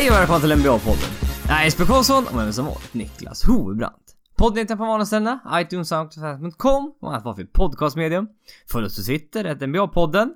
Hej 0.00 0.10
och 0.10 0.16
välkomna 0.16 0.40
till 0.40 0.52
NBA-podden. 0.52 1.28
Jag 1.48 1.60
är 1.60 1.64
Jesper 1.64 1.84
Karlsson 1.84 2.26
och 2.26 2.34
med 2.34 2.44
mig 2.44 2.52
som 2.52 2.64
vanligt 2.64 2.94
Niklas 2.94 3.44
Hovebrant. 3.44 4.16
Podden 4.36 4.58
hittar 4.58 4.76
på 4.76 4.84
vanliga 4.84 5.06
ställena, 5.06 5.40
iTunes, 5.54 5.88
Soundcloud.com 5.88 6.94
och 7.00 7.14
allt 7.14 7.24
vad 7.24 7.36
för 7.36 7.44
podcastmedium. 7.44 8.28
Följ 8.72 8.86
oss 8.86 8.96
på 8.96 9.02
Twitter, 9.02 9.44
ett 9.44 9.60
NBA-podden. 9.60 10.30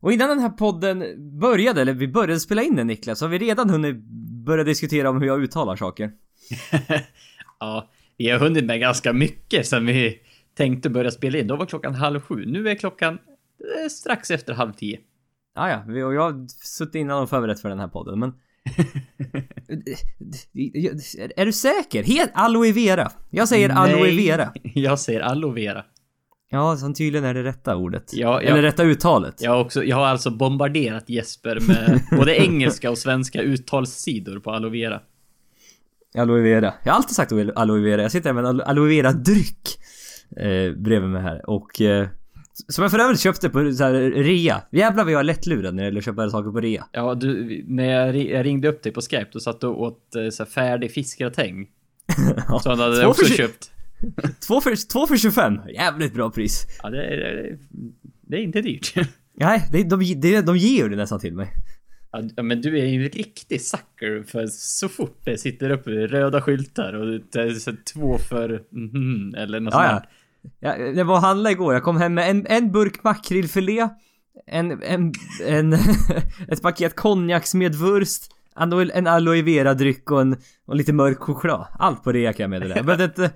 Och 0.00 0.12
innan 0.12 0.28
den 0.28 0.38
här 0.38 0.48
podden 0.48 1.04
började, 1.40 1.80
eller 1.80 1.92
vi 1.92 2.08
började 2.08 2.40
spela 2.40 2.62
in 2.62 2.76
den 2.76 2.86
Niklas, 2.86 3.18
så 3.18 3.24
har 3.24 3.30
vi 3.30 3.38
redan 3.38 3.70
hunnit 3.70 3.96
börja 4.46 4.64
diskutera 4.64 5.10
om 5.10 5.20
hur 5.20 5.26
jag 5.26 5.42
uttalar 5.42 5.76
saker. 5.76 6.12
ja, 7.60 7.90
vi 8.16 8.30
har 8.30 8.38
hunnit 8.38 8.64
med 8.64 8.80
ganska 8.80 9.12
mycket 9.12 9.66
sen 9.66 9.86
vi 9.86 10.18
tänkte 10.56 10.90
börja 10.90 11.10
spela 11.10 11.38
in. 11.38 11.46
Då 11.46 11.56
var 11.56 11.66
klockan 11.66 11.94
halv 11.94 12.20
sju. 12.20 12.46
Nu 12.46 12.68
är 12.68 12.74
klockan 12.74 13.14
eh, 13.14 13.88
strax 13.90 14.30
efter 14.30 14.54
halv 14.54 14.72
tio. 14.72 15.00
Ah, 15.54 15.68
ja, 15.68 16.06
och 16.06 16.14
jag 16.14 16.20
har 16.20 16.46
suttit 16.48 16.94
innan 16.94 17.22
och 17.22 17.30
förberett 17.30 17.60
för 17.60 17.68
den 17.68 17.80
här 17.80 17.88
podden, 17.88 18.18
men... 18.18 18.32
är 21.36 21.46
du 21.46 21.52
säker? 21.52 22.02
Het 22.02 22.30
aloe 22.34 22.72
vera. 22.72 23.10
Jag 23.30 23.48
säger 23.48 23.70
aloe 23.70 24.02
Nej, 24.02 24.16
vera. 24.16 24.52
Jag 24.62 24.98
säger 24.98 25.20
aloe 25.20 25.54
vera. 25.54 25.84
Ja, 26.50 26.76
som 26.76 26.94
tydligen 26.94 27.24
är 27.24 27.34
det 27.34 27.42
rätta 27.42 27.76
ordet. 27.76 28.10
Ja. 28.14 28.40
Eller 28.40 28.62
rätta 28.62 28.82
uttalet. 28.82 29.42
Jag 29.42 29.50
har, 29.50 29.60
också, 29.60 29.84
jag 29.84 29.96
har 29.96 30.06
alltså 30.06 30.30
bombarderat 30.30 31.08
Jesper 31.08 31.60
med 31.60 32.00
både 32.18 32.36
engelska 32.36 32.90
och 32.90 32.98
svenska 32.98 33.42
uttalssidor 33.42 34.40
på 34.40 34.50
aloe 34.50 34.70
vera. 34.70 35.00
Aloe 36.18 36.42
vera. 36.42 36.74
Jag 36.84 36.92
har 36.92 36.96
alltid 36.96 37.16
sagt 37.16 37.32
aloe 37.32 37.80
vera. 37.80 38.02
Jag 38.02 38.12
sitter 38.12 38.28
här 38.28 38.34
med 38.34 38.44
en 38.44 38.50
alo- 38.50 38.64
aloe 38.64 38.88
vera 38.88 39.12
dryck 39.12 39.78
eh, 40.36 40.72
bredvid 40.76 41.10
mig 41.10 41.22
här 41.22 41.50
och 41.50 41.80
eh, 41.80 42.08
som 42.68 42.82
jag 42.82 42.90
för 42.90 42.98
övrigt 42.98 43.20
köpte 43.20 43.50
på 43.50 43.72
så 43.72 43.84
här 43.84 43.92
rea. 44.10 44.62
Jävlar 44.70 45.04
vad 45.04 45.12
jag 45.12 45.20
är 45.20 45.24
lättlurad 45.24 45.74
när 45.74 45.82
det 45.82 45.86
gäller 45.86 45.98
att 45.98 46.04
köpa 46.04 46.30
saker 46.30 46.50
på 46.50 46.60
rea. 46.60 46.86
Ja, 46.92 47.14
du, 47.14 47.64
när 47.68 47.84
jag, 47.84 48.16
jag 48.16 48.46
ringde 48.46 48.68
upp 48.68 48.82
dig 48.82 48.92
på 48.92 49.00
Skype, 49.00 49.28
då 49.32 49.40
satt 49.40 49.60
du 49.60 49.66
och 49.66 49.82
åt 49.82 50.14
eh, 50.14 50.28
så 50.28 50.42
här 50.44 50.50
färdig 50.50 50.92
fiskgratäng. 50.92 51.66
Så 52.62 52.70
han 52.70 52.78
hade 52.78 53.02
Två 53.02 53.08
också 53.08 53.26
köpt. 53.26 53.70
Två 54.46 54.60
för, 54.60 54.92
två 54.92 55.06
för 55.06 55.16
25. 55.16 55.60
Jävligt 55.74 56.14
bra 56.14 56.30
pris. 56.30 56.66
Ja, 56.82 56.90
det 56.90 57.04
är, 57.04 57.16
det 57.16 57.26
är, 57.26 57.58
det 58.22 58.36
är 58.36 58.40
inte 58.40 58.60
dyrt. 58.60 58.94
Nej, 59.34 59.68
det, 59.72 59.82
de, 59.82 60.20
de, 60.20 60.40
de 60.40 60.56
ger 60.56 60.82
ju 60.82 60.88
det 60.88 60.96
nästan 60.96 61.20
till 61.20 61.34
mig. 61.34 61.52
Ja, 62.36 62.42
men 62.42 62.60
du 62.60 62.78
är 62.78 62.86
ju 62.86 63.04
en 63.04 63.10
riktig 63.10 63.60
sucker 63.60 64.22
för 64.26 64.46
så 64.46 64.88
fort 64.88 65.20
det 65.24 65.38
sitter 65.38 65.70
uppe 65.70 65.90
röda 65.90 66.40
skyltar 66.42 66.92
och 66.92 67.20
det 67.32 67.40
är 67.40 67.50
så 67.50 67.72
två 67.92 68.18
för 68.18 68.62
mhm, 68.70 69.34
eller 69.36 69.60
något 69.60 69.74
Ja, 69.74 69.88
sånt 69.90 70.04
ja. 70.04 70.10
Där. 70.60 70.78
Jag, 70.78 71.04
var 71.04 71.14
och 71.14 71.20
handlade 71.20 71.52
igår. 71.52 71.74
Jag 71.74 71.82
kom 71.82 71.96
hem 71.96 72.14
med 72.14 72.30
en, 72.30 72.46
en 72.46 72.72
burk 72.72 73.04
makrillfilé, 73.04 73.88
en, 74.46 74.82
en, 74.82 75.12
en 75.46 75.72
ett 76.48 76.62
paket 76.62 76.96
konjaksmedvurst, 76.96 78.22
en 78.94 79.06
aloe 79.06 79.42
vera 79.42 79.74
dryck 79.74 80.10
och 80.10 80.20
en 80.20 80.36
och 80.66 80.76
lite 80.76 80.92
mörk 80.92 81.18
choklad. 81.18 81.66
Allt 81.78 82.04
på 82.04 82.12
rea 82.12 82.32
kan 82.32 82.42
jag 82.44 82.50
meddela. 82.50 82.76
Jag 82.76 82.86
behövde 82.86 83.04
inte... 83.04 83.30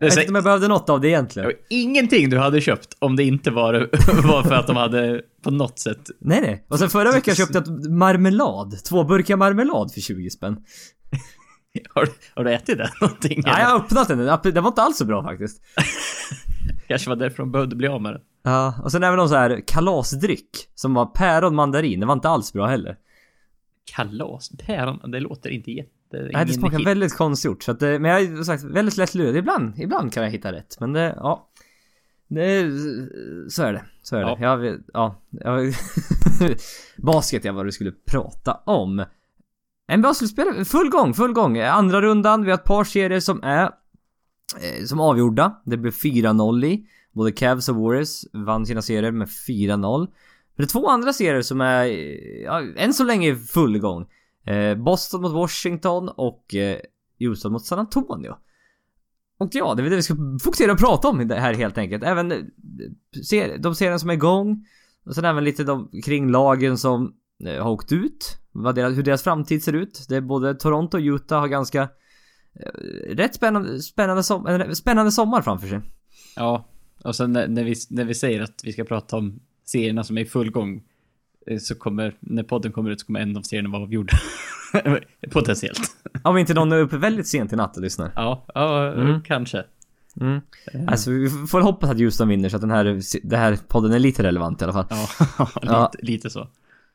Jag 0.00 0.08
vet 0.08 0.18
inte 0.18 0.28
om 0.28 0.34
jag 0.34 0.44
behövde 0.44 0.68
något 0.68 0.90
av 0.90 1.00
det 1.00 1.08
egentligen. 1.08 1.52
ingenting 1.70 2.30
du 2.30 2.38
hade 2.38 2.60
köpt 2.60 2.96
om 2.98 3.16
det 3.16 3.24
inte 3.24 3.50
var, 3.50 3.72
var 4.28 4.42
för 4.42 4.54
att 4.54 4.66
de 4.66 4.76
hade 4.76 5.20
på 5.42 5.50
något 5.50 5.78
sätt... 5.78 6.10
Nej 6.20 6.40
nej. 6.40 6.64
Och 6.68 6.78
sen 6.78 6.90
förra 6.90 7.12
veckan 7.12 7.34
köpte 7.34 7.62
jag 7.66 7.90
marmelad. 7.90 8.84
Två 8.84 9.04
burkar 9.04 9.36
marmelad 9.36 9.92
för 9.92 10.00
20 10.00 10.30
spänn. 10.30 10.56
Har, 11.94 12.08
har 12.34 12.44
du 12.44 12.52
ätit 12.54 12.78
det 12.78 12.90
någonting? 13.00 13.42
Ja, 13.46 13.58
jag 13.60 13.66
har 13.66 13.76
öppnat 13.78 14.08
den. 14.08 14.18
Den 14.18 14.62
var 14.62 14.68
inte 14.68 14.82
alls 14.82 14.96
så 14.98 15.04
bra 15.04 15.22
faktiskt. 15.22 15.62
Kanske 16.88 17.08
var 17.08 17.16
därför 17.16 17.36
de 17.38 17.52
behövde 17.52 17.76
bli 17.76 17.88
av 17.88 18.02
med 18.02 18.12
det. 18.12 18.20
Ja, 18.42 18.74
och 18.84 18.92
sen 18.92 19.02
även 19.02 19.16
någon 19.16 19.28
så 19.28 19.34
här 19.34 19.62
kalasdryck 19.66 20.50
som 20.74 20.94
var 20.94 21.06
päron 21.06 21.54
mandarin. 21.54 22.00
Det 22.00 22.06
var 22.06 22.12
inte 22.14 22.28
alls 22.28 22.52
bra 22.52 22.66
heller. 22.66 22.96
Kalas? 23.94 24.50
Päron? 24.66 25.10
Det 25.10 25.20
låter 25.20 25.50
inte 25.50 25.70
jätte... 25.72 25.90
Nej, 26.32 26.46
det 26.46 26.52
smakar 26.52 26.78
hit. 26.78 26.86
väldigt 26.86 27.16
konstgjort. 27.16 27.62
Så 27.62 27.70
att, 27.72 27.80
det- 27.80 27.98
men 27.98 28.10
jag 28.10 28.20
är 28.22 28.42
sagt 28.42 28.62
väldigt 28.62 28.96
lättlurad. 28.96 29.36
Ibland, 29.36 29.78
ibland 29.78 30.12
kan 30.12 30.22
jag 30.22 30.30
hitta 30.30 30.52
rätt. 30.52 30.76
Men 30.80 30.92
det, 30.92 31.14
ja. 31.16 31.48
Det, 32.28 32.70
så 33.50 33.62
är 33.62 33.72
det. 33.72 33.82
Så 34.02 34.16
är 34.16 34.20
Ja. 34.20 34.36
det. 34.36 34.42
Jag 34.44 34.80
ja. 34.92 35.14
Jag, 35.30 35.72
basket 36.96 37.44
är 37.44 37.52
vad 37.52 37.66
du 37.66 37.72
skulle 37.72 37.92
prata 38.10 38.54
om. 38.66 39.04
NBA 39.96 40.14
slutspel, 40.14 40.64
full 40.64 40.90
gång, 40.90 41.14
full 41.14 41.32
gång. 41.32 41.58
Andra 41.58 42.00
rundan, 42.00 42.44
vi 42.44 42.50
har 42.50 42.58
ett 42.58 42.64
par 42.64 42.84
serier 42.84 43.20
som 43.20 43.42
är 43.42 43.62
eh, 44.60 44.84
som 44.84 45.00
avgjorda. 45.00 45.62
Det 45.64 45.76
blev 45.76 45.92
4-0 45.92 46.64
i. 46.64 46.86
Både 47.12 47.32
Cavs 47.32 47.68
och 47.68 47.76
Warriors 47.76 48.24
vann 48.32 48.66
sina 48.66 48.82
serier 48.82 49.12
med 49.12 49.28
4-0. 49.48 49.98
Men 49.98 50.08
det 50.56 50.62
är 50.62 50.66
två 50.66 50.88
andra 50.88 51.12
serier 51.12 51.42
som 51.42 51.60
är, 51.60 51.84
ja, 52.44 52.62
än 52.76 52.94
så 52.94 53.04
länge 53.04 53.36
full 53.36 53.78
gång. 53.78 54.06
Eh, 54.46 54.74
Boston 54.74 55.22
mot 55.22 55.32
Washington 55.32 56.08
och 56.08 56.54
eh, 56.54 56.78
Houston 57.18 57.52
mot 57.52 57.64
San 57.64 57.78
Antonio. 57.78 58.34
Och 59.38 59.48
ja, 59.52 59.74
det 59.74 59.80
är 59.80 59.82
väl 59.82 59.90
det 59.90 59.96
vi 59.96 60.02
ska 60.02 60.14
fokusera 60.42 60.72
och 60.72 60.78
prata 60.78 61.08
om 61.08 61.28
det 61.28 61.34
här 61.34 61.54
helt 61.54 61.78
enkelt. 61.78 62.02
Även 62.04 62.32
eh, 62.32 62.38
ser, 63.28 63.58
de 63.58 63.74
serierna 63.74 63.98
som 63.98 64.10
är 64.10 64.14
igång. 64.14 64.66
Och 65.06 65.14
sen 65.14 65.24
även 65.24 65.44
lite 65.44 65.64
de 65.64 65.90
kring 66.04 66.30
lagen 66.30 66.78
som 66.78 67.14
eh, 67.44 67.62
har 67.62 67.70
åkt 67.70 67.92
ut. 67.92 68.38
Vad 68.62 68.74
deras, 68.74 68.96
hur 68.96 69.02
deras 69.02 69.22
framtid 69.22 69.62
ser 69.62 69.72
ut. 69.72 70.06
Det 70.08 70.16
är 70.16 70.20
både 70.20 70.54
Toronto 70.54 70.96
och 70.96 71.02
Utah 71.02 71.40
har 71.40 71.48
ganska 71.48 71.82
eh, 72.54 73.14
rätt 73.16 73.34
spännande, 73.34 73.80
spännande, 73.82 74.22
som, 74.22 74.64
spännande 74.74 75.12
sommar 75.12 75.42
framför 75.42 75.68
sig. 75.68 75.80
Ja, 76.36 76.68
och 77.04 77.16
sen 77.16 77.32
när, 77.32 77.48
när, 77.48 77.64
vi, 77.64 77.74
när 77.90 78.04
vi 78.04 78.14
säger 78.14 78.42
att 78.42 78.60
vi 78.64 78.72
ska 78.72 78.84
prata 78.84 79.16
om 79.16 79.40
serierna 79.64 80.04
som 80.04 80.18
är 80.18 80.22
i 80.22 80.24
full 80.26 80.50
gång 80.50 80.82
eh, 81.46 81.58
så 81.58 81.74
kommer, 81.74 82.16
när 82.20 82.42
podden 82.42 82.72
kommer 82.72 82.90
ut 82.90 83.00
så 83.00 83.06
kommer 83.06 83.20
en 83.20 83.36
av 83.36 83.42
serierna 83.42 83.68
vara 83.68 83.82
avgjord. 83.82 84.10
Potentiellt. 85.30 85.80
Om 86.24 86.38
inte 86.38 86.54
någon 86.54 86.72
är 86.72 86.78
uppe 86.78 86.96
väldigt 86.96 87.26
sent 87.28 87.52
i 87.52 87.56
natt 87.56 87.76
och 87.76 87.82
lyssnar. 87.82 88.12
Ja, 88.16 88.46
ja 88.54 88.92
Mm. 88.92 89.22
kanske. 89.22 89.64
Mm. 90.20 90.40
Alltså 90.86 91.10
vi 91.10 91.30
får 91.30 91.60
hoppas 91.60 91.90
att 91.90 91.98
Houston 91.98 92.28
vinner 92.28 92.48
så 92.48 92.56
att 92.56 92.60
den 92.62 92.70
här, 92.70 92.84
den 93.28 93.38
här 93.40 93.58
podden 93.68 93.92
är 93.92 93.98
lite 93.98 94.22
relevant 94.22 94.60
i 94.62 94.64
alla 94.64 94.72
fall. 94.72 94.86
Ja, 94.90 95.08
lite, 95.38 95.58
Ja. 95.66 95.92
lite 95.98 96.30
så. 96.30 96.48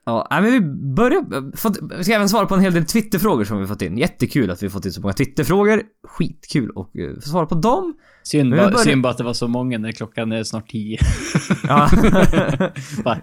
Ja, 0.06 0.28
men 0.32 0.52
vi 0.52 0.62
börjar... 0.96 1.58
Fått, 1.58 1.78
vi 1.98 2.04
ska 2.04 2.14
även 2.14 2.30
svara 2.30 2.46
på 2.46 2.56
en 2.56 2.62
hel 2.62 2.74
del 2.74 2.86
Twitterfrågor 2.86 3.44
som 3.44 3.60
vi 3.60 3.68
fått 3.68 3.82
in. 3.82 3.98
Jättekul 3.98 4.52
att 4.52 4.64
vi 4.64 4.70
fått 4.70 4.86
in 4.86 4.92
så 4.94 5.02
många 5.02 5.14
Twitterfrågor. 5.14 5.84
Skitkul 6.08 6.70
och 6.70 6.96
uh, 6.96 7.16
få 7.16 7.30
svara 7.30 7.46
på 7.46 7.56
dem. 7.56 7.94
Synd, 8.24 8.52
bara, 8.52 8.70
börjar- 8.72 8.78
synd 8.84 9.02
bara 9.04 9.10
att 9.12 9.18
det 9.18 9.24
var 9.24 9.34
så 9.34 9.48
många 9.48 9.78
när 9.78 9.92
klockan 9.92 10.32
är 10.32 10.44
snart 10.44 10.70
tio. 10.70 10.98
Ja. 11.68 11.90
Bara, 13.04 13.22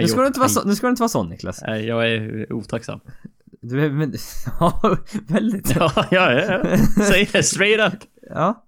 nu, 0.00 0.08
ska 0.08 0.20
du 0.20 0.26
inte 0.26 0.38
vara 0.40 0.48
så, 0.48 0.64
nu 0.64 0.74
ska 0.74 0.86
du 0.86 0.90
inte 0.90 1.02
vara 1.02 1.08
sån 1.08 1.28
Niklas. 1.28 1.62
Nej, 1.66 1.86
jag 1.86 2.10
är 2.12 2.52
otacksam. 2.52 3.00
Du 3.62 3.84
är... 3.84 3.90
Men, 3.90 4.14
ja, 4.60 4.96
väldigt. 5.28 5.76
Ja, 5.76 5.92
ja, 6.10 6.32
ja. 6.32 6.76
Säg 7.04 7.28
det 7.32 7.42
straight 7.42 7.92
up. 7.94 8.00
Ja. 8.30 8.66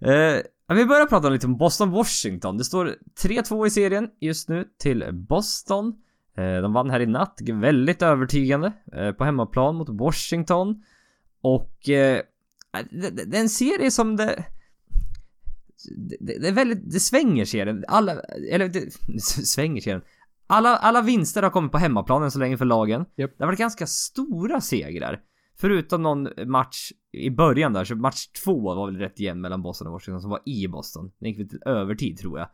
Eh, 0.00 0.74
vi 0.76 0.86
börjar 0.86 1.06
prata 1.06 1.28
lite 1.28 1.46
om 1.46 1.56
Boston-Washington. 1.58 2.58
Det 2.58 2.64
står 2.64 2.94
3-2 3.22 3.66
i 3.66 3.70
serien 3.70 4.08
just 4.20 4.48
nu 4.48 4.64
till 4.82 5.04
Boston. 5.28 5.92
Eh, 6.36 6.62
de 6.62 6.72
vann 6.72 6.90
här 6.90 7.00
i 7.00 7.06
natt, 7.06 7.40
väldigt 7.52 8.02
övertygande. 8.02 8.72
Eh, 8.92 9.12
på 9.12 9.24
hemmaplan 9.24 9.76
mot 9.76 9.88
Washington. 9.88 10.82
Och... 11.40 11.88
Eh, 11.88 12.20
det, 12.90 13.10
det, 13.10 13.24
det 13.24 13.36
är 13.36 13.40
en 13.40 13.48
serie 13.48 13.90
som 13.90 14.16
det... 14.16 14.44
Det, 16.20 16.38
det 16.38 16.48
är 16.48 16.52
väldigt... 16.52 16.92
Det 16.92 17.00
svänger 17.00 17.44
serien. 17.44 17.84
Alla... 17.88 18.20
Eller 18.50 18.68
det, 18.68 18.90
svänger 19.20 19.80
serien. 19.80 20.02
Alla, 20.46 20.76
alla 20.76 21.02
vinster 21.02 21.42
har 21.42 21.50
kommit 21.50 21.72
på 21.72 21.78
hemmaplanen 21.78 22.30
så 22.30 22.38
länge 22.38 22.58
för 22.58 22.64
lagen. 22.64 23.04
Japp. 23.16 23.30
Det 23.38 23.44
har 23.44 23.46
varit 23.46 23.58
ganska 23.58 23.86
stora 23.86 24.60
segrar. 24.60 25.20
Förutom 25.56 26.02
någon 26.02 26.28
match 26.46 26.92
i 27.12 27.30
början 27.30 27.72
där, 27.72 27.84
så 27.84 27.94
match 27.94 28.26
två 28.44 28.74
var 28.74 28.86
väl 28.86 28.96
rätt 28.96 29.20
jämn 29.20 29.40
mellan 29.40 29.62
Boston 29.62 29.86
och 29.86 29.92
Washington 29.92 30.20
som 30.20 30.30
var 30.30 30.40
i 30.44 30.68
Boston. 30.68 31.12
Den 31.18 31.28
gick 31.28 31.38
väl 31.38 31.48
till 31.48 31.62
övertid 31.66 32.18
tror 32.18 32.38
jag. 32.38 32.48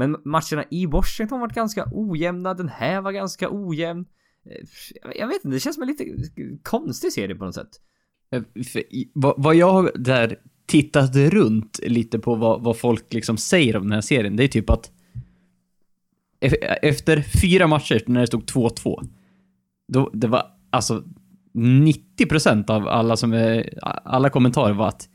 Men 0.00 0.16
matcherna 0.24 0.64
i 0.70 0.86
Washington 0.86 1.38
har 1.40 1.46
varit 1.46 1.54
ganska 1.54 1.88
ojämna, 1.92 2.54
den 2.54 2.68
här 2.68 3.00
var 3.00 3.12
ganska 3.12 3.48
ojämn. 3.50 4.04
Eh, 4.50 5.10
jag- 5.16 5.26
vet 5.26 5.44
inte, 5.44 5.48
det 5.48 5.60
känns 5.60 5.74
som 5.76 5.82
en 5.82 5.88
lite 5.88 6.04
konstig 6.62 7.12
serie 7.12 7.34
på 7.34 7.44
något 7.44 7.54
sätt. 7.54 7.68
Eh, 8.32 8.42
för 8.72 8.82
vad, 9.14 9.54
jag 9.54 9.72
har 9.72 9.92
där 9.94 10.36
tittat 10.66 11.16
runt 11.16 11.80
lite 11.82 12.18
på 12.18 12.34
vad, 12.34 12.62
vad 12.62 12.78
folk 12.78 13.12
liksom 13.12 13.36
säger 13.36 13.76
om 13.76 13.82
den 13.82 13.92
här 13.92 14.00
serien, 14.00 14.36
det 14.36 14.44
är 14.44 14.48
typ 14.48 14.70
att 14.70 14.90
e-, 16.40 16.88
efter 16.88 17.22
fyra 17.42 17.66
matcher 17.66 18.02
när 18.06 18.20
det 18.20 18.26
stod 18.26 18.44
2-2, 18.44 19.08
då 19.92 20.10
det 20.12 20.26
var 20.26 20.42
alltså 20.70 21.04
90% 21.54 22.70
av 22.70 22.88
alla 22.88 23.16
som 23.16 23.32
är, 23.32 23.78
alla 24.04 24.30
kommentarer 24.30 24.74
var 24.74 24.88
att 24.88 25.08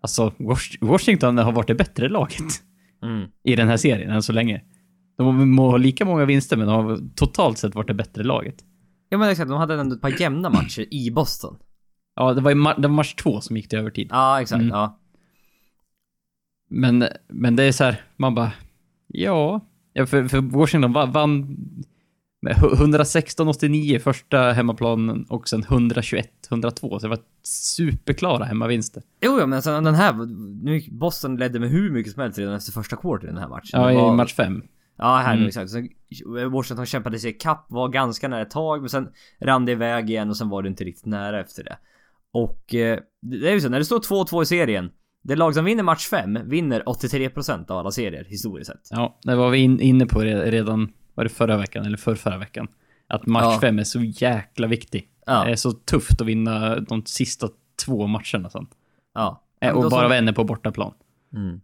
alltså 0.00 0.32
Washington 0.80 1.38
har 1.38 1.52
varit 1.52 1.68
det 1.68 1.74
bättre 1.74 2.08
laget 2.08 2.62
Mm. 3.02 3.28
i 3.44 3.56
den 3.56 3.68
här 3.68 3.76
serien 3.76 4.10
än 4.10 4.22
så 4.22 4.32
länge. 4.32 4.62
De 5.18 5.50
må 5.50 5.70
ha 5.70 5.76
lika 5.76 6.04
många 6.04 6.24
vinster, 6.24 6.56
men 6.56 6.66
de 6.66 6.84
har 6.86 6.98
totalt 7.14 7.58
sett 7.58 7.74
varit 7.74 7.86
det 7.88 7.94
bättre 7.94 8.22
laget. 8.22 8.64
Ja 9.08 9.18
men 9.18 9.28
exakt, 9.30 9.48
de 9.48 9.58
hade 9.58 9.80
ändå 9.80 9.94
ett 9.96 10.00
par 10.02 10.20
jämna 10.20 10.50
matcher 10.50 10.94
i 10.94 11.10
Boston. 11.10 11.56
Ja, 12.16 12.34
det 12.34 12.40
var, 12.40 12.50
i 12.50 12.54
ma- 12.54 12.80
det 12.80 12.88
var 12.88 12.94
match 12.94 13.14
två 13.14 13.40
som 13.40 13.56
gick 13.56 13.68
till 13.68 13.78
övertid. 13.78 14.08
Ja, 14.10 14.40
exakt. 14.40 14.60
Mm. 14.60 14.68
Ja. 14.68 14.98
Men, 16.68 17.04
men 17.28 17.56
det 17.56 17.62
är 17.64 17.72
så 17.72 17.84
här, 17.84 18.00
man 18.16 18.34
bara, 18.34 18.52
ja. 19.06 19.60
ja 19.92 20.06
för, 20.06 20.28
för 20.28 20.40
Washington 20.40 20.92
va- 20.92 21.06
vann, 21.06 21.56
Med 22.44 22.54
hu- 22.56 22.74
116-89 22.76 23.98
första 23.98 24.38
hemmaplanen 24.52 25.24
och 25.28 25.48
sen 25.48 25.62
121-102. 25.64 26.22
Så 26.80 26.98
det 26.98 27.08
var 27.08 27.18
superklara 27.42 28.44
hemmavinster. 28.44 29.02
Jo, 29.20 29.38
ja, 29.38 29.46
men 29.46 29.56
alltså, 29.56 29.80
den 29.80 29.94
här... 29.94 30.12
Nu 30.64 30.80
Boston 30.90 31.36
ledde 31.36 31.60
med 31.60 31.70
hur 31.70 31.90
mycket 31.90 32.12
som 32.12 32.22
helst 32.22 32.38
redan 32.38 32.54
efter 32.54 32.72
första 32.72 32.96
quarter 32.96 33.26
i 33.26 33.30
den 33.30 33.38
här 33.38 33.48
matchen. 33.48 33.80
Ja, 33.80 33.86
Det 33.86 33.92
i 33.92 33.96
var- 33.96 34.16
match 34.16 34.34
5. 34.34 34.62
Ja, 34.98 35.16
här 35.16 35.34
Mm. 35.34 35.46
exakt. 35.46 35.70
Så 35.70 35.86
Washington 36.50 36.86
kämpade 36.86 37.18
sig 37.18 37.30
ikapp, 37.30 37.66
var 37.68 37.88
ganska 37.88 38.28
nära 38.28 38.42
ett 38.42 38.50
tag, 38.50 38.80
men 38.80 38.88
sen 38.90 39.08
rann 39.40 39.64
det 39.64 39.72
iväg 39.72 40.10
igen 40.10 40.30
och 40.30 40.36
sen 40.36 40.48
var 40.48 40.62
det 40.62 40.68
inte 40.68 40.84
riktigt 40.84 41.06
nära 41.06 41.40
efter 41.40 41.64
det. 41.64 41.76
Och 42.32 42.74
eh, 42.74 42.98
det 43.22 43.48
är 43.50 43.54
ju 43.54 43.60
så, 43.60 43.68
när 43.68 43.78
det 43.78 43.84
står 43.84 43.98
2-2 44.24 44.42
i 44.42 44.46
serien, 44.46 44.90
det 45.24 45.36
lag 45.36 45.54
som 45.54 45.64
vinner 45.64 45.82
match 45.82 46.06
5 46.08 46.38
vinner 46.48 46.82
83% 46.86 47.70
av 47.70 47.78
alla 47.78 47.90
serier 47.90 48.24
historiskt 48.24 48.70
sett. 48.70 48.80
Ja, 48.90 49.18
det 49.22 49.34
var 49.36 49.50
vi 49.50 49.58
in, 49.58 49.80
inne 49.80 50.06
på 50.06 50.20
re- 50.20 50.50
redan, 50.50 50.92
var 51.14 51.24
det 51.24 51.30
förra 51.30 51.56
veckan 51.56 51.84
eller 51.86 51.96
för 51.96 52.14
förra 52.14 52.38
veckan? 52.38 52.68
Att 53.08 53.26
match 53.26 53.42
Ja. 53.44 53.58
5 53.60 53.78
är 53.78 53.84
så 53.84 54.00
jäkla 54.00 54.66
viktig. 54.66 55.08
Ja. 55.26 55.44
Det 55.44 55.50
är 55.52 55.56
så 55.56 55.72
tufft 55.72 56.20
att 56.20 56.26
vinna 56.26 56.76
de 56.80 57.02
sista 57.06 57.48
två 57.84 58.06
matcherna 58.06 58.50
sen. 58.50 58.66
Ja. 59.14 59.42
Eh, 59.60 59.70
Och 59.72 59.90
bara 59.90 60.08
vända 60.08 60.32
på 60.32 60.44
bortaplan. 60.44 60.94
Mm. 61.34 61.60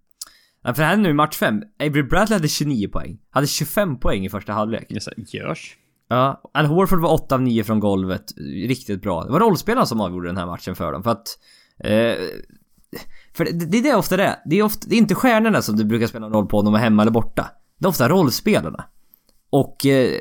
Ja, 0.63 0.75
för 0.75 0.83
här 0.83 0.97
nu 0.97 1.13
match 1.13 1.37
5, 1.37 1.63
Avery 1.81 2.03
Bradley 2.03 2.37
hade 2.37 2.49
29 2.49 2.89
poäng. 2.89 3.19
Hade 3.31 3.47
25 3.47 3.99
poäng 3.99 4.25
i 4.27 4.31
första 4.31 4.53
halvlek. 4.53 4.87
Jag 4.89 5.03
sa, 5.03 5.11
görs. 5.17 5.77
Ja, 6.09 6.41
Al 6.55 6.67
Horford 6.67 7.01
var 7.01 7.13
8 7.13 7.35
av 7.35 7.43
9 7.43 7.65
från 7.65 7.81
golvet. 7.81 8.25
Riktigt 8.69 9.03
bra. 9.03 9.25
Det 9.25 9.31
var 9.33 9.41
rollspelarna 9.41 9.87
som 9.87 10.01
avgjorde 10.01 10.29
den 10.29 10.37
här 10.37 10.47
matchen 10.47 10.75
för 10.75 10.93
dem. 10.93 11.03
För 11.03 11.11
att... 11.11 11.27
Eh, 11.85 12.15
för 13.33 13.45
det, 13.45 13.53
det 13.67 13.79
är 13.79 13.83
det 13.83 13.95
ofta 13.95 14.17
det 14.17 14.25
är. 14.25 14.37
Det 14.47 14.57
är, 14.59 14.63
ofta, 14.63 14.89
det 14.89 14.95
är 14.95 14.99
inte 14.99 15.15
stjärnorna 15.15 15.63
som 15.63 15.77
du 15.77 15.85
brukar 15.85 16.07
spela 16.07 16.27
en 16.27 16.33
roll 16.33 16.47
på 16.47 16.59
om 16.59 16.65
de 16.65 16.75
är 16.75 16.79
hemma 16.79 17.03
eller 17.03 17.13
borta. 17.13 17.51
Det 17.79 17.85
är 17.87 17.89
ofta 17.89 18.09
rollspelarna. 18.09 18.85
Och... 19.51 19.87
Eh, 19.87 20.21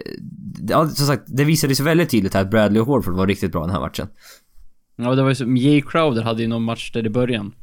ja, 0.67 0.87
som 0.87 1.07
sagt, 1.07 1.23
det 1.27 1.43
visade 1.43 1.75
sig 1.75 1.85
väldigt 1.85 2.09
tydligt 2.09 2.33
här 2.33 2.41
att 2.41 2.49
Bradley 2.49 2.81
och 2.81 2.87
Horford 2.87 3.13
var 3.15 3.27
riktigt 3.27 3.51
bra 3.51 3.61
den 3.61 3.69
här 3.69 3.79
matchen. 3.79 4.07
Ja, 4.95 5.15
det 5.15 5.21
var 5.21 5.29
ju 5.29 5.35
så, 5.35 5.45
Jay 5.45 5.81
Crowder 5.81 6.21
hade 6.21 6.41
ju 6.41 6.47
någon 6.47 6.63
match 6.63 6.91
där 6.91 7.05
i 7.05 7.09
början. 7.09 7.53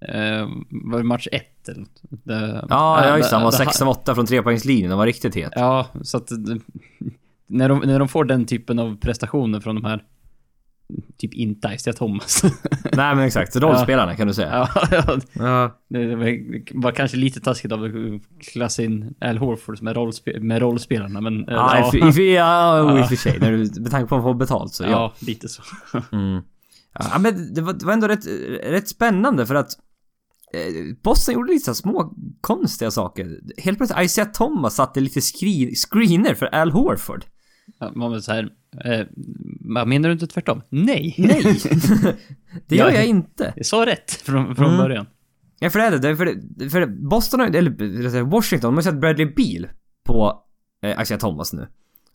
Eh, 0.00 0.48
var 0.70 0.98
det 0.98 1.04
match 1.04 1.28
1 1.32 1.68
eller? 1.68 1.86
Det, 2.08 2.66
Ja, 2.70 3.04
ja 3.06 3.16
just 3.16 3.30
det. 3.30 3.36
Han 3.36 3.44
var 3.44 3.50
det- 3.50 3.56
6 3.56 3.82
av 3.82 3.88
8 3.88 4.14
från 4.14 4.26
trepoängslinjen 4.26 4.92
och 4.92 4.98
var 4.98 5.06
riktigt 5.06 5.34
het. 5.34 5.52
Ja, 5.56 5.86
så 6.02 6.16
att... 6.16 6.30
När 7.48 7.68
de, 7.68 7.78
när 7.78 7.98
de 7.98 8.08
får 8.08 8.24
den 8.24 8.46
typen 8.46 8.78
av 8.78 8.96
prestationer 9.00 9.60
från 9.60 9.74
de 9.74 9.84
här... 9.84 10.04
Typ 11.18 11.34
inte 11.34 11.68
Isaiah 11.74 11.96
Thomas. 11.96 12.42
Nej 12.92 13.14
men 13.16 13.18
exakt, 13.24 13.56
rollspelarna 13.56 14.16
kan 14.16 14.26
du 14.26 14.34
säga. 14.34 14.68
ja, 14.74 14.88
ja, 14.90 15.18
Ja. 15.32 15.80
det 15.88 16.16
var, 16.74 16.92
kanske 16.92 17.16
lite 17.16 17.40
taskigt 17.40 17.72
av 17.72 17.84
att 17.84 17.90
klassa 18.52 18.82
in 18.82 19.14
Al 19.20 19.38
Horford 19.38 19.82
med, 19.82 19.96
rollspe, 19.96 20.40
med 20.40 20.58
rollspelarna, 20.62 21.20
men... 21.20 21.40
eh, 21.48 21.54
Ja, 21.54 21.90
ja, 21.92 22.08
i 22.18 22.22
i- 22.22 22.34
ja, 22.34 22.98
i 22.98 23.02
och 23.02 23.08
för 23.08 23.16
sig. 23.16 23.38
När 23.40 23.52
du, 23.52 23.80
med 23.80 23.90
tanke 23.90 24.08
på 24.08 24.16
att 24.16 24.22
få 24.22 24.34
betalt 24.34 24.74
så 24.74 24.84
ja. 24.84 24.90
ja, 24.90 25.12
lite 25.18 25.48
så. 25.48 25.62
Mm. 26.12 26.42
Ja 26.98 27.18
men 27.18 27.54
det 27.54 27.60
var, 27.60 27.72
det 27.72 27.86
var 27.86 27.92
ändå 27.92 28.08
rätt, 28.08 28.26
rätt 28.62 28.88
spännande 28.88 29.46
för 29.46 29.54
att 29.54 29.70
eh, 30.52 30.94
Boston 31.02 31.34
gjorde 31.34 31.52
lite 31.52 31.74
små 31.74 32.14
konstiga 32.40 32.90
saker. 32.90 33.40
Helt 33.58 33.78
plötsligt 33.78 34.04
Isaiah 34.04 34.32
Thomas 34.32 34.74
satte 34.74 35.00
lite 35.00 35.20
screen, 35.20 35.74
screener 35.74 36.34
för 36.34 36.46
Al 36.46 36.70
Horford. 36.70 37.24
Ja, 37.80 37.92
Man 37.94 38.10
var 38.10 38.18
så 38.20 38.32
här, 38.32 38.48
eh, 38.84 39.06
menar 39.86 40.08
du 40.08 40.12
inte 40.12 40.26
tvärtom? 40.26 40.62
Nej! 40.68 41.14
Nej! 41.18 41.42
det 42.66 42.76
gör 42.76 42.88
Ja. 42.90 42.94
jag 42.94 43.06
inte. 43.06 43.52
Jag 43.56 43.66
sa 43.66 43.86
rätt 43.86 44.10
från, 44.12 44.56
från 44.56 44.66
Mm. 44.66 44.78
början. 44.78 45.06
Ja 45.58 45.70
för 45.70 45.78
det 45.78 45.84
är 45.84 45.98
det, 45.98 46.16
för, 46.16 46.34
det, 46.56 46.70
för 46.70 46.86
Boston 46.86 47.40
eller 47.40 48.22
Washington, 48.22 48.68
de 48.68 48.74
har 48.74 48.82
sett 48.82 49.00
Bradley 49.00 49.26
Beal 49.26 49.68
på 50.06 50.42
eh, 50.82 51.02
Isaiah 51.02 51.20
Thomas 51.20 51.52
nu. 51.52 51.66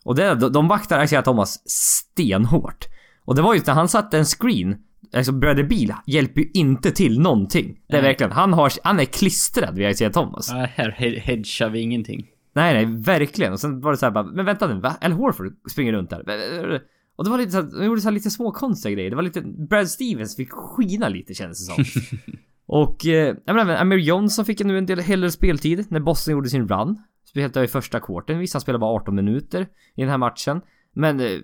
Och 0.03 0.15
det, 0.15 0.35
de, 0.35 0.51
de 0.53 0.67
vaktar 0.67 1.03
Isaiah 1.03 1.23
Thomas 1.23 1.69
stenhårt. 1.69 2.85
Och 3.25 3.35
det 3.35 3.41
var 3.41 3.53
ju 3.55 3.61
när 3.67 3.73
han 3.73 3.87
satte 3.89 4.17
en 4.17 4.25
screen, 4.25 4.75
alltså 5.15 5.31
Bradley 5.31 5.65
Beal 5.65 5.93
hjälper 6.07 6.41
ju 6.41 6.47
inte 6.53 6.91
till 6.91 7.19
någonting. 7.19 7.79
Det 7.87 7.97
är 7.97 8.01
verkligen, 8.01 8.31
han 8.31 8.53
har, 8.53 8.71
han 8.83 8.99
är 8.99 9.05
klistrad 9.05 9.75
vid 9.75 9.89
Isaiah 9.89 10.11
Thomas. 10.13 10.49
Ja, 10.49 10.67
här 10.75 10.95
he- 10.99 11.19
hedgar 11.19 11.69
vi 11.69 11.79
ingenting. 11.79 12.25
Nej 12.53 12.73
nej, 12.73 13.01
verkligen. 13.01 13.53
Och 13.53 13.59
sen 13.59 13.81
var 13.81 13.91
det 13.91 13.97
så 13.97 14.05
här 14.05 14.11
bara, 14.11 14.23
men 14.23 14.45
vänta 14.45 14.67
nu, 14.67 14.79
va? 14.79 14.95
Al 15.01 15.11
Horford 15.11 15.53
springer 15.71 15.93
runt 15.93 16.09
där. 16.09 16.81
Och 17.15 17.23
det 17.23 17.29
var 17.29 17.37
lite 17.37 17.51
så 17.51 17.61
här, 17.61 17.79
de 17.79 17.85
gjorde 17.85 18.01
så 18.01 18.07
här 18.07 18.13
lite 18.13 18.29
små 18.29 18.51
konstiga 18.51 18.93
grejer. 18.95 19.09
Det 19.09 19.15
var 19.15 19.23
lite, 19.23 19.41
Brad 19.41 19.89
Stevens 19.89 20.35
fick 20.35 20.51
skina 20.51 21.09
lite 21.09 21.33
kändes 21.33 21.67
det 21.67 21.73
som. 21.73 22.01
och, 22.65 23.05
eh, 23.05 23.35
jag 23.45 23.55
menar, 23.55 23.75
Amir 23.75 23.97
Johnson 23.97 24.45
fick 24.45 24.63
nu 24.63 24.77
en 24.77 24.85
del 24.85 24.99
hellre 24.99 25.31
speltid 25.31 25.85
när 25.89 25.99
Boston 25.99 26.31
gjorde 26.31 26.49
sin 26.49 26.67
run. 26.67 26.97
Speciellt 27.25 27.57
i 27.57 27.67
första 27.67 27.99
kvarten. 27.99 28.39
Visst, 28.39 28.53
han 28.53 28.61
spelade 28.61 28.79
bara 28.79 28.95
18 28.95 29.15
minuter 29.15 29.61
i 29.95 30.01
den 30.01 30.09
här 30.09 30.17
matchen. 30.17 30.61
Men 30.93 31.19
eh, 31.19 31.39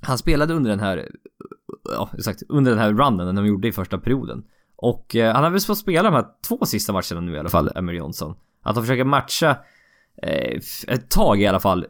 han 0.00 0.18
spelade 0.18 0.54
under 0.54 0.70
den 0.70 0.80
här, 0.80 1.08
ja 1.84 2.10
exakt, 2.18 2.42
under 2.48 2.70
den 2.70 2.80
här 2.80 2.92
runnen 2.92 3.34
de 3.34 3.46
gjorde 3.46 3.68
i 3.68 3.72
första 3.72 3.98
perioden. 3.98 4.44
Och 4.76 5.16
eh, 5.16 5.34
han 5.34 5.44
har 5.44 5.50
väl 5.50 5.60
fått 5.60 5.78
spela 5.78 6.10
de 6.10 6.14
här 6.14 6.26
två 6.48 6.64
sista 6.64 6.92
matcherna 6.92 7.20
nu 7.20 7.32
i 7.32 7.38
alla 7.38 7.48
fall, 7.48 7.70
Amir 7.74 7.94
Johnson. 7.94 8.34
Att 8.62 8.74
de 8.74 8.84
försöker 8.84 9.04
matcha 9.04 9.56
ett 10.88 11.10
tag 11.10 11.42
i 11.42 11.46
alla 11.46 11.60
fall 11.60 11.86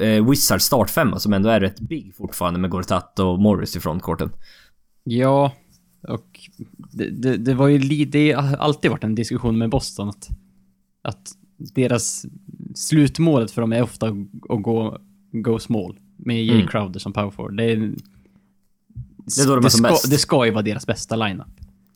eh, 0.00 0.28
Wizards 0.30 0.64
startfemma 0.64 1.18
som 1.18 1.32
ändå 1.32 1.48
är 1.48 1.60
rätt 1.60 1.80
big 1.80 2.14
fortfarande 2.14 2.60
med 2.60 2.70
Gortat 2.70 3.18
och 3.18 3.38
Morris 3.40 3.76
i 3.76 3.80
frontcourten. 3.80 4.30
Ja, 5.04 5.52
och 6.08 6.40
det, 6.92 7.10
det, 7.10 7.36
det 7.36 7.54
var 7.54 7.68
ju 7.68 8.04
det 8.04 8.32
har 8.32 8.56
alltid 8.56 8.90
varit 8.90 9.04
en 9.04 9.14
diskussion 9.14 9.58
med 9.58 9.70
Boston 9.70 10.08
att, 10.08 10.28
att 11.02 11.32
deras 11.74 12.26
slutmålet 12.74 13.50
för 13.50 13.60
dem 13.60 13.72
är 13.72 13.82
ofta 13.82 14.06
att 14.08 14.14
gå, 14.62 14.98
go 15.32 15.58
small 15.58 15.98
med 16.16 16.44
Jay 16.44 16.56
Mm. 16.56 16.68
Crowder 16.68 17.00
som 17.00 17.12
power 17.12 17.30
forward. 17.30 17.56
Det, 17.56 17.64
är, 17.64 17.76
Det 17.76 19.42
är 19.42 19.46
då 19.46 19.56
de 19.56 19.64
är 19.64 19.68
som 19.68 19.78
ska, 19.78 19.88
bäst. 19.88 20.10
det 20.10 20.18
ska 20.18 20.46
ju 20.46 20.50
vara 20.52 20.62
deras 20.62 20.86
bästa 20.86 21.16
lineup. 21.16 21.46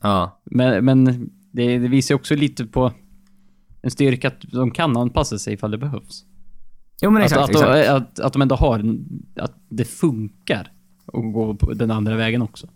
Ja. 0.03 0.41
Men, 0.45 0.85
men 0.85 1.05
det, 1.53 1.79
det 1.79 1.89
visar 1.89 2.15
ju 2.15 2.17
också 2.17 2.35
lite 2.35 2.67
på 2.67 2.93
en 3.85 3.91
styrka 3.91 4.29
att 4.29 4.41
de 4.41 4.71
kan 4.71 4.97
anpassa 4.97 5.39
sig 5.39 5.55
ifall 5.55 5.71
det 5.71 5.79
behövs. 5.79 6.25
Jo 7.03 7.11
men 7.11 7.23
Att, 7.23 7.27
exakt, 7.27 7.43
att, 7.43 7.51
exakt. 7.51 7.89
att, 7.89 8.19
att, 8.19 8.21
att 8.21 8.33
de 8.33 8.43
ändå 8.43 8.55
har, 8.55 8.79
en, 8.79 9.07
att 9.41 9.55
det 9.71 9.85
funkar 9.85 10.73
att 11.07 11.33
gå 11.33 11.55
på 11.55 11.73
den 11.73 11.91
andra 11.91 12.17
vägen 12.17 12.43
också. 12.43 12.69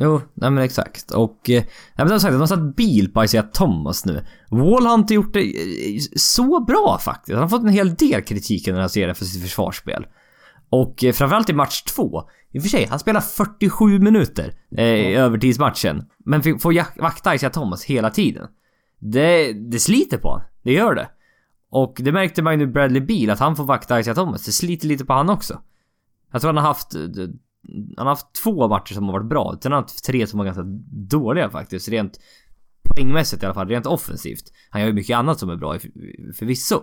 Jo, 0.00 0.20
nej 0.34 0.50
men 0.50 0.64
exakt. 0.64 1.10
Och... 1.10 1.50
Eh, 1.50 1.62
nej 1.62 1.66
men 1.96 2.08
som 2.08 2.20
sagt, 2.20 2.32
de 2.32 2.40
har 2.40 2.46
satt 2.46 2.76
bil 2.76 3.12
på 3.12 3.24
Isaiah 3.24 3.46
Thomas 3.52 4.06
nu. 4.06 4.24
Wall 4.50 4.86
har 4.86 4.94
inte 4.94 5.14
gjort 5.14 5.32
det 5.32 5.40
eh, 5.40 6.00
så 6.16 6.60
bra 6.64 6.98
faktiskt. 7.02 7.34
Han 7.34 7.42
har 7.42 7.48
fått 7.48 7.62
en 7.62 7.68
hel 7.68 7.94
del 7.94 8.22
kritik 8.22 8.68
i 8.68 8.70
den 8.70 8.80
här 8.80 8.88
serien 8.88 9.14
för 9.14 9.24
sitt 9.24 9.42
försvarsspel. 9.42 10.06
Och 10.70 11.04
eh, 11.04 11.12
framförallt 11.12 11.50
i 11.50 11.52
match 11.52 11.82
två. 11.82 12.22
I 12.52 12.58
och 12.58 12.62
för 12.62 12.68
sig, 12.68 12.86
han 12.90 12.98
spelar 12.98 13.20
47 13.20 13.98
minuter 13.98 14.54
eh, 14.76 14.84
i 14.84 15.14
övertidsmatchen. 15.14 16.04
Men 16.24 16.42
får 16.42 17.00
vakta 17.00 17.34
Isaiah 17.34 17.52
Thomas 17.52 17.84
hela 17.84 18.10
tiden. 18.10 18.46
Det, 19.00 19.52
det 19.52 19.78
sliter 19.78 20.18
på 20.18 20.28
honom. 20.28 20.47
Det 20.62 20.72
gör 20.72 20.94
det. 20.94 21.08
Och 21.70 21.96
det 22.00 22.12
märkte 22.12 22.42
man 22.42 22.52
ju 22.52 22.66
nu 22.66 22.72
Bradley 22.72 23.00
Beal, 23.00 23.30
att 23.30 23.38
han 23.38 23.56
får 23.56 23.64
vakta 23.64 24.00
Isaiah 24.00 24.14
Thomas. 24.16 24.44
Det 24.46 24.52
sliter 24.52 24.86
lite 24.88 25.04
på 25.04 25.12
han 25.12 25.30
också. 25.30 25.60
Jag 26.32 26.40
tror 26.40 26.48
han 26.48 26.56
har 26.56 26.68
haft... 26.68 26.94
eh, 26.94 27.00
Han 27.96 28.06
har 28.06 28.12
haft 28.14 28.32
två 28.44 28.68
matcher 28.68 28.94
som 28.94 29.04
har 29.04 29.12
varit 29.12 29.28
bra. 29.28 29.58
Sen 29.62 29.72
har 29.72 29.76
han 29.76 29.84
haft 29.84 30.04
tre 30.04 30.26
som 30.26 30.38
var 30.38 30.44
ganska 30.44 30.62
dåliga 30.92 31.50
faktiskt. 31.50 31.88
Rent 31.88 32.20
poängmässigt 32.82 33.42
i 33.42 33.46
alla 33.46 33.54
fall. 33.54 33.68
Rent 33.68 33.86
offensivt. 33.86 34.44
Han 34.70 34.80
gör 34.80 34.88
ju 34.88 34.94
mycket 34.94 35.16
annat 35.16 35.38
som 35.38 35.50
är 35.50 35.56
bra 35.56 35.78
för- 35.78 36.32
förvisso. 36.32 36.82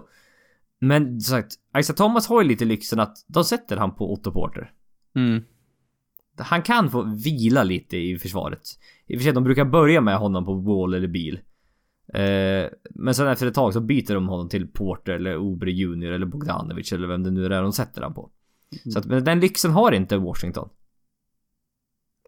Men 0.79 1.22
som 1.22 1.32
sagt, 1.38 1.53
Isaiah 1.79 1.96
Thomas 1.98 2.27
har 2.27 2.41
ju 2.41 2.48
lite 2.48 2.65
lyxen 2.65 3.00
att 3.00 3.17
de 3.27 3.44
sätter 3.44 3.77
han 3.77 3.96
på 3.96 4.13
Otto 4.13 4.32
Porter. 4.32 4.72
Mm. 5.15 5.44
Han 6.38 6.62
kan 6.62 6.89
få 6.91 7.01
vila 7.01 7.63
lite 7.63 7.98
i 7.98 8.17
försvaret. 8.17 8.62
I 9.08 9.15
och 9.15 9.20
för 9.20 9.24
sig, 9.24 9.34
de 9.34 9.44
brukar 9.44 9.65
börja 9.65 10.01
med 10.01 10.17
honom 10.17 10.46
på 10.46 10.53
Wall 10.55 10.94
eller 10.94 11.08
Bil. 11.08 11.39
Eh, 12.13 12.69
men 12.89 13.15
sen 13.15 13.27
efter 13.27 13.47
ett 13.47 13.53
tag 13.53 13.74
så 13.74 13.81
byter 13.81 14.13
de 14.13 14.27
honom 14.27 14.50
till 14.50 14.67
Porter 14.67 15.13
eller 15.13 15.38
Obre 15.38 15.71
Junior 15.71 16.12
eller 16.12 16.25
Bogdanovic 16.25 16.93
eller 16.93 17.07
vem 17.07 17.24
det 17.24 17.31
nu 17.31 17.45
är 17.45 17.62
de 17.62 17.74
sätter 17.74 18.01
han 18.01 18.13
på. 18.13 18.29
Så 18.93 19.00
att, 19.00 19.05
men 19.05 19.24
den 19.24 19.39
lyxen 19.39 19.71
har 19.71 19.91
inte 19.91 20.17
Washington. 20.17 20.69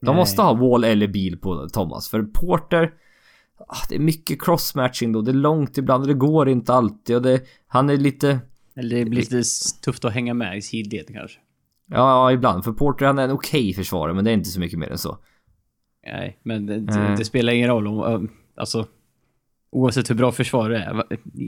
De 0.01 0.05
Nej. 0.05 0.15
måste 0.15 0.41
ha 0.41 0.53
Wall 0.53 0.83
eller 0.83 1.07
Bil 1.07 1.37
på 1.39 1.67
Thomas. 1.69 2.09
För 2.09 2.23
Porter... 2.23 2.93
Ah, 3.67 3.77
det 3.89 3.95
är 3.95 3.99
mycket 3.99 4.41
crossmatching 4.41 5.11
då. 5.11 5.21
Det 5.21 5.31
är 5.31 5.33
långt 5.33 5.77
ibland 5.77 6.01
och 6.01 6.07
det 6.07 6.13
går 6.13 6.49
inte 6.49 6.73
alltid 6.73 7.15
och 7.15 7.21
det... 7.21 7.41
Han 7.67 7.89
är 7.89 7.97
lite... 7.97 8.39
Eller 8.75 8.97
det 8.97 9.05
blir 9.05 9.19
lite 9.19 9.41
tufft 9.83 10.05
att 10.05 10.13
hänga 10.13 10.33
med 10.33 10.57
i 10.57 10.61
sidled 10.61 11.07
kanske. 11.07 11.39
Ja, 11.85 12.31
ibland. 12.31 12.63
För 12.63 12.71
Porter 12.71 13.05
han 13.05 13.19
är 13.19 13.23
en 13.23 13.31
okej 13.31 13.73
försvarare 13.73 14.13
men 14.13 14.25
det 14.25 14.31
är 14.31 14.33
inte 14.33 14.49
så 14.49 14.59
mycket 14.59 14.79
mer 14.79 14.91
än 14.91 14.97
så. 14.97 15.17
Nej, 16.05 16.39
men 16.43 16.65
det, 16.65 16.79
det, 16.79 16.95
Nej. 16.95 17.15
det 17.17 17.25
spelar 17.25 17.53
ingen 17.53 17.69
roll 17.69 17.87
om... 17.87 17.99
om- 17.99 18.31
Alltså... 18.55 18.85
Oavsett 19.77 20.09
hur 20.09 20.15
bra 20.15 20.31
försvar 20.31 20.69
det 20.69 20.77
är. 20.77 21.03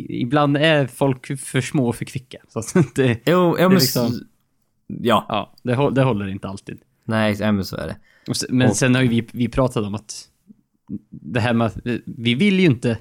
Ibland 0.10 0.58
är 0.58 0.88
folk 0.88 1.40
för 1.40 1.62
små 1.62 1.88
och 1.88 1.96
för 1.96 2.06
kvicka. 2.06 2.38
Så 2.48 2.60
att 2.60 2.74
det... 2.96 3.20
Jo, 3.26 3.56
ja 3.60 3.70
men... 3.70 3.78
liksom- 3.78 4.20
Ja. 4.88 5.26
Ja, 5.30 5.54
det, 5.64 5.92
det 5.96 6.04
håller 6.04 6.28
inte 6.28 6.48
alltid. 6.48 6.80
Nej, 7.06 7.36
ja, 7.40 7.52
men 7.52 7.66
så 7.66 7.76
är 7.76 7.88
det. 7.88 7.96
Men 8.50 8.70
Och- 8.70 8.76
sen 8.76 8.96
har 8.96 9.02
ju 9.02 9.08
vi, 9.08 9.28
vi 9.32 9.48
pratat 9.48 9.84
om 9.86 9.96
att... 9.96 10.26
Det 11.10 11.40
här 11.40 11.54
med 11.54 11.68
att 11.68 11.86
eh, 11.88 11.96
vi 12.06 12.36
vill 12.36 12.60
ju 12.60 12.66
inte... 12.66 12.98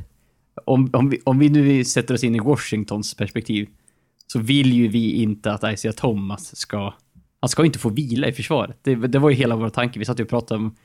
Om, 0.65 0.91
om, 0.93 1.11
vi, 1.11 1.21
om 1.25 1.39
vi 1.39 1.49
nu 1.49 1.85
sätter 1.85 2.15
oss 2.15 2.25
in 2.25 2.35
i 2.35 2.39
Washingtons 2.41 3.15
perspektiv. 3.15 3.69
så 4.27 4.39
vill 4.39 4.73
ju 4.73 4.89
vi 4.89 5.13
inte 5.13 5.53
att 5.53 5.73
Isaiah 5.73 5.95
Thomas 5.95 6.57
ska... 6.57 6.95
Han 7.41 7.49
ska 7.49 7.65
inte 7.65 7.79
få 7.79 7.89
vila 7.89 8.29
i 8.29 8.33
försvaret. 8.33 8.79
Det, 8.83 8.95
det 8.95 9.19
var 9.19 9.31
ju 9.31 9.37
hela 9.37 9.57
vår 9.57 9.69
tanke. 9.69 9.99
Vi 9.99 10.05
satt 10.05 10.21
ju 10.21 10.25
och 10.25 10.31
pratade 10.31 10.61
om 10.61 10.77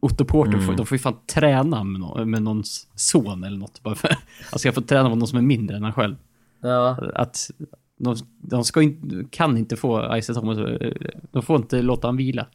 Otto 0.00 0.24
Porter, 0.24 0.58
Mm. 0.58 0.76
de 0.76 0.86
får 0.86 0.94
ju 0.96 1.02
fan 1.02 1.16
träna 1.34 1.84
med, 1.84 2.00
någon, 2.00 2.30
med 2.30 2.42
någons 2.42 2.88
son 2.94 3.44
eller 3.44 3.58
något. 3.58 3.82
Bara 3.82 3.94
för, 3.94 4.08
han 4.50 4.58
ska 4.58 4.72
få 4.72 4.80
träna 4.80 5.08
med 5.08 5.18
någon 5.18 5.28
som 5.28 5.38
är 5.38 5.42
mindre 5.42 5.76
än 5.76 5.82
han 5.82 5.92
själv. 5.92 6.16
Ja. 6.62 6.98
Att 7.14 7.50
de, 7.98 8.16
de 8.40 8.64
ska 8.64 8.82
inte, 8.82 9.24
kan 9.30 9.56
inte 9.58 9.76
få 9.76 10.16
Isaiah 10.16 10.40
Thomas, 10.40 10.58
eh, 10.58 10.92
de 11.32 11.42
får 11.42 11.56
inte 11.56 11.82
låta 11.82 12.08
han 12.08 12.16
vila. 12.16 12.46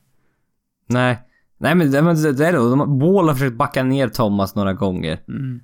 Nej. 0.87 1.19
Nej 1.57 1.75
men 1.75 1.91
det, 1.91 2.01
men 2.01 2.15
det 2.15 2.33
det 2.33 2.47
är 2.47 2.51
det. 2.51 2.57
De- 2.57 2.99
Wall 2.99 3.27
har 3.27 3.33
försökt 3.33 3.57
backa 3.57 3.83
ner 3.83 4.07
Thomas 4.07 4.55
några 4.55 4.73
gånger. 4.73 5.19
Mm. 5.27 5.59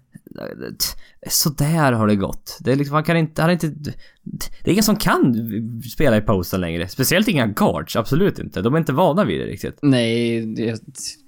Så 1.30 1.50
där 1.50 1.92
har 1.92 2.08
det 2.08 2.15
gått. 2.15 2.58
Det 2.62 2.72
är 2.72 2.75
liksom, 2.75 2.94
man 2.94 3.04
kan 3.04 3.18
inte, 3.18 3.42
han 3.42 3.50
är 3.50 3.54
inte... 3.54 3.68
Det 4.63 4.70
är 4.70 4.72
ingen 4.72 4.84
som 4.84 4.96
kan 4.96 5.36
spela 5.94 6.18
i 6.18 6.22
posten 6.22 6.62
längre. 6.62 6.88
Speciellt 6.88 7.27
inga 7.27 7.48
guards, 7.48 7.96
absolut 7.96 8.39
inte. 8.39 8.62
De 8.62 8.74
är 8.74 8.77
inte 8.77 8.94
vana 8.94 9.24
vid 9.25 9.39
det 9.39 9.46
riktigt. 9.46 9.80
Nej, 9.82 10.68
jag 10.68 10.77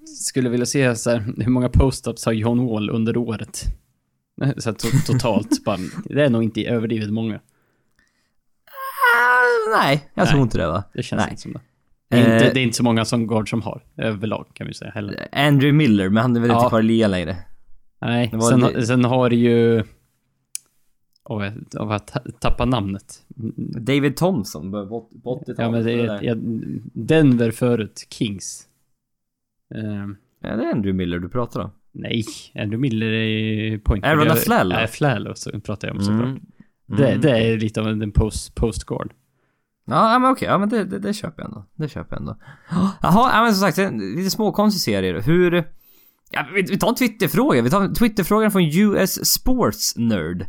skulle 0.05 0.49
vilja 0.49 0.65
se 0.65 0.95
så 0.95 1.09
här, 1.09 1.33
hur 1.37 1.49
många 1.51 1.69
post-ups 1.69 2.25
har 2.25 2.33
John 2.33 2.67
Wall 2.67 2.89
under 2.89 3.17
året? 3.17 3.63
Så 4.57 4.73
totalt, 5.07 5.63
bara, 5.63 5.77
det 6.05 6.23
är 6.25 6.29
nog 6.29 6.43
inte 6.43 6.65
överdrivet 6.65 7.09
många. 7.09 7.35
Ah, 9.15 9.77
nej, 9.83 10.09
jag 10.13 10.27
tror 10.27 10.37
Nej. 10.37 10.43
inte 10.43 10.57
det 10.57 10.67
va. 10.67 10.83
Det 10.93 11.03
känns 11.03 11.19
Nej. 11.19 11.29
inte 11.29 11.41
som 11.41 11.53
det. 11.53 11.59
Det 12.09 12.15
är, 12.17 12.33
inte, 12.33 12.47
Eh. 12.47 12.53
det 12.53 12.59
är 12.59 12.63
inte 12.63 12.77
så 12.77 12.83
många 12.83 13.05
som 13.05 13.27
guard 13.27 13.49
som 13.49 13.61
har, 13.61 13.81
överlag 13.97 14.47
kan 14.53 14.67
vi 14.67 14.73
säga 14.73 14.91
heller. 14.91 15.27
Andrew 15.31 15.71
Miller, 15.77 16.09
men 16.09 16.21
han 16.21 16.35
är 16.35 16.39
väl 16.39 16.49
Ja. 16.49 16.57
inte 16.57 16.69
kvar 16.69 16.79
i 16.79 16.83
ligan 16.83 17.11
längre. 17.11 17.37
Nej, 18.01 18.31
sen, 18.49 18.59
det- 18.59 18.85
sen 18.85 19.05
har 19.05 19.29
ju... 19.31 19.83
Åh, 21.29 21.43
jag, 21.45 21.53
jag 21.71 21.85
har 21.85 21.99
ta- 21.99 22.19
tappat 22.39 22.67
namnet. 22.67 23.23
David 23.79 24.15
Thompson 24.17 24.71
på 24.71 24.87
på 25.23 25.39
80-talet. 25.39 25.59
Ja, 25.59 25.71
men 25.71 25.83
det 25.85 25.91
är 25.93 26.23
jag, 26.23 26.37
Denver 26.93 27.51
förut, 27.51 28.07
Kings. 28.09 28.67
Ehm, 29.75 30.15
Ja, 30.41 30.55
det 30.55 30.63
är 30.63 30.71
Andrew 30.73 30.93
Miller 30.93 31.19
du 31.19 31.29
pratar 31.29 31.59
om. 31.61 31.69
nej, 31.91 32.23
Andrew 32.55 32.77
Miller 32.77 33.11
är 33.11 33.77
point 33.77 34.05
Aaron 34.05 34.31
Afflalo. 34.31 34.75
Nej, 34.75 34.83
Afflalo 34.83 35.33
så 35.35 35.59
pratar 35.59 35.87
jag 35.87 35.97
om 35.97 36.03
såklart. 36.03 36.23
Mm. 36.25 36.41
Det, 36.85 37.07
Mm. 37.09 37.21
det 37.21 37.29
är 37.31 37.57
lite 37.59 37.81
av 37.81 37.87
en 37.87 38.11
post, 38.11 38.55
postguard. 38.55 39.13
Ja, 39.85 40.19
men 40.19 40.31
okej. 40.31 40.47
Ja, 40.47 40.57
men 40.57 40.69
det, 40.69 40.83
det, 40.83 40.99
det 40.99 41.13
köper 41.13 41.41
jag 41.41 41.49
ändå. 41.49 41.65
Det 41.75 41.89
köper 41.89 42.15
jag 42.15 42.19
ändå. 42.21 42.35
Jaha, 43.01 43.29
ja, 43.33 43.43
men 43.43 43.53
som 43.55 43.71
sagt, 43.71 43.93
lite 44.17 44.29
småkonstig 44.29 44.81
serie. 44.81 45.21
Hur... 45.21 45.63
Ja, 46.29 46.47
vi, 46.53 46.77
tar 46.77 46.89
en 46.89 46.95
Twitterfråga. 46.95 47.61
Vi 47.61 47.69
tar 47.69 47.81
en 47.81 47.93
Twitterfråga 47.93 48.51
från 48.51 48.63
US 48.63 49.25
Sports 49.25 49.93
Nerd. 49.97 50.45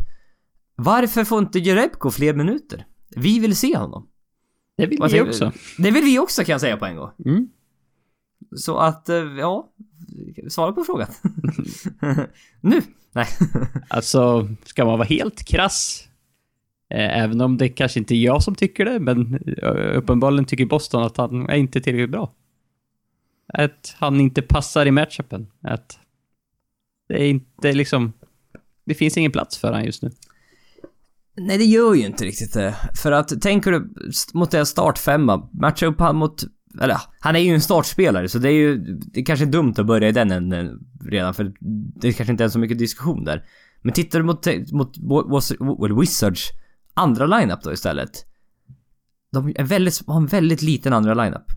Varför 0.74 1.24
får 1.24 1.38
inte 1.38 1.58
Jerebko 1.58 2.10
fler 2.10 2.34
minuter? 2.34 2.86
Vi 3.16 3.38
vill 3.38 3.56
se 3.56 3.76
honom. 3.76 4.08
Det 4.76 4.86
vill 4.86 5.00
vi 5.12 5.20
också. 5.20 5.52
Det 5.78 5.90
vill 5.90 6.04
vi 6.04 6.18
också 6.18 6.44
kan 6.44 6.52
jag 6.52 6.60
säga 6.60 6.76
på 6.76 6.86
en 6.86 6.96
gång. 6.96 7.10
Mm. 7.24 7.48
Så 8.56 8.78
att, 8.78 9.08
eh, 9.08 9.16
ja... 9.16 9.72
Svara 10.48 10.72
på 10.72 10.84
frågan. 10.84 11.08
nu! 12.60 12.82
Nej. 13.12 13.26
Alltså, 13.88 14.48
ska 14.64 14.84
man 14.84 14.98
vara 14.98 15.08
helt 15.08 15.44
krass, 15.44 16.08
eh, 16.90 17.18
även 17.18 17.40
om 17.40 17.56
det 17.56 17.68
kanske 17.68 17.98
inte 17.98 18.14
är 18.14 18.24
jag 18.24 18.42
som 18.42 18.54
tycker 18.54 18.84
det, 18.84 19.00
men 19.00 19.34
eh, 19.62 19.98
uppenbarligen 19.98 20.44
tycker 20.44 20.66
Boston 20.66 21.02
att 21.02 21.16
han 21.16 21.48
är 21.48 21.56
inte 21.56 21.80
tillräckligt 21.80 22.10
bra. 22.10 22.32
Att 23.54 23.96
han 23.98 24.20
inte 24.20 24.42
passar 24.42 24.86
i 24.86 24.90
matchupen. 24.90 25.46
Att 25.62 25.98
det 27.08 27.22
är 27.22 27.28
inte 27.28 27.72
liksom... 27.72 28.12
Det 28.84 28.94
finns 28.94 29.16
ingen 29.16 29.32
plats 29.32 29.58
för 29.58 29.72
han 29.72 29.84
just 29.84 30.02
nu. 30.02 30.10
Nej, 31.36 31.58
det 31.58 31.64
gör 31.64 31.94
ju 31.94 32.06
inte 32.06 32.24
riktigt 32.24 32.54
det. 32.54 32.76
För 33.02 33.12
att, 33.12 33.42
tänker 33.42 33.72
du 33.72 33.94
mot 34.34 34.50
deras 34.50 34.68
startfemma, 34.68 35.48
matcha 35.52 35.86
upp 35.86 36.00
han 36.00 36.16
mot... 36.16 36.44
Eller 36.80 36.96
han 37.20 37.36
är 37.36 37.40
ju 37.40 37.54
en 37.54 37.60
startspelare 37.60 38.28
så 38.28 38.38
det 38.38 38.48
är 38.48 38.52
ju... 38.52 38.78
Det 38.98 39.22
kanske 39.22 39.44
är 39.44 39.50
dumt 39.50 39.74
att 39.78 39.86
börja 39.86 40.08
i 40.08 40.12
den 40.12 40.30
änden 40.30 40.86
redan 41.04 41.34
för 41.34 41.52
det 42.00 42.12
kanske 42.12 42.32
inte 42.32 42.44
är 42.44 42.48
så 42.48 42.58
mycket 42.58 42.78
diskussion 42.78 43.24
där. 43.24 43.44
Men 43.82 43.92
tittar 43.92 44.18
du 44.18 44.24
mot, 44.24 44.46
mot 44.72 44.96
Wa- 44.98 45.58
Wa- 45.58 46.00
Wizards 46.00 46.50
andra 46.94 47.26
lineup 47.26 47.62
då 47.62 47.72
istället. 47.72 48.10
De 49.32 49.48
är 49.56 49.64
väldigt, 49.64 50.06
har 50.06 50.16
en 50.16 50.26
väldigt 50.26 50.62
liten 50.62 50.92
andra 50.92 51.14
lineup. 51.14 51.52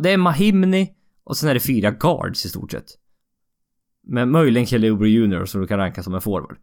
Det 0.00 0.10
är 0.10 0.16
Mahimni 0.16 0.94
och 1.24 1.36
sen 1.36 1.48
är 1.48 1.54
det 1.54 1.60
fyra 1.60 1.90
guards 1.90 2.46
i 2.46 2.48
stort 2.48 2.70
sett. 2.72 2.86
Men 4.06 4.30
möjligen 4.30 4.66
Kelly 4.66 4.90
Oubre 4.90 5.08
Jr 5.08 5.44
som 5.44 5.60
du 5.60 5.66
kan 5.66 5.78
ranka 5.78 6.02
som 6.02 6.14
en 6.14 6.20
forward. 6.20 6.56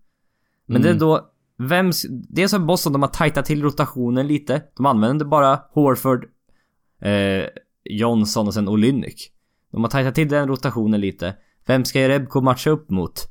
Men 0.65 0.81
det 0.81 0.87
är 0.87 0.91
Mm. 0.91 0.99
då, 0.99 1.29
vem... 1.57 1.91
Dels 2.09 2.51
har 2.51 2.59
Boston, 2.59 2.93
de 2.93 3.01
har 3.01 3.09
tajtat 3.09 3.45
till 3.45 3.61
rotationen 3.63 4.27
lite. 4.27 4.61
De 4.77 4.85
använder 4.85 5.25
bara 5.25 5.59
Horford, 5.71 6.25
eh, 7.01 7.45
Johnson 7.83 8.47
och 8.47 8.53
sen 8.53 8.67
Olynyk. 8.67 9.31
De 9.71 9.81
har 9.83 9.89
tajtat 9.89 10.15
till 10.15 10.29
den 10.29 10.47
rotationen 10.47 11.01
lite. 11.01 11.35
Vem 11.65 11.85
ska 11.85 11.99
Jerebko 11.99 12.41
matcha 12.41 12.69
upp 12.69 12.89
mot? 12.89 13.27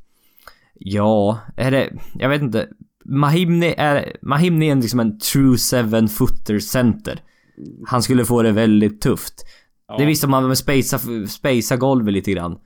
Ja, 0.75 1.39
är 1.57 1.71
det... 1.71 1.93
Jag 2.15 2.29
vet 2.29 2.43
inte. 2.43 2.69
Mahimni 3.05 3.75
är... 3.79 4.17
Mahimni 4.23 4.69
är 4.71 4.77
liksom 4.77 5.01
en 5.01 5.19
true 5.19 5.59
seven 5.59 6.09
footer 6.09 6.59
center. 6.59 7.21
Han 7.87 8.03
skulle 8.03 8.25
få 8.25 8.43
det 8.43 8.53
väldigt 8.53 9.01
tufft. 9.01 9.45
Det 9.99 10.05
visste 10.07 10.27
man 10.27 10.49
med 10.49 10.59
spacea, 10.59 10.99
spacea 11.29 11.77
golvet 11.77 12.15
lite 12.15 12.33
grann. 12.33 12.59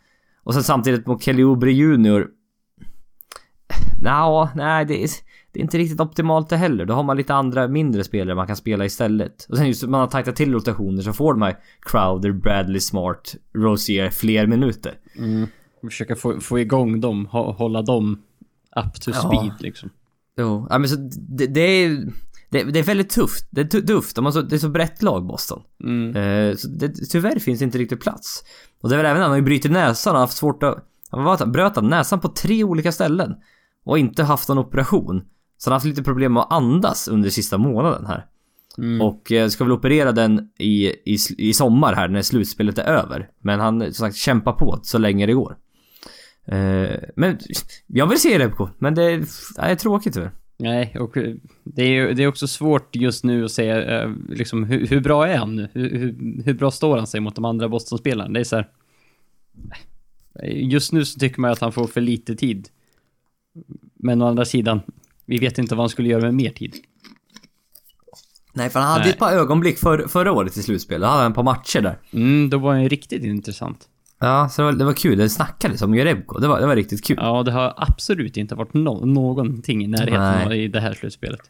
Och 0.42 0.54
sen 0.54 0.62
samtidigt 0.62 1.06
mot 1.06 1.22
Kelly 1.22 1.42
Oubre 1.42 1.72
Jr. 1.72 2.26
Nja, 4.02 4.50
nej 4.54 4.84
det 4.84 5.04
är, 5.04 5.08
det 5.52 5.60
är 5.60 5.62
inte 5.62 5.78
riktigt 5.78 6.00
optimalt 6.00 6.48
det 6.48 6.56
heller. 6.56 6.84
Då 6.86 6.94
har 6.94 7.02
man 7.02 7.16
lite 7.16 7.34
andra 7.34 7.68
mindre 7.68 8.04
spelare 8.04 8.34
man 8.36 8.46
kan 8.46 8.56
spela 8.56 8.84
istället. 8.84 9.46
Och 9.48 9.56
sen 9.56 9.66
just 9.66 9.82
man 9.88 10.00
har 10.00 10.06
tajtat 10.06 10.36
till 10.36 10.52
rotationer 10.52 11.02
så 11.02 11.12
får 11.12 11.32
de 11.32 11.42
här 11.42 11.56
Crowder, 11.80 12.32
Bradley, 12.32 12.80
Smart, 12.80 13.34
Rosier 13.54 14.10
fler 14.10 14.46
minuter. 14.46 14.94
Mm. 15.18 15.46
Försöka 15.82 16.16
få, 16.16 16.40
få 16.40 16.58
igång 16.60 17.00
dem, 17.00 17.28
hå- 17.32 17.52
hålla 17.52 17.82
dem 17.82 18.22
up 18.86 19.00
to 19.00 19.10
Ja. 19.10 19.20
speed 19.20 19.52
liksom. 19.60 19.90
Jo, 20.36 20.66
ja, 20.70 20.78
men 20.78 20.88
så 20.88 20.96
det, 21.28 21.46
det 21.46 21.60
är... 21.60 22.06
Det, 22.52 22.62
det 22.62 22.78
är 22.78 22.82
väldigt 22.82 23.10
tufft. 23.10 23.48
Det 23.50 23.60
är 23.60 23.64
tu- 23.64 23.86
tufft. 23.86 24.16
De 24.16 24.24
har 24.24 24.32
så, 24.32 24.42
det 24.42 24.56
är 24.56 24.58
så 24.58 24.68
brett 24.68 25.02
lag, 25.02 25.26
Boston. 25.26 25.62
Mm. 25.84 26.16
Eh, 26.16 26.56
så 26.56 26.68
det, 26.68 26.88
tyvärr 26.88 27.38
finns 27.38 27.58
det 27.58 27.64
inte 27.64 27.78
riktigt 27.78 28.00
plats. 28.00 28.44
Och 28.80 28.88
det 28.88 28.94
är 28.94 28.96
väl 28.96 29.06
även 29.06 29.22
han 29.22 29.30
har 29.30 29.36
ju 29.36 29.42
brutit 29.42 29.72
näsan 29.72 30.14
och 30.14 30.20
haft 30.20 30.36
svårt 30.36 30.62
att... 30.62 30.88
Han 31.10 31.24
var, 31.24 31.46
bröt 31.46 31.76
han 31.76 31.88
näsan 31.88 32.20
på 32.20 32.28
tre 32.28 32.64
olika 32.64 32.92
ställen. 32.92 33.34
Och 33.84 33.98
inte 33.98 34.24
haft 34.24 34.48
någon 34.48 34.58
operation. 34.58 35.20
Så 35.58 35.70
han 35.70 35.72
har 35.72 35.76
haft 35.76 35.86
lite 35.86 36.02
problem 36.02 36.32
med 36.32 36.42
att 36.42 36.52
andas 36.52 37.08
under 37.08 37.30
sista 37.30 37.58
månaden 37.58 38.06
här. 38.06 38.26
Mm. 38.78 39.00
Och 39.00 39.32
eh, 39.32 39.48
ska 39.48 39.64
väl 39.64 39.72
operera 39.72 40.12
den 40.12 40.50
i, 40.58 40.86
i, 40.86 41.18
i 41.38 41.54
sommar 41.54 41.94
här 41.94 42.08
när 42.08 42.22
slutspelet 42.22 42.78
är 42.78 42.84
över. 42.84 43.28
Men 43.40 43.60
han 43.60 43.80
som 43.80 43.92
sagt 43.92 44.16
kämpar 44.16 44.52
på 44.52 44.80
så 44.82 44.98
länge 44.98 45.26
det 45.26 45.32
går. 45.32 45.56
Eh, 46.46 46.96
men 47.16 47.38
jag 47.86 48.06
vill 48.06 48.20
se 48.20 48.38
Rebko, 48.38 48.68
men 48.78 48.94
det 48.94 49.02
är, 49.02 49.18
det 49.56 49.62
är 49.62 49.74
tråkigt 49.74 50.14
tyvärr. 50.14 50.32
Nej, 50.56 50.96
och 50.98 51.16
eh, 51.16 51.34
det 51.64 51.82
är 51.82 51.88
ju 51.88 52.14
det 52.14 52.22
är 52.22 52.26
också 52.26 52.46
svårt 52.46 52.96
just 52.96 53.24
nu 53.24 53.44
att 53.44 53.52
säga 53.52 54.02
eh, 54.02 54.10
liksom, 54.28 54.64
hur, 54.64 54.86
hur 54.86 55.00
bra 55.00 55.28
är 55.28 55.36
han 55.36 55.56
nu? 55.56 55.68
Hur, 55.72 55.98
hur, 55.98 56.42
hur 56.44 56.54
bra 56.54 56.70
står 56.70 56.96
han 56.96 57.06
sig 57.06 57.20
mot 57.20 57.34
de 57.34 57.44
andra 57.44 57.68
Boston-spelarna? 57.68 58.32
Det 58.32 58.40
är 58.40 58.44
så 58.44 58.56
här, 58.56 58.68
eh, 60.42 60.68
Just 60.68 60.92
nu 60.92 61.04
så 61.04 61.18
tycker 61.18 61.40
man 61.40 61.50
att 61.50 61.60
han 61.60 61.72
får 61.72 61.86
för 61.86 62.00
lite 62.00 62.34
tid. 62.34 62.68
Men 63.94 64.22
å 64.22 64.26
andra 64.26 64.44
sidan, 64.44 64.80
vi 65.26 65.38
vet 65.38 65.58
inte 65.58 65.74
vad 65.74 65.82
han 65.82 65.90
skulle 65.90 66.08
göra 66.08 66.22
med 66.22 66.34
mer 66.34 66.50
tid. 66.50 66.76
Nej, 68.54 68.70
för 68.70 68.80
han 68.80 68.88
hade 68.88 69.04
Nej. 69.04 69.10
ett 69.10 69.18
par 69.18 69.32
ögonblick 69.32 69.78
för, 69.78 70.08
förra 70.08 70.32
året 70.32 70.56
i 70.56 70.62
slutspelet. 70.62 71.00
Då 71.02 71.06
hade 71.06 71.22
han 71.22 71.32
ett 71.32 71.36
par 71.36 71.42
matcher 71.42 71.80
där. 71.80 71.98
Mm, 72.12 72.50
då 72.50 72.58
var 72.58 72.72
han 72.72 72.82
ju 72.82 72.88
riktigt 72.88 73.24
intressant. 73.24 73.88
Ja, 74.22 74.48
så 74.48 74.62
det 74.62 74.66
var, 74.66 74.72
det 74.72 74.84
var 74.84 74.92
kul. 74.92 75.18
Det 75.18 75.28
snackades 75.28 75.82
om 75.82 75.94
Jerebko. 75.94 76.38
Det 76.38 76.48
var, 76.48 76.60
det 76.60 76.66
var 76.66 76.76
riktigt 76.76 77.04
kul. 77.04 77.16
Ja, 77.20 77.42
det 77.42 77.52
har 77.52 77.74
absolut 77.76 78.36
inte 78.36 78.54
varit 78.54 78.74
no 78.74 79.04
någonting 79.04 79.84
i 79.84 79.86
närheten 79.86 80.48
Nej. 80.48 80.64
i 80.64 80.68
det 80.68 80.80
här 80.80 80.94
slutspelet. 80.94 81.40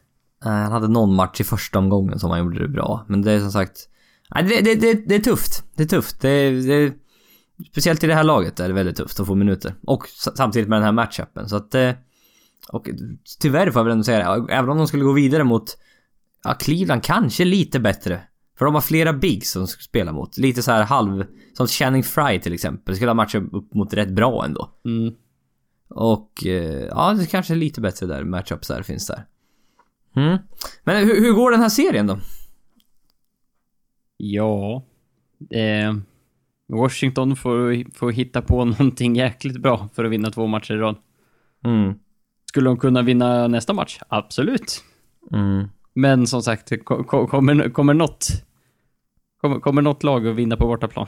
Nej, 0.45 0.63
han 0.63 0.73
hade 0.73 0.89
någon 0.89 1.15
match 1.15 1.41
i 1.41 1.45
första 1.45 1.79
omgången 1.79 2.19
som 2.19 2.31
han 2.31 2.39
gjorde 2.39 2.59
det 2.59 2.69
bra. 2.69 3.05
Men 3.09 3.23
det 3.23 3.33
är 3.33 3.41
som 3.41 3.53
sagt... 3.53 3.89
Nej, 4.35 4.45
det, 4.45 4.61
det, 4.61 4.75
det, 4.75 5.09
det 5.09 5.15
är 5.15 5.19
tufft. 5.21 5.65
Det 5.75 5.83
är 5.83 5.87
tufft. 5.87 6.21
Det, 6.21 6.51
det, 6.51 6.95
speciellt 7.71 8.05
i 8.05 8.07
det 8.07 8.15
här 8.15 8.25
laget 8.25 8.61
är 8.61 8.69
det 8.69 8.75
väldigt 8.75 8.97
tufft 8.97 9.21
att 9.21 9.27
få 9.27 9.35
minuter. 9.35 9.75
Och 9.87 10.07
samtidigt 10.37 10.69
med 10.69 10.77
den 10.77 10.85
här 10.85 10.93
matchupen. 10.93 11.49
Så 11.49 11.57
att... 11.57 11.75
eh, 11.75 11.91
Och 12.69 12.89
tyvärr 13.41 13.71
får 13.71 13.81
jag 13.81 13.85
väl 13.85 13.93
ändå 13.93 14.05
säga 14.05 14.37
det. 14.37 14.53
Även 14.53 14.71
om 14.71 14.79
de 14.79 14.87
skulle 14.87 15.05
gå 15.05 15.13
vidare 15.13 15.45
mot... 15.45 15.79
Ja, 16.45 16.55
Cleveland 16.55 17.03
kanske 17.03 17.45
lite 17.45 17.81
bättre. 17.81 18.21
För 18.63 18.67
de 18.67 18.75
har 18.75 18.81
flera 18.81 19.13
bigs 19.13 19.51
som 19.51 19.67
ska 19.67 19.81
spela 19.81 20.13
mot. 20.13 20.39
Lite 20.39 20.63
så 20.63 20.73
här 20.73 20.83
halv... 20.83 21.25
Som 21.53 21.67
Channing 21.67 22.03
Fry 22.03 22.41
till 22.41 22.53
exempel. 22.53 22.97
Skulle 22.97 23.11
ha 23.11 23.15
matchat 23.15 23.43
upp 23.53 23.75
mot 23.75 23.95
rätt 23.95 24.11
bra 24.11 24.45
ändå. 24.45 24.71
Mm. 24.85 25.15
Och 25.89 26.47
eh, 26.47 26.87
ja, 26.91 27.13
det 27.13 27.27
kanske 27.27 27.55
är 27.55 27.57
lite 27.57 27.81
bättre 27.81 28.07
där. 28.07 28.25
Matchups 28.25 28.69
där 28.69 28.83
finns 28.83 29.07
där. 29.07 29.27
Mm. 30.17 30.39
Men 30.85 30.97
hur, 31.07 31.21
hur 31.21 31.33
går 31.33 31.51
den 31.51 31.61
här 31.61 31.69
serien 31.69 32.07
då? 32.07 32.19
Ja. 34.17 34.85
Eh, 35.51 35.95
Washington 36.69 37.37
får, 37.37 37.91
får 37.95 38.13
hitta 38.13 38.43
på 38.43 38.65
någonting 38.65 39.17
jäkligt 39.17 39.61
bra 39.61 39.89
för 39.95 40.05
att 40.05 40.11
vinna 40.11 40.31
två 40.31 40.47
matcher 40.47 40.75
i 40.75 40.79
rad. 40.79 40.97
Mm. 41.65 41.95
Skulle 42.45 42.71
de 42.71 42.77
kunna 42.77 43.03
vinna 43.03 43.49
nästa 43.49 43.73
match? 43.73 43.99
Absolut. 44.09 44.85
Mm. 45.33 45.69
Men 45.95 46.27
som 46.27 46.43
sagt, 46.43 46.85
ko- 46.85 47.05
ko- 47.05 47.27
kommer, 47.27 47.71
kommer 47.71 47.95
något... 47.95 48.29
Kommer, 49.43 49.61
kommer 49.61 49.83
något 49.83 50.03
lag 50.03 50.27
att 50.29 50.35
vinna 50.37 50.57
på 50.57 50.67
bortaplan? 50.67 51.07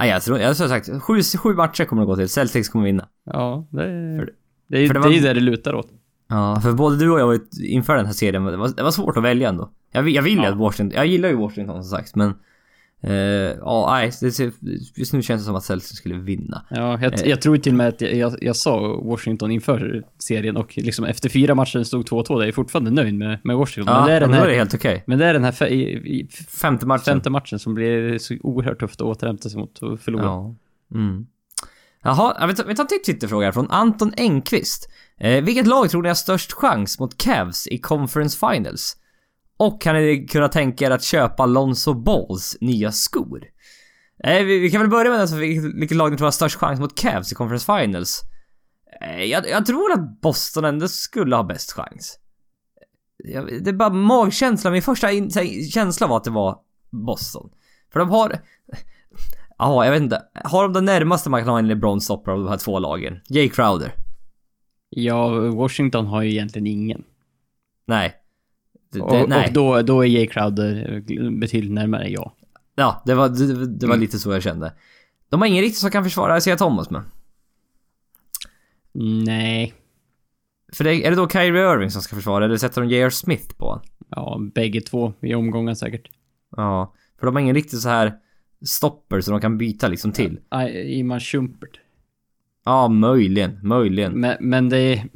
Nej, 0.00 0.08
jag 0.10 0.22
tror, 0.22 0.38
jag 0.38 0.46
har 0.48 0.54
sagt, 0.54 1.02
sju, 1.02 1.22
sju 1.22 1.54
matcher 1.54 1.84
kommer 1.84 2.02
det 2.02 2.06
gå 2.06 2.16
till. 2.16 2.28
Celtics 2.28 2.68
kommer 2.68 2.84
vinna. 2.84 3.08
Ja, 3.24 3.66
det 3.70 3.82
är... 3.84 4.18
För- 4.18 4.32
det 4.68 4.78
är, 4.78 4.86
för 4.86 4.94
det 4.94 5.00
det, 5.00 5.04
var- 5.04 5.10
är 5.10 5.14
ju 5.14 5.20
där 5.20 5.34
det 5.34 5.40
lutar 5.40 5.74
åt. 5.74 5.88
Ja, 6.28 6.60
för 6.62 6.72
både 6.72 6.96
du 6.98 7.10
och 7.10 7.20
jag 7.20 7.26
var 7.26 7.38
inför 7.62 7.96
den 7.96 8.06
här 8.06 8.12
serien, 8.12 8.44
det 8.44 8.56
var, 8.56 8.68
det 8.76 8.82
var 8.82 8.90
svårt 8.90 9.16
att 9.16 9.22
välja 9.22 9.48
ändå. 9.48 9.70
Jag, 9.92 10.08
jag 10.08 10.22
vill 10.22 10.36
ju 10.38 10.42
Ja. 10.42 10.48
att 10.50 10.56
Washington, 10.58 10.96
jag 10.96 11.06
gillar 11.06 11.28
ju 11.28 11.34
Washington 11.36 11.84
som 11.84 11.98
sagt, 11.98 12.14
men... 12.16 12.34
Eh, 13.02 13.12
ja, 13.60 13.88
nej, 13.90 14.12
det, 14.20 14.52
just 14.96 15.12
nu 15.12 15.22
känns 15.22 15.42
det 15.42 15.46
som 15.46 15.54
att 15.54 15.64
Celtics 15.64 15.96
skulle 15.96 16.14
vinna. 16.14 16.66
Ja, 16.70 16.98
jag, 17.02 17.12
Eh. 17.20 17.28
jag 17.28 17.42
tror 17.42 17.56
till 17.56 17.72
och 17.72 17.76
med 17.76 17.88
att 17.88 18.00
jag, 18.00 18.14
jag, 18.14 18.36
jag 18.40 18.56
sa 18.56 19.00
Washington 19.04 19.50
inför 19.50 20.04
serien 20.18 20.56
och 20.56 20.78
liksom 20.78 21.04
efter 21.04 21.28
fyra 21.28 21.54
matcher 21.54 21.82
stod 21.82 22.08
2-2. 22.08 22.24
Jag 22.40 22.48
är 22.48 22.52
fortfarande 22.52 22.90
nöjd 22.90 23.14
med, 23.14 23.38
med 23.44 23.56
Washington. 23.56 23.94
Ja, 23.94 24.00
men, 24.00 24.08
det 24.08 24.14
är 24.16 24.20
den 24.20 24.30
då 24.30 24.36
är 24.36 24.40
det 24.40 24.46
här, 24.46 24.58
helt 24.58 24.74
okej. 24.74 25.04
men 25.06 25.18
det 25.18 25.26
är 25.26 25.32
den 25.32 25.44
här 25.44 25.52
fe, 25.52 25.66
i, 25.68 25.82
i, 25.92 26.28
Femte 26.60 26.86
matchen. 26.86 27.04
femte 27.04 27.30
matchen 27.30 27.58
som 27.58 27.74
blir 27.74 28.18
så 28.18 28.36
oerhört 28.40 28.80
tufft 28.80 29.00
att 29.00 29.06
återhämta 29.06 29.48
sig 29.48 29.60
mot 29.60 29.78
och 29.78 30.00
förlora. 30.00 30.24
Ja. 30.24 30.54
Mm. 30.94 31.26
Jaha, 32.02 32.36
jag 32.40 32.46
vet, 32.46 32.66
vi 32.68 32.74
tar 32.74 32.84
till 32.84 33.02
Twitterfråga 33.06 33.46
här 33.46 33.52
från 33.52 33.70
Anton 33.70 34.12
Engqvist. 34.16 34.90
Eh, 35.20 35.44
vilket 35.44 35.66
lag 35.66 35.90
tror 35.90 36.02
ni 36.02 36.08
har 36.08 36.14
störst 36.14 36.52
chans 36.52 36.98
mot 36.98 37.18
Cavs 37.18 37.66
i 37.66 37.78
Conference 37.78 38.38
Finals? 38.38 38.96
Och 39.60 39.80
kan 39.80 39.94
ni 39.94 40.26
kunna 40.26 40.48
tänka 40.48 40.86
er 40.86 40.90
att 40.90 41.02
köpa 41.02 41.46
Lonzo 41.46 41.94
Balls 41.94 42.56
nya 42.60 42.92
skor? 42.92 43.44
Eh, 44.24 44.44
vi, 44.44 44.58
vi 44.58 44.70
kan 44.70 44.80
väl 44.80 44.90
börja 44.90 45.10
med 45.10 45.20
den, 45.20 45.28
så 45.28 45.36
vilket, 45.36 45.74
vilket 45.74 45.96
lag 45.96 46.10
ni 46.10 46.16
tror 46.16 46.26
har 46.26 46.32
störst 46.32 46.56
chans 46.56 46.80
mot 46.80 46.98
Cavs 46.98 47.32
i 47.32 47.34
Conference 47.34 47.66
Finals? 47.66 48.20
Eh, 49.00 49.24
jag, 49.24 49.48
jag 49.48 49.66
tror 49.66 49.92
att 49.92 50.20
Boston 50.20 50.64
ändå 50.64 50.88
skulle 50.88 51.36
ha 51.36 51.42
bäst 51.42 51.72
chans. 51.72 52.18
Jag, 53.16 53.64
det 53.64 53.70
är 53.70 53.74
bara 53.74 53.90
magkänsla, 53.90 54.70
min 54.70 54.82
första 54.82 55.12
in, 55.12 55.30
känsla 55.70 56.06
var 56.06 56.16
att 56.16 56.24
det 56.24 56.30
var 56.30 56.58
Boston. 56.90 57.50
För 57.92 58.00
de 58.00 58.10
har... 58.10 58.38
Ja, 59.58 59.84
jag 59.84 59.92
vet 59.92 60.02
inte. 60.02 60.22
Har 60.44 60.62
de 60.62 60.72
det 60.72 60.80
närmaste 60.80 61.30
man 61.30 61.40
kan 61.40 61.48
ha 61.48 61.58
en 61.58 61.68
LeBron 61.68 62.00
stoppar 62.00 62.32
av 62.32 62.38
de 62.38 62.48
här 62.48 62.56
två 62.56 62.78
lagen? 62.78 63.20
Jay 63.28 63.48
Crowder? 63.48 63.94
Ja, 64.88 65.28
Washington 65.50 66.06
har 66.06 66.22
ju 66.22 66.30
egentligen 66.30 66.66
ingen. 66.66 67.04
Nej. 67.86 68.19
Det, 68.92 69.00
Och, 69.00 69.28
nej. 69.28 69.46
och 69.48 69.52
då, 69.52 69.82
då 69.82 70.00
är 70.04 70.08
Jay 70.08 70.26
Crowder 70.26 71.00
betydligt 71.40 71.72
närmare 71.72 72.08
ja. 72.08 72.34
Ja, 72.74 73.02
det 73.06 73.14
var, 73.14 73.28
det, 73.28 73.66
det 73.66 73.86
var 73.86 73.94
Mm. 73.94 74.00
lite 74.00 74.18
så 74.18 74.32
jag 74.32 74.42
kände. 74.42 74.72
De 75.28 75.40
har 75.40 75.48
ingen 75.48 75.62
riktigt 75.62 75.80
som 75.80 75.90
kan 75.90 76.04
försvara 76.04 76.36
Isaiah 76.36 76.58
Thomas 76.58 76.90
med. 76.90 77.02
Nej. 79.26 79.74
För 80.72 80.84
det, 80.84 81.06
är 81.06 81.10
det 81.10 81.16
då 81.16 81.28
Kyrie 81.28 81.72
Irving 81.72 81.90
som 81.90 82.02
ska 82.02 82.16
försvara 82.16 82.44
eller 82.44 82.56
sätter 82.56 82.80
de 82.80 82.88
J.R. 82.90 83.10
Smith 83.10 83.54
på 83.56 83.66
honom? 83.66 83.82
Ja, 84.10 84.38
bägge 84.54 84.80
två 84.80 85.12
i 85.20 85.34
omgången 85.34 85.76
säkert. 85.76 86.10
Ja. 86.56 86.94
För 87.18 87.26
de 87.26 87.34
har 87.34 87.42
ingen 87.42 87.54
riktigt 87.54 87.80
så 87.80 87.88
här 87.88 88.12
stopper 88.66 89.20
som 89.20 89.32
de 89.32 89.40
kan 89.40 89.58
byta 89.58 89.88
liksom 89.88 90.12
till. 90.12 90.40
Iman 90.86 91.20
Schumpert. 91.20 91.80
Ja, 92.64 92.88
möjligen. 92.88 93.58
Möjligen. 93.62 94.20
Men, 94.20 94.36
men 94.40 94.68
det 94.68 94.78
är... 94.78 95.08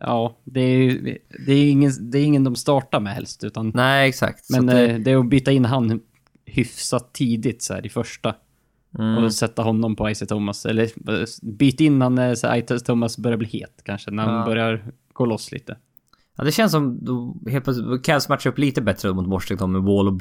Ja, 0.00 0.38
det 0.44 0.60
är 0.60 1.18
det 1.46 1.52
är 1.52 1.70
ingen, 1.70 2.10
det 2.10 2.18
är 2.18 2.24
ingen 2.24 2.44
de 2.44 2.56
startar 2.56 3.00
med 3.00 3.14
helst, 3.14 3.44
utan... 3.44 3.72
Nej, 3.74 4.08
exakt. 4.08 4.50
Men 4.50 4.68
att 4.68 4.74
det, 4.74 4.86
eh, 4.90 4.98
det 4.98 5.10
är 5.10 5.16
att 5.16 5.28
byta 5.28 5.52
in 5.52 5.64
han 5.64 6.00
hyfsat 6.46 7.12
tidigt 7.12 7.62
så 7.62 7.74
här 7.74 7.86
i 7.86 7.88
första. 7.88 8.34
mm, 8.98 9.24
Och 9.24 9.34
sätta 9.34 9.62
honom 9.62 9.96
på 9.96 10.10
Isaiah 10.10 10.28
Thomas. 10.28 10.66
Eller 10.66 10.82
eh, 10.84 11.24
byt 11.42 11.80
in 11.80 12.00
han 12.02 12.14
när 12.14 12.46
här, 12.46 12.56
Isaiah 12.56 12.80
Thomas 12.82 13.18
börjar 13.18 13.38
bli 13.38 13.48
het 13.48 13.80
kanske. 13.84 14.10
När 14.10 14.22
han 14.26 14.34
Ja. 14.38 14.44
börjar 14.44 14.92
gå 15.12 15.26
loss 15.26 15.52
lite. 15.52 15.76
ja, 16.36 16.44
det 16.44 16.52
känns 16.52 16.72
som 16.72 17.04
då 17.04 17.36
helt 17.50 17.64
plötsligt 17.64 18.04
Cavs 18.04 18.28
matchar 18.28 18.50
upp 18.50 18.58
lite 18.58 18.82
bättre 18.82 19.12
mot 19.12 19.26
Washington 19.26 19.72
med 19.72 19.82
Wall 19.82 20.06
och 20.06 20.12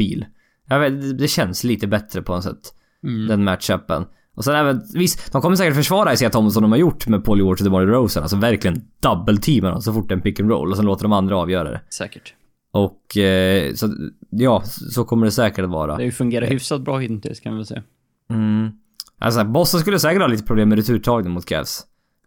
vet, 0.79 1.01
det, 1.01 1.13
det 1.13 1.27
känns 1.27 1.63
lite 1.63 1.87
bättre 1.87 2.21
på 2.21 2.35
något 2.35 2.43
sätt. 2.43 2.73
Mm. 3.03 3.27
Den 3.27 3.43
matchupen. 3.43 4.05
Och 4.39 4.45
sen 4.45 4.55
även, 4.55 4.81
visst, 4.93 5.31
de 5.31 5.41
kommer 5.41 5.55
säkert 5.55 5.75
försvara 5.75 6.13
Isaiah 6.13 6.31
Thomas 6.31 6.53
som 6.53 6.61
de 6.61 6.71
har 6.71 6.79
gjort 6.79 7.07
med 7.07 7.23
Paul 7.23 7.37
George 7.37 7.51
och 7.51 7.63
DeMar 7.63 7.85
DeRozan. 7.85 8.23
Alltså 8.23 8.37
verkligen 8.37 8.81
double-teama 8.99 9.69
dem 9.69 9.81
så 9.81 9.93
fort 9.93 10.07
det 10.07 10.13
är 10.13 10.15
en 10.15 10.21
pick 10.21 10.39
and 10.39 10.49
roll 10.49 10.71
och 10.71 10.77
sen 10.77 10.85
låter 10.85 11.03
de 11.03 11.13
andra 11.13 11.37
avgöra 11.37 11.71
det. 11.71 11.81
Säkert. 11.89 12.33
Och 12.71 13.17
eh, 13.17 13.73
så, 13.73 13.95
ja, 14.29 14.61
så 14.65 15.03
kommer 15.03 15.25
det 15.25 15.31
säkert 15.31 15.63
att 15.63 15.69
vara. 15.69 15.87
Det 15.87 15.93
har 15.93 16.01
ju 16.01 16.11
fungerat 16.11 16.49
hyfsat 16.49 16.81
bra 16.81 16.97
hittills 16.97 17.39
kan 17.39 17.51
vi 17.53 17.57
väl 17.57 17.65
säga. 17.65 17.83
Mm. 18.29 18.71
Alltså, 19.19 19.43
Boston 19.43 19.79
skulle 19.79 19.99
säkert 19.99 20.21
ha 20.21 20.27
lite 20.27 20.43
problem 20.43 20.69
med 20.69 20.77
returtagning 20.77 21.33
mot 21.33 21.45
Cavs. 21.45 21.83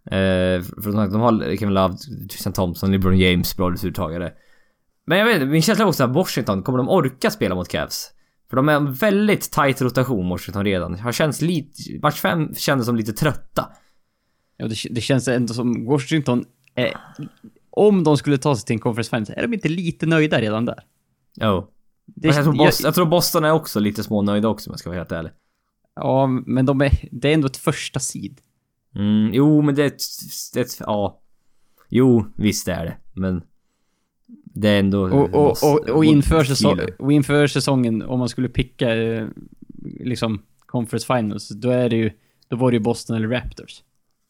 Eh, 0.06 0.62
för 0.62 0.82
som 0.82 0.92
sagt, 0.92 1.12
de 1.12 1.20
har 1.20 1.56
Kevin 1.56 1.74
Love, 1.74 1.96
Tristan 2.30 2.52
Thompson, 2.52 2.92
LeBron 2.92 3.18
James, 3.18 3.56
bra 3.56 3.70
returtagare. 3.70 4.32
Men 5.06 5.18
jag 5.18 5.26
vet 5.26 5.34
inte, 5.34 5.46
min 5.46 5.62
känsla 5.62 5.84
är 5.84 5.88
också 5.88 6.04
att 6.04 6.14
Washington, 6.14 6.62
kommer 6.62 6.78
de 6.78 6.88
orka 6.88 7.30
spela 7.30 7.54
mot 7.54 7.68
Cavs? 7.68 8.10
För 8.52 8.56
de 8.56 8.68
är 8.68 8.72
en 8.72 8.92
väldigt 8.92 9.50
tight 9.50 9.82
rotation, 9.82 10.28
Washington 10.28 10.64
redan. 10.64 10.98
Har 10.98 11.12
känts 11.12 11.40
lite, 11.40 11.98
match 12.02 12.20
5 12.20 12.54
kändes 12.54 12.86
som 12.86 12.96
lite 12.96 13.12
trötta. 13.12 13.68
Ja, 14.56 14.68
det, 14.68 14.76
det 14.90 15.00
känns 15.00 15.28
ändå 15.28 15.54
som 15.54 15.86
Washington... 15.86 16.44
Eh, 16.74 16.92
om 17.70 18.04
de 18.04 18.16
skulle 18.16 18.38
ta 18.38 18.56
sig 18.56 18.66
till 18.66 18.74
en 18.74 18.80
conference 18.80 19.10
finals, 19.10 19.30
är 19.30 19.42
de 19.42 19.54
inte 19.54 19.68
lite 19.68 20.06
nöjda 20.06 20.40
redan 20.40 20.64
där? 20.64 20.84
Jo. 21.34 21.70
Det, 22.06 22.28
Men 22.28 22.36
jag, 22.36 22.44
tror 22.44 22.54
Boston, 22.56 22.84
jag 22.84 22.94
tror 22.94 23.06
Boston 23.06 23.44
är 23.44 23.52
också 23.52 23.80
lite 23.80 24.02
smånöjda 24.02 24.48
också 24.48 24.70
om 24.70 24.72
jag 24.72 24.80
ska 24.80 24.90
vara 24.90 24.98
helt 24.98 25.12
ärlig. 25.12 25.32
Ja, 25.94 26.26
men 26.26 26.66
de 26.66 26.80
är, 26.80 27.08
det 27.10 27.28
är 27.28 27.34
ändå 27.34 27.46
ett 27.46 27.56
första 27.56 28.00
seed. 28.00 28.40
Mm, 28.94 29.30
jo 29.34 29.62
men 29.62 29.74
det 29.74 29.82
är 29.82 29.86
ett, 29.86 30.02
är 30.56 30.60
ett, 30.60 30.76
ja. 30.80 31.20
Jo, 31.88 32.26
visst 32.36 32.68
är 32.68 32.84
det. 32.84 32.96
Men... 33.14 33.42
Det 34.54 34.68
är 34.68 34.78
ändå... 34.78 35.02
Och, 35.02 35.34
och, 35.34 35.56
och, 35.62 35.90
och, 35.90 36.04
inför, 36.04 36.44
säsong, 36.44 36.78
och 36.98 37.12
inför 37.12 37.46
säsongen, 37.46 38.02
om 38.02 38.18
man 38.18 38.28
skulle 38.28 38.48
picka 38.48 38.94
eh, 38.96 39.26
liksom 40.00 40.42
conference 40.66 41.06
finals, 41.16 41.48
då 41.48 41.70
är 41.70 41.88
det 41.88 41.96
ju... 41.96 42.10
Då 42.48 42.56
var 42.56 42.70
det 42.70 42.74
ju 42.76 42.80
Boston 42.82 43.16
eller 43.16 43.28
Raptors. 43.28 43.82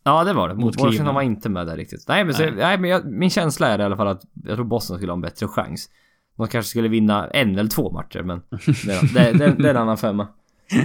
Ja, 0.05 0.25
det 0.25 0.33
var 0.33 0.49
det. 0.49 0.55
Mot 0.55 0.81
Washington 0.81 1.15
var 1.15 1.23
inte 1.23 1.49
med 1.49 1.67
där 1.67 1.77
riktigt. 1.77 2.05
Nej, 2.09 2.25
men, 2.25 2.35
så, 2.35 2.43
Nej. 2.43 2.53
nej, 2.57 2.79
men 2.79 2.91
jag, 2.91 3.05
min 3.05 3.31
känsla 3.31 3.69
är 3.69 3.79
i 3.79 3.83
alla 3.83 3.97
fall 3.97 4.09
att 4.09 4.23
jag 4.45 4.57
tror 4.57 4.65
Boston 4.65 4.97
skulle 4.97 5.13
ha 5.13 5.17
en 5.17 5.21
bättre 5.21 5.49
chans. 5.49 5.91
De 6.37 6.49
kanske 6.49 6.71
skulle 6.71 6.89
vinna 6.89 7.29
en 7.29 7.59
eller 7.59 7.71
två 7.71 7.91
matcher, 7.91 8.23
men 8.23 8.43
det, 8.51 8.93
är- 8.93 9.33
det, 9.33 9.39
det, 9.39 9.55
det 9.63 9.67
är 9.69 9.75
en 9.75 9.77
annan 9.77 9.97
femma. 9.97 10.29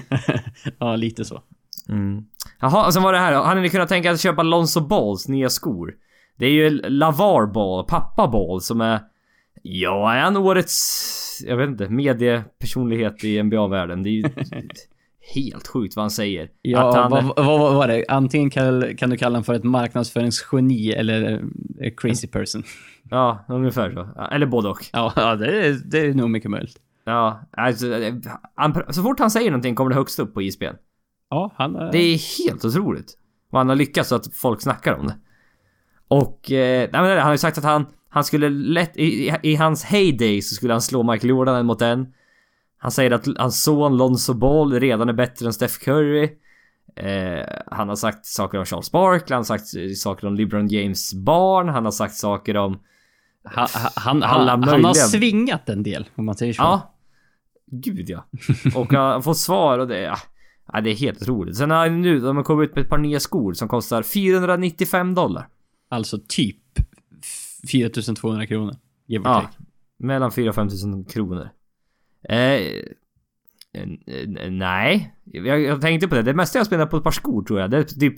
ja, 0.80 0.96
lite 0.96 1.26
så. 1.26 1.42
Mm. 1.90 2.26
Jaha, 2.60 2.86
och 2.86 2.94
sen 2.94 3.04
var 3.04 3.14
det 3.14 3.20
här. 3.20 3.34
Hade 3.44 3.62
ni 3.62 3.70
kunnat 3.70 3.90
tänka 3.90 4.10
er 4.10 4.14
att 4.14 4.20
köpa 4.22 4.44
Lonzo 4.44 4.82
Balls 4.82 5.28
nya 5.28 5.50
skor? 5.50 5.96
Det 6.36 6.46
är 6.46 6.52
ju 6.52 6.70
Lavar 6.90 7.46
Ball, 7.46 7.86
pappa 7.86 8.28
Ball, 8.28 8.62
som 8.62 8.82
är... 8.82 9.00
Ja, 9.70 10.14
är 10.14 10.20
han 10.20 10.38
årets... 10.38 11.44
Jag 11.46 11.58
vet 11.58 11.70
inte, 11.70 11.90
mediepersonlighet 11.90 13.24
i 13.24 13.44
NBA-världen. 13.44 14.04
Det 14.04 14.10
är 14.10 14.12
ju 14.12 14.24
helt 15.36 15.68
sjukt 15.68 15.96
vad 15.96 16.04
han 16.04 16.12
säger. 16.12 16.50
Ja, 16.62 16.96
han, 16.96 17.12
vad, 17.12 17.24
vad, 17.24 17.60
vad 17.60 17.76
var 17.76 17.88
det? 17.88 18.06
Antingen 18.08 18.50
kan, 18.50 18.98
kan 18.98 19.10
du 19.10 19.18
kalla 19.18 19.34
honom 19.34 19.44
för 19.44 19.54
ett 19.54 19.64
marknadsföringsgeni 19.64 20.92
eller 20.92 21.44
crazy 21.98 22.28
person. 22.28 22.64
Ja, 23.10 23.46
ungefär 23.48 23.92
så. 23.92 24.24
Eller 24.32 24.46
både 24.46 24.70
och. 24.70 24.86
Ja, 24.94 25.14
ja 25.16 25.36
det, 25.36 25.66
är, 25.66 25.74
det 25.86 26.00
är 26.00 26.14
nog 26.14 26.30
mycket 26.30 26.52
möjligt. 26.52 26.78
Ja, 27.06 27.42
alltså, 27.52 27.86
han, 28.56 28.84
så 28.90 29.04
fort 29.04 29.20
han 29.20 29.32
säger 29.32 29.52
någonting 29.52 29.76
kommer 29.76 29.90
det 29.90 29.96
högst 29.96 30.20
upp 30.20 30.34
på 30.34 30.42
ISBN. 30.42 30.66
Ja, 31.30 31.54
han 31.58 31.76
är... 31.76 31.92
Det 31.92 31.98
är 31.98 32.48
helt 32.48 32.66
otroligt. 32.66 33.14
Vad 33.50 33.60
han 33.60 33.70
har 33.70 33.76
lyckats 33.76 34.10
så 34.10 34.16
att 34.16 34.34
folk 34.34 34.62
snackar 34.62 34.94
om 34.94 35.08
det. 35.08 35.16
Och, 36.08 36.52
eh, 36.52 36.90
nej 36.92 37.02
men 37.02 37.18
han 37.18 37.26
har 37.26 37.32
ju 37.32 37.38
sagt 37.38 37.58
att 37.58 37.64
han, 37.64 37.86
han 38.10 38.24
skulle 38.24 38.50
lätt, 38.50 38.98
i, 38.98 39.36
i 39.44 39.56
hans 39.56 39.84
heyday 39.84 40.42
så 40.42 40.56
skulle 40.56 40.74
han 40.74 40.82
slå 40.82 41.04
Michael 41.04 41.30
Jordan 41.30 41.56
en 41.56 41.66
mot 41.66 41.82
en. 41.82 42.08
Han 42.78 42.92
säger 42.92 43.12
att 43.12 43.28
hans 43.38 43.64
son 43.64 43.98
Lonzo 43.98 44.34
Ball 44.34 44.80
redan 44.80 45.10
är 45.10 45.14
bättre 45.14 45.46
än 45.46 45.54
Steph 45.54 45.74
Curry. 45.74 46.30
Eh, 46.96 47.46
han 47.68 47.90
har 47.90 47.96
sagt 47.96 48.26
saker 48.26 48.58
om 48.58 48.66
Charles 48.66 48.92
Barkley, 48.92 49.36
han 49.36 49.40
har 49.40 49.58
sagt 49.58 49.98
saker 49.98 50.28
om 50.28 50.36
LeBron 50.36 50.68
James 50.68 51.14
barn, 51.14 51.70
han 51.70 51.86
har 51.86 51.92
sagt 51.92 52.16
saker 52.16 52.58
om... 52.58 52.80
Han, 53.44 53.68
han, 53.96 54.24
Alla 54.24 54.52
han, 54.52 54.64
han 54.64 54.86
har 54.86 54.94
svingat 54.94 55.70
en 55.70 55.84
del, 55.84 56.10
om 56.16 56.26
man 56.26 56.36
säger 56.36 56.54
så. 56.54 56.62
Ja. 56.62 56.94
Gud 57.72 58.10
ja. 58.10 58.26
Och 58.76 58.94
han 58.94 59.14
har 59.14 59.22
fått 59.22 59.38
svar 59.38 59.80
och 59.80 59.88
det... 59.88 60.02
Ja, 60.02 60.18
ja, 60.74 60.82
det 60.82 60.90
är 60.90 60.96
helt 60.96 61.22
otroligt. 61.22 61.58
Sen 61.58 61.72
har 61.72 61.78
han 61.78 62.02
nu, 62.02 62.20
de 62.20 62.38
har 62.38 62.44
kommit 62.44 62.70
ut 62.70 62.76
med 62.76 62.84
ett 62.84 62.90
par 62.90 62.98
nya 62.98 63.20
skor 63.20 63.54
som 63.54 63.68
kostar 63.68 64.04
495 64.04 65.16
dollar. 65.16 65.48
Alltså 65.90 66.18
typ 66.28 66.58
4200 67.72 68.46
kronor. 68.48 68.76
Ja. 69.06 69.24
take. 69.24 69.48
Mellan 70.00 70.32
4 70.32 70.50
och 70.50 70.56
5 70.56 70.70
tusen 70.70 71.06
kronor. 71.06 71.50
Eh, 72.30 72.62
nej. 74.50 75.16
Jag, 75.24 75.62
jag 75.62 75.82
tänkte 75.82 76.08
på 76.08 76.16
det. 76.16 76.22
Det 76.22 76.34
mesta 76.34 76.60
jag 76.60 76.66
spelar 76.68 76.86
på 76.86 76.98
ett 76.98 77.04
par 77.04 77.12
skor 77.12 77.44
tror 77.44 77.60
jag. 77.60 77.72
Det 77.72 77.78
är 77.78 77.84
typ... 77.84 78.14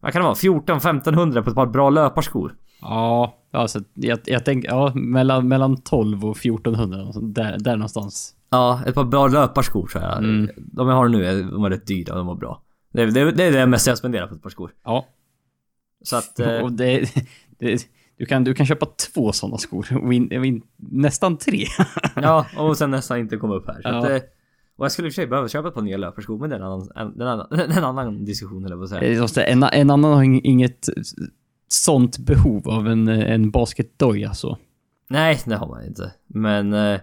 Vad 0.00 0.12
kan 0.12 0.20
det 0.22 0.26
vara? 0.26 0.34
14-1500 0.34 1.42
på 1.42 1.50
ett 1.50 1.56
par 1.56 1.66
bra 1.66 1.90
löparskor. 1.90 2.54
Ja, 2.80 3.38
alltså 3.52 3.80
jag, 3.94 4.18
jag 4.24 4.44
tänker, 4.44 4.68
ja, 4.68 4.92
mellan, 4.94 5.48
mellan 5.48 5.82
12 5.82 6.24
och 6.24 6.36
1400. 6.36 7.00
alltså, 7.00 7.20
Där, 7.20 7.58
där 7.58 7.76
någonstans. 7.76 8.34
Ja, 8.50 8.82
ett 8.86 8.94
par 8.94 9.04
bra 9.04 9.26
löparskor 9.28 9.86
tror 9.86 10.04
jag. 10.04 10.18
Mm. 10.18 10.50
De 10.56 10.88
jag 10.88 10.94
har 10.94 11.08
nu 11.08 11.26
är, 11.26 11.42
de 11.42 11.64
är 11.64 11.70
rätt 11.70 11.86
dyra 11.86 12.14
de 12.14 12.26
var 12.26 12.34
bra. 12.34 12.62
Det, 12.92 13.06
det, 13.06 13.32
det 13.32 13.44
är 13.44 13.52
det 13.52 13.66
mesta 13.66 13.90
jag 13.90 13.98
spenderar 13.98 14.26
på 14.26 14.34
ett 14.34 14.42
par 14.42 14.50
skor. 14.50 14.70
Ja. 14.84 15.06
Så 16.02 16.16
att... 16.16 16.38
Eh, 16.40 16.58
Och 16.60 16.72
det, 16.72 17.10
det, 17.58 17.88
Du 18.18 18.26
kan, 18.26 18.44
du 18.44 18.54
kan 18.54 18.66
köpa 18.66 18.86
två 19.14 19.32
sådana 19.32 19.58
skor. 19.58 19.86
Och 20.04 20.14
in, 20.14 20.32
in, 20.44 20.62
nästan 20.76 21.36
tre. 21.36 21.64
Ja, 22.14 22.46
och 22.58 22.76
sen 22.76 22.90
nästan 22.90 23.18
inte 23.18 23.36
komma 23.36 23.54
upp 23.54 23.66
här. 23.66 23.80
Ja. 23.84 23.98
att, 23.98 24.10
eh, 24.10 24.16
och 24.76 24.84
jag 24.84 24.92
skulle 24.92 25.08
i 25.08 25.10
och 25.10 25.12
för 25.14 25.22
sig 25.22 25.26
behöva 25.26 25.48
köpa 25.48 25.68
ett 25.68 25.74
par 25.74 25.82
nya 25.82 25.96
löparskor, 25.96 26.38
men 26.38 26.50
det 26.50 26.56
är 26.56 26.60
en 26.60 26.66
annan, 26.66 26.88
en, 26.96 27.20
en 27.20 27.28
annan, 27.28 27.46
en 27.76 27.84
annan 27.84 28.24
diskussion 28.24 28.64
eller 28.64 28.76
vad. 28.76 28.90
Det 29.00 29.20
måste- 29.20 29.42
En, 29.44 29.62
en 29.62 29.90
annan 29.90 30.12
har 30.12 30.22
ing- 30.22 30.40
inget 30.44 30.88
sånt 31.68 32.18
behov 32.18 32.68
av 32.68 32.88
en, 32.88 33.08
en 33.08 33.50
basketdoja 33.50 34.34
så. 34.34 34.58
Nej, 35.08 35.40
det 35.44 35.56
har 35.56 35.68
man 35.68 35.84
inte. 35.84 36.12
Men... 36.26 36.72
eh, 36.72 37.00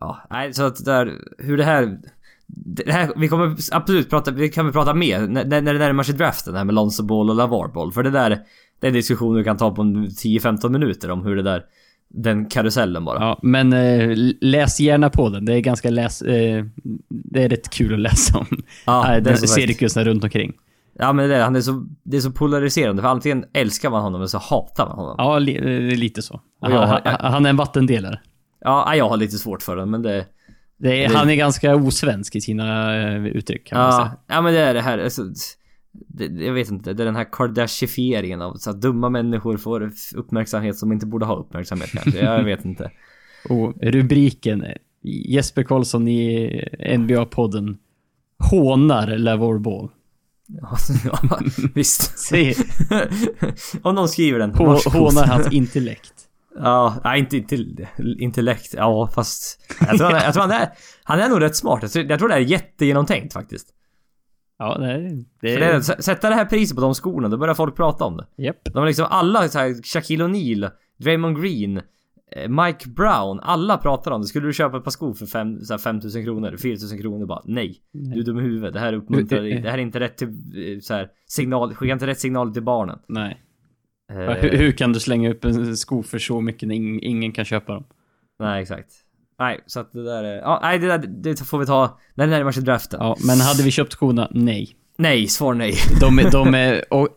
Ja, 0.00 0.18
nej, 0.30 0.54
så 0.54 0.62
att 0.66 0.84
där, 0.84 1.12
hur 1.38 1.56
det 1.56 1.64
här... 1.64 1.98
Det 2.46 2.92
här, 2.92 3.12
vi 3.16 3.28
kommer 3.28 3.56
absolut 3.72 4.10
prata, 4.10 4.30
vi 4.30 4.48
kan 4.48 4.64
väl 4.66 4.72
prata 4.72 4.94
mer 4.94 5.20
när, 5.20 5.44
när 5.44 5.72
det 5.72 5.78
närmar 5.78 6.02
sig 6.02 6.14
draften 6.14 6.54
här 6.54 6.64
med 6.64 6.74
Lonzo 6.74 7.02
Ball 7.02 7.30
och 7.30 7.36
Lavar 7.36 7.68
Ball. 7.68 7.92
För 7.92 8.02
det 8.02 8.10
där, 8.10 8.38
det 8.80 8.86
är 8.86 8.88
en 8.88 8.94
diskussion 8.94 9.34
vi 9.36 9.44
kan 9.44 9.56
ta 9.56 9.74
på 9.74 9.82
en 9.82 10.06
10-15 10.06 10.68
minuter 10.68 11.10
om 11.10 11.26
hur 11.26 11.36
det 11.36 11.42
där, 11.42 11.62
den 12.08 12.46
karusellen 12.46 13.04
bara. 13.04 13.18
Ja, 13.20 13.38
men 13.42 13.72
eh, 13.72 14.16
läs 14.40 14.80
gärna 14.80 15.10
på 15.10 15.28
den. 15.28 15.44
Det 15.44 15.54
är 15.54 15.60
ganska 15.60 15.90
läs... 15.90 16.22
Eh, 16.22 16.64
det 17.08 17.42
är 17.42 17.48
rätt 17.48 17.70
kul 17.70 17.94
att 17.94 18.00
läsa 18.00 18.38
om. 18.38 18.46
Ja, 18.86 19.04
eh, 19.04 19.10
det 19.10 19.16
är 19.16 19.20
den 19.20 19.36
cirkusen 19.48 20.04
runt 20.04 20.24
omkring. 20.24 20.52
Ja 20.98 21.12
men 21.12 21.28
det 21.28 21.36
är, 21.36 21.42
han 21.44 21.56
är 21.56 21.60
så, 21.60 21.86
det 22.02 22.16
är 22.16 22.20
så 22.20 22.30
polariserande 22.30 23.02
för 23.02 23.08
antingen 23.08 23.44
älskar 23.52 23.90
man 23.90 24.02
honom 24.02 24.20
eller 24.20 24.28
så 24.28 24.38
hatar 24.38 24.86
man 24.86 24.96
honom. 24.98 25.14
Ja, 25.18 25.38
li, 25.38 25.56
eh, 25.56 25.98
lite 25.98 26.22
så. 26.22 26.34
Och 26.34 26.70
jag 26.70 26.78
han, 26.78 26.88
har- 26.88 27.00
han, 27.04 27.32
han 27.32 27.46
är 27.46 27.50
en 27.50 27.56
vattendelare. 27.56 28.20
Ja, 28.60 28.94
jag 28.96 29.08
har 29.08 29.16
lite 29.16 29.38
svårt 29.38 29.62
för 29.62 29.76
den 29.76 29.90
men 29.90 30.02
det... 30.02 30.26
Det 30.76 31.04
är, 31.04 31.08
Det- 31.08 31.14
Han 31.16 31.30
är 31.30 31.34
ganska 31.34 31.74
osvensk 31.76 32.36
i 32.36 32.40
sina 32.40 32.96
eh, 33.02 33.24
uttryck 33.26 33.66
kan 33.66 33.78
man 33.78 33.92
säga. 33.92 34.10
Ja, 34.28 34.34
ja 34.34 34.40
men 34.42 34.54
det 34.54 34.60
är 34.60 34.74
det 34.74 34.80
här, 34.80 34.98
alltså, 34.98 35.22
det, 35.94 36.44
jag 36.44 36.52
vet 36.52 36.70
inte, 36.70 36.92
det 36.92 37.02
är 37.02 37.04
den 37.06 37.16
här 37.16 37.32
Kardashifieringen 37.32 38.42
av 38.42 38.54
så 38.54 38.70
att 38.70 38.80
dumma 38.80 39.08
människor 39.08 39.56
får 39.56 39.92
uppmärksamhet 40.14 40.78
som 40.78 40.92
inte 40.92 41.06
borde 41.06 41.26
ha 41.26 41.36
uppmärksamhet 41.36 41.90
kanske. 41.92 42.20
Jag 42.24 42.44
vet 42.44 42.64
inte. 42.64 42.90
Och 43.48 43.74
rubriken 43.82 44.64
Jesper 45.02 45.62
Karlsson 45.62 46.08
i 46.08 46.48
NBA-podden 46.98 47.76
hånar 48.50 49.16
Lavor 49.18 49.58
Ball. 49.58 49.90
Ja, 51.04 51.40
visst. 51.74 52.18
Säg, 52.18 52.54
Om 53.82 53.94
någon 53.94 54.08
skriver 54.08 54.38
den. 54.38 54.54
hånar 54.54 55.26
hans 55.26 55.52
intellekt. 55.52 56.12
Ja, 56.58 56.94
nej 57.04 57.18
inte 57.20 57.56
intellekt. 58.18 58.74
Ja, 58.76 59.10
fast... 59.14 59.60
Jag 59.80 59.96
tror 59.98 60.06
han 60.06 60.14
är, 60.16 60.24
jag 60.24 60.32
tror 60.34 60.40
han 60.42 60.50
är, 60.50 60.68
han 61.04 61.20
är 61.20 61.28
nog 61.28 61.40
rätt 61.40 61.56
smart. 61.56 61.82
Jag 61.82 61.92
tror, 61.92 62.04
jag 62.04 62.18
tror 62.18 62.28
det 62.28 62.34
är 62.34 62.38
jättegenomtänkt 62.38 63.32
faktiskt. 63.32 63.66
Ja, 64.58 64.74
är... 64.84 64.98
Det 64.98 65.24
det 65.40 65.54
är, 65.54 65.74
är 65.74 65.80
sätta 65.80 66.28
det 66.28 66.34
här 66.34 66.44
priset 66.44 66.76
på 66.76 66.82
de 66.82 66.94
skorna, 66.94 67.28
då 67.28 67.36
börjar 67.36 67.54
folk 67.54 67.76
prata 67.76 68.04
om 68.04 68.16
det. 68.16 68.42
japp. 68.42 68.64
De 68.64 68.78
har 68.78 68.86
liksom 68.86 69.06
alla 69.10 69.48
så 69.48 69.58
här, 69.58 69.82
Shaquille 69.82 70.24
O'Neal, 70.24 70.70
Draymond 70.96 71.42
Green, 71.42 71.80
eh, 72.36 72.48
Mike 72.48 72.88
Brown, 72.88 73.40
alla 73.40 73.78
pratar 73.78 74.10
om 74.10 74.20
det. 74.20 74.26
Skulle 74.26 74.46
du 74.46 74.52
köpa 74.52 74.76
ett 74.76 74.84
par 74.84 74.90
skor 74.90 75.14
för 75.14 75.26
fem, 75.26 75.60
så 75.60 75.72
här 75.72 75.78
5000 75.78 76.24
kronor, 76.24 76.56
4000 76.56 76.98
kronor 76.98 77.26
bara 77.26 77.42
nej. 77.44 77.76
Du 77.92 78.20
är 78.20 78.24
dum 78.24 78.38
i 78.38 78.42
huvudet. 78.42 78.72
Det 78.72 78.80
här 78.80 78.92
uppmuntrar 78.92 79.44
eh, 79.44 79.62
Det 79.62 79.70
här 79.70 79.78
är 79.78 79.82
inte 79.82 80.00
rätt 80.00 80.16
till 80.16 80.28
eh, 80.28 80.80
så 80.80 80.94
här, 80.94 81.08
signal, 81.26 81.74
skicka 81.74 81.92
inte 81.92 82.06
rätt 82.06 82.20
signal 82.20 82.52
till 82.52 82.62
barnen. 82.62 82.98
Nej. 83.06 83.40
Eh, 84.12 84.16
Hur, 84.18 84.50
hur 84.58 84.72
kan 84.72 84.92
du 84.92 85.00
slänga 85.00 85.30
upp 85.30 85.44
en 85.44 85.76
sko 85.76 86.02
för 86.02 86.18
så 86.18 86.40
mycket 86.40 86.68
när 86.68 86.74
ing, 86.74 87.02
ingen 87.02 87.32
kan 87.32 87.44
köpa 87.44 87.72
dem? 87.72 87.84
Nej, 88.38 88.62
exakt. 88.62 88.92
Nej, 89.38 89.60
så 89.66 89.80
att 89.80 89.92
det 89.92 90.04
där 90.04 90.24
är... 90.24 90.36
Ja, 90.36 90.58
nej, 90.62 90.78
det 90.78 90.86
där 90.86 90.98
det 90.98 91.36
får 91.36 91.58
vi 91.58 91.66
ta 91.66 91.98
när 92.14 92.26
det 92.26 92.30
närmar 92.30 92.52
sig 92.52 92.62
draften. 92.62 93.00
Ja, 93.02 93.16
men 93.26 93.40
hade 93.40 93.62
vi 93.62 93.70
köpt 93.70 93.92
skorna? 93.92 94.28
Nej. 94.30 94.76
Nej, 94.96 95.28
svar 95.28 95.54
nej. 95.54 95.74
De, 96.00 96.16
de 96.32 96.54
är... 96.54 96.92
Och 96.94 97.08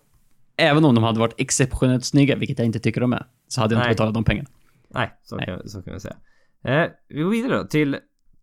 även 0.58 0.86
om 0.86 0.95
de 0.95 1.03
hade 1.03 1.19
varit 1.19 1.36
exceptionellt 1.38 2.06
snygga, 2.06 2.36
vilket 2.36 2.60
jag 2.60 2.65
inte 2.65 2.80
tycker 2.80 3.01
de 3.01 3.13
är, 3.13 3.25
så 3.47 3.62
hade 3.62 3.75
jag 3.75 3.80
inte 3.80 3.88
Nej. 3.88 3.93
betalat 3.93 4.13
de 4.13 4.23
pengarna. 4.23 4.49
Nej, 4.89 5.19
så, 5.23 5.36
Nej. 5.36 5.45
Kan, 5.45 5.69
så 5.69 5.82
kan 5.82 5.93
vi 5.93 5.99
säga. 5.99 6.15
Eh, 6.63 6.91
vi 7.08 7.21
går 7.21 7.30
vidare 7.30 7.58
då 7.58 7.67
till 7.67 7.97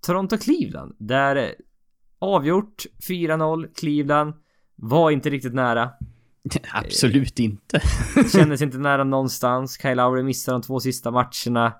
Toronto-Cleveland. 0.06 0.96
Där 0.98 1.36
eh, 1.36 1.48
avgjort 2.18 2.82
4-0. 3.08 3.68
Cleveland 3.74 4.34
var 4.76 5.10
inte 5.10 5.30
riktigt 5.30 5.54
nära. 5.54 5.90
Absolut 6.72 7.38
inte. 7.38 7.80
Kändes 8.32 8.62
inte 8.62 8.78
nära 8.78 9.04
någonstans. 9.04 9.78
Kyle 9.82 9.94
Lowry 9.96 10.22
missade 10.22 10.54
de 10.54 10.62
två 10.62 10.80
sista 10.80 11.10
matcherna. 11.10 11.72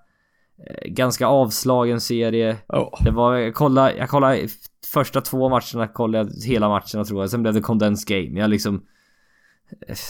Eh, 0.59 0.88
ganska 0.90 1.27
avslagen 1.27 2.01
serie. 2.01 2.57
Oh. 2.69 3.05
Det 3.05 3.11
var, 3.11 3.37
jag 3.37 3.55
kollade, 3.55 3.97
jag 3.97 4.09
kollade 4.09 4.49
första 4.93 5.21
två 5.21 5.49
matcherna, 5.49 5.88
kollade 5.88 6.31
jag 6.35 6.45
hela 6.45 6.69
matcherna 6.69 7.05
tror 7.05 7.23
jag. 7.23 7.31
Sen 7.31 7.43
blev 7.43 7.55
det 7.55 7.61
condensed 7.61 8.09
game. 8.09 8.40
Jag 8.40 8.51
liksom... 8.51 8.83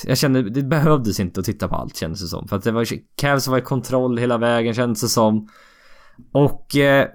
Jag 0.04 0.18
kände, 0.18 0.42
det 0.42 0.62
behövdes 0.62 1.20
inte 1.20 1.40
att 1.40 1.46
titta 1.46 1.68
på 1.68 1.74
allt 1.74 1.96
kändes 1.96 2.20
det 2.20 2.26
som. 2.26 2.48
För 2.48 2.56
att 2.56 2.64
det 2.64 2.72
var 2.72 2.86
Cavs 3.16 3.48
var 3.48 3.58
i 3.58 3.60
kontroll 3.60 4.18
hela 4.18 4.38
vägen 4.38 4.74
kändes 4.74 5.00
det 5.00 5.08
som. 5.08 5.48
Och... 6.32 6.76
Eh, 6.76 7.08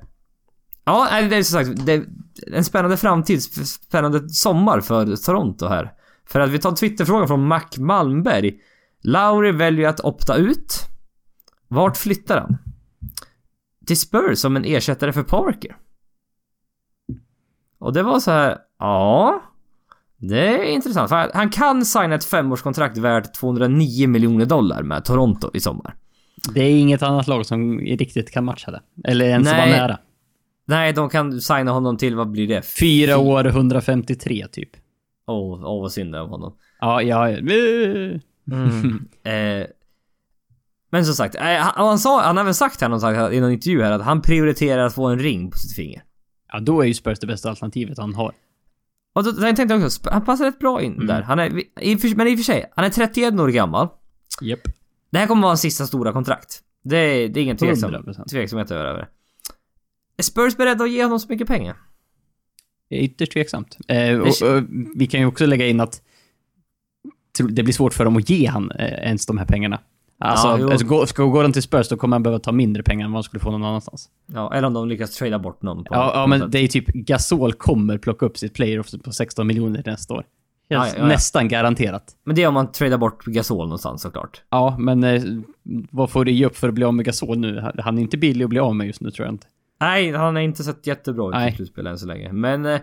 ja, 0.84 1.22
det 1.30 1.36
är 1.36 1.44
som 1.44 1.64
sagt 1.64 1.86
det 1.86 1.94
är 1.94 2.06
en 2.54 2.64
spännande 2.64 2.98
framtid, 2.98 3.44
spännande 3.68 4.30
sommar 4.30 4.82
för 4.82 5.16
Toronto 5.16 5.68
här. 5.68 5.94
För 6.28 6.40
att 6.40 6.50
vi 6.50 6.60
tar 6.60 6.70
en 6.70 6.76
Twitterfråga 6.76 7.28
från 7.28 7.48
Mac 7.48 7.66
Malmberg. 7.78 8.54
Lauri 9.04 9.52
väljer 9.52 9.90
att 9.90 10.00
opta 10.00 10.36
ut. 10.36 10.80
Vart 11.68 11.98
flyttar 11.98 12.40
han? 12.40 12.58
Till 13.90 14.00
Spurs 14.00 14.40
som 14.40 14.56
en 14.56 14.66
ersättare 14.66 15.14
för 15.14 15.24
Parker. 15.24 15.76
Och 17.80 17.94
det 17.94 18.04
var 18.04 18.20
så 18.20 18.32
här, 18.32 18.58
ja. 18.80 19.44
Det 20.18 20.48
är 20.48 20.64
intressant. 20.64 21.10
För 21.10 21.32
han 21.34 21.50
kan 21.50 21.86
signa 21.86 22.16
ett 22.16 22.26
femårskontrakt 22.26 22.98
värt 22.98 23.34
209 23.34 24.08
miljoner 24.08 24.46
dollar 24.46 24.84
med 24.84 25.06
Toronto 25.06 25.52
i 25.54 25.60
sommar. 25.60 25.96
Det 26.54 26.62
är 26.62 26.80
inget 26.80 27.04
annat 27.04 27.28
lag 27.28 27.46
som 27.46 27.80
riktigt 27.80 28.32
kan 28.32 28.46
matcha 28.46 28.72
det. 28.72 28.82
Eller 29.04 29.26
ens 29.26 29.48
vara 29.48 29.58
Nej. 29.58 29.72
nära. 29.72 30.00
Nej, 30.66 30.94
de 30.94 31.10
kan 31.10 31.42
signa 31.42 31.72
honom 31.72 31.98
till, 31.98 32.16
vad 32.16 32.32
blir 32.32 32.48
det? 32.48 32.62
Fyra 32.62 33.18
år, 33.18 33.48
153 33.48 34.48
typ. 34.52 34.70
Åh, 35.28 35.62
åh 35.64 35.82
vad 35.82 35.92
synd 35.92 36.14
det 36.14 36.18
är 36.18 36.24
om 36.24 36.30
honom. 36.30 36.56
Ja, 36.80 37.02
ja. 37.02 37.30
ja. 37.30 37.40
Eh, 39.32 39.66
men 40.90 41.06
som 41.06 41.16
sagt, 41.16 41.36
eh, 41.36 41.42
han, 41.58 42.00
sa, 42.00 42.22
han 42.22 42.38
har 42.38 42.44
väl 42.44 42.54
sagt 42.54 42.82
här 42.82 42.90
någonstans 42.90 43.34
i 43.34 43.40
någon 43.40 43.52
intervju 43.52 43.84
här 43.84 43.92
att 43.92 44.02
han 44.02 44.22
prioriterar 44.22 44.86
att 44.86 44.94
få 44.94 45.08
en 45.08 45.20
ring 45.20 45.52
på 45.52 45.58
sitt 45.58 45.76
finger. 45.76 46.04
Ja, 46.52 46.60
då 46.60 46.82
är 46.82 46.86
ju 46.86 46.94
Spurs 46.94 47.20
det 47.20 47.28
bästa 47.28 47.50
alternativet 47.50 47.98
han 47.98 48.14
har. 48.14 48.34
Och 49.14 49.24
då, 49.24 49.48
jag 49.48 49.56
tänkte 49.56 49.76
också, 49.76 50.10
han 50.12 50.26
passar 50.26 50.46
rätt 50.46 50.60
bra 50.60 50.82
in 50.82 50.94
Mm. 50.94 51.08
där. 51.08 51.22
Han 51.22 51.40
är, 51.40 51.60
i, 51.82 52.14
men 52.16 52.28
i 52.28 52.34
och 52.34 52.38
för 52.40 52.44
sig, 52.44 52.72
han 52.76 52.86
är 52.86 52.90
31 52.90 53.40
år 53.40 53.48
gammal. 53.48 53.88
Japp. 54.42 54.60
Det 55.12 55.18
här 55.18 55.28
kommer 55.28 55.42
vara 55.42 55.50
hans 55.50 55.62
sista 55.62 55.88
stora 55.88 56.12
kontrakt. 56.14 56.60
Det 56.84 56.98
är, 56.98 57.30
det 57.30 57.40
är 57.40 57.44
ingen 57.44 57.58
tveksam, 57.58 57.92
100%. 57.96 58.30
tveksamhet 58.30 58.72
över 58.72 58.94
det. 58.94 59.08
Är 60.18 60.24
Spurs 60.24 60.58
beredda 60.58 60.84
att 60.84 60.92
ge 60.92 61.04
honom 61.04 61.20
så 61.20 61.28
mycket 61.30 61.48
pengar? 61.48 61.78
Det 62.90 62.96
är 62.96 63.02
ytterst 63.04 63.32
tveksamt. 63.32 63.78
Eh, 63.88 64.20
och, 64.20 64.28
och, 64.28 64.64
vi 64.96 65.08
kan 65.08 65.20
ju 65.20 65.26
också 65.26 65.46
lägga 65.46 65.68
in 65.68 65.80
att 65.80 66.02
det 67.50 67.64
blir 67.64 67.74
svårt 67.74 67.94
för 67.94 68.06
dem 68.06 68.18
att 68.18 68.30
ge 68.30 68.46
han 68.48 68.72
eh, 68.72 69.08
ens 69.08 69.26
de 69.26 69.38
här 69.38 69.46
pengarna. 69.46 69.80
Alltså, 70.22 70.48
Ja, 70.48 70.72
alltså 70.72 70.88
gå, 70.88 71.06
ska 71.06 71.24
gå 71.24 71.42
den 71.42 71.54
till 71.54 71.62
Spurs 71.64 71.90
då 71.90 71.98
kommer 71.98 72.16
han 72.16 72.24
behöva 72.24 72.40
ta 72.40 72.52
mindre 72.52 72.84
pengar 72.84 73.06
än 73.06 73.12
vad 73.12 73.18
han 73.18 73.24
skulle 73.24 73.40
få 73.40 73.52
någon 73.52 73.64
annanstans. 73.64 74.10
Ja, 74.34 74.54
eller 74.54 74.68
om 74.68 74.74
de 74.74 74.88
lyckas 74.88 75.16
trada 75.16 75.40
bort 75.40 75.62
någon 75.62 75.84
på 75.84 75.96
Ja, 75.96 76.10
på 76.14 76.18
ja 76.20 76.28
men 76.28 76.40
sätt. 76.40 76.52
det 76.52 76.60
är 76.60 76.68
typ 76.68 76.88
Gasol 76.88 77.54
kommer 77.54 77.98
plocka 77.98 78.26
upp 78.26 78.38
sitt 78.38 78.54
player 78.54 79.00
på 79.04 79.12
16 79.12 79.48
miljoner 79.48 79.84
nästa 79.86 80.14
år. 80.14 80.24
Ja, 80.68 80.88
ja. 80.98 81.06
Nästan 81.08 81.48
garanterat. 81.48 82.04
Men 82.24 82.36
det 82.36 82.44
är 82.44 82.48
om 82.48 82.54
man 82.54 82.72
tradar 82.72 82.98
bort 82.98 83.26
Gasol 83.26 83.66
någonstans 83.66 84.02
såklart. 84.02 84.42
Ja, 84.50 84.76
men 84.80 85.04
eh, 85.04 85.24
vad 85.92 86.10
får 86.10 86.26
du 86.26 86.32
ge 86.32 86.46
upp 86.46 86.58
för 86.58 86.68
att 86.68 86.74
bli 86.74 86.84
av 86.86 86.94
med 86.94 87.06
Gasol 87.06 87.38
nu? 87.38 87.72
Han 87.78 87.98
är 87.98 88.02
inte 88.02 88.18
billig 88.18 88.44
att 88.44 88.50
bli 88.50 88.60
av 88.60 88.76
med 88.76 88.88
just 88.88 89.02
nu 89.02 89.12
tror 89.12 89.26
jag 89.26 89.34
inte. 89.34 89.48
Nej, 89.82 90.12
han 90.12 90.36
har 90.36 90.42
inte 90.42 90.64
sett 90.64 90.88
jättebra 90.88 91.30
ut 91.48 91.54
i 91.54 91.56
slutspel 91.56 91.88
än 91.88 91.98
så 91.98 92.08
länge. 92.08 92.34
Men... 92.34 92.66
Eh, 92.66 92.74
eh, 92.74 92.80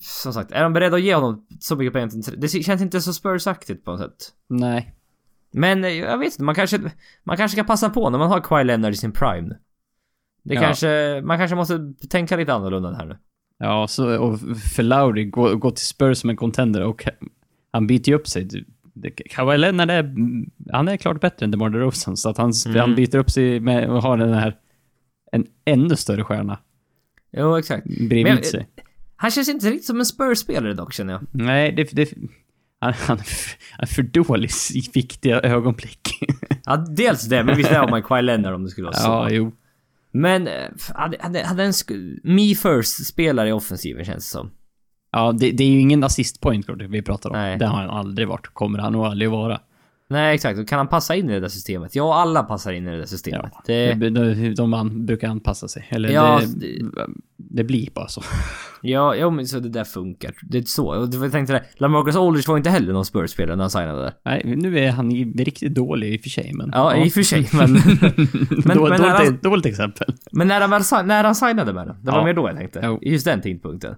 som 0.00 0.32
sagt, 0.32 0.52
är 0.52 0.62
de 0.62 0.72
beredda 0.72 0.96
att 0.96 1.02
ge 1.02 1.14
honom 1.14 1.46
så 1.60 1.76
mycket 1.76 1.92
pengar? 1.92 2.36
Det 2.36 2.48
känns 2.48 2.82
inte 2.82 3.00
så 3.00 3.12
Spurs-aktigt 3.12 3.84
på 3.84 3.90
något 3.90 4.00
sätt. 4.00 4.32
Nej. 4.48 4.94
Men 5.54 5.84
eh, 5.84 5.90
jag 5.90 6.18
vet 6.18 6.32
inte, 6.32 6.42
man 6.42 6.54
kanske... 6.54 6.80
Man 7.24 7.36
kanske 7.36 7.56
ska 7.56 7.64
passa 7.64 7.90
på 7.90 8.10
när 8.10 8.18
man 8.18 8.28
har 8.30 8.40
Kawhi 8.40 8.64
Leonard 8.64 8.92
i 8.92 8.96
sin 8.96 9.12
prime 9.12 9.48
nu. 9.48 9.56
Det 10.42 10.54
Ja. 10.54 10.60
kanske... 10.60 11.20
Man 11.24 11.38
kanske 11.38 11.56
måste 11.56 11.92
tänka 12.10 12.36
lite 12.36 12.54
annorlunda 12.54 12.94
här 12.94 13.06
nu. 13.06 13.18
Ja, 13.58 13.86
så, 13.88 14.18
och 14.18 14.40
för 14.74 14.82
Lowry, 14.82 15.24
gå, 15.24 15.56
gå 15.56 15.70
till 15.70 15.86
Spurs 15.86 16.18
som 16.18 16.30
en 16.30 16.36
contender 16.36 16.82
och 16.82 17.04
han 17.70 17.86
byter 17.86 18.08
ju 18.08 18.14
upp 18.14 18.28
sig. 18.28 18.48
Kawhi 19.30 19.58
Leonard 19.58 19.90
är, 19.90 20.14
han 20.72 20.88
är 20.88 20.96
klart 20.96 21.20
bättre 21.20 21.44
än 21.44 21.50
DeMar 21.50 21.70
DeRozan, 21.70 22.16
så 22.16 22.28
att 22.28 22.36
han, 22.38 22.52
Mm. 22.66 22.80
han 22.80 22.94
byter 22.94 23.16
upp 23.16 23.30
sig 23.30 23.60
med 23.60 23.88
och 23.90 24.02
har 24.02 24.16
den 24.16 24.32
här, 24.32 24.56
en 25.32 25.46
ännu 25.64 25.96
större 25.96 26.24
stjärna 26.24 26.58
Jo, 27.32 27.56
exakt. 27.56 27.84
bredvid 27.86 28.24
Men, 28.24 28.44
sig. 28.44 28.68
Han 29.16 29.30
känns 29.30 29.48
inte 29.48 29.66
riktigt 29.66 29.84
som 29.84 29.98
en 29.98 30.06
Spurs-spelare 30.06 30.74
dock, 30.74 30.92
känner 30.92 31.12
jag. 31.12 31.22
Nej, 31.32 31.72
det, 31.72 31.88
det, 31.92 32.12
han, 32.84 32.94
han, 33.06 33.18
är 33.78 33.86
för, 33.86 34.02
dålig 34.02 34.50
i 34.74 34.90
viktiga 34.94 35.40
ögonblick. 35.40 36.18
Ja, 36.64 36.76
dels 36.76 37.22
det, 37.22 37.44
men 37.44 37.56
visst 37.56 37.70
är 37.70 37.88
man 37.88 38.02
Kawhi 38.02 38.22
Leonard 38.22 38.54
om 38.54 38.64
det 38.64 38.70
skulle 38.70 38.84
vara 38.84 38.96
så. 38.96 39.08
ja, 39.08 39.30
jo. 39.30 39.52
Men... 40.12 40.46
eh, 40.48 40.52
Hade, 40.94 41.16
hade, 41.20 41.44
hade 41.46 41.64
en 41.64 41.72
Me 42.22 42.54
First-spelare 42.54 43.48
i 43.48 43.52
offensiven 43.52 44.04
känns 44.04 44.24
det 44.24 44.30
som. 44.30 44.50
Ja, 45.12 45.32
det, 45.32 45.50
det 45.50 45.64
är 45.64 45.68
ju 45.68 45.80
ingen 45.80 46.04
assist 46.04 46.40
point 46.40 46.66
vi 46.88 47.02
pratar 47.02 47.30
om. 47.30 47.36
Nej. 47.36 47.58
Det 47.58 47.66
har 47.66 47.80
han 47.80 47.90
aldrig 47.90 48.28
varit. 48.28 48.46
Kommer 48.46 48.78
han 48.78 48.92
nog 48.92 49.04
aldrig 49.04 49.30
vara. 49.30 49.60
Nej 50.08 50.34
exakt, 50.34 50.58
och 50.58 50.68
kan 50.68 50.78
han 50.78 50.88
passa 50.88 51.14
in 51.14 51.30
i 51.30 51.32
det 51.32 51.40
där 51.40 51.48
systemet? 51.48 51.94
Ja, 51.94 52.14
alla 52.14 52.42
passar 52.42 52.72
in 52.72 52.86
i 52.86 52.90
det 52.90 52.96
där 52.96 53.06
systemet. 53.06 53.50
Ja, 53.52 53.62
det, 53.66 53.94
de, 53.94 54.54
de, 54.54 54.74
an, 54.74 55.06
brukar 55.06 55.28
anpassa 55.28 55.68
sig. 55.68 55.86
Eller 55.90 56.08
Ja, 56.08 56.40
det, 56.56 56.78
det 57.36 57.64
blir 57.64 57.88
bara 57.94 58.08
så. 58.08 58.22
ja, 58.82 59.14
ja, 59.16 59.30
men 59.30 59.46
så 59.46 59.60
det 59.60 59.68
där 59.68 59.84
funkar. 59.84 60.34
Det 60.42 60.58
är 60.58 60.62
så. 60.62 60.86
Och 60.86 61.14
jag 61.14 61.32
tänkte 61.32 61.52
det, 61.52 61.64
Lamarcus 61.76 62.16
Aldridge 62.16 62.48
var 62.50 62.56
inte 62.56 62.70
heller 62.70 62.92
någon 62.92 63.04
Spurs-spelare 63.04 63.56
när 63.56 63.62
han 63.64 63.70
signade 63.70 64.02
där. 64.02 64.12
Nej, 64.24 64.42
nu 64.56 64.78
är 64.78 64.90
han 64.90 65.10
riktigt 65.34 65.74
dålig 65.74 66.14
i 66.14 66.16
och 66.18 66.20
för 66.22 66.30
sig, 66.30 66.52
men... 66.54 66.70
Ja, 66.72 66.96
i 66.96 67.08
och 67.08 67.12
för 67.12 67.22
sig, 67.22 67.48
men... 67.52 67.72
men, 68.64 68.76
Då, 68.76 68.88
men 68.88 69.00
dåligt, 69.00 69.00
han- 69.00 69.38
dåligt 69.42 69.66
exempel. 69.66 70.14
Men 70.32 70.48
när 70.48 70.60
han, 70.60 70.70
väl, 70.70 70.82
när 71.06 71.24
han 71.24 71.34
signade 71.34 71.72
med 71.72 71.86
den. 71.86 71.96
Det 72.04 72.10
var 72.10 72.18
Ja. 72.18 72.24
mer 72.24 72.34
då 72.34 72.48
jag 72.48 72.56
tänkte. 72.56 72.80
Jo. 72.84 72.98
Just 73.02 73.24
den 73.24 73.40
tidpunkten. 73.40 73.94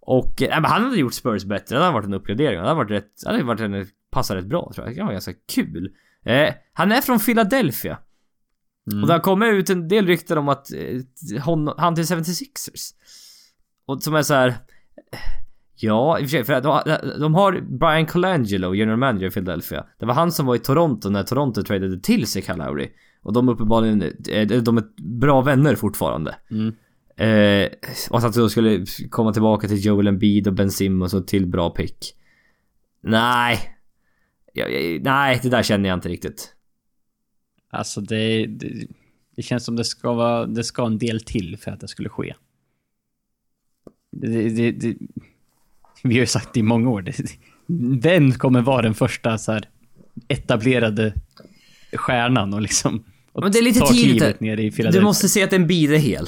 Och 0.00 0.42
eh, 0.42 0.48
men 0.60 0.64
han 0.64 0.84
hade 0.84 0.96
gjort 0.96 1.14
Spurs 1.14 1.44
bättre. 1.44 1.76
Det 1.76 1.82
hade 1.82 1.94
varit 1.94 2.06
en 2.06 2.14
uppgradering. 2.14 2.56
Det 2.60 2.62
hade 2.62 2.74
varit 2.74 2.90
rätt... 2.90 3.06
Det 3.24 3.30
hade 3.30 3.42
varit 3.42 3.60
en... 3.60 3.86
Passat 4.10 4.36
rätt 4.36 4.46
bra 4.46 4.72
tror 4.74 4.86
jag. 4.86 4.96
Det 4.96 5.02
var 5.02 5.12
ganska 5.12 5.32
kul. 5.54 5.92
Eh, 6.24 6.54
han 6.72 6.92
är 6.92 7.00
från 7.00 7.18
Philadelphia. 7.18 7.98
Mm. 8.90 9.02
Och 9.02 9.08
det 9.08 9.14
har 9.14 9.20
kommit 9.20 9.48
ut 9.48 9.70
en 9.70 9.88
del 9.88 10.06
rykten 10.06 10.38
om 10.38 10.48
att 10.48 10.72
eh, 10.72 11.42
hon, 11.44 11.72
han 11.78 11.94
till 11.94 12.04
76ers. 12.04 12.94
Och 13.86 14.02
som 14.02 14.14
är 14.14 14.22
så 14.22 14.34
här. 14.34 14.48
eh, 14.48 15.18
Ja, 15.82 16.18
i 16.18 16.24
och 16.24 16.30
för 16.30 16.36
sig, 16.36 16.44
för 16.44 16.52
att 16.52 16.62
de, 16.62 16.96
de 17.20 17.34
har 17.34 17.60
Brian 17.78 18.06
Colangelo, 18.06 18.74
general 18.74 18.98
manager 18.98 19.26
i 19.26 19.30
Philadelphia. 19.30 19.84
Det 19.98 20.06
var 20.06 20.14
han 20.14 20.32
som 20.32 20.46
var 20.46 20.54
i 20.54 20.58
Toronto 20.58 21.10
när 21.10 21.22
Toronto 21.22 21.62
tradade 21.62 22.00
till 22.00 22.26
sig 22.26 22.42
Kyle 22.42 22.56
Lowry. 22.56 22.90
Och 23.22 23.32
de 23.32 23.48
är 23.48 23.52
uppenbarligen, 23.52 24.02
eh, 24.02 24.62
de 24.62 24.76
är 24.76 24.84
bra 25.18 25.40
vänner 25.40 25.74
fortfarande. 25.74 26.36
Mm. 26.50 26.74
Eh, 27.16 27.68
och 28.10 28.18
att 28.18 28.34
då 28.34 28.48
skulle 28.48 28.84
komma 29.10 29.32
tillbaka 29.32 29.68
till 29.68 29.86
Joel 29.86 30.06
Embiid 30.06 30.46
och 30.46 30.54
Ben 30.54 30.70
Simmons 30.70 31.14
och 31.14 31.26
till 31.26 31.46
bra 31.46 31.70
pick. 31.70 32.14
Nej. 33.00 33.76
Ja, 34.52 34.68
ja, 34.68 35.00
nej, 35.02 35.40
det 35.42 35.48
där 35.48 35.62
känner 35.62 35.88
jag 35.88 35.96
inte 35.96 36.08
riktigt. 36.08 36.54
Alltså 37.70 38.00
det, 38.00 38.46
det... 38.46 38.86
Det 39.36 39.42
känns 39.42 39.64
som 39.64 39.76
det 39.76 39.84
ska 39.84 40.12
vara... 40.12 40.46
Det 40.46 40.64
ska 40.64 40.86
en 40.86 40.98
del 40.98 41.20
till 41.20 41.56
för 41.56 41.70
att 41.70 41.80
det 41.80 41.88
skulle 41.88 42.08
ske. 42.08 42.34
Det, 44.12 44.70
det, 44.70 44.96
vi 46.02 46.14
har 46.14 46.20
ju 46.20 46.26
sagt 46.26 46.54
det 46.54 46.60
i 46.60 46.62
många 46.62 46.90
år. 46.90 47.04
Vem 48.00 48.32
kommer 48.32 48.60
vara 48.60 48.82
den 48.82 48.94
första 48.94 49.38
så 49.38 49.52
här 49.52 49.68
etablerade 50.28 51.14
stjärnan 51.92 52.54
och 52.54 52.60
liksom... 52.60 53.04
Och 53.32 53.42
Men 53.42 53.52
det 53.52 53.58
är 53.58 53.62
lite 53.62 53.80
tidigt. 53.80 54.92
Du 54.92 55.00
måste 55.00 55.28
se 55.28 55.42
att 55.42 55.52
Embiid 55.52 55.92
är 55.92 55.98
hel. 55.98 56.26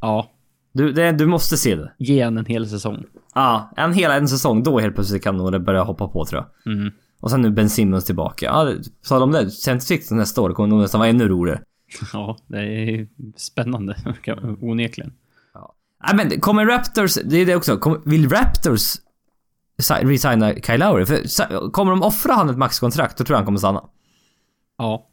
Ja. 0.00 0.30
Du, 0.72 0.92
det, 0.92 1.12
du 1.12 1.26
måste 1.26 1.56
se 1.56 1.76
det. 1.76 1.92
Ge 1.98 2.22
han 2.22 2.38
en 2.38 2.46
hel 2.46 2.68
säsong. 2.68 3.04
Ja, 3.34 3.72
en 3.76 3.92
hela 3.92 4.16
en 4.16 4.28
säsong, 4.28 4.62
då 4.62 4.80
helt 4.80 4.94
plötsligt 4.94 5.22
kan 5.22 5.36
nog 5.36 5.52
det 5.52 5.60
börja 5.60 5.82
hoppa 5.82 6.08
på 6.08 6.24
tror 6.24 6.44
jag. 6.64 6.72
Mm. 6.72 6.92
Och 7.22 7.30
sen 7.30 7.40
nu 7.42 7.50
Ben 7.50 7.70
Simmons 7.70 8.04
tillbaka. 8.04 8.46
Ja, 8.46 8.64
det- 8.64 8.82
sa 9.02 9.18
de 9.18 9.32
det? 9.32 9.50
Centric 9.50 10.10
nästa 10.10 10.40
år 10.40 10.50
kommer 10.50 10.68
nog 10.68 10.80
nästan 10.80 10.98
vara 10.98 11.10
ännu 11.10 11.28
roligare. 11.28 11.60
Ja, 12.12 12.38
det 12.46 12.58
är 12.58 13.08
spännande. 13.36 13.96
Onekligen. 14.60 15.12
Nej 16.06 16.16
men 16.26 16.40
kommer 16.40 16.66
Raptors, 16.66 17.14
det 17.24 17.36
är 17.36 17.46
det 17.46 17.56
också. 17.56 18.00
Vill 18.04 18.28
Raptors 18.28 18.80
si- 19.78 19.94
resigna 19.94 20.54
Kyle 20.54 20.80
Lowry? 20.80 21.06
För 21.06 21.70
kommer 21.70 21.90
de 21.90 22.02
offra 22.02 22.32
han 22.32 22.50
ett 22.50 22.58
maxkontrakt, 22.58 23.18
då 23.18 23.24
tror 23.24 23.34
jag 23.34 23.38
han 23.38 23.44
kommer 23.44 23.58
stanna. 23.58 23.84
Ja. 24.78 25.08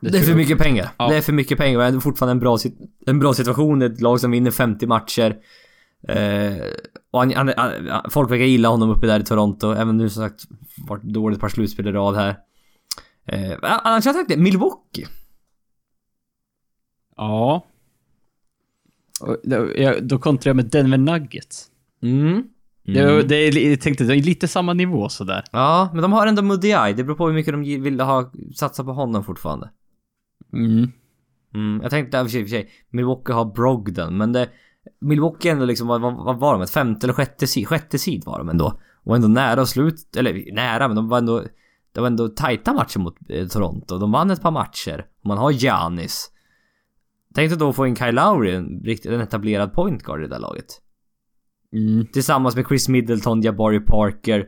Det, 0.00 0.08
är 0.08 0.12
tror 0.12 0.22
för 0.22 0.34
mycket 0.34 0.58
pengar. 0.58 0.88
Ja. 0.98 1.08
Det 1.08 1.16
är 1.16 1.20
för 1.20 1.32
mycket 1.32 1.58
pengar 1.58 1.78
och 1.78 1.84
ändå 1.84 2.00
fortfarande 2.00 2.30
en 2.32 2.38
bra, 2.40 2.58
en 3.06 3.18
bra 3.18 3.34
situation. 3.34 3.82
Ett 3.82 4.00
lag 4.00 4.20
som 4.20 4.30
vinner 4.30 4.50
50 4.50 4.86
matcher. 4.86 5.36
Eh, 6.08 6.56
och 7.10 7.20
han, 7.20 7.32
han, 7.34 7.52
han, 7.88 8.10
folk 8.10 8.30
verkar 8.30 8.44
gilla 8.44 8.68
honom 8.68 8.90
uppe 8.90 9.06
där 9.06 9.20
i 9.20 9.24
Toronto. 9.24 9.72
Även 9.72 9.96
nu 9.96 10.10
som 10.10 10.22
sagt, 10.22 10.44
varit 10.88 11.02
dåligt 11.02 11.40
par 11.40 11.48
slutspel 11.48 11.86
i 11.86 11.92
rad 11.92 12.14
här. 12.14 12.36
Eh, 13.26 13.58
annars 13.62 14.04
har 14.04 14.12
jag 14.12 14.14
sagt 14.14 14.28
det, 14.28 14.36
Milwaukee. 14.36 15.06
Ja. 17.16 17.66
Och 19.20 19.36
då, 19.44 19.68
jag, 19.76 20.04
då 20.04 20.18
kontrar 20.18 20.50
jag 20.50 20.56
med 20.56 20.70
Denver 20.70 20.98
Nuggets. 20.98 21.68
Mm. 22.02 22.42
Det, 22.84 23.22
det 23.22 23.36
är, 23.36 23.70
jag 23.70 23.80
tänkte, 23.80 24.04
det 24.04 24.16
är 24.16 24.22
lite 24.22 24.48
samma 24.48 24.72
nivå 24.72 25.08
sådär. 25.08 25.44
Ja, 25.52 25.90
men 25.92 26.02
de 26.02 26.12
har 26.12 26.26
ändå 26.26 26.42
Mudiay. 26.42 26.92
Det 26.94 27.04
beror 27.04 27.16
på 27.16 27.26
hur 27.26 27.34
mycket 27.34 27.54
de 27.54 27.82
vill 27.82 28.00
ha, 28.00 28.32
satsa 28.54 28.84
på 28.84 28.92
honom 28.92 29.24
fortfarande. 29.24 29.70
Mm. 30.52 30.92
Mm, 31.54 31.80
jag 31.82 31.90
tänkte 31.90 32.18
i 32.18 32.20
och 32.20 32.24
för 32.24 32.30
sig- 32.30 32.40
i 32.40 32.44
och 32.44 32.48
för 32.48 32.56
sig, 32.56 32.70
Milwaukee 32.90 33.32
har 33.32 33.44
Brogdon, 33.44 34.16
men 34.16 34.32
det... 34.32 34.48
Milwaukee 35.00 35.48
ändå 35.48 35.64
liksom, 35.64 35.86
vad, 35.86 36.00
vad, 36.00 36.38
var 36.38 36.52
de? 36.52 36.62
Ett 36.62 36.70
femte 36.70 37.06
eller 37.06 37.14
sjätte 37.14 37.46
sid? 37.46 37.68
Sjätte 37.68 37.98
sid 37.98 38.22
var 38.26 38.38
de 38.38 38.48
ändå. 38.48 38.80
Och 39.04 39.16
ändå 39.16 39.28
nära 39.28 39.66
slut, 39.66 40.16
eller 40.16 40.54
nära, 40.54 40.88
men 40.88 40.96
de 40.96 41.08
var 41.08 41.18
ändå... 41.18 41.44
Det 41.94 42.00
var 42.00 42.06
ändå 42.06 42.28
tajta 42.28 42.72
matcher 42.72 42.98
mot 42.98 43.16
eh, 43.28 43.46
Toronto. 43.46 43.98
De 43.98 44.12
vann 44.12 44.30
ett 44.30 44.42
par 44.42 44.50
matcher. 44.50 45.06
Och 45.20 45.26
man 45.26 45.38
har 45.38 45.50
Giannis. 45.50 46.30
Tänkte 47.34 47.56
då 47.56 47.72
få 47.72 47.86
in 47.86 47.96
Kyle 47.96 48.14
Lowry, 48.14 48.50
en, 48.54 48.84
en 49.04 49.20
etablerad 49.20 49.72
point 49.72 50.02
guard 50.02 50.20
i 50.20 50.22
det 50.22 50.28
där 50.28 50.38
laget. 50.38 50.66
Mm. 51.72 52.06
Tillsammans 52.06 52.56
med 52.56 52.66
Chris 52.68 52.88
Middleton, 52.88 53.42
Jabari 53.42 53.80
Parker, 53.80 54.46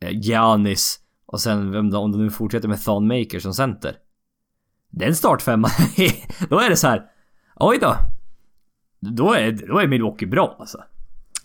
eh, 0.00 0.10
Giannis 0.10 1.00
och 1.26 1.40
sen 1.40 1.70
vem 1.70 1.90
då, 1.90 1.98
om 1.98 2.12
de 2.12 2.18
nu 2.18 2.30
fortsätter 2.30 2.68
med 2.68 2.84
Thon 2.84 3.06
Maker 3.06 3.38
som 3.38 3.54
center. 3.54 3.96
Den 4.90 5.14
startfemman, 5.14 5.70
då 6.48 6.58
är 6.58 6.70
det 6.70 6.76
så 6.76 6.86
här. 6.86 7.02
Oj 7.56 7.78
då. 7.80 7.96
Då 9.00 9.32
är, 9.32 9.52
då 9.52 9.78
är 9.78 9.86
Milwaukee 9.86 10.26
bra 10.26 10.56
alltså. 10.58 10.82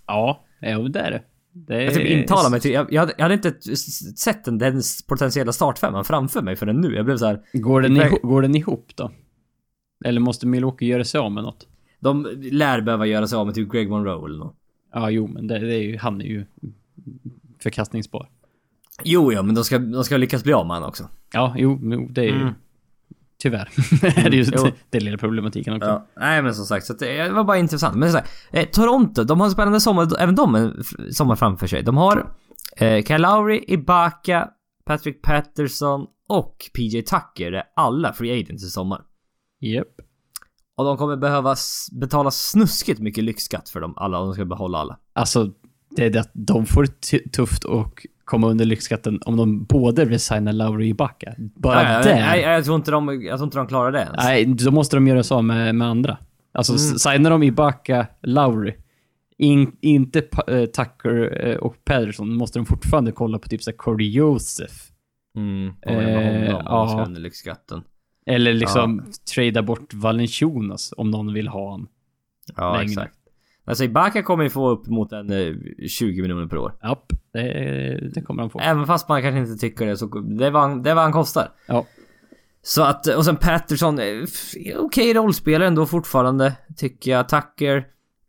Ja, 0.08 0.44
jo 0.62 0.88
det 0.88 1.00
är 1.00 1.12
det. 1.12 1.24
Jag 1.84 1.94
typ 1.94 2.06
intalar 2.10 2.50
mig 2.50 2.60
till, 2.60 2.72
jag, 2.72 2.94
jag, 2.94 3.02
hade, 3.02 3.14
jag 3.18 3.24
hade 3.24 3.34
inte 3.34 3.54
sett 4.16 4.46
den, 4.46 4.58
den 4.58 4.82
potentiella 5.08 5.52
startfemman 5.52 6.06
framför 6.06 6.42
mig 6.42 6.56
förrän 6.56 6.82
nu. 6.82 6.96
Jag 6.96 7.06
blev 7.06 7.18
så 7.18 7.26
här. 7.26 7.42
Går 7.54 7.82
den, 7.82 7.94
Det- 7.94 8.06
ihop, 8.08 8.22
går 8.22 8.42
den 8.42 8.56
ihop 8.56 8.92
då? 8.96 9.12
Eller 10.06 10.20
måste 10.22 10.48
Milwaukee 10.48 10.86
göra 10.88 11.04
sig 11.04 11.20
av 11.20 11.32
med 11.32 11.44
något? 11.44 11.68
De 12.00 12.28
lär 12.42 12.82
behöva 12.82 13.06
göra 13.06 13.28
sig 13.28 13.38
av 13.38 13.46
med 13.46 13.56
typ 13.56 13.72
Greg 13.72 13.90
Monroe 13.90 14.26
eller 14.26 14.38
något. 14.38 14.56
Ja, 14.94 15.10
jo, 15.10 15.28
men 15.28 15.48
det, 15.48 15.60
det 15.60 15.76
är 15.76 15.82
ju, 15.84 15.98
han 15.98 16.22
är 16.22 16.26
ju 16.26 16.46
förkastningsbar. 17.60 18.30
Jo, 19.04 19.34
ja, 19.34 19.42
men 19.42 19.56
de 19.56 19.64
ska, 19.64 19.80
de 19.80 20.04
ska 20.04 20.18
lyckas 20.18 20.44
bli 20.44 20.54
av 20.54 20.68
med 20.68 20.76
honom 20.76 20.90
också. 20.90 21.10
Ja, 21.34 21.56
jo, 21.58 21.80
jo 21.84 22.08
det 22.12 22.22
är 22.22 22.26
ju... 22.26 22.42
Mm. 22.42 22.54
Tyvärr. 23.44 23.70
det 24.02 24.08
är 24.08 24.32
ju 24.32 24.72
det 24.90 25.00
lilla 25.00 25.18
problematiken 25.18 25.74
också. 25.74 25.90
Ja, 25.90 26.08
nej 26.16 26.42
men 26.42 26.56
som 26.56 26.66
sagt, 26.66 26.86
så 26.86 26.94
att 26.94 27.00
det, 27.00 27.24
det 27.24 27.34
var 27.34 27.44
bara 27.44 27.58
intressant. 27.58 27.96
Men 27.96 28.12
så 28.12 28.18
här, 28.18 28.28
eh, 28.52 28.66
Toronto, 28.66 29.24
de 29.24 29.40
har 29.40 29.48
en 29.48 29.52
spännande 29.52 29.80
sommar, 29.80 30.20
även 30.20 30.36
de 30.36 30.56
en 30.56 30.84
sommar 31.12 31.36
framför 31.36 31.68
sig. 31.68 31.84
De 31.84 31.98
har 31.98 32.34
eh, 32.78 33.04
Kyle 33.04 33.22
Lowry, 33.22 33.64
Ibaka, 33.68 34.50
Patrick 34.86 35.22
Patterson 35.22 36.06
och 36.30 36.56
PJ 36.74 37.02
Tucker. 37.02 37.52
Det 37.52 37.58
är 37.58 37.66
alla 37.76 38.14
free 38.14 38.42
agents 38.42 38.64
i 38.64 38.70
sommar. 38.70 39.02
Japp. 39.60 39.88
Och 40.78 40.86
de 40.86 40.98
kommer 40.98 41.18
behöva 41.18 41.56
betala 41.92 42.32
snuskigt 42.32 43.00
mycket 43.00 43.24
lyxskatt 43.24 43.70
för 43.70 43.82
dem 43.82 43.94
alla, 43.98 44.20
om 44.20 44.28
de 44.28 44.34
ska 44.34 44.46
behålla 44.46 44.78
alla. 44.78 45.00
Alltså, 45.14 45.52
det 45.90 46.06
är 46.06 46.10
det 46.10 46.20
att 46.20 46.32
de 46.34 46.66
får 46.66 46.86
tufft 47.30 47.64
och 47.64 48.08
komma 48.26 48.48
under 48.48 48.66
lyxskatten 48.66 49.20
om 49.26 49.38
de 49.38 49.64
både 49.64 50.06
resignar 50.06 50.54
Lauri 50.54 50.84
och 50.84 50.88
Ibaka. 50.88 51.34
Bara 51.38 51.84
nej, 51.84 52.04
där. 52.04 52.16
nej, 52.16 52.42
jag 52.42 52.66
tror 52.66 52.76
inte 52.76 52.92
de, 52.92 53.22
jag 53.24 53.38
tror 53.38 53.44
inte 53.48 53.58
de 53.58 53.68
klarar 53.68 53.92
det 53.92 54.00
ens. 54.00 54.16
Nej, 54.18 54.46
då 54.46 54.72
måste 54.72 54.96
de 54.98 55.08
göra 55.08 55.24
så 55.24 55.42
med, 55.42 55.76
med 55.76 55.88
andra. 55.88 56.18
Alltså, 56.52 56.74
Mm. 56.74 56.98
signar 57.00 57.30
de 57.30 57.44
Ibaka, 57.44 58.08
Lauri, 58.22 58.76
in, 59.38 59.72
inte 59.82 60.20
eh, 60.48 60.66
Tucker 60.66 61.48
eh, 61.48 61.56
och 61.56 61.86
Pedersen, 61.86 62.34
måste 62.34 62.60
de 62.60 62.66
fortfarande 62.66 63.12
kolla 63.12 63.40
på 63.40 63.48
typ 63.50 63.64
såhär 63.64 63.78
Corey 63.78 64.10
Joseph. 64.10 64.74
Mm, 65.38 65.74
det 65.86 65.92
med 65.96 66.44
Eh, 66.50 66.60
ska 66.60 66.64
ja. 66.66 67.06
lyxskatten? 67.10 67.82
Eller 68.26 68.54
liksom 68.54 69.04
trada 69.36 69.62
bort 69.64 69.94
Valenciunas 69.94 70.94
om 70.98 71.12
någon 71.12 71.34
vill 71.34 71.48
ha 71.48 71.70
honom. 71.72 71.88
Ja, 72.56 72.72
längre. 72.72 72.84
exakt. 72.84 73.14
Alltså 73.66 73.84
Ibaka 73.84 74.24
kommer 74.24 74.44
ju 74.44 74.50
få 74.50 74.70
upp 74.70 74.88
mot 74.88 75.12
en 75.12 75.32
eh, 75.32 75.56
20 75.88 76.22
miljoner 76.22 76.48
per 76.48 76.58
år. 76.58 76.76
Japp, 76.84 77.14
det, 77.34 78.12
det 78.14 78.22
kommer 78.22 78.44
han 78.44 78.50
få. 78.50 78.60
Även 78.60 78.86
fast 78.86 79.10
man 79.10 79.22
kanske 79.22 79.40
inte 79.40 79.56
tycker 79.56 79.86
det 79.86 79.98
så 79.98 80.06
det 80.20 80.48
är 80.48 80.52
vad 80.52 80.62
han, 80.62 80.84
det 80.84 80.90
är 80.90 80.96
vad 80.96 81.04
han 81.04 81.14
kostar. 81.14 81.52
Ja. 81.68 81.86
Så 82.62 82.84
att, 82.84 83.08
och 83.08 83.26
sen 83.26 83.38
Patterson, 83.38 84.00
eh, 84.00 84.24
okej 84.78 85.14
rollspelare 85.14 85.68
ändå 85.68 85.86
fortfarande, 85.86 86.54
tycker 86.78 87.12
jag. 87.12 87.30
Tucker, 87.30 87.88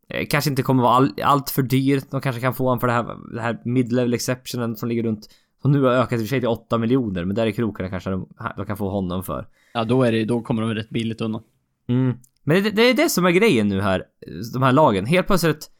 eh, 0.08 0.26
kanske 0.30 0.50
inte 0.50 0.62
kommer 0.62 0.82
vara 0.82 0.94
all, 0.94 1.14
allt 1.22 1.50
för 1.50 1.62
dyr. 1.62 2.00
De 2.10 2.20
kanske 2.20 2.40
kan 2.40 2.54
få 2.54 2.64
honom 2.64 2.80
för 2.80 2.86
det 2.86 2.92
här, 2.92 3.34
det 3.34 3.40
här 3.40 3.60
mid-level 3.64 4.14
exceptionen 4.14 4.76
som 4.76 4.88
ligger 4.88 5.02
runt, 5.02 5.28
som 5.62 5.72
nu 5.72 5.82
har 5.82 5.92
ökat 5.92 6.12
i 6.12 6.16
och 6.16 6.20
för 6.20 6.26
sig 6.26 6.40
till 6.40 6.48
8 6.48 6.78
miljoner, 6.78 7.24
men 7.24 7.36
där 7.36 7.46
i 7.46 7.52
krokarna 7.52 7.90
kanske 7.90 8.10
de, 8.10 8.28
de 8.56 8.66
kan 8.66 8.76
få 8.76 8.90
honom 8.90 9.22
för. 9.22 9.48
Ja, 9.72 9.84
då, 9.84 10.02
är 10.02 10.12
det, 10.12 10.24
då 10.24 10.42
kommer 10.42 10.62
de 10.62 10.74
rätt 10.74 10.90
billigt 10.90 11.20
undan. 11.20 11.42
Mm. 11.88 12.14
Men 12.44 12.62
det, 12.62 12.70
det 12.70 12.82
är 12.82 12.94
det 12.94 13.08
som 13.08 13.26
är 13.26 13.30
grejen 13.30 13.68
nu 13.68 13.80
här, 13.80 14.04
de 14.52 14.62
här 14.62 14.72
lagen. 14.72 15.06
Helt 15.06 15.26
plötsligt, 15.26 15.70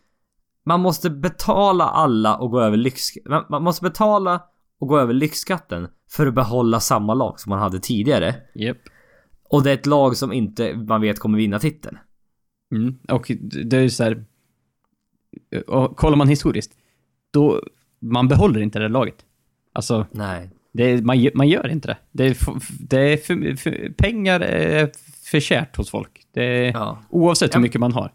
man 0.65 0.81
måste 0.81 1.11
betala 1.11 1.85
alla 1.85 2.37
och 2.37 2.51
gå 2.51 2.61
över 2.61 2.77
lyx... 2.77 3.09
Man, 3.29 3.45
man 3.49 3.63
måste 3.63 3.83
betala 3.83 4.43
och 4.79 4.89
gå 4.89 4.99
över 4.99 5.15
lyxskatten 5.15 5.89
för 6.11 6.27
att 6.27 6.35
behålla 6.35 6.81
samma 6.81 7.15
lag 7.15 7.41
som 7.41 7.51
man 7.51 7.59
hade 7.59 7.81
tidigare. 7.81 8.35
Japp. 8.55 8.79
Och 9.49 9.63
det 9.63 9.71
är 9.71 9.75
ett 9.75 9.87
lag 9.87 10.17
som 10.17 10.33
inte 10.33 10.77
man 10.77 11.01
vet 11.01 11.19
kommer 11.19 11.39
vinna 11.39 11.59
titeln. 11.59 11.99
Mm. 12.73 12.99
Och 13.09 13.33
det 13.65 13.77
är 13.77 13.81
ju 13.81 13.91
så 13.91 14.05
här. 14.05 14.25
Och 15.67 15.97
kollar 15.97 16.17
man 16.17 16.29
historiskt, 16.29 16.73
då, 17.31 17.63
man 17.99 18.29
behåller 18.29 18.61
inte 18.61 18.79
det 18.79 18.89
laget. 18.89 19.25
Alltså, 19.73 20.07
Nej. 20.11 20.51
Det, 20.73 21.05
man, 21.05 21.31
man 21.35 21.49
gör 21.49 21.69
inte 21.69 21.89
det. 21.89 21.97
Det 22.13 22.25
är, 22.25 22.37
det 22.89 23.13
är 23.13 23.17
för, 23.17 23.57
för, 23.57 23.93
pengar 23.93 24.41
är 24.41 24.91
för 25.35 25.41
kärt 25.41 25.77
hos 25.77 25.91
folk. 25.91 26.27
Det 26.35 26.67
Ja. 26.75 26.99
Oavsett 27.11 27.51
Ja. 27.55 27.59
hur 27.59 27.63
mycket 27.63 27.81
man 27.81 27.93
har. 27.93 28.13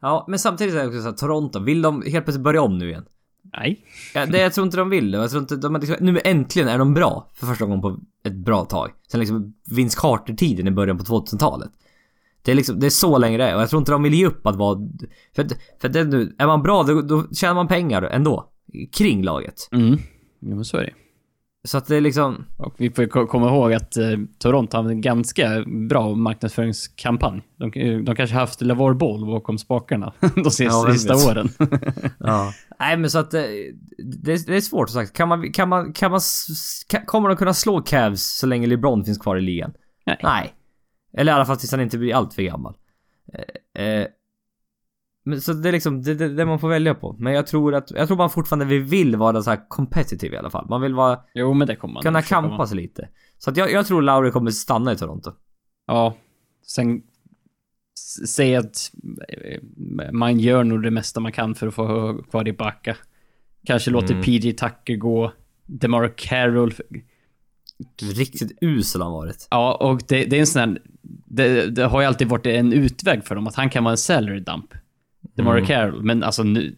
Ja, 0.00 0.24
men 0.28 0.38
samtidigt 0.38 0.74
är 0.74 0.78
det 0.78 0.86
också 0.88 1.02
så 1.02 1.08
att 1.08 1.16
Toronto, 1.18 1.58
vill 1.60 1.82
de 1.82 2.02
helt 2.02 2.24
plötsligt 2.24 2.44
börja 2.44 2.62
om 2.62 2.78
nu 2.78 2.88
igen? 2.90 3.04
Nej. 3.52 3.84
Ja, 4.14 4.26
det 4.26 4.38
jag 4.40 4.52
tror 4.52 4.64
inte 4.66 4.76
de 4.76 4.90
vill. 4.90 5.12
Jag 5.12 5.30
tror 5.30 5.42
inte, 5.42 5.56
de 5.56 5.76
liksom, 5.76 5.96
nu 6.00 6.20
äntligen 6.24 6.68
är 6.68 6.78
de 6.78 6.94
bra. 6.94 7.30
För 7.34 7.46
första 7.46 7.64
gången 7.64 7.80
på 7.80 7.98
ett 8.24 8.34
bra 8.36 8.64
tag. 8.64 8.90
Sen 9.10 9.20
liksom 9.20 9.54
Vince 9.70 9.98
Carter-tiden 10.00 10.66
i 10.68 10.70
början 10.70 10.98
på 10.98 11.04
2000-talet. 11.04 11.70
Det 12.42 12.50
är 12.50 12.54
liksom, 12.56 12.80
det 12.80 12.86
är 12.86 12.90
så 12.90 13.18
länge 13.18 13.38
det 13.38 13.44
är 13.44 13.54
och 13.54 13.60
jag 13.62 13.70
tror 13.70 13.80
inte 13.80 13.92
de 13.92 14.02
vill 14.02 14.14
ge 14.14 14.26
upp 14.26 14.46
att 14.46 14.56
vara... 14.56 14.78
För, 15.36 15.42
att- 15.44 15.52
för 15.80 15.88
att 15.88 15.92
det, 15.94 16.04
nu, 16.04 16.34
är 16.38 16.46
man 16.46 16.62
bra 16.62 16.82
då, 16.82 17.02
då 17.02 17.24
tjänar 17.34 17.54
man 17.54 17.68
pengar 17.68 18.02
ändå. 18.02 18.48
Kring 18.92 19.22
laget. 19.22 19.68
Mm. 19.72 19.98
Jo, 20.40 20.54
men 20.56 20.64
så 20.64 20.76
är 20.76 20.82
det. 20.82 20.92
Så 21.68 21.78
att 21.78 21.86
det 21.86 21.96
är 21.96 22.00
liksom... 22.00 22.44
Och 22.56 22.74
vi 22.76 22.90
får 22.90 23.26
komma 23.26 23.48
ihåg 23.48 23.72
att 23.72 23.96
eh, 23.96 24.18
Toronto 24.38 24.76
har 24.76 24.90
en 24.90 25.00
ganska 25.00 25.64
bra 25.88 26.14
marknadsföringskampanj. 26.14 27.42
De, 27.56 27.70
de 28.04 28.16
kanske 28.16 28.34
har 28.34 28.40
haft 28.40 28.60
LeVar 28.60 28.94
Ball 28.94 29.26
bakom 29.26 29.58
spakarna 29.58 30.12
de 30.34 30.44
sista, 30.44 30.64
Ja, 30.64 30.92
sista 30.92 31.14
åren. 31.14 31.48
Ja. 32.18 32.52
Nej 32.78 32.96
men 32.96 33.10
så 33.10 33.18
att 33.18 33.34
eh, 33.34 33.42
det, 34.22 34.46
det 34.46 34.56
är 34.56 34.60
svårt 34.60 34.90
som 34.90 35.00
sagt. 35.00 35.16
Kan 35.16 35.28
man, 35.28 35.52
kan 35.52 35.68
man, 35.68 35.92
kan 35.92 36.10
man... 36.10 36.20
Kan, 36.88 37.06
kommer 37.06 37.28
de 37.28 37.36
kunna 37.36 37.54
slå 37.54 37.80
Cavs 37.82 38.22
så 38.22 38.46
länge 38.46 38.66
LeBron 38.66 39.04
finns 39.04 39.18
kvar 39.18 39.36
i 39.36 39.40
ligan? 39.40 39.72
Nej. 40.06 40.18
Nej. 40.22 40.54
Eller 41.12 41.32
i 41.32 41.34
alla 41.34 41.46
fall 41.46 41.56
tills 41.56 41.70
han 41.70 41.80
inte 41.80 41.98
blir 41.98 42.14
allt 42.14 42.34
för 42.34 42.42
gammal. 42.42 42.76
Eh, 43.74 43.84
eh, 43.84 44.06
men 45.28 45.40
så 45.40 45.52
det 45.52 45.68
är 45.68 45.72
liksom 45.72 46.02
det, 46.02 46.14
det, 46.14 46.28
det 46.28 46.44
man 46.46 46.58
får 46.58 46.68
välja 46.68 46.94
på. 46.94 47.16
Men 47.18 47.32
jag 47.32 47.46
tror 47.46 47.74
att, 47.74 47.90
jag 47.90 48.06
tror 48.08 48.16
man 48.16 48.30
fortfarande 48.30 48.64
vi 48.64 48.78
vill 48.78 49.16
vara 49.16 49.42
så 49.42 49.50
här 49.50 49.68
competitive 49.68 50.36
i 50.36 50.38
alla 50.38 50.50
fall. 50.50 50.66
Man 50.68 50.80
vill 50.80 50.94
vara, 50.94 51.18
Jo, 51.34 51.54
men 51.54 51.66
det 51.68 51.76
kommer 51.76 51.94
man 51.94 52.02
kunna 52.02 52.22
kampa 52.22 52.66
sig 52.66 52.76
lite. 52.76 53.08
Så 53.38 53.50
att 53.50 53.56
jag, 53.56 53.72
jag 53.72 53.86
tror 53.86 54.02
Lauri 54.02 54.30
kommer 54.30 54.50
stanna 54.50 54.92
i 54.92 54.96
Toronto. 54.96 55.32
Ja. 55.86 56.16
Sen 56.66 57.02
säg 58.26 58.56
att 58.56 58.90
eh, 59.28 59.60
man 60.12 60.38
gör 60.40 60.64
nog 60.64 60.82
det 60.82 60.90
mesta 60.90 61.20
man 61.20 61.32
kan 61.32 61.54
för 61.54 61.66
att 61.66 61.74
få 61.74 62.18
kvar 62.30 62.48
i 62.48 62.52
backa. 62.52 62.96
Kanske 63.66 63.90
låter 63.90 64.14
Mm. 64.14 64.24
PG 64.24 64.58
Tucker 64.58 64.96
gå. 64.96 65.32
DeMar 65.66 66.12
Carroll. 66.16 66.74
Riktigt 68.16 68.58
usel 68.60 69.02
han 69.02 69.12
varit. 69.12 69.48
Ja, 69.50 69.74
och 69.74 70.00
det, 70.08 70.24
det 70.24 70.36
är 70.36 70.40
en 70.40 70.46
sån 70.46 70.60
här... 70.60 70.82
Det, 71.30 71.66
det 71.70 71.84
har 71.84 72.00
ju 72.00 72.06
alltid 72.06 72.28
varit 72.28 72.46
en 72.46 72.72
utväg 72.72 73.24
för 73.24 73.34
dem 73.34 73.46
att 73.46 73.54
han 73.54 73.70
kan 73.70 73.84
vara 73.84 73.92
en 73.92 73.98
salary 73.98 74.40
dump. 74.40 74.74
DeMar 75.38 75.56
Mm. 75.56 75.66
Carroll. 75.66 76.02
Men 76.02 76.22
alltså 76.22 76.42
nu... 76.42 76.74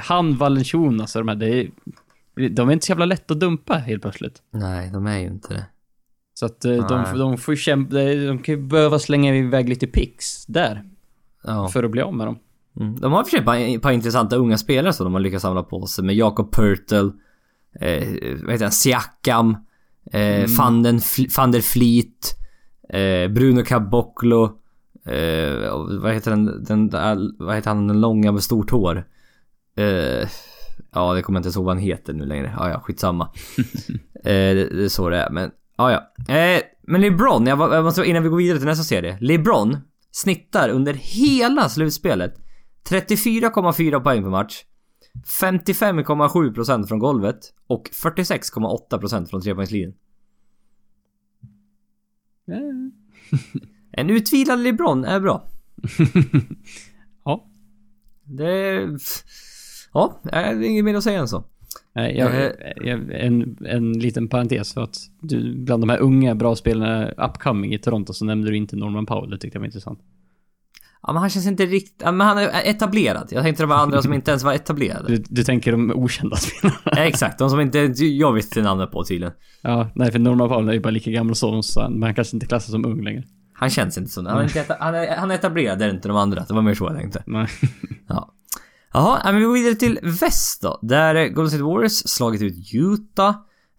Han, 0.00 0.36
Valanciunas 0.36 1.16
och 1.16 1.20
de 1.24 1.28
här, 1.28 1.36
det 1.36 1.48
är, 1.60 1.68
de 2.48 2.68
är 2.68 2.72
inte 2.72 2.86
så 2.86 2.90
jävla 2.92 3.04
lätt 3.04 3.30
att 3.30 3.40
dumpa 3.40 3.74
helt 3.74 4.02
plötsligt. 4.02 4.42
Nej, 4.50 4.90
de 4.92 5.06
är 5.06 5.18
ju 5.18 5.26
inte 5.26 5.54
det. 5.54 5.66
Så 6.34 6.46
att 6.46 6.64
eh, 6.64 6.86
de, 6.88 7.02
Nej. 7.02 7.18
de 7.18 7.38
får 7.38 7.56
kämpa, 7.56 7.96
de 8.26 8.38
kan 8.38 8.54
ju 8.54 8.62
behöva 8.62 8.98
slänga 8.98 9.36
iväg 9.36 9.68
lite 9.68 9.86
picks 9.86 10.46
där. 10.46 10.84
Ja. 11.44 11.68
För 11.68 11.82
att 11.84 11.90
bli 11.90 12.02
av 12.02 12.14
med 12.14 12.26
dem. 12.26 12.38
Mm. 12.80 13.00
De 13.00 13.12
har 13.12 13.20
i 13.20 13.22
och 13.22 13.26
för 13.26 13.30
sig 13.30 13.74
ett 13.74 13.82
par, 13.82 13.90
intressanta 13.92 14.36
unga 14.36 14.58
spelare 14.58 14.92
som 14.92 15.04
de 15.04 15.12
har 15.12 15.20
lyckats 15.20 15.42
samla 15.42 15.62
på 15.62 15.86
sig 15.86 16.04
med 16.04 16.14
Jakob 16.16 16.50
Pertl, 16.52 16.94
eh, 17.80 18.08
vad 18.42 18.52
heter 18.52 18.64
han, 18.64 18.72
Siakam, 18.72 19.56
eh, 20.12 20.46
van, 20.58 20.82
den, 20.82 20.98
Fl- 20.98 21.36
van 21.36 21.52
der 21.52 21.60
Fleet, 21.60 22.38
eh, 22.88 23.28
Bruno 23.32 23.64
Caboclo, 23.64 24.58
eh, 25.06 26.00
vad 26.02 26.12
heter 26.14 26.30
den, 26.30 26.64
den 26.64 26.88
där- 26.88 27.44
vad 27.44 27.54
heter 27.54 27.70
han 27.70 27.86
den 27.88 28.00
långa 28.00 28.32
med 28.32 28.42
stort 28.42 28.70
hår? 28.70 29.04
Eh, 29.76 30.28
ja, 30.92 31.14
det 31.14 31.22
kommer 31.22 31.40
jag 31.40 31.46
inte 31.46 31.58
ihåg 31.58 31.64
vad 31.66 31.74
han 31.76 31.82
heter 31.84 32.12
nu 32.12 32.24
längre. 32.26 32.52
Ja, 32.56 32.70
ja, 32.70 32.80
skitsamma. 32.80 33.24
eh, 34.14 34.22
det, 34.24 34.68
det 34.76 34.84
är 34.84 34.88
så 34.88 35.08
det 35.10 35.16
är, 35.16 35.30
men 35.30 35.50
ja, 35.76 35.92
ja. 35.92 36.34
Eh, 36.34 36.62
men 36.82 37.00
LeBron, 37.00 37.46
jag, 37.46 37.56
var- 37.56 37.74
jag 37.74 37.84
måste, 37.84 38.04
innan 38.04 38.22
vi 38.22 38.28
går 38.28 38.36
vidare 38.36 38.58
till 38.58 38.66
nästa 38.68 38.84
serie. 38.84 39.18
LeBron 39.20 39.76
snittar 40.10 40.68
under 40.68 40.92
hela 40.94 41.68
slutspelet 41.68 42.34
34,4 42.88 44.00
poäng 44.00 44.22
per 44.22 44.30
match. 44.30 44.64
55,7% 45.40 46.86
från 46.86 46.98
golvet 46.98 47.38
och 47.66 47.88
46,8% 48.04 49.26
från 49.26 49.40
trepoängslinjen. 49.42 49.94
En 53.92 54.10
utvilad 54.10 54.58
LeBron 54.58 55.04
är 55.04 55.20
bra. 55.20 55.44
Ja. 57.24 57.44
Det... 58.24 58.88
Ja, 59.92 60.20
det 60.22 60.30
är 60.30 60.62
inget 60.62 60.84
mer 60.84 60.94
att 60.94 61.04
säga 61.04 61.20
än 61.20 61.28
så. 61.28 61.44
Jag, 61.92 62.18
Eh. 62.18 62.50
jag, 62.76 63.00
en, 63.10 63.56
en 63.66 63.92
liten 63.92 64.28
parentes 64.28 64.74
för 64.74 64.80
att 64.80 64.96
du, 65.20 65.64
bland 65.64 65.82
de 65.82 65.88
här 65.88 65.98
unga 65.98 66.34
bra 66.34 66.56
spelarna 66.56 67.10
upcoming 67.10 67.74
i 67.74 67.78
Toronto 67.78 68.12
så 68.12 68.24
nämnde 68.24 68.50
du 68.50 68.56
inte 68.56 68.76
Norman 68.76 69.06
Powell. 69.06 69.30
Det 69.30 69.38
tyckte 69.38 69.56
jag 69.56 69.60
var 69.60 69.66
intressant. 69.66 69.98
Ja, 71.02 71.12
men 71.12 71.20
han 71.20 71.30
känns 71.30 71.46
inte 71.46 71.66
riktigt... 71.66 72.02
Ja, 72.04 72.12
men 72.12 72.26
han 72.26 72.38
är 72.38 72.50
etablerad. 72.64 73.28
Jag 73.30 73.42
tänkte 73.42 73.62
de 73.62 73.68
var 73.68 73.76
andra 73.76 74.02
som 74.02 74.12
inte 74.12 74.30
ens 74.30 74.42
var 74.44 74.52
etablerade. 74.52 75.08
Du, 75.16 75.24
du 75.28 75.44
tänker 75.44 75.72
de 75.72 75.90
okända 75.90 76.36
spelarna? 76.36 76.78
Ja, 76.84 77.04
Exakt, 77.04 77.38
de 77.38 77.50
som 77.50 77.60
inte 77.60 77.78
jag 77.98 78.32
visste 78.32 78.62
namnet 78.62 78.90
på 78.90 79.04
tydligen. 79.04 79.32
Ja, 79.62 79.90
nej 79.94 80.12
för 80.12 80.18
Norman 80.18 80.48
Powell 80.48 80.68
är 80.68 80.72
ju 80.72 80.80
bara 80.80 80.90
lika 80.90 81.10
gammal 81.10 81.34
som 81.34 81.54
oss, 81.54 81.76
men 81.76 82.02
han 82.02 82.14
kanske 82.14 82.36
inte 82.36 82.46
klassas 82.46 82.70
som 82.70 82.84
ung 82.84 83.04
längre. 83.04 83.22
Han 83.62 83.70
känns 83.70 83.98
inte 83.98 84.10
så. 84.10 84.28
Han 84.28 84.38
är, 84.38 84.42
inte 84.42 84.76
han 84.80 84.94
är, 84.94 85.16
han 85.16 85.30
är 85.30 85.34
etablerad, 85.34 85.78
det 85.78 85.84
är 85.84 85.90
inte 85.90 86.08
de 86.08 86.16
andra. 86.16 86.44
Det 86.48 86.54
var 86.54 86.62
mer 86.62 86.74
så 86.74 86.84
jag 86.84 86.96
tänkte. 86.96 87.22
Nej. 87.26 87.48
Ja. 88.08 88.34
Jaha, 88.92 89.20
ja, 89.24 89.32
men 89.32 89.40
vi 89.40 89.46
går 89.46 89.52
vidare 89.52 89.74
till 89.74 89.98
väst 90.02 90.62
då. 90.62 90.78
Där 90.82 91.28
Golden 91.28 91.50
State 91.50 91.62
Warriors 91.62 91.92
slagit 91.92 92.42
ut 92.42 92.74
Utah. 92.74 93.34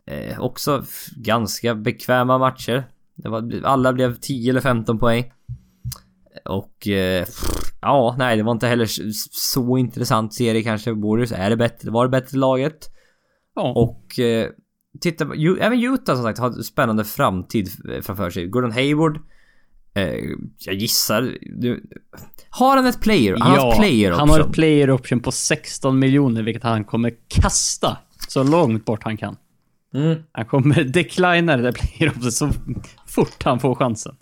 Eh, 0.07 0.39
också 0.39 0.83
ganska 1.15 1.75
bekväma 1.75 2.37
matcher. 2.37 2.87
Det 3.15 3.29
var, 3.29 3.61
alla 3.63 3.93
blev 3.93 4.15
10 4.15 4.49
eller 4.49 4.61
15 4.61 4.99
poäng. 4.99 5.31
Och... 6.45 6.87
Eh, 6.87 7.25
ja, 7.81 8.15
nej 8.17 8.37
det 8.37 8.43
var 8.43 8.51
inte 8.51 8.67
heller 8.67 8.87
så 9.31 9.77
intressant 9.77 10.33
serie 10.33 10.63
kanske. 10.63 10.91
Warriors 10.91 11.31
är 11.31 11.49
det 11.49 11.57
bättre, 11.57 11.91
var 11.91 12.05
det 12.05 12.09
bättre 12.09 12.37
laget. 12.37 12.89
Ja. 13.55 13.73
Och... 13.75 14.19
Eh, 14.19 14.49
titta 15.01 15.25
även 15.59 15.83
Utah 15.83 16.15
som 16.15 16.23
sagt 16.23 16.39
har 16.39 16.47
en 16.47 16.63
spännande 16.63 17.03
framtid 17.03 17.69
framför 18.01 18.29
sig. 18.29 18.47
Gordon 18.47 18.71
Hayward. 18.71 19.19
Eh, 19.93 20.13
jag 20.59 20.75
gissar... 20.75 21.37
Du, 21.41 21.83
har 22.49 22.77
han 22.77 22.85
ett 22.85 23.01
player? 23.01 23.35
Han 23.39 23.59
har 23.59 23.71
ett 23.71 23.77
player 23.79 24.11
han 24.11 24.29
har 24.29 24.35
option. 24.39 24.49
ett 24.49 24.55
player 24.55 24.91
option 24.91 25.19
på 25.19 25.31
16 25.31 25.99
miljoner, 25.99 26.43
vilket 26.43 26.63
han 26.63 26.83
kommer 26.83 27.13
kasta 27.27 27.97
så 28.27 28.43
långt 28.43 28.85
bort 28.85 29.03
han 29.03 29.17
kan. 29.17 29.35
Mm. 29.93 30.19
Han 30.31 30.45
kommer 30.45 30.83
declina 30.83 31.57
det 31.57 31.63
där 31.63 31.71
player 31.71 32.09
option 32.11 32.31
så 32.31 32.49
fort 33.07 33.43
han 33.43 33.59
får 33.59 33.75
chansen. 33.75 34.15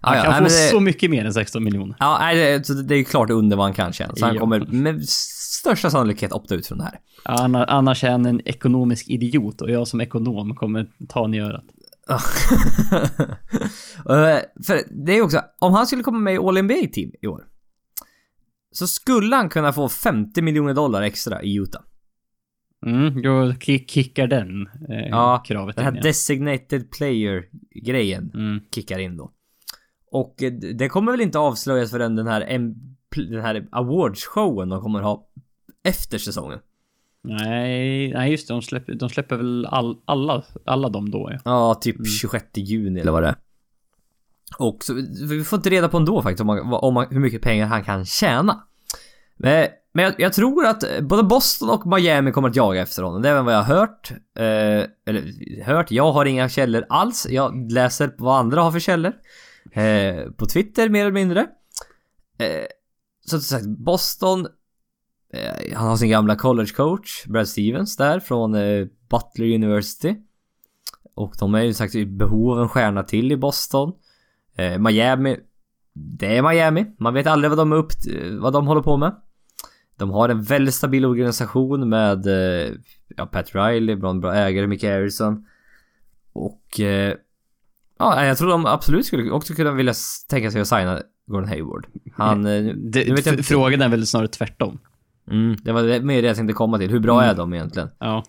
Han 0.00 0.16
Ja, 0.16 0.24
ja, 0.24 0.32
kan 0.32 0.42
nej, 0.42 0.50
få 0.50 0.56
det- 0.56 0.68
så 0.70 0.80
mycket 0.80 1.10
mer 1.10 1.24
än 1.24 1.34
16 1.34 1.64
miljoner. 1.64 1.96
Ja, 1.98 2.18
nej, 2.20 2.36
det, 2.36 2.82
det 2.82 2.94
är 2.94 2.98
ju 2.98 3.04
klart 3.04 3.30
under 3.30 3.56
vad 3.56 3.66
han 3.66 3.74
kan 3.74 3.92
känna. 3.92 4.14
Så 4.16 4.24
han 4.26 4.34
Ja. 4.34 4.40
kommer 4.40 4.60
med 4.60 5.08
största 5.08 5.90
sannolikhet 5.90 6.32
opta 6.32 6.54
ut 6.54 6.66
från 6.66 6.78
det 6.78 6.84
här. 6.84 6.98
Anna- 7.24 7.64
Annars 7.64 8.04
är 8.04 8.10
han 8.10 8.26
en 8.26 8.40
ekonomisk 8.48 9.08
idiot 9.08 9.60
och 9.60 9.70
jag 9.70 9.88
som 9.88 10.00
ekonom 10.00 10.56
kommer 10.56 10.86
ta 11.08 11.24
en 11.24 11.34
i 11.34 11.40
örat. 11.40 11.64
Eh, 14.08 14.38
För 14.66 15.04
det 15.06 15.12
är 15.18 15.22
också, 15.22 15.40
om 15.58 15.72
han 15.72 15.86
skulle 15.86 16.02
komma 16.02 16.18
med 16.18 16.34
i 16.34 16.38
All 16.38 16.62
NBA 16.62 16.74
team 16.92 17.10
i 17.22 17.26
år. 17.26 17.46
Så 18.72 18.86
skulle 18.86 19.36
han 19.36 19.48
kunna 19.48 19.72
få 19.72 19.88
50 19.88 20.42
miljoner 20.42 20.74
dollar 20.74 21.02
extra 21.02 21.42
i 21.42 21.54
Utah. 21.56 21.82
Mm, 22.86 23.22
då 23.22 23.30
ki- 23.52 23.86
kickar 23.88 24.26
den 24.26 24.66
eh, 24.88 25.08
Ja, 25.10 25.42
kravet 25.46 25.76
Den 25.76 25.84
här 25.84 25.92
in, 25.92 25.96
ja. 25.96 26.02
designated 26.02 26.90
player 26.90 27.44
grejen 27.84 28.30
Mm. 28.34 28.60
kickar 28.74 28.98
in 28.98 29.16
då. 29.16 29.30
Och 30.10 30.42
eh, 30.42 30.52
det 30.52 30.88
kommer 30.88 31.12
väl 31.12 31.20
inte 31.20 31.38
avslöjas 31.38 31.90
förrän 31.90 32.16
den 32.16 32.26
här, 32.26 32.40
den 33.16 33.40
här 33.42 33.68
awards-showen 33.72 34.68
de 34.70 34.82
kommer 34.82 35.00
ha 35.02 35.28
efter 35.84 36.18
säsongen. 36.18 36.58
Nej, 37.22 38.12
nej 38.12 38.30
just 38.30 38.48
det. 38.48 38.54
De 38.54 38.62
släpper, 38.62 38.94
de 38.94 39.08
släpper 39.08 39.36
väl 39.36 39.66
all, 39.66 39.96
alla, 40.04 40.44
alla 40.64 40.88
de 40.88 41.10
då 41.10 41.28
ja. 41.32 41.38
Ja, 41.44 41.74
typ 41.74 41.96
Mm. 41.96 42.06
26 42.06 42.44
juni 42.54 43.00
eller 43.00 43.12
vad 43.12 43.22
det 43.22 43.28
är. 43.28 43.36
Och 44.58 44.84
så, 44.84 44.94
vi 45.28 45.44
får 45.44 45.56
inte 45.56 45.70
reda 45.70 45.88
på 45.88 45.96
ändå 45.96 46.22
faktiskt 46.22 46.40
om, 46.40 46.46
man, 46.46 46.60
om 46.72 46.94
man, 46.94 47.06
hur 47.10 47.20
mycket 47.20 47.42
pengar 47.42 47.66
han 47.66 47.84
kan 47.84 48.04
tjäna. 48.04 48.64
Men, 49.36 49.68
men 49.92 50.04
jag, 50.04 50.14
jag 50.18 50.32
tror 50.32 50.66
att 50.66 50.84
både 51.02 51.22
Boston 51.22 51.70
och 51.70 51.86
Miami 51.86 52.32
kommer 52.32 52.48
att 52.48 52.56
jaga 52.56 52.82
efter 52.82 53.02
honom. 53.02 53.22
Det 53.22 53.28
är 53.28 53.42
vad 53.42 53.54
jag 53.54 53.62
har 53.62 53.74
hört. 53.76 54.10
Eh, 54.38 54.90
eller 55.06 55.62
hört, 55.64 55.90
jag 55.90 56.12
har 56.12 56.24
inga 56.24 56.48
källor 56.48 56.84
alls. 56.88 57.26
Jag 57.30 57.72
läser 57.72 58.14
vad 58.18 58.38
andra 58.38 58.62
har 58.62 58.72
för 58.72 58.78
källor. 58.80 59.12
Eh, 59.72 60.30
på 60.36 60.46
Twitter 60.46 60.88
mer 60.88 61.00
eller 61.00 61.12
mindre. 61.12 61.40
Eh, 62.38 62.66
så 63.26 63.30
som 63.30 63.40
sagt, 63.40 63.66
Boston. 63.66 64.46
Eh, 65.32 65.76
han 65.76 65.88
har 65.88 65.96
sin 65.96 66.10
gamla 66.10 66.36
college 66.36 66.72
coach, 66.76 67.26
Brad 67.26 67.48
Stevens 67.48 67.96
där 67.96 68.20
från 68.20 68.54
eh, 68.54 68.86
Butler 69.10 69.54
University. 69.54 70.16
Och 71.14 71.34
de 71.38 71.54
är 71.54 71.62
ju 71.62 71.74
sagt 71.74 71.94
i 71.94 72.06
behov 72.06 72.50
av 72.50 72.62
en 72.62 72.68
stjärna 72.68 73.02
till 73.02 73.32
i 73.32 73.36
Boston. 73.36 73.92
Eh, 74.56 74.78
Miami. 74.78 75.36
Det 75.92 76.36
är 76.36 76.42
Miami. 76.42 76.86
Man 76.98 77.14
vet 77.14 77.26
aldrig 77.26 77.50
vad 77.50 77.58
de 77.58 77.72
är 77.72 77.76
upp 77.76 77.92
vad 78.40 78.52
de 78.52 78.66
håller 78.66 78.82
på 78.82 78.96
med. 78.96 79.14
De 79.96 80.10
har 80.10 80.28
en 80.28 80.42
väldigt 80.42 80.74
stabil 80.74 81.04
organisation 81.04 81.88
med 81.88 82.26
ja, 83.16 83.26
Pat 83.26 83.54
Riley, 83.54 83.96
bra, 83.96 84.12
bra 84.12 84.34
ägare, 84.34 84.66
Mick 84.66 84.84
Harrison. 84.84 85.46
Och... 86.32 86.80
Ja, 87.98 88.24
jag 88.24 88.38
tror 88.38 88.50
de 88.50 88.66
absolut 88.66 89.06
skulle 89.06 89.30
också 89.30 89.54
kunna 89.54 89.72
vilja 89.72 89.94
tänka 90.28 90.50
sig 90.50 90.60
att 90.60 90.68
signa 90.68 91.02
Gordon 91.26 91.48
Hayward. 91.48 91.86
Han... 92.12 92.42
Det, 92.42 93.08
nu 93.08 93.14
vet 93.14 93.26
jag 93.26 93.44
frågan 93.44 93.82
är 93.82 93.88
väl 93.88 94.06
snarare 94.06 94.28
tvärtom. 94.28 94.78
Mm, 95.30 95.56
det 95.62 95.72
var 95.72 96.00
mer 96.00 96.22
det 96.22 96.28
jag 96.28 96.36
tänkte 96.36 96.52
komma 96.54 96.78
till. 96.78 96.90
Hur 96.90 97.00
bra 97.00 97.18
Mm. 97.22 97.30
är 97.30 97.34
de 97.34 97.54
egentligen? 97.54 97.88
Ja. 97.98 98.24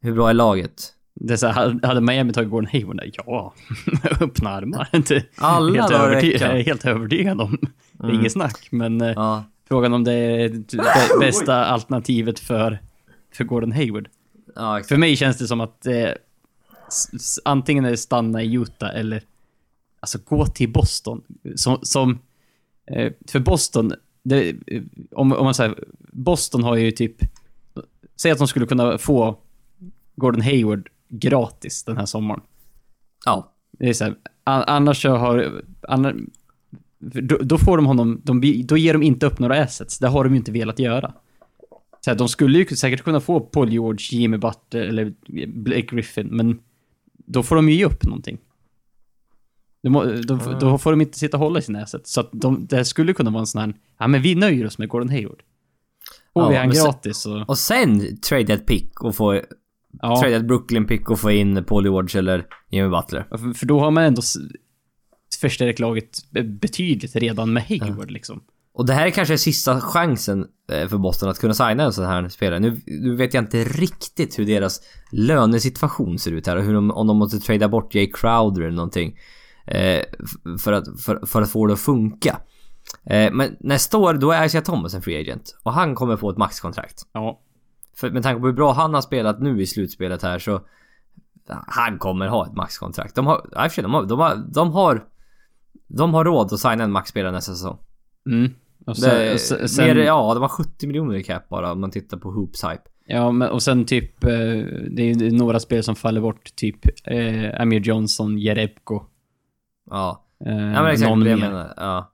Hur 0.00 0.12
bra 0.14 0.30
är 0.30 0.34
laget? 0.34 0.92
Det 1.14 1.32
är 1.32 1.36
så 1.36 1.46
här, 1.46 1.86
hade- 1.86 2.00
Miami 2.00 2.32
tagit 2.32 2.50
Gordon 2.50 2.70
Hayward? 2.72 3.00
Ja. 3.26 3.54
Öppna 4.20 4.50
armar. 4.50 4.88
Inte 4.96 5.24
Alla 5.36 5.82
helt, 5.82 5.92
dagar 5.92 6.12
i 6.12 6.14
överty- 6.16 6.32
veckan. 6.32 6.48
jag 6.50 6.58
är 6.60 6.64
helt 6.64 6.84
övertygad 6.86 7.40
om. 7.40 7.58
Mm. 8.02 8.14
inget 8.14 8.32
snack, 8.32 8.68
men 8.70 9.00
eh, 9.00 9.12
Ja. 9.16 9.44
frågan 9.68 9.92
om 9.92 10.04
det 10.04 10.12
är 10.12 10.48
det 10.48 11.20
bästa 11.20 11.64
alternativet 11.64 12.38
för, 12.38 12.78
för 13.34 13.44
Gordon 13.44 13.72
Hayward. 13.72 14.08
Ja. 14.54 14.80
För 14.88 14.96
mig 14.96 15.16
känns 15.16 15.38
det 15.38 15.46
som 15.46 15.60
att 15.60 15.86
eh, 15.86 16.08
antingen 17.44 17.84
är 17.84 17.90
det 17.90 17.96
stanna 17.96 18.42
i 18.42 18.54
Utah 18.54 18.96
eller 18.96 19.22
alltså 20.00 20.18
gå 20.24 20.46
till 20.46 20.72
Boston. 20.72 21.22
Som, 21.54 21.78
som 21.82 22.18
eh, 22.90 23.12
för 23.28 23.38
Boston, 23.40 23.92
det, 24.22 24.56
om, 25.12 25.32
om 25.32 25.44
man 25.44 25.54
säger, 25.54 25.74
Boston 26.16 26.64
har 26.64 26.76
ju 26.76 26.90
typ, 26.90 27.16
säg 28.20 28.32
att 28.32 28.38
de 28.38 28.48
skulle 28.48 28.66
kunna 28.66 28.98
få 28.98 29.38
Gordon 30.16 30.40
Hayward 30.42 30.88
gratis 31.08 31.84
den 31.84 31.96
här 31.96 32.06
sommaren. 32.06 32.40
Ja. 33.24 33.52
Det 33.78 33.88
är 33.88 33.92
så 33.92 34.04
här, 34.04 34.14
an, 34.44 34.64
annars 34.66 35.02
så 35.02 35.16
har, 35.16 35.62
annars, 35.88 36.14
då, 36.98 37.38
då 37.38 37.58
får 37.58 37.76
de 37.76 37.86
honom, 37.86 38.20
de, 38.24 38.62
då 38.66 38.76
ger 38.76 38.92
de 38.92 39.02
inte 39.02 39.26
upp 39.26 39.38
några 39.38 39.62
assets. 39.62 39.98
Det 39.98 40.08
har 40.08 40.24
de 40.24 40.32
ju 40.32 40.36
inte 40.36 40.52
velat 40.52 40.78
göra. 40.78 41.14
Så 42.00 42.10
här, 42.10 42.18
de 42.18 42.28
skulle 42.28 42.58
ju 42.58 42.66
säkert 42.66 43.02
kunna 43.02 43.20
få 43.20 43.40
Paul 43.40 43.72
George, 43.72 44.18
Jimmy 44.20 44.36
Butler 44.36 44.80
eller 44.80 45.14
Blake 45.46 45.86
Griffin, 45.86 46.26
men 46.26 46.58
då 47.12 47.42
får 47.42 47.56
de 47.56 47.68
ju 47.68 47.74
ge 47.74 47.84
upp 47.84 48.04
någonting. 48.04 48.38
De, 49.82 49.90
må- 49.90 50.04
då, 50.04 50.36
då 50.60 50.78
får 50.78 50.90
de 50.90 51.00
inte 51.00 51.18
sitta 51.18 51.36
och 51.36 51.42
hålla 51.42 51.58
i 51.58 51.62
sina 51.62 51.82
assets. 51.82 52.12
Så 52.12 52.20
att 52.20 52.28
de, 52.32 52.66
det 52.66 52.84
skulle 52.84 53.12
kunna 53.12 53.30
vara 53.30 53.40
en 53.40 53.46
sån 53.46 53.60
här, 53.60 53.74
ja 53.98 54.06
men 54.06 54.22
vi 54.22 54.34
nöjer 54.34 54.66
oss 54.66 54.78
med 54.78 54.88
Gordon 54.88 55.08
Hayward. 55.08 55.42
Får 56.36 56.42
Ja, 56.44 56.48
vi 56.48 56.56
han 56.56 56.66
men 56.66 56.76
sen- 56.76 56.84
gratis 56.84 57.16
så... 57.18 57.44
Och 57.48 57.58
sen 57.58 58.20
trade 58.20 58.52
ett 58.52 58.66
pick 58.66 59.00
och 59.02 59.14
få... 59.14 59.40
Ja, 60.02 60.20
Trade 60.20 60.36
ett 60.36 60.44
Brooklyn 60.46 60.86
pick 60.86 61.10
och 61.10 61.18
få 61.20 61.30
in 61.30 61.64
Paul 61.64 61.84
George 61.84 62.18
eller 62.18 62.46
Jimmy 62.70 62.88
Butler. 62.88 63.26
för, 63.30 63.52
för 63.54 63.66
då 63.66 63.80
har 63.80 63.90
man 63.90 64.04
ändå 64.04 64.22
förstärkt 65.40 65.78
laget 65.78 66.30
be- 66.30 66.42
betydligt 66.42 67.16
redan 67.16 67.52
med 67.52 67.62
Hayward 67.62 68.10
liksom. 68.10 68.42
Och 68.74 68.86
det 68.86 68.92
här 68.92 69.06
är 69.06 69.10
kanske 69.10 69.38
sista 69.38 69.80
chansen 69.80 70.46
eh, 70.72 70.88
för 70.88 70.98
Boston 70.98 71.28
att 71.28 71.38
kunna 71.38 71.54
signa 71.54 71.82
en 71.84 71.92
sån 71.92 72.04
här 72.04 72.28
spelare. 72.28 72.60
Nu, 72.60 72.80
nu 72.86 73.16
vet 73.16 73.34
jag 73.34 73.44
inte 73.44 73.64
riktigt 73.64 74.38
hur 74.38 74.46
deras 74.46 74.80
lönesituation 75.12 76.18
ser 76.18 76.30
ut 76.32 76.46
här 76.46 76.56
och 76.56 76.62
hur 76.64 76.74
de, 76.74 76.90
om 76.90 77.06
de 77.06 77.16
måste 77.16 77.38
trada 77.38 77.68
bort 77.68 77.94
Jay 77.94 78.10
Crowder 78.14 78.62
eller 78.62 78.76
någonting. 78.76 79.18
Eh, 79.66 80.02
för, 80.58 80.72
att, 80.72 81.00
för, 81.02 81.26
för 81.26 81.42
att 81.42 81.50
få 81.50 81.66
det 81.66 81.72
att 81.72 81.80
funka. 81.80 82.40
Eh, 83.04 83.32
men 83.32 83.56
nästa 83.60 83.98
år 83.98 84.14
då 84.14 84.30
är 84.30 84.44
Isaiah 84.44 84.64
Thomas 84.64 84.94
en 84.94 85.02
free 85.02 85.20
agent. 85.20 85.58
Och 85.62 85.72
han 85.72 85.94
kommer 85.94 86.16
få 86.16 86.30
ett 86.30 86.36
maxkontrakt. 86.36 87.02
Ja. 87.12 87.40
För 87.96 88.10
med 88.10 88.22
tanke 88.22 88.40
på 88.40 88.46
hur 88.46 88.54
bra 88.54 88.72
han 88.72 88.94
har 88.94 89.00
spelat 89.00 89.40
nu 89.40 89.62
i 89.62 89.66
slutspelet 89.66 90.22
här 90.22 90.38
så... 90.38 90.60
Han 91.66 91.98
kommer 91.98 92.26
ha 92.28 92.46
ett 92.46 92.54
maxkontrakt. 92.56 93.14
De 93.14 93.26
har... 93.26 93.36
i 93.36 93.40
och 93.54 93.60
för 93.62 93.68
sig, 93.68 93.82
de 93.82 93.94
har... 93.94 94.04
De 94.06 94.18
har, 94.18 94.36
de 94.54 94.72
har, 94.72 95.04
de 95.88 96.14
har 96.14 96.24
råd 96.24 96.52
att 96.52 96.60
signa 96.60 96.84
en 96.84 96.92
maxspelare 96.92 97.32
nästa 97.32 97.52
säsong. 97.52 97.78
Mm. 98.30 98.50
Och 98.86 98.94
Det, 98.94 99.00
sen, 99.00 99.32
och 99.32 99.40
sen, 99.40 99.68
sen, 99.68 99.96
ja, 99.98 100.34
de 100.34 100.40
har 100.40 100.48
70 100.48 100.86
miljoner 100.86 101.14
i 101.14 101.22
cap 101.22 101.48
bara 101.48 101.72
om 101.72 101.80
man 101.80 101.90
tittar 101.90 102.16
på 102.16 102.30
Hoops 102.30 102.64
hype. 102.64 102.82
ja, 103.06 103.30
men, 103.32 103.48
och 103.48 103.62
sen 103.62 103.84
typ, 103.84 104.24
eh, 104.24 104.30
det 104.90 105.02
är 105.10 105.30
några 105.38 105.60
spel 105.60 105.82
som 105.84 105.96
faller 105.96 106.20
bort, 106.20 106.56
typ 106.56 106.78
eh, 107.04 107.60
Amir 107.60 107.80
Johnson, 107.80 108.38
Jerebko. 108.38 109.02
Ja. 109.90 110.24
Eh, 110.46 110.52
Ja 110.52 110.82
men 110.82 110.86
exakt 110.86 111.24
det 111.24 111.30
jag 111.30 111.38
menar. 111.40 111.74
Ja. 111.76 112.12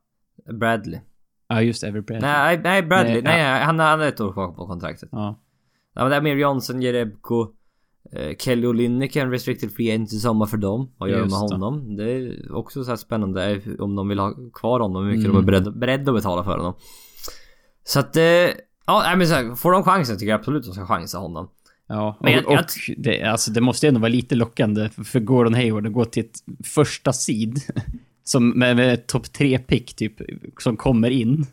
Bradley. 0.53 1.01
Ja, 1.49 1.63
just 1.63 1.85
Every 1.85 2.01
Breath. 2.01 2.23
Nej, 2.27 2.61
nej 2.65 2.83
Bradley. 2.83 3.13
Nej, 3.13 3.23
Nej, 3.23 3.41
ja. 3.41 3.65
han, 3.65 3.79
han 3.79 4.01
har 4.01 4.07
ett 4.07 4.21
år 4.21 4.33
kvar 4.33 4.49
på 4.53 4.67
kontraktet. 4.67 5.09
Ja. 5.13 5.41
Ja 5.95 6.01
men 6.03 6.11
det 6.11 6.17
är 6.17 6.21
Amir 6.21 6.37
Johnson, 6.37 6.83
Jerebko. 6.83 7.47
Eh, 8.13 8.37
Kelly 8.39 8.85
är 8.85 9.17
en 9.17 9.31
restricted 9.31 9.73
free 9.73 9.91
agent 9.91 10.13
i 10.13 10.19
sommar 10.19 10.47
för 10.47 10.57
dem. 10.57 10.91
Vad 10.99 11.11
gör 11.11 11.19
de 11.21 11.23
med 11.31 11.39
honom? 11.39 11.97
Det 11.97 12.13
är 12.13 12.55
också 12.55 12.85
så 12.85 12.91
här 12.91 12.97
spännande 12.97 13.51
eh, 13.51 13.61
om 13.79 13.97
de 13.97 14.09
vill 14.09 14.19
ha 14.19 14.35
kvar 14.55 14.81
honom. 14.81 15.05
Hur 15.05 15.11
mycket 15.13 15.25
Mm. 15.31 15.37
de 15.37 15.43
är 15.43 15.47
beredda, 15.47 15.71
beredda 15.71 16.11
att 16.13 16.17
betala 16.19 16.45
för 16.45 16.57
honom. 16.59 16.75
Så 17.85 18.01
att... 18.01 18.17
Eh, 18.17 18.23
ja 18.87 19.03
nej, 19.07 19.17
men 19.17 19.27
så 19.27 19.35
här, 19.35 19.55
får 19.55 19.73
de 19.73 19.83
chansen 19.83 20.19
tycker 20.19 20.31
jag 20.31 20.39
absolut 20.39 20.65
de 20.65 20.73
ska 20.73 20.87
chansa 20.87 21.19
honom. 21.19 21.49
Ja, 21.87 22.19
Men 22.21 22.33
jag- 22.33 22.45
och, 22.47 22.53
och 22.53 22.59
jag- 22.89 22.97
det, 22.99 23.23
alltså, 23.23 23.51
det 23.51 23.61
måste 23.61 23.89
ändå 23.89 24.01
vara 24.01 24.09
lite 24.13 24.35
lockande 24.35 24.89
för- 24.89 25.03
för 25.05 25.21
Gordon 25.21 25.55
Hayward 25.55 25.87
att 25.87 25.93
gå 25.93 26.05
till 26.05 26.25
ett 26.25 26.67
första 26.67 27.13
seed 27.13 27.59
som 28.25 28.51
med, 28.51 28.77
med 28.77 29.07
topp 29.07 29.33
tre 29.33 29.59
pick 29.59 29.95
typ, 29.95 30.13
som 30.59 30.77
kommer 30.77 31.11
in. 31.11 31.47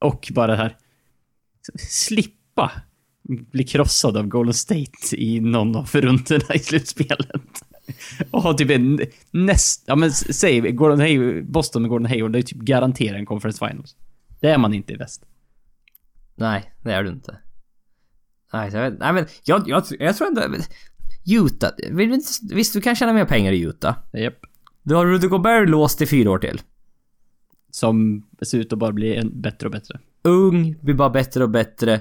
Och 0.00 0.28
bara 0.34 0.46
det 0.46 0.56
här 0.56 0.76
slippa 1.76 2.72
bli 3.28 3.64
krossad 3.64 4.16
av 4.16 4.26
Golden 4.26 4.54
State 4.54 5.16
i 5.16 5.40
någon 5.40 5.76
av 5.76 5.88
rundorna 5.92 6.54
i 6.54 6.58
slutspelet. 6.58 7.42
Och 8.30 8.42
ha 8.42 8.54
typ 8.54 8.70
en 8.70 9.00
näst... 9.30 9.84
Ja 9.86 9.96
men 9.96 10.12
säg 10.12 10.60
Gordon 10.60 11.00
Hayward, 11.00 11.50
Boston 11.50 11.82
med 11.82 11.88
Gordon 11.88 12.06
Hayward, 12.06 12.32
det 12.32 12.38
är 12.38 12.42
typ 12.42 12.58
garanterat 12.58 13.18
en 13.18 13.26
conference 13.26 13.68
finals. 13.68 13.96
Det 14.40 14.50
är 14.50 14.58
man 14.58 14.74
inte 14.74 14.92
i 14.92 14.96
väst. 14.96 15.24
Nej, 16.34 16.72
det 16.82 16.92
är 16.92 17.02
du 17.02 17.10
inte. 17.10 17.38
Nej, 18.52 18.70
jag 18.72 18.90
vet, 18.90 18.98
nej 18.98 19.12
men 19.12 19.26
jag, 19.44 19.68
jag, 19.68 19.84
jag 19.98 20.16
tror 20.16 20.28
ändå... 20.28 20.42
Utah. 21.26 21.70
Visst, 22.50 22.72
du 22.72 22.80
kan 22.80 22.96
tjäna 22.96 23.12
mer 23.12 23.24
pengar 23.24 23.52
i 23.52 23.60
Utah. 23.60 23.94
Japp. 24.12 24.38
Du 24.82 24.94
har 24.94 25.06
Rudy 25.06 25.26
Gobert 25.28 25.68
låst 25.68 26.02
i 26.02 26.06
fyra 26.06 26.30
år 26.30 26.38
till. 26.38 26.60
Som 27.70 28.26
ser 28.42 28.58
ut 28.58 28.72
att 28.72 28.78
bara 28.78 28.92
bli 28.92 29.16
en, 29.16 29.40
bättre 29.40 29.66
och 29.66 29.72
bättre. 29.72 29.98
Ung, 30.24 30.76
blir 30.80 30.94
bara 30.94 31.10
bättre 31.10 31.42
och 31.44 31.50
bättre. 31.50 32.00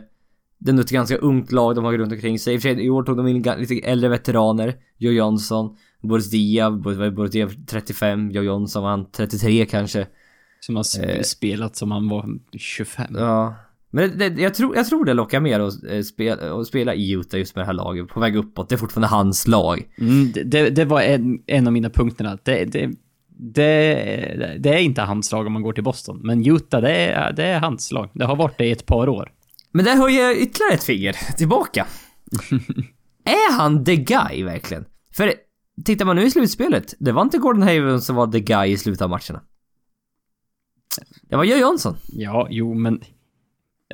Det 0.58 0.72
är 0.72 0.80
ett 0.80 0.90
ganska 0.90 1.18
ungt 1.18 1.52
lag 1.52 1.76
de 1.76 1.86
har 1.86 1.98
runt 1.98 2.12
omkring 2.14 2.40
sig. 2.40 2.54
I 2.54 2.58
och 2.58 2.62
för 2.62 2.70
sig, 2.76 2.86
I 2.86 2.90
år 2.90 3.04
tog 3.04 3.18
de 3.18 3.28
in 3.28 3.42
lite 3.58 3.80
äldre 3.80 4.10
veteraner. 4.10 4.76
Joe 4.98 5.12
Johnson, 5.12 5.76
Boris 6.02 6.30
Diaw, 6.32 6.82
Boris 6.82 7.16
Boris 7.16 7.32
Diaw 7.32 7.66
35, 7.68 8.32
Joe 8.32 8.44
Johnson 8.44 8.84
var 8.84 8.90
han 8.90 9.12
33 9.12 9.66
kanske. 9.66 10.08
Som 10.60 10.76
har 10.76 10.84
sp- 10.84 11.18
Eh. 11.18 11.22
spelat 11.22 11.76
som 11.76 11.92
han 11.92 12.10
var 12.10 12.26
25. 12.58 13.16
Ja. 13.18 13.56
Men 13.94 14.18
det, 14.18 14.30
det, 14.30 14.42
jag, 14.42 14.54
tror, 14.54 14.76
jag 14.76 14.86
tror 14.88 15.06
det 15.06 15.14
lockar 15.14 15.40
mer 15.40 15.60
att, 15.60 15.84
eh, 15.84 16.02
spela, 16.02 16.60
att 16.60 16.68
spela 16.68 16.94
i 16.96 17.12
Utah 17.12 17.40
just 17.40 17.56
med 17.56 17.62
det 17.62 17.66
här 17.66 17.74
laget. 17.74 18.08
På 18.08 18.20
väg 18.20 18.36
uppåt. 18.36 18.70
Det 18.70 18.76
är 18.76 18.78
fortfarande 18.78 19.08
hans 19.08 19.48
lag. 19.48 19.88
Mm, 19.98 20.32
det- 20.32 20.70
det, 20.70 20.86
var 20.86 21.02
en, 21.02 21.40
en 21.48 21.68
av 21.68 21.74
mina 21.74 21.90
punkterna. 21.90 22.38
Det, 22.44 22.66
det, 24.60 24.70
är 24.70 24.78
inte 24.78 25.02
hans 25.02 25.32
lag 25.32 25.48
om 25.48 25.54
man 25.54 25.62
går 25.62 25.74
till 25.74 25.84
Boston. 25.84 26.20
Men 26.24 26.48
Utah, 26.48 26.82
det 26.82 26.96
är, 26.96 27.34
det 27.34 27.44
är 27.46 27.60
hans 27.60 27.92
lag. 27.92 28.10
Det 28.14 28.26
har 28.26 28.36
varit 28.36 28.58
det 28.58 28.66
i 28.66 28.72
ett 28.72 28.86
par 28.86 29.10
år. 29.10 29.32
Men 29.72 29.86
där 29.86 29.96
höjer 29.96 30.24
jag 30.24 30.38
ytterligare 30.38 30.74
ett 30.74 30.84
finger 30.84 31.16
tillbaka. 31.38 31.88
är 33.26 33.54
han 33.58 33.86
the 33.86 33.96
guy 33.96 34.44
verkligen? 34.44 34.86
För 35.14 35.34
tittar 35.86 36.06
man 36.06 36.16
nu 36.16 36.24
i 36.26 36.32
slutspelet, 36.32 36.94
det 37.00 37.12
var 37.12 37.22
inte 37.22 37.38
Gordon 37.38 37.64
Hayward 37.64 38.02
som 38.02 38.16
var 38.16 38.28
the 38.28 38.40
guy 38.40 38.72
i 38.72 38.78
slutet 38.78 39.02
av 39.02 39.10
matcherna. 39.10 39.42
Det 41.30 41.36
var 41.36 41.44
Joe 41.44 41.58
Johnson. 41.58 41.96
Ja, 42.08 42.48
jo, 42.50 42.74
men 42.74 43.02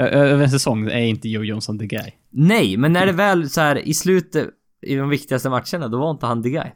över 0.06 0.44
en 0.44 0.50
säsong 0.52 0.88
är 0.88 1.00
inte 1.00 1.30
Joe 1.30 1.44
Johnson 1.44 1.80
the 1.80 1.86
guy. 1.88 2.12
Nej, 2.30 2.78
men 2.78 2.94
när 2.94 3.06
det 3.06 3.12
väl 3.12 3.50
så 3.50 3.62
här 3.62 3.76
i 3.76 3.94
slutet 3.94 4.50
i 4.82 4.96
de 4.96 5.10
viktigaste 5.10 5.50
matcherna, 5.50 5.88
då 5.88 6.00
var 6.00 6.12
inte 6.12 6.26
han 6.26 6.44
the 6.44 6.50
guy. 6.50 6.72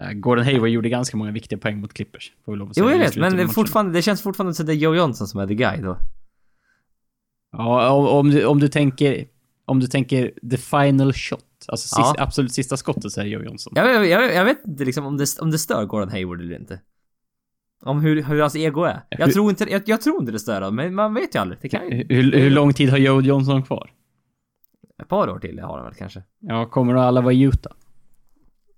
Eh, 0.00 0.12
Gordon 0.12 0.44
Hayward 0.44 0.68
gjorde 0.68 0.88
ganska 0.88 1.16
många 1.16 1.30
viktiga 1.30 1.58
poäng 1.58 1.80
mot 1.80 1.92
Clippers. 1.94 2.32
Får 2.44 2.52
vi 2.52 2.58
lov 2.58 2.70
att 2.70 2.76
Jo, 2.76 2.84
säga, 2.84 2.96
jag 2.96 3.04
i 3.04 3.08
vet, 3.08 3.16
men 3.16 3.36
det, 3.36 3.48
fortfarande, 3.48 3.92
det 3.92 4.02
känns 4.02 4.22
fortfarande 4.22 4.54
som 4.54 4.66
det 4.66 4.72
är 4.72 4.76
Joe 4.76 4.94
Johnson 4.94 5.26
som 5.26 5.40
är 5.40 5.46
the 5.46 5.54
guy 5.54 5.76
då. 5.82 5.98
Ja, 7.52 7.90
om, 7.90 8.06
om, 8.06 8.30
du, 8.30 8.44
om 8.44 8.60
du 8.60 8.68
tänker... 8.68 9.24
Om 9.66 9.80
du 9.80 9.86
tänker 9.86 10.32
the 10.50 10.56
final 10.56 11.12
shot. 11.12 11.40
Alltså 11.68 11.88
sista, 11.88 12.00
Ja. 12.00 12.14
absolut 12.18 12.52
sista 12.52 12.76
skottet 12.76 13.12
så 13.12 13.20
är 13.20 13.24
det 13.24 13.30
Joe 13.30 13.42
Johnson. 13.42 13.72
Jag, 13.76 13.94
jag, 13.94 14.06
jag, 14.06 14.34
jag 14.34 14.44
vet 14.44 14.66
inte 14.66 14.84
liksom 14.84 15.06
om 15.06 15.16
det, 15.16 15.26
om 15.40 15.50
det 15.50 15.58
stör 15.58 15.84
Gordon 15.84 16.08
Hayward 16.10 16.40
eller 16.40 16.56
inte. 16.60 16.80
Om 17.86 18.00
hur, 18.00 18.22
hur 18.22 18.40
hans 18.40 18.56
ego 18.56 18.82
är. 18.82 19.00
Jag 19.10 19.26
Hur- 19.26 19.32
tror 19.32 19.50
inte, 19.50 19.64
jag, 19.70 19.82
jag 19.86 20.00
tror 20.00 20.20
inte 20.20 20.32
det 20.32 20.38
stör 20.38 20.54
honom, 20.60 20.76
men 20.76 20.94
man 20.94 21.14
vet 21.14 21.34
ju 21.34 21.38
aldrig. 21.38 21.58
Det 21.62 21.68
kan 21.68 21.88
ju... 21.88 22.06
Hur, 22.08 22.32
hur 22.32 22.50
lång 22.50 22.72
tid 22.72 22.90
har 22.90 22.98
Joe 22.98 23.20
Johnson 23.20 23.62
kvar? 23.62 23.90
Ett 25.02 25.08
par 25.08 25.28
år 25.28 25.38
till 25.38 25.58
har 25.60 25.76
han 25.76 25.84
väl 25.86 25.94
kanske. 25.94 26.22
Ja, 26.40 26.66
kommer 26.66 26.94
alla 26.94 27.20
vara 27.20 27.32
i 27.32 27.42
Utah? 27.42 27.72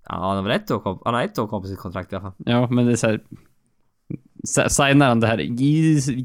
Ja, 0.09 0.15
han 0.29 0.37
har 0.37 0.43
väl 0.43 0.53
ett 0.53 0.71
år 0.71 1.01
han 1.05 1.15
har 1.15 1.23
ett 1.23 1.39
år 1.39 1.49
kvar 1.49 1.61
på 1.61 1.67
sitt 1.67 1.79
kontrakt 1.79 2.13
i 2.13 2.17
alla 2.17 2.23
fall. 2.23 2.33
Ja, 2.39 2.71
men 2.71 2.87
det 2.87 2.93
är 2.93 2.97
så 2.97 3.07
här... 3.07 3.21
s- 4.45 4.75
Signar 4.77 5.09
han 5.09 5.21
det 5.21 5.27
här 5.27 5.39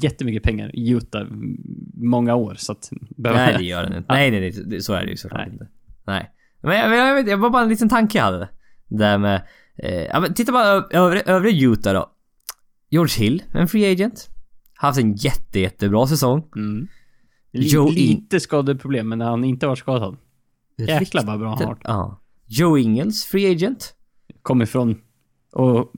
jättemycket 0.04 0.42
pengar 0.42 0.70
Utah 0.74 1.26
många 1.94 2.34
år 2.34 2.54
så 2.58 2.72
att... 2.72 2.88
Nej, 3.16 3.54
det 3.58 3.64
gör 3.64 3.84
han 3.84 3.96
inte. 3.96 4.12
Nej, 4.12 4.30
nej, 4.30 4.40
nej, 4.40 4.64
det- 4.66 4.80
så 4.82 4.92
är 4.92 5.04
det 5.04 5.10
ju 5.10 5.16
såklart 5.16 5.48
inte. 5.48 5.68
Nej. 6.06 6.30
Men 6.62 6.76
jag, 6.76 6.96
jag, 7.08 7.14
vet, 7.14 7.28
jag 7.28 7.38
var 7.38 7.50
bara 7.50 7.62
en 7.62 7.68
liten 7.68 7.88
tanke 7.88 8.18
jag 8.18 8.24
hade. 8.24 8.48
Där 8.88 9.18
med... 9.18 9.42
Eh, 9.76 10.22
titta 10.34 10.52
bara 10.52 10.64
ö- 10.66 10.82
övre, 10.90 11.20
övre 11.20 11.50
Utah 11.50 11.92
då. 11.94 12.10
George 12.92 13.24
Hill, 13.24 13.42
en 13.52 13.68
free 13.68 13.92
agent. 13.92 14.28
Haft 14.74 14.98
en 14.98 15.14
jätte, 15.14 15.60
jättebra 15.60 16.06
säsong. 16.06 16.44
Mm. 16.56 16.88
Joe 17.52 17.88
In- 17.88 17.94
lite 17.94 18.40
skadeproblem, 18.40 19.08
men 19.08 19.18
när 19.18 19.26
han 19.26 19.44
inte 19.44 19.66
var 19.66 19.76
skadad. 19.76 20.16
Jäklar 20.78 21.24
vad 21.24 21.38
bra 21.38 21.48
han 21.48 21.58
har 21.58 21.66
varit. 21.66 21.80
Ja. 21.84 22.20
Joe 22.46 22.78
Ingles, 22.78 23.24
free 23.24 23.50
agent. 23.52 23.94
Kom 24.42 24.62
ifrån... 24.62 25.00
Och 25.52 25.92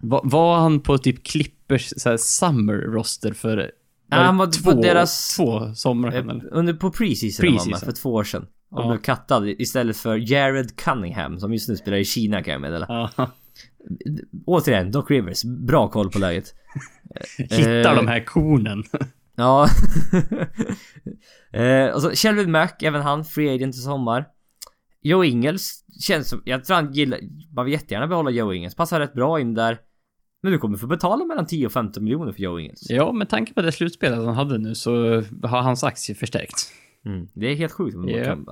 var, 0.00 0.20
var 0.24 0.56
han 0.58 0.80
på 0.80 0.98
typ 0.98 1.24
Clippers 1.26 1.92
så 1.96 2.08
här, 2.08 2.16
summer 2.16 2.74
roster 2.74 3.32
för... 3.32 3.56
Var 3.56 3.70
Ja, 4.10 4.16
han 4.24 4.36
var 4.36 4.46
två, 4.46 4.70
på 4.72 4.82
deras- 4.82 5.36
två 5.36 5.74
somrar 5.74 6.12
Eh? 6.12 6.36
Under 6.50 6.74
på 6.74 6.90
preseason, 6.90 7.46
var 7.52 7.58
han 7.58 7.70
med 7.70 7.80
för 7.80 7.92
två 7.92 8.12
år 8.14 8.24
sedan. 8.24 8.46
Och 8.70 8.80
Ja. 8.82 8.88
blev 8.88 8.98
kattad 8.98 9.48
istället 9.48 9.96
för 9.96 10.32
Jared 10.32 10.76
Cunningham 10.76 11.38
som 11.40 11.52
just 11.52 11.68
nu 11.68 11.76
spelar 11.76 11.98
i 11.98 12.04
Kina 12.04 12.42
kan 12.42 12.52
jag 12.52 12.60
meddela. 12.60 12.86
Ja. 13.16 13.30
Återigen, 14.46 14.90
Doc 14.90 15.10
Rivers. 15.10 15.44
Bra 15.44 15.88
koll 15.88 16.10
på 16.10 16.18
läget. 16.18 16.54
Hittar 17.38 17.90
Eh, 17.90 17.96
de 17.96 18.06
här 18.06 18.24
kornen. 18.24 18.84
Ja. 19.36 19.68
eh, 21.60 21.86
och 21.94 22.02
så 22.02 22.10
Shelvin 22.10 22.50
Mack, 22.50 22.82
även 22.82 23.02
han, 23.02 23.24
free 23.24 23.54
agent 23.54 23.74
i 23.74 23.78
sommar. 23.78 24.24
Joe 25.02 25.24
Ingles 25.24 25.84
känns 26.00 26.28
som, 26.28 26.42
jag 26.44 26.64
tror 26.64 26.74
han 26.74 26.92
gillar, 26.92 27.20
man 27.54 27.64
vill 27.64 27.74
jättegärna 27.74 28.06
behålla 28.06 28.30
Joe 28.30 28.52
Ingles, 28.52 28.74
passar 28.74 29.00
rätt 29.00 29.14
bra 29.14 29.40
in 29.40 29.54
där. 29.54 29.78
Men 30.42 30.52
du 30.52 30.58
kommer 30.58 30.78
få 30.78 30.86
betala 30.86 31.24
mellan 31.24 31.46
10 31.46 31.66
och 31.66 31.72
15 31.72 32.04
miljoner 32.04 32.32
för 32.32 32.40
Joe 32.40 32.58
Ingles. 32.58 32.90
Ja, 32.90 33.12
med 33.12 33.28
tanke 33.28 33.54
på 33.54 33.62
det 33.62 33.72
slutspelet 33.72 34.18
han 34.18 34.34
hade 34.34 34.58
nu 34.58 34.74
så 34.74 35.22
har 35.42 35.62
hans 35.62 35.84
aktie 35.84 36.14
förstärkts. 36.14 36.72
Mm, 37.04 37.28
det 37.34 37.46
är 37.46 37.54
helt 37.54 37.72
sjukt. 37.72 37.96
Ja. 38.06 38.24
kan 38.24 38.46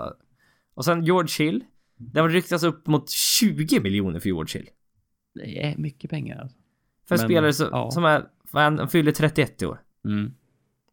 Och 0.74 0.84
sen 0.84 1.04
George 1.04 1.46
Hill. 1.46 1.64
Det 1.96 2.20
har 2.20 2.28
ryktats 2.28 2.64
upp 2.64 2.86
mot 2.86 3.10
20 3.10 3.80
miljoner 3.80 4.20
för 4.20 4.26
George 4.26 4.60
Hill. 4.60 4.68
Det 5.34 5.62
är 5.66 5.76
mycket 5.76 6.10
pengar 6.10 6.38
alltså. 6.40 6.56
För 7.08 7.14
en 7.14 7.20
Men, 7.20 7.28
spelare 7.28 7.52
som, 7.52 7.68
ja. 7.72 7.90
som 7.90 8.04
är, 8.04 8.24
han, 8.52 8.78
han 8.78 8.88
fyller 8.88 9.12
31 9.12 9.62
i 9.62 9.66
år. 9.66 9.80
Mm. 10.04 10.32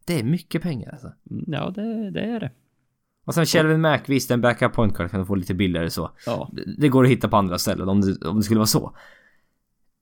Det 0.04 0.20
är 0.20 0.24
mycket 0.24 0.62
pengar 0.62 0.90
alltså. 0.92 1.12
Mm, 1.30 1.44
Ja, 1.46 1.70
det, 1.70 2.10
det 2.10 2.20
är 2.20 2.40
det. 2.40 2.50
Och 3.24 3.34
sen 3.34 3.46
Shelvin 3.46 3.80
Mack, 3.80 4.08
visst 4.08 4.30
en 4.30 4.40
backup 4.40 4.72
point 4.72 4.96
guard 4.96 5.10
kan 5.10 5.26
få 5.26 5.34
lite 5.34 5.54
billigare 5.54 5.90
så. 5.90 6.10
Ja. 6.26 6.50
Det- 6.52 6.74
Det 6.78 6.88
går 6.88 7.04
att 7.04 7.10
hitta 7.10 7.28
på 7.28 7.36
andra 7.36 7.58
ställen 7.58 7.88
om 7.88 8.00
det, 8.00 8.26
om 8.28 8.36
det 8.36 8.42
skulle 8.42 8.58
vara 8.58 8.66
så. 8.66 8.96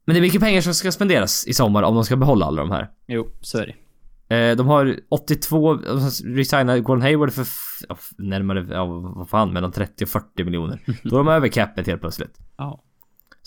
Men 0.04 0.14
det 0.14 0.18
är 0.20 0.22
mycket 0.22 0.40
pengar 0.40 0.60
som 0.60 0.74
ska 0.74 0.92
spenderas 0.92 1.46
i 1.46 1.52
sommar 1.52 1.82
om 1.82 1.94
de 1.94 2.04
ska 2.04 2.16
behålla 2.16 2.46
alla 2.46 2.62
de 2.62 2.70
här. 2.70 2.90
Jo, 3.06 3.28
så 3.40 3.58
är 3.58 3.66
det. 3.66 3.74
Eh, 4.36 4.56
de 4.56 4.66
har 4.66 4.96
82, 5.08 5.74
de 5.74 6.00
resignar 6.24 6.78
Gordon 6.78 7.02
Hayward 7.02 7.32
för 7.32 7.42
f- 7.42 8.10
närmare, 8.18 8.66
ja 8.70 8.84
vad 8.86 9.28
fan, 9.28 9.52
mellan 9.52 9.72
30 9.72 10.04
och 10.04 10.08
40 10.08 10.44
miljoner. 10.44 10.80
Då 11.02 11.16
är 11.16 11.24
de 11.24 11.28
över 11.28 11.48
capet 11.48 11.86
helt 11.86 12.00
plötsligt. 12.00 12.38
Ja. 12.56 12.82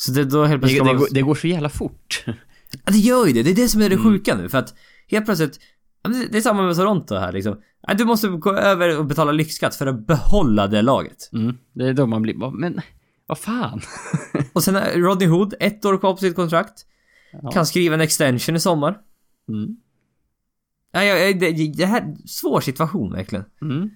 Så 0.06 0.12
det, 0.12 0.24
då 0.26 0.44
helt 0.46 0.62
Det, 0.62 0.68
plötsligt 0.68 0.80
det, 0.84 0.86
man... 0.86 0.98
går, 0.98 1.08
det 1.12 1.22
går 1.22 1.36
så 1.36 1.48
jävla 1.48 1.70
fort. 1.70 2.24
Ja, 2.26 2.92
det 2.92 2.98
gör 2.98 3.26
ju 3.28 3.34
det. 3.34 3.44
Det 3.44 3.52
är 3.52 3.56
det 3.56 3.68
som 3.68 3.82
är 3.82 3.90
det 3.90 3.96
Mm. 3.96 4.12
sjuka 4.12 4.36
nu. 4.36 4.50
För 4.50 4.58
att 4.58 4.74
helt 5.08 5.26
plötsligt... 5.26 5.60
det- 6.04 6.28
Det 6.32 6.38
är 6.38 6.42
samma 6.42 6.62
med 6.64 6.76
Toronto 6.76 7.16
här 7.16 7.32
liksom. 7.32 7.62
Du 7.98 8.06
måste 8.06 8.28
gå 8.28 8.54
över 8.54 8.98
och 9.00 9.06
betala 9.06 9.32
lyxskatt 9.32 9.76
för 9.76 9.88
att 9.88 10.08
behålla 10.08 10.68
det 10.68 10.82
laget. 10.82 11.30
Mm. 11.34 11.58
Det 11.74 11.88
är 11.88 11.94
då 11.94 12.06
man 12.08 12.22
blir 12.22 12.52
men 12.60 12.82
vad 13.28 13.38
fan? 13.40 13.82
Och 14.54 14.64
sen 14.64 14.76
är 14.76 14.98
Rodney 15.00 15.28
Hood, 15.28 15.54
ett 15.60 15.86
år 15.86 15.98
kvar 15.98 16.12
på 16.14 16.18
sitt 16.18 16.36
kontrakt. 16.36 16.86
Ja. 17.42 17.52
Kan 17.52 17.66
skriva 17.66 17.96
en 17.96 18.02
extension 18.02 18.56
i 18.56 18.60
sommar. 18.60 18.98
Mm. 19.50 19.76
Ja, 20.92 21.02
det, 21.34 21.74
det 21.78 21.86
här 21.86 22.02
är 22.02 22.16
svår 22.28 22.62
situation 22.62 23.12
verkligen. 23.14 23.46
Mm. 23.62 23.90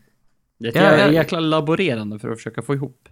Det 0.60 0.76
är 0.76 1.08
ett 1.08 1.14
jäkla 1.14 1.40
laborerande 1.40 2.20
för 2.20 2.30
att 2.30 2.38
försöka 2.38 2.62
få 2.62 2.74
ihop. 2.74 3.10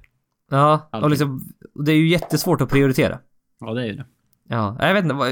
Ja, 0.51 0.89
och 0.91 1.09
liksom... 1.09 1.53
Det 1.85 1.91
är 1.91 1.95
ju 1.95 2.07
jättesvårt 2.07 2.61
att 2.61 2.69
prioritera. 2.69 3.19
Ja, 3.59 3.73
det 3.73 3.81
är 3.81 3.85
ju 3.85 3.93
det. 3.95 4.05
Ja, 4.47 4.77
jag 4.79 4.93
vet 4.93 5.03
inte 5.03 5.15
vad... 5.15 5.31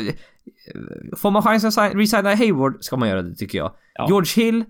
Får 1.18 1.32
man 1.32 1.41
chansen 1.41 1.68
att 1.68 1.74
sign- 1.74 1.97
resigna 1.97 2.36
Hayward 2.36 2.84
ska 2.84 2.97
man 2.97 3.09
göra 3.09 3.22
det 3.22 3.36
tycker 3.36 3.57
jag. 3.57 3.74
Ja. 3.93 4.05
George 4.09 4.45
Hill? 4.45 4.64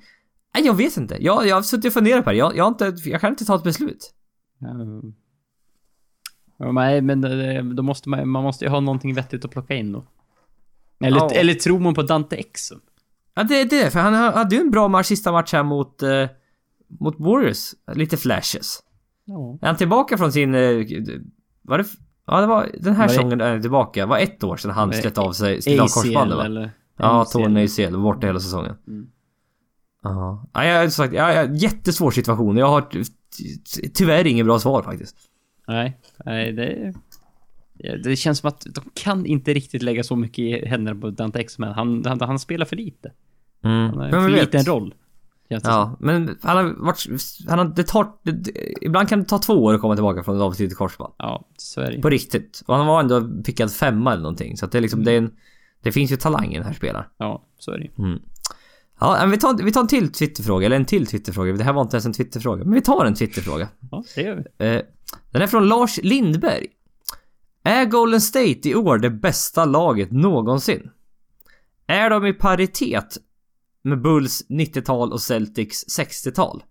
Nej, 0.55 0.65
jag 0.65 0.73
vet 0.73 0.97
inte. 0.97 1.17
Jag, 1.23 1.47
jag 1.47 1.55
har 1.55 1.61
suttit 1.61 1.85
och 1.85 1.93
funderat 1.93 2.23
på 2.23 2.29
det. 2.31 2.37
Jag, 2.37 2.55
jag, 2.57 2.63
har 2.63 2.69
inte, 2.71 3.09
jag 3.09 3.21
kan 3.21 3.29
inte 3.29 3.45
ta 3.45 3.55
ett 3.55 3.63
beslut. 3.63 4.13
Ja, 6.57 6.71
nej, 6.71 7.01
men 7.01 7.21
det, 7.21 7.61
då 7.73 7.83
måste 7.83 8.09
man, 8.09 8.29
man 8.29 8.43
måste 8.43 8.65
ju 8.65 8.71
ha 8.71 8.79
någonting 8.79 9.13
vettigt 9.15 9.45
att 9.45 9.51
plocka 9.51 9.75
in 9.75 9.91
då. 9.91 10.07
Eller, 11.03 11.17
Ja. 11.17 11.31
eller 11.31 11.53
tror 11.53 11.79
man 11.79 11.93
på 11.93 12.01
Dante 12.01 12.35
Exum? 12.35 12.81
Ja, 13.33 13.43
det 13.43 13.61
är 13.61 13.65
det. 13.65 13.91
För 13.91 13.99
han 13.99 14.13
hade 14.13 14.55
ju 14.55 14.61
en 14.61 14.71
bra 14.71 14.87
match, 14.87 15.05
sista 15.07 15.31
match 15.31 15.53
här 15.53 15.63
mot... 15.63 16.01
Eh, 16.03 16.29
mot 16.99 17.15
Warriors. 17.19 17.73
Lite 17.93 18.17
flashes. 18.17 18.79
Ja. 19.25 19.57
Är 19.61 19.67
han 19.67 19.77
tillbaka 19.77 20.17
från 20.17 20.31
sin... 20.31 20.55
Eh, 20.55 20.85
var 21.61 21.77
det... 21.77 21.85
Ja, 22.27 22.41
det 22.41 22.47
var 22.47 22.69
den 22.79 22.95
här 22.95 23.07
säsongen 23.07 23.41
är 23.41 23.51
han 23.51 23.61
tillbaka. 23.61 23.99
Det 23.99 24.05
var 24.05 24.17
ett 24.19 24.43
år 24.43 24.57
sedan 24.57 24.71
han 24.71 24.93
slet 24.93 25.17
av 25.17 25.31
sig, 25.31 25.61
slet 25.61 25.79
av 25.79 25.87
korsbandet 25.87 26.37
va? 26.37 26.45
eller? 26.45 26.71
Ja. 26.97 27.25
Tony 27.25 27.65
ACL, 27.65 27.95
var 27.95 28.01
borta 28.01 28.27
hela 28.27 28.39
säsongen. 28.39 28.75
Mm. 28.87 29.07
Ja. 30.03 30.45
Ja, 30.53 30.65
jag 30.65 30.79
har 30.81 30.87
sagt, 30.89 31.13
ja, 31.13 31.33
ja, 31.33 31.43
jättesvår 31.53 32.11
situation. 32.11 32.57
Jag 32.57 32.67
har 32.67 32.81
ty- 32.81 33.03
ty- 33.75 33.89
tyvärr 33.89 34.27
inget 34.27 34.45
bra 34.45 34.59
svar 34.59 34.83
faktiskt. 34.83 35.17
Nej, 35.67 35.99
nej 36.25 36.51
det... 36.51 36.93
Det 38.03 38.15
känns 38.15 38.39
som 38.39 38.47
att 38.47 38.65
de 38.75 38.83
kan 38.93 39.25
inte 39.25 39.53
riktigt 39.53 39.81
lägga 39.81 40.03
så 40.03 40.15
mycket 40.15 40.39
i 40.39 40.65
händerna 40.65 41.01
på 41.01 41.09
Dante 41.09 41.39
Exum. 41.39 41.63
Han, 41.63 42.05
han, 42.05 42.21
han 42.21 42.39
spelar 42.39 42.65
för 42.65 42.75
lite. 42.75 43.11
Mm. 43.63 43.89
Han 43.89 43.97
har 43.99 44.09
för 44.09 44.29
vet. 44.29 44.41
liten 44.53 44.63
roll. 44.73 44.93
Ja, 45.63 45.97
men 45.99 46.37
han 46.41 46.57
har 46.57 46.85
varit... 46.85 47.05
Han 47.49 47.59
har, 47.59 47.65
det 47.65 47.83
tar... 47.83 48.07
Det, 48.23 48.51
ibland 48.81 49.09
kan 49.09 49.19
det 49.19 49.25
ta 49.25 49.37
två 49.37 49.53
år 49.53 49.73
att 49.73 49.81
komma 49.81 49.95
tillbaka 49.95 50.23
från 50.23 50.35
ett 50.35 50.41
avslutat 50.41 50.77
korsband. 50.77 51.13
Ja, 51.17 51.45
så 51.57 51.81
är 51.81 51.91
det. 51.91 52.01
På 52.01 52.09
riktigt. 52.09 52.63
Och 52.65 52.75
han 52.75 52.87
var 52.87 52.99
ändå 52.99 53.43
pickad 53.43 53.71
femma 53.71 54.11
eller 54.11 54.21
någonting. 54.21 54.57
Så 54.57 54.65
att 54.65 54.71
det 54.71 54.79
är 54.79 54.81
liksom, 54.81 55.03
det 55.03 55.11
är 55.11 55.17
en... 55.17 55.31
Det 55.83 55.91
finns 55.91 56.11
ju 56.11 56.15
talang 56.15 56.51
i 56.51 56.57
den 56.57 56.67
här 56.67 56.73
spelaren. 56.73 57.05
Ja, 57.17 57.45
så 57.59 57.71
är 57.71 57.79
det. 57.79 57.89
Ja, 58.99 59.17
men 59.19 59.31
vi 59.31 59.37
tar, 59.37 59.63
vi 59.63 59.71
tar 59.71 59.81
en 59.81 59.87
till 59.87 60.11
Twitterfråga, 60.11 60.65
eller 60.65 60.75
en 60.75 60.85
till 60.85 61.07
Twitterfråga. 61.07 61.53
Det 61.53 61.63
här 61.63 61.73
var 61.73 61.81
inte 61.81 61.95
ens 61.95 62.05
en 62.05 62.13
Twitterfråga. 62.13 62.63
Men 62.63 62.73
vi 62.73 62.81
tar 62.81 63.05
en 63.05 63.13
Twitterfråga. 63.13 63.67
Ja, 63.91 64.03
det 64.15 64.21
gör 64.21 64.35
vi. 64.35 64.65
Eh, 64.65 64.81
den 65.31 65.41
är 65.41 65.47
från 65.47 65.67
Lars 65.67 65.99
Lindberg. 66.03 66.67
Är 67.63 67.85
Golden 67.85 68.21
State 68.21 68.69
i 68.69 68.75
år 68.75 68.97
det 68.97 69.09
bästa 69.09 69.65
laget 69.65 70.11
någonsin? 70.11 70.89
Är 71.87 72.09
de 72.09 72.25
i 72.25 72.33
paritet 72.33 73.17
med 73.83 74.01
Bulls 74.01 74.45
90-tal 74.49 75.13
och 75.13 75.21
Celtics 75.21 75.99
60-tal? 75.99 76.63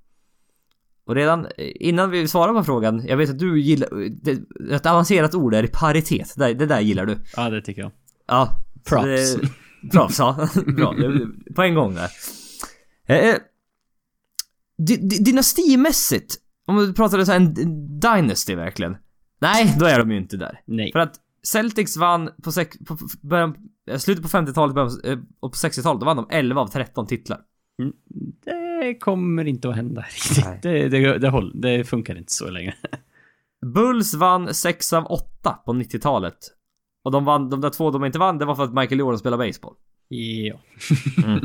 Och 1.04 1.14
redan 1.14 1.46
eh, 1.46 1.72
innan 1.74 2.10
vi 2.10 2.28
svarar 2.28 2.52
på 2.52 2.64
frågan, 2.64 3.06
jag 3.06 3.16
vet 3.16 3.30
att 3.30 3.38
du 3.38 3.60
gillar... 3.60 3.88
Det, 4.22 4.40
ett 4.74 4.86
avancerat 4.86 5.34
ord 5.34 5.54
är 5.54 5.66
paritet. 5.66 6.34
Det, 6.36 6.54
det 6.54 6.66
där 6.66 6.80
gillar 6.80 7.06
du. 7.06 7.18
Ja, 7.36 7.50
det 7.50 7.62
tycker 7.62 7.82
jag. 7.82 7.92
Ja. 8.26 8.50
Props. 8.88 9.04
Det, 9.04 9.40
props, 9.92 10.18
ja. 10.18 10.48
Bra. 10.76 10.94
På 11.54 11.62
en 11.62 11.74
gång 11.74 11.94
där. 11.94 12.10
Eh, 13.06 13.34
dy, 14.78 14.96
dynastimässigt, 14.96 16.36
om 16.66 16.76
du 16.76 16.92
pratar 16.92 17.24
så 17.24 17.32
här 17.32 17.40
en 17.40 17.54
dynasty 18.00 18.54
verkligen. 18.54 18.96
Nej, 19.40 19.76
då 19.78 19.86
är 19.86 19.98
de 19.98 20.10
ju 20.10 20.16
inte 20.16 20.36
där. 20.36 20.60
Nej. 20.66 20.92
För 20.92 20.98
att 20.98 21.14
Celtics 21.42 21.96
vann 21.96 22.30
på, 22.42 22.52
sex, 22.52 22.78
på 22.78 22.96
på 22.96 23.06
början, 23.20 23.50
eh, 23.50 23.56
slutet 23.98 24.22
på 24.22 24.28
50-talet 24.28 24.74
början, 24.74 25.00
eh, 25.04 25.18
och 25.40 25.52
på 25.52 25.56
60-talet, 25.56 26.00
då 26.00 26.06
vann 26.06 26.16
de 26.16 26.26
11 26.30 26.60
av 26.60 26.66
13 26.66 27.06
titlar. 27.06 27.40
Mm, 27.82 27.92
Det 28.80 28.94
kommer 28.98 29.44
inte 29.44 29.68
att 29.68 29.76
hända 29.76 30.00
riktigt. 30.10 30.44
Nej. 30.44 30.58
Det, 30.62 30.88
det, 30.88 31.18
det, 31.18 31.28
håll, 31.28 31.60
det 31.60 31.84
funkar 31.84 32.16
inte 32.18 32.32
så 32.32 32.50
länge. 32.50 32.74
Bulls 33.74 34.14
vann 34.14 34.54
6 34.54 34.92
av 34.92 35.04
8 35.06 35.52
på 35.66 35.72
90-talet. 35.72 36.38
Och 37.04 37.10
de 37.10 37.24
vann, 37.24 37.50
de 37.50 37.60
där 37.60 37.70
två 37.70 37.90
de 37.90 38.04
inte 38.04 38.18
vann, 38.18 38.38
det 38.38 38.44
var 38.44 38.54
för 38.54 38.64
att 38.64 38.74
Michael 38.74 38.98
Jordan 38.98 39.18
spelade 39.18 39.46
baseball. 39.46 39.74
Ja. 40.08 40.60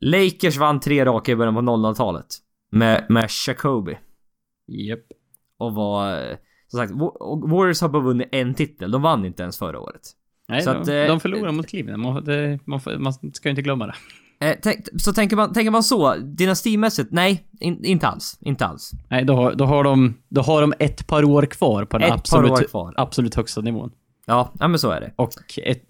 Lakers 0.00 0.56
vann 0.56 0.80
tre 0.80 1.04
raka 1.04 1.32
i 1.32 1.36
början 1.36 1.54
på 1.54 1.60
00-talet. 1.60 2.26
Med, 2.70 3.06
med 3.08 3.28
Jacoby. 3.46 3.98
Japp. 4.66 5.00
Och 5.58 5.74
var... 5.74 6.30
eh, 6.30 6.36
Som 6.68 6.78
sagt, 6.80 6.92
Warriors 7.50 7.80
har 7.80 7.88
bara 7.88 8.02
vunnit 8.02 8.28
en 8.32 8.54
titel. 8.54 8.90
De 8.90 9.02
vann 9.02 9.24
inte 9.24 9.42
ens 9.42 9.58
förra 9.58 9.80
året. 9.80 10.02
Nej, 10.48 10.62
Så 10.62 10.72
de, 10.72 10.82
att, 10.82 10.88
eh, 10.88 10.94
de 10.94 11.20
förlorade 11.20 11.52
mot 11.52 11.66
Cleveland. 11.68 12.02
Man, 12.02 12.24
det, 12.24 12.58
man, 12.64 12.80
man 12.98 13.12
ska 13.12 13.48
ju 13.48 13.50
inte 13.50 13.62
glömma 13.62 13.86
det. 13.86 13.94
Eh, 14.40 14.56
tänk, 14.62 14.86
så 14.98 15.12
tänker 15.12 15.36
man, 15.36 15.52
tänker 15.52 15.70
man 15.70 15.82
så, 15.82 16.14
dynastimässigt? 16.16 17.08
Nej, 17.12 17.44
in, 17.60 17.84
inte 17.84 18.06
alls. 18.08 18.38
Inte 18.40 18.66
alls. 18.66 18.90
Nej, 19.08 19.24
då 19.24 19.34
har, 19.34 19.54
då, 19.54 19.64
har 19.64 19.84
de, 19.84 20.14
då 20.28 20.40
har 20.40 20.60
de 20.60 20.74
ett 20.78 21.06
par 21.06 21.24
år 21.24 21.42
kvar 21.46 21.84
på 21.84 21.98
den 21.98 22.04
Ett 22.04 22.10
par 22.10 22.18
absolut, 22.18 22.50
år 22.50 22.62
kvar. 22.62 22.94
absolut 22.96 23.34
högsta 23.34 23.60
nivån. 23.60 23.90
Ja, 24.26 24.52
ja 24.58 24.68
men 24.68 24.78
så 24.78 24.90
är 24.90 25.00
det. 25.00 25.12
Och 25.16 25.30
ett, 25.64 25.84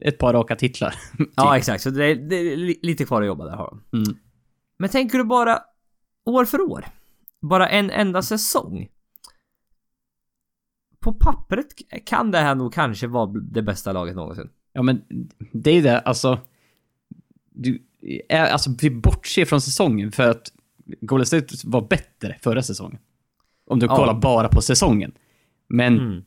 ett 0.00 0.18
par 0.18 0.32
raka 0.32 0.56
titlar. 0.56 0.94
Ja, 1.36 1.56
exakt. 1.56 1.82
Så 1.82 1.90
det 1.90 2.04
är, 2.06 2.14
det 2.14 2.36
är 2.36 2.56
li- 2.56 2.78
lite 2.82 3.04
kvar 3.04 3.20
att 3.22 3.26
jobba 3.26 3.44
där 3.44 3.56
har 3.56 3.78
de. 3.90 3.98
Mm. 3.98 4.16
Men 4.78 4.88
tänker 4.90 5.18
du 5.18 5.24
bara 5.24 5.58
år 6.26 6.44
för 6.44 6.60
år? 6.60 6.84
Bara 7.42 7.68
en 7.68 7.90
enda 7.90 8.22
säsong? 8.22 8.88
På 11.00 11.12
pappret 11.12 11.66
kan 12.04 12.30
det 12.30 12.38
här 12.38 12.54
nog 12.54 12.72
kanske 12.74 13.06
vara 13.06 13.26
det 13.26 13.62
bästa 13.62 13.92
laget 13.92 14.16
någonsin. 14.16 14.48
Ja, 14.72 14.82
men 14.82 15.02
det 15.52 15.70
är 15.70 15.74
ju 15.74 15.80
det, 15.82 15.98
alltså... 15.98 16.38
Du, 17.52 17.82
är, 18.28 18.40
alltså, 18.46 18.70
vi 18.82 18.90
bortser 18.90 19.44
från 19.44 19.60
säsongen 19.60 20.12
för 20.12 20.30
att 20.30 20.52
Golden 21.00 21.26
State 21.26 21.54
var 21.64 21.88
bättre 21.88 22.36
förra 22.42 22.62
säsongen. 22.62 22.98
Om 23.66 23.78
du 23.78 23.86
Ja. 23.86 23.96
kollar 23.96 24.14
bara 24.14 24.48
på 24.48 24.60
säsongen. 24.62 25.12
Men 25.68 25.98
Mm. 25.98 26.22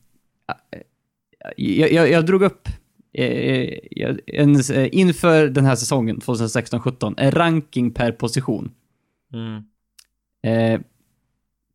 jag, 1.56 1.92
jag, 1.92 2.10
jag 2.10 2.26
drog 2.26 2.42
upp 2.42 2.68
eh, 3.12 3.78
jag- 3.90 4.20
en, 4.26 4.54
eh, 4.60 4.88
inför 4.92 5.48
den 5.48 5.64
här 5.64 5.76
säsongen, 5.76 6.20
2016-17, 6.20 7.14
en 7.18 7.30
ranking 7.30 7.90
per 7.90 8.12
position. 8.12 8.70
Mm. 9.32 9.62
Eh, 10.42 10.80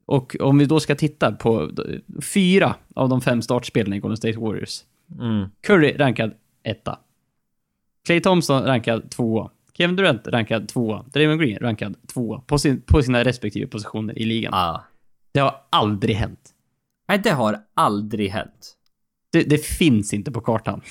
Och 0.09 0.35
om 0.39 0.57
vi 0.57 0.65
då 0.65 0.79
ska 0.79 0.95
titta 0.95 1.31
på 1.31 1.71
fyra 2.33 2.75
av 2.95 3.09
de 3.09 3.21
fem 3.21 3.41
startspelarna 3.41 3.95
i 3.95 3.99
Golden 3.99 4.17
State 4.17 4.39
Warriors. 4.39 4.83
Mm. 5.19 5.49
Curry 5.61 5.97
rankad 5.97 6.33
etta. 6.63 6.99
Clay 8.05 8.19
Thompson 8.19 8.63
rankad 8.63 9.11
tvåa. 9.11 9.49
Kevin 9.73 9.95
Durant 9.95 10.27
rankad 10.27 10.67
tvåa. 10.67 11.05
Draymond 11.13 11.41
Green 11.41 11.57
rankad 11.59 11.95
tvåa. 12.07 12.41
På, 12.41 12.59
sin, 12.59 12.81
på 12.81 13.01
sina 13.03 13.23
respektive 13.23 13.67
positioner 13.67 14.19
i 14.19 14.25
ligan. 14.25 14.53
Ah. 14.53 14.83
Det 15.31 15.39
har 15.39 15.55
aldrig 15.69 16.15
hänt. 16.15 16.49
Nej, 17.07 17.19
det 17.23 17.31
har 17.31 17.59
aldrig 17.73 18.29
hänt. 18.29 18.75
Det, 19.31 19.43
det 19.43 19.65
finns 19.65 20.13
inte 20.13 20.31
på 20.31 20.41
kartan. 20.41 20.81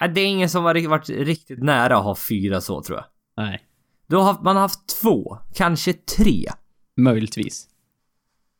Nej, 0.00 0.10
det 0.14 0.20
är 0.20 0.26
ingen 0.26 0.48
som 0.48 0.64
har 0.64 0.88
varit 0.88 1.08
riktigt 1.08 1.62
nära 1.62 1.96
att 1.96 2.04
ha 2.04 2.16
fyra 2.28 2.60
så 2.60 2.82
tror 2.82 2.98
jag. 2.98 3.06
Nej. 3.44 3.62
Då 4.06 4.20
har 4.20 4.42
man 4.42 4.56
har 4.56 4.62
haft 4.62 5.00
två, 5.02 5.38
kanske 5.54 5.92
tre. 5.92 6.48
Möjligtvis. 6.96 7.68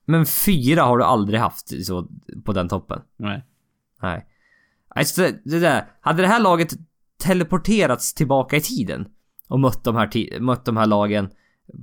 Men 0.05 0.27
fyra 0.27 0.83
har 0.83 0.99
du 0.99 1.05
aldrig 1.05 1.41
haft 1.41 1.87
så 1.87 2.09
på 2.45 2.53
den 2.53 2.69
toppen. 2.69 3.01
Nej. 3.17 3.45
Nej. 4.03 4.27
Alltså 4.89 5.23
det, 5.45 5.59
där. 5.59 5.85
Hade 6.01 6.23
det 6.23 6.29
här 6.29 6.41
laget 6.41 6.75
teleporterats 7.23 8.15
tillbaka 8.15 8.57
i 8.57 8.61
tiden 8.61 9.07
och 9.49 9.61
mött 9.61 9.85
de 9.85 9.97
här, 9.97 10.41
mött 10.41 10.65
de 10.65 10.77
här 10.77 10.87
lagen 10.87 11.25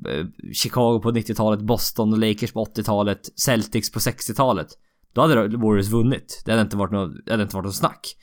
eh, 0.07 0.25
Chicago 0.53 0.99
på 0.99 1.11
90-talet, 1.11 1.61
Boston 1.61 2.13
och 2.13 2.19
Lakers 2.19 2.51
på 2.51 2.65
80-talet, 2.65 3.39
Celtics 3.39 3.91
på 3.91 3.99
60-talet. 3.99 4.67
Då 5.13 5.21
hade 5.21 5.57
Warriors 5.57 5.89
vunnit. 5.89 6.41
Det 6.45 6.51
hade 6.51 6.61
inte 6.61 6.77
varit 6.77 6.91
något, 6.91 7.25
det 7.25 7.31
hade 7.31 7.43
inte 7.43 7.55
varit 7.55 7.65
något 7.65 7.75
snack. 7.75 8.15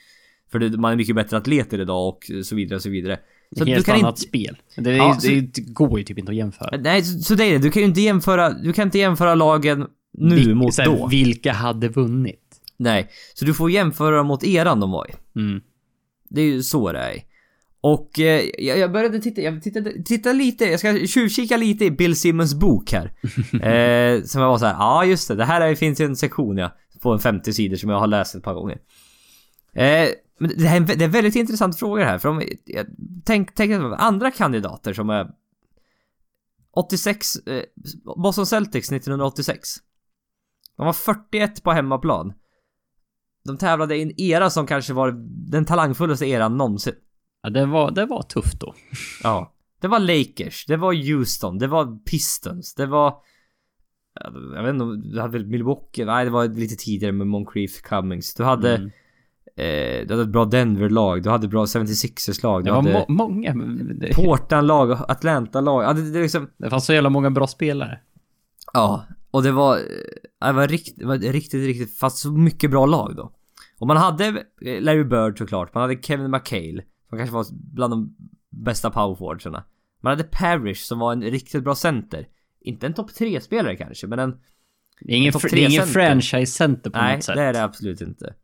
För 0.51 0.59
det, 0.59 0.79
man 0.79 0.93
är 0.93 0.97
mycket 0.97 1.17
bättre 1.17 1.37
atleter 1.37 1.81
idag 1.81 2.09
och 2.09 2.31
så 2.45 2.57
vidare 2.57 2.77
och 2.77 2.83
så 2.83 2.91
vidare. 2.91 3.19
Så 3.57 3.65
Helt 3.65 3.79
du 3.79 3.85
kan 3.85 3.95
annat 3.99 4.13
inte, 4.19 4.21
spel. 4.29 4.57
Det, 4.77 4.97
Ja, 4.97 5.15
det, 5.15 5.21
så- 5.21 5.29
det 5.29 5.61
går 5.73 5.99
ju 5.99 6.05
typ 6.05 6.19
inte 6.19 6.31
att 6.33 6.37
jämföra. 6.37 6.77
Nej, 6.81 7.03
så, 7.05 7.19
så 7.19 7.35
det 7.35 7.45
är 7.45 7.53
det. 7.53 7.59
Du 7.59 7.71
kan 7.71 7.83
ju 7.83 7.89
inte 7.89 8.01
jämföra, 8.01 8.51
du 8.51 8.73
kan 8.73 8.89
inte 8.89 8.99
jämföra 8.99 9.35
lagen 9.35 9.87
nu 10.19 10.37
Vil- 10.37 10.55
mot 10.55 10.77
då. 10.77 11.07
Vilka 11.07 11.53
hade 11.53 11.89
vunnit? 11.89 12.41
Nej, 12.77 13.09
så 13.35 13.45
du 13.45 13.55
får 13.55 13.71
jämföra 13.71 14.17
dem 14.17 14.27
mot 14.27 14.45
eran 14.45 14.81
de 14.81 14.91
var 14.91 15.07
i. 15.11 15.39
Mm. 15.41 15.61
Det 16.29 16.41
är 16.41 16.45
ju 16.45 16.63
så 16.63 16.93
det 16.93 16.99
är. 16.99 17.23
Och 17.81 18.21
eh, 18.21 18.43
jag, 18.59 18.93
började 18.93 19.19
titta, 19.21 19.41
jag 19.41 19.63
tittade, 19.63 20.03
titta 20.03 20.33
lite, 20.33 20.65
jag 20.65 20.79
ska 20.81 21.07
tjuvkika 21.07 21.57
lite 21.57 21.85
i 21.85 21.91
Bill 21.91 22.17
Simmons 22.17 22.55
bok 22.55 22.93
här. 22.93 23.13
eh, 23.53 24.23
som 24.25 24.41
jag 24.43 24.49
var 24.49 24.59
så 24.59 24.67
här, 24.67 24.75
ja 24.75 25.05
just 25.05 25.29
det, 25.29 25.35
det 25.35 25.45
här 25.45 25.61
är, 25.61 25.75
finns 25.75 26.01
ju 26.01 26.05
en 26.05 26.17
sektion 26.17 26.57
ja, 26.59 26.77
på 27.03 27.13
en 27.13 27.19
50 27.19 27.53
sidor 27.53 27.77
som 27.77 27.91
jag 27.91 27.99
har 28.01 28.07
läst 28.07 28.35
ett 28.35 28.43
par 28.43 28.55
gånger. 28.55 28.79
Eh, 29.75 30.09
men 30.39 30.51
det, 30.57 30.68
här, 30.68 30.76
är 30.76 30.80
en 30.80 30.99
det 30.99 31.05
är 31.05 31.09
väldigt 31.09 31.36
intressant 31.36 31.78
fråga 31.78 32.05
här, 32.05 32.18
för 32.18 32.28
om, 32.28 32.43
jag, 32.64 32.86
tänk, 33.24 33.55
tänk 33.55 33.72
andra 33.99 34.30
kandidater 34.30 34.93
som 34.93 35.11
är 35.11 35.30
86, 36.78 37.36
eh, 37.36 37.62
Boston 38.16 38.47
Celtics 38.47 38.93
1986. 38.93 39.68
De 40.76 40.86
var 40.86 40.93
41 40.93 41.62
på 41.62 41.72
hemmaplan. 41.72 42.32
De 43.45 43.59
tävlade 43.59 43.97
i 43.97 44.03
en 44.03 44.20
era 44.20 44.51
som 44.51 44.66
kanske 44.66 44.93
var 44.93 45.14
den 45.51 45.64
talangfullaste 45.64 46.26
eran 46.26 46.57
någonsin. 46.57 46.95
Ja, 47.43 47.51
det 47.51 47.66
var, 47.66 47.91
det 47.91 48.07
var 48.07 48.22
tufft 48.22 48.61
då. 48.61 48.74
Ja. 49.22 49.55
Det 49.80 49.89
var 49.89 49.99
Lakers, 49.99 50.66
det 50.66 50.76
var 50.76 50.93
Houston, 50.93 51.59
det 51.59 51.66
var 51.66 52.05
Pistons, 52.05 52.74
det 52.74 52.86
var... 52.86 53.14
Jag 54.55 54.62
vet 54.62 54.74
inte 54.74 55.09
du 55.09 55.20
hade 55.20 55.32
väl 55.32 55.47
Milwaukee? 55.47 56.05
Nej, 56.05 56.24
det 56.24 56.30
var 56.30 56.49
lite 56.49 56.76
tidigare 56.76 57.12
med 57.12 57.26
Moncrief 57.26 57.82
Cummings. 57.82 58.34
Du 58.34 58.45
hade... 58.45 58.74
Mm. 58.74 58.91
Eh, 59.59 60.07
du 60.07 60.15
hade 60.15 60.23
ett 60.23 60.29
bra 60.29 60.45
Denver-lag, 60.45 61.23
du 61.23 61.31
hade 61.31 61.49
bra 61.49 61.65
76ers-lag, 61.65 62.61
du 62.61 62.65
Det 62.65 62.71
var 62.71 62.83
hade 62.83 62.93
må 62.93 63.05
många. 63.09 63.55
Det, 63.95 64.15
Portland-lag, 64.15 64.93
Atlanta-lag. 65.09 65.85
Ja, 65.85 65.93
det, 65.93 66.11
det 66.11 66.23
liksom... 66.23 66.51
det 66.57 66.71
fanns 66.71 66.87
så 66.87 66.93
jävla 66.93 67.11
många 67.11 67.31
bra 67.31 67.47
spelare. 67.47 68.01
Ja, 68.73 69.05
och 69.31 69.43
det 69.43 69.53
var... 69.53 69.77
eh, 69.77 69.83
Det 70.47 70.53
var 70.53 70.69
riktigt, 70.69 70.99
det 70.99 71.07
var 71.07 71.17
riktigt, 71.19 71.67
riktigt... 71.67 71.99
Fast 71.99 72.19
så 72.19 72.31
mycket 72.33 72.71
bra 72.71 72.87
lag 72.87 73.17
då. 73.17 73.33
Och 73.79 73.87
man 73.87 73.97
hade 73.97 74.25
eh, 74.63 74.81
Larry 74.83 75.05
Bird 75.05 75.39
såklart, 75.39 75.75
man 75.75 75.81
hade 75.81 76.03
Kevin 76.03 76.31
McHale, 76.31 76.83
som 77.09 77.19
kanske 77.19 77.35
var 77.35 77.47
bland 77.75 77.93
de 77.93 78.17
bästa 78.51 78.91
powerforwardsarna. 78.91 79.65
Man 80.03 80.11
hade 80.11 80.25
Parrish 80.25 80.83
som 80.87 80.99
var 80.99 81.13
en 81.13 81.23
riktigt 81.23 81.65
bra 81.65 81.75
center. 81.75 82.27
Inte 82.61 82.87
en 82.87 82.95
topp 82.95 83.11
3-spelare 83.11 83.77
kanske, 83.77 84.07
men 84.07 84.19
en... 84.19 84.37
Ingen, 85.09 85.35
är 85.35 85.57
ingen 85.57 85.71
center. 85.71 85.93
franchise-center 85.93 86.91
på 86.91 86.99
Nej, 86.99 87.15
något 87.17 87.25
sätt. 87.25 87.37
det 87.37 87.43
är 87.43 87.53
det 87.53 87.65
absolut 87.65 88.01
inte. 88.01 88.35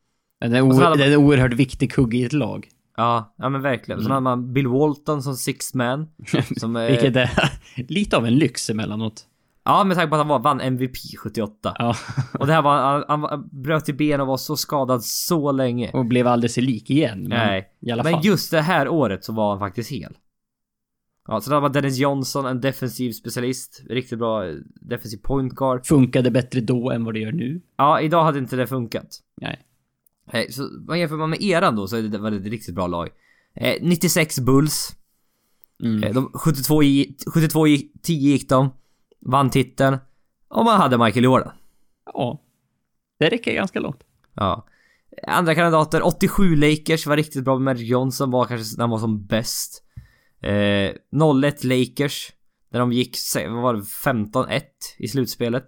Men 0.40 0.50
det 0.50 0.58
är, 0.58 0.62
o- 0.62 0.72
hade 0.72 0.96
det 0.96 1.04
är 1.04 1.12
en 1.12 1.16
oerhört 1.24 1.52
viktig 1.52 1.92
kugge 1.92 2.16
i 2.18 2.24
ett 2.24 2.32
lag. 2.32 2.68
Ja, 2.96 3.34
ja 3.38 3.48
men 3.48 3.62
verkligen. 3.62 4.00
Sen 4.02 4.10
hade 4.10 4.20
man 4.20 4.52
Bill 4.52 4.66
Walton 4.68 5.22
som 5.22 5.34
six 5.36 5.74
man. 5.74 6.08
Som, 6.56 6.76
eh, 6.76 6.86
Vilket 6.86 7.16
är 7.16 7.30
lite 7.88 8.16
av 8.16 8.26
en 8.26 8.34
lyx 8.34 8.70
emellanåt. 8.70 9.26
Ja, 9.64 9.84
med 9.84 9.96
tanke 9.96 10.08
på 10.10 10.14
att 10.14 10.20
han 10.20 10.28
var, 10.28 10.38
vann 10.38 10.60
MVP 10.60 10.96
78. 11.18 11.74
Ja. 11.78 11.94
Och 12.38 12.46
det 12.46 12.52
här 12.52 12.62
var, 12.62 13.04
han, 13.08 13.22
han 13.22 13.48
bröt 13.52 13.88
i 13.88 13.92
ben 13.92 14.20
och 14.20 14.26
var 14.26 14.36
så 14.36 14.56
skadad 14.56 15.04
så 15.04 15.52
länge. 15.52 15.90
Och 15.92 16.06
blev 16.06 16.26
sig 16.48 16.62
lik 16.62 16.90
igen. 16.90 17.20
Men 17.20 17.28
Nej. 17.28 17.68
I 17.80 17.90
alla 17.90 18.02
Men 18.02 18.12
fall. 18.12 18.24
just 18.24 18.50
det 18.50 18.60
här 18.60 18.88
året 18.88 19.24
så 19.24 19.32
var 19.32 19.50
han 19.50 19.58
faktiskt 19.58 19.90
hel. 19.90 20.16
Ja, 21.28 21.40
så 21.40 21.50
det 21.50 21.60
var 21.60 21.68
Dennis 21.68 21.98
Johnson, 21.98 22.46
en 22.46 22.60
defensiv 22.60 23.12
specialist. 23.12 23.82
Riktigt 23.90 24.18
bra 24.18 24.46
eh, 24.48 24.54
defensiv 24.80 25.18
point 25.18 25.52
guard. 25.54 25.86
Funkade 25.86 26.30
bättre 26.30 26.60
då 26.60 26.90
än 26.90 27.04
vad 27.04 27.14
det 27.14 27.20
gör 27.20 27.32
nu. 27.32 27.60
Ja, 27.76 28.00
idag 28.00 28.24
hade 28.24 28.38
inte 28.38 28.56
det 28.56 28.66
funkat. 28.66 29.06
Nej. 29.40 29.60
Nej, 30.32 30.52
så 30.52 30.70
vad 30.86 30.98
jämför 30.98 31.16
man 31.16 31.30
med 31.30 31.42
eran 31.42 31.76
då 31.76 31.86
så 31.86 31.96
är 31.96 32.02
det 32.02 32.18
var 32.18 32.30
det 32.30 32.36
ett 32.36 32.46
riktigt 32.46 32.74
bra 32.74 32.86
lag. 32.86 33.08
Eh, 33.54 33.82
96 33.82 34.38
Bulls. 34.40 34.96
Mm. 35.82 36.02
Eh, 36.02 36.14
de, 36.14 36.30
72 36.34 36.82
i, 36.82 37.16
72 37.34 37.68
i 37.68 37.90
10 38.02 38.30
gick 38.30 38.48
de. 38.48 38.70
Vann 39.20 39.50
titeln. 39.50 39.98
Och 40.48 40.64
man 40.64 40.80
hade 40.80 40.98
Michael 40.98 41.24
Jordan. 41.24 41.52
Ja. 42.04 42.42
Det 43.18 43.28
räcker 43.28 43.54
ganska 43.54 43.80
långt. 43.80 44.00
Ja. 44.34 44.66
Andra 45.26 45.54
kandidater, 45.54 46.06
87 46.06 46.56
Lakers 46.56 47.06
var 47.06 47.16
riktigt 47.16 47.44
bra 47.44 47.58
med 47.58 47.64
Magic 47.64 47.88
Johnson, 47.88 48.30
var 48.30 48.44
kanske 48.44 48.76
när 48.76 48.82
han 48.82 48.90
var 48.90 48.98
som 48.98 49.26
bäst. 49.26 49.84
Eh, 50.42 50.90
01 51.44 51.64
Lakers, 51.64 52.32
där 52.72 52.78
de 52.78 52.92
gick, 52.92 53.16
vad 53.34 53.62
var 53.62 53.74
det, 53.74 53.80
15-1 53.82 54.62
i 54.98 55.08
slutspelet. 55.08 55.64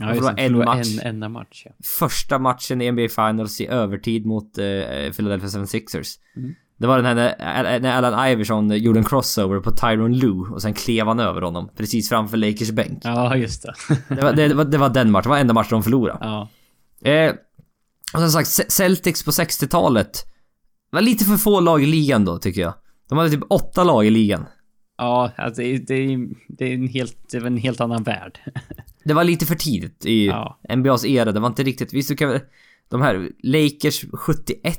Ja, 0.00 0.12
det 0.14 0.20
var 0.20 0.32
det. 0.32 0.42
en 0.42 0.58
match. 0.58 0.98
En 1.02 1.06
enda 1.08 1.28
match, 1.28 1.62
ja. 1.66 1.72
Första 1.98 2.38
matchen 2.38 2.82
i 2.82 2.92
NBA 2.92 3.08
Finals 3.08 3.60
i 3.60 3.66
övertid 3.66 4.26
mot 4.26 4.58
eh, 4.58 4.64
Philadelphia 5.16 5.48
76ers. 5.48 6.08
Mm. 6.36 6.54
Det 6.78 6.86
var 6.86 6.96
den 7.02 7.06
här 7.06 7.14
när, 7.14 7.80
när 7.80 7.92
Allen 8.02 8.32
Iverson 8.32 8.70
gjorde 8.70 8.98
en 8.98 9.04
crossover 9.04 9.60
på 9.60 9.70
Tyron 9.70 10.18
Lue 10.18 10.50
och 10.50 10.62
sen 10.62 10.74
klev 10.74 11.06
han 11.06 11.20
över 11.20 11.42
honom 11.42 11.70
precis 11.76 12.08
framför 12.08 12.36
Lakers 12.36 12.70
bänk. 12.70 13.00
Ja, 13.04 13.36
just 13.36 13.62
det. 13.62 13.74
Det 14.14 14.22
var, 14.22 14.32
det, 14.32 14.54
var, 14.54 14.64
det 14.64 14.78
var 14.78 14.88
den 14.88 15.10
matchen, 15.10 15.22
det 15.22 15.28
var 15.28 15.38
enda 15.38 15.54
matchen 15.54 15.68
de 15.70 15.82
förlorade. 15.82 16.18
ja. 16.20 16.48
Eh, 17.10 17.32
och 18.14 18.20
som 18.20 18.30
sagt, 18.30 18.48
Ce- 18.48 18.68
Celtics 18.70 19.24
på 19.24 19.30
60-talet 19.30 20.24
var 20.90 21.00
lite 21.00 21.24
för 21.24 21.36
få 21.36 21.60
lag 21.60 21.82
i 21.82 21.86
ligan 21.86 22.24
då, 22.24 22.38
tycker 22.38 22.60
jag. 22.60 22.74
De 23.08 23.18
hade 23.18 23.30
typ 23.30 23.44
åtta 23.50 23.84
lag 23.84 24.06
i 24.06 24.10
ligan. 24.10 24.44
Ja, 24.98 25.30
alltså 25.36 25.62
det, 25.62 25.68
är- 25.74 25.78
det, 25.78 25.94
är- 25.94 26.28
det 26.48 26.64
är 26.64 26.74
en 26.74 26.88
helt, 26.88 27.16
det 27.30 27.36
är 27.36 27.46
en 27.46 27.56
helt 27.56 27.80
annan 27.80 28.02
värld. 28.02 28.38
Det 29.04 29.14
var 29.14 29.24
lite 29.24 29.46
för 29.46 29.54
tidigt 29.54 30.06
i 30.06 30.26
Ja. 30.26 30.60
NBAs 30.76 31.04
era. 31.04 31.32
Det 31.32 31.40
var 31.40 31.48
inte 31.48 31.62
riktigt... 31.62 31.92
Visst, 31.92 32.08
du 32.08 32.16
kan. 32.16 32.40
De 32.88 33.02
här 33.02 33.30
Lakers 33.42 34.04
71, 34.12 34.78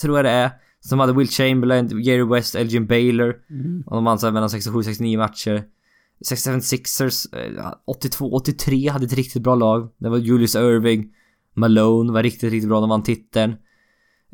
tror 0.00 0.18
jag 0.18 0.24
det 0.24 0.30
är. 0.30 0.50
Som 0.80 1.00
hade 1.00 1.12
Will 1.12 1.28
Chamberlain, 1.28 2.02
Jerry 2.02 2.24
West, 2.24 2.54
Elgin 2.54 2.86
Baylor. 2.86 3.36
Och 3.86 3.94
de 3.94 4.04
vann 4.04 4.18
mellan 4.22 4.48
67-69 4.48 5.18
matcher. 5.18 5.64
67 6.24 6.60
Sixers, 6.60 7.26
eh, 7.32 7.72
82-83 7.86 8.90
hade 8.90 9.04
ett 9.04 9.12
riktigt 9.12 9.42
bra 9.42 9.54
lag. 9.54 9.88
Det 9.98 10.08
var 10.08 10.18
Julius 10.18 10.54
Irving. 10.54 11.12
Malone 11.54 12.12
var 12.12 12.22
riktigt, 12.22 12.52
riktigt 12.52 12.68
bra. 12.68 12.80
De 12.80 12.88
vann 12.88 13.02
titeln. 13.02 13.54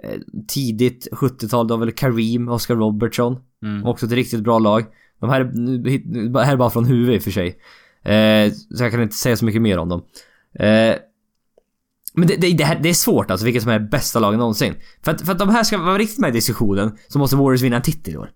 Eh, 0.03 0.19
Tidigt 0.49 1.09
70-tal, 1.13 1.69
då 1.69 1.77
var 1.77 1.87
väl 1.87 1.95
Kareem, 1.95 2.49
Oscar 2.49 2.77
Robertson. 2.77 3.37
Mm. 3.63 3.85
Också 3.85 4.07
ett 4.07 4.13
riktigt 4.13 4.41
bra 4.41 4.59
lag. 4.59 4.85
De 5.21 5.31
här, 5.31 5.45
här 6.45 6.53
är 6.53 6.57
bara 6.57 6.71
från 6.71 6.85
huvudet 6.85 7.15
i 7.15 7.19
och 7.19 7.23
för 7.23 7.31
sig. 7.31 7.59
Eh, 8.03 8.53
så 8.53 8.85
jag 8.85 8.91
kan 8.93 9.03
inte 9.03 9.15
säga 9.15 9.37
så 9.37 9.45
mycket 9.45 9.63
mer 9.63 9.79
om 9.79 9.89
dem. 9.89 10.03
Eh, 10.55 10.95
men 12.15 12.29
det, 12.29 12.37
det, 12.37 12.53
det, 12.53 12.65
här, 12.65 12.79
det 12.83 12.89
är 12.89 12.95
svårt 12.95 13.31
alltså 13.31 13.45
vilka 13.47 13.61
som 13.61 13.71
är 13.71 13.79
bästa 13.79 14.19
lagen 14.21 14.39
någonsin. 14.39 14.75
För 15.03 15.11
att, 15.13 15.23
för 15.27 15.33
att 15.33 15.39
de 15.39 15.49
här 15.49 15.63
ska 15.65 15.79
vara 15.79 15.99
riktigt 15.99 16.19
med 16.19 16.29
i 16.29 16.33
diskussionen 16.33 16.99
så 17.09 17.19
måste 17.19 17.37
Warriors 17.37 17.63
vinna 17.63 17.77
en 17.77 17.83
titel 17.83 18.15
i 18.15 18.17
år. 18.17 18.31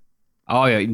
Ja, 0.47 0.71
ja, 0.71 0.89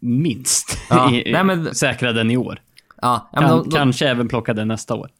minst. 0.00 0.78
Ja, 0.90 1.12
I- 1.14 1.32
nej, 1.32 1.44
men- 1.44 1.74
Säkra 1.74 2.12
den 2.12 2.30
i 2.30 2.36
år. 2.36 2.60
Ja, 3.02 3.30
Kan, 3.34 3.42
de, 3.50 3.62
de, 3.64 3.70
kanske 3.70 4.08
även 4.08 4.28
plocka 4.28 4.54
den 4.54 4.68
nästa 4.68 4.94
år. 4.94 5.10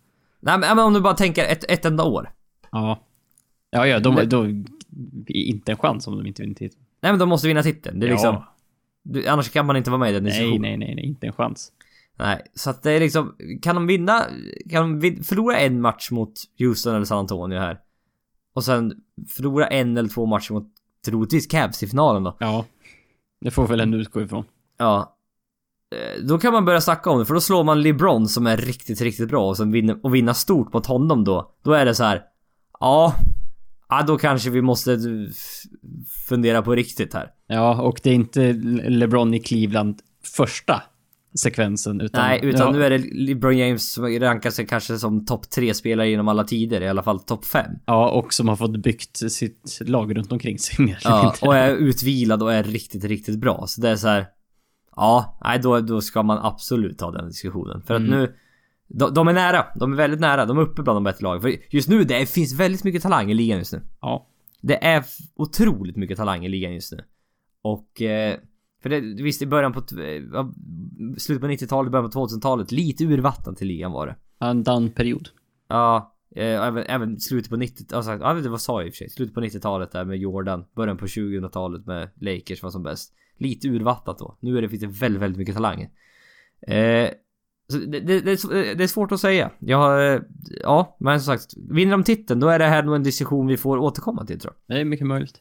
nej, 0.41 0.59
men 0.59 0.79
om 0.79 0.93
du 0.93 1.01
bara 1.01 1.15
tänker 1.15 1.45
ett, 1.45 1.65
ett 1.71 1.85
enda 1.85 2.05
år. 2.05 2.31
Ja. 2.73 3.01
Ja, 3.71 3.87
ja, 3.87 3.99
de, 4.01 4.29
då, 4.29 4.47
inte 5.27 5.73
en 5.73 5.79
chans 5.79 6.07
om 6.07 6.17
de 6.19 6.27
inte 6.27 6.43
vinner 6.43 6.55
titeln. 6.55 6.83
Nej 7.03 7.13
men 7.13 7.19
de 7.19 7.29
måste 7.29 7.49
vinna 7.49 7.63
titeln. 7.63 8.01
Det 8.01 8.07
är 8.07 8.11
liksom... 8.11 8.35
Ja. 8.35 8.55
Du, 9.03 9.27
annars 9.27 9.51
kan 9.51 9.67
man 9.67 9.77
inte 9.77 9.91
vara 9.91 9.99
med 9.99 10.11
i 10.11 10.13
den 10.13 10.23
Nej, 10.23 10.33
diskussionen. 10.33 10.61
nej, 10.63 10.77
nej, 10.77 10.95
nej, 10.95 11.05
inte 11.05 11.27
en 11.27 11.33
chans. 11.33 11.73
Nej, 12.23 12.43
så 12.55 12.71
att 12.71 12.83
det 12.83 12.93
är 12.93 13.01
liksom, 13.01 13.37
kan 13.63 13.75
de 13.75 13.87
vinna, 13.87 14.27
kan 14.71 15.01
de 15.01 15.23
förlora 15.25 15.59
en 15.59 15.81
match 15.81 16.11
mot 16.11 16.33
Houston 16.59 16.95
eller 16.95 17.05
San 17.05 17.19
Antonio 17.19 17.59
här. 17.59 17.79
Och 18.55 18.65
sen 18.65 18.93
förlora 19.29 19.67
en 19.67 19.97
eller 19.97 20.09
två 20.09 20.27
matcher 20.27 20.53
mot 20.53 20.69
troligtvis 21.05 21.47
Cavs 21.47 21.83
i 21.83 21.87
finalen 21.87 22.25
då. 22.25 22.37
Ja. 22.41 22.65
Det 23.41 23.51
får 23.51 23.67
väl 23.67 23.81
ändå 23.81 23.99
utgå 23.99 24.23
ifrån. 24.23 24.45
Ja. 24.79 25.17
eh, 25.95 26.25
då 26.25 26.39
kan 26.39 26.53
man 26.53 26.65
börja 26.65 26.81
snacka 26.81 27.11
om 27.11 27.19
det, 27.19 27.25
för 27.25 27.35
då 27.35 27.41
slår 27.41 27.65
man 27.65 27.83
LeBron 27.83 28.29
som 28.29 28.47
är 28.47 28.57
riktigt, 28.57 29.01
riktigt 29.01 29.29
bra 29.29 29.49
och, 29.49 29.57
som 29.57 29.73
vinner, 29.73 29.99
och 30.03 30.15
vinna 30.15 30.35
stort 30.35 30.73
mot 30.73 30.87
honom 30.87 31.25
då. 31.25 31.53
Då 31.63 31.73
är 31.73 31.85
det 31.85 31.95
så 31.95 32.05
här. 32.05 32.23
Ja, 32.81 33.15
ja 33.89 34.03
då 34.07 34.19
kanske 34.19 34.51
vi 34.51 34.63
måste 34.63 34.99
fundera 36.29 36.63
på 36.63 36.75
riktigt 36.75 37.15
här. 37.15 37.31
Ja, 37.47 37.83
och 37.83 38.01
det 38.03 38.11
är 38.11 38.15
inte 38.15 38.53
LeBron 38.89 39.35
i 39.35 39.41
Cleveland 39.41 40.01
första 40.37 40.83
sekvensen, 41.35 42.01
utan... 42.01 42.21
Nej, 42.29 42.41
utan 42.43 42.67
ja, 42.67 42.73
nu 42.73 42.85
är 42.85 42.91
det 42.91 42.99
LeBron 43.13 43.59
James 43.59 43.93
som 43.93 44.07
rankar 44.21 44.51
sig 44.51 44.67
kanske 44.67 44.99
som 44.99 45.27
topp 45.27 45.51
tre 45.51 45.75
spelare 45.75 46.09
genom 46.11 46.29
alla 46.29 46.45
tider, 46.45 46.81
i 46.81 46.89
alla 46.89 47.03
fall 47.03 47.21
topp 47.21 47.45
fem. 47.45 47.73
Ja, 47.87 48.11
och 48.11 48.33
som 48.35 48.49
har 48.49 48.57
fått 48.57 48.77
byggt 48.83 49.17
sitt 49.33 49.79
lag 49.81 50.17
runt 50.17 50.33
omkring 50.33 50.59
sig 50.59 50.85
mer 50.85 50.99
Ja, 51.05 51.23
mindre. 51.23 51.47
och 51.49 51.57
är 51.57 51.77
utvilad 51.77 52.43
och 52.43 52.53
är 52.53 52.63
riktigt, 52.63 53.05
riktigt 53.05 53.39
bra. 53.39 53.65
Så 53.67 53.81
det 53.81 53.89
är 53.89 53.97
så 53.97 54.09
här. 54.09 54.27
Ja, 54.97 55.39
nej 55.45 55.59
då, 55.59 55.81
då 55.81 56.01
ska 56.01 56.23
man 56.23 56.39
absolut 56.39 56.99
ta 56.99 57.11
den 57.11 57.29
diskussionen. 57.29 57.83
För 57.83 57.95
att 57.95 58.01
Mm. 58.01 58.11
nu... 58.21 58.35
De, 58.95 59.15
de 59.15 59.29
är 59.29 59.33
nära. 59.33 59.67
De 59.77 59.93
är 59.93 59.97
väldigt 59.97 60.21
nära. 60.21 60.47
De 60.47 60.59
är 60.59 60.63
uppe 60.63 60.83
bland 60.83 60.97
de 60.97 61.05
bättre 61.05 61.23
lagen. 61.25 61.43
För 61.43 61.75
just 61.75 61.89
nu, 61.89 62.05
det 62.05 62.27
finns 62.29 62.53
väldigt 62.53 62.85
mycket 62.85 63.03
talang 63.03 63.31
i 63.31 63.35
ligan 63.35 63.59
just 63.59 63.73
nu. 63.73 63.81
Ja. 64.01 64.27
Det 64.61 64.85
är 64.85 65.05
otroligt 65.37 65.97
mycket 65.97 66.17
talang 66.17 66.45
i 66.45 66.49
ligan 66.49 66.75
just 66.75 66.93
nu. 66.93 67.05
Och... 67.63 68.03
Eh, 68.03 68.37
för 68.83 68.89
det, 68.89 69.01
visst 69.01 69.43
i 69.43 69.47
början 69.47 69.73
på... 69.73 69.83
ja, 70.33 70.53
Slutet 71.19 71.41
på 71.41 71.47
90-talet, 71.47 71.93
början 71.93 72.11
på 72.11 72.27
2000-talet. 72.27 72.73
Lite 72.73 73.05
urvattnat 73.05 73.63
i 73.63 73.65
ligan 73.65 73.93
var 73.93 74.07
det. 74.07 74.17
En 74.47 74.63
down-period. 74.63 75.29
Ja, 75.69 76.15
eh, 76.37 76.67
även, 76.67 76.85
även 76.87 77.21
slutet 77.21 77.51
på 77.51 77.57
90 77.57 77.97
alltså, 77.97 78.13
ja, 78.13 78.35
det 78.35 78.49
var 78.49 78.59
sa 78.59 78.81
jag 78.81 78.87
i 78.87 78.91
och 78.91 78.95
för 78.95 78.99
sig. 78.99 79.11
Slutet 79.11 79.35
på 79.35 79.41
90-talet 79.41 79.93
där 79.93 80.05
med 80.05 80.19
Jordan. 80.19 80.65
Början 80.75 80.97
på 80.97 81.07
2000-talet 81.07 81.87
med 81.87 82.09
Lakers 82.21 82.63
var 82.63 82.71
som 82.71 82.83
bäst. 82.83 83.15
Lite 83.37 83.69
urvattnat 83.69 84.19
då. 84.19 84.37
Nu 84.41 84.59
är 84.59 84.63
det, 84.63 84.69
finns 84.69 84.81
det 84.81 84.87
väldigt, 84.87 85.23
väldigt 85.23 85.39
mycket 85.39 85.55
talanger. 85.55 85.91
Eh, 86.67 87.11
det, 87.69 88.01
det, 88.01 88.21
det, 88.21 88.83
är 88.83 88.87
svårt 88.87 89.13
att 89.13 89.21
säga. 89.21 89.51
Jag, 89.59 90.15
eh, 90.15 90.21
ja, 90.63 90.97
men 91.01 91.21
som 91.21 91.39
sagt. 91.39 91.55
Vinner 91.71 91.93
de 91.93 92.05
titeln 92.05 92.41
då 92.41 92.49
är 92.49 92.59
det 92.59 92.65
här 92.65 92.83
nog 92.83 92.95
en 92.95 93.03
diskussion 93.03 93.47
vi 93.47 93.57
får 93.57 93.79
återkomma 93.79 94.27
till 94.27 94.41
tror 94.41 94.55
Det 94.67 94.81
är 94.81 94.85
mycket 94.85 95.07
möjligt. 95.07 95.41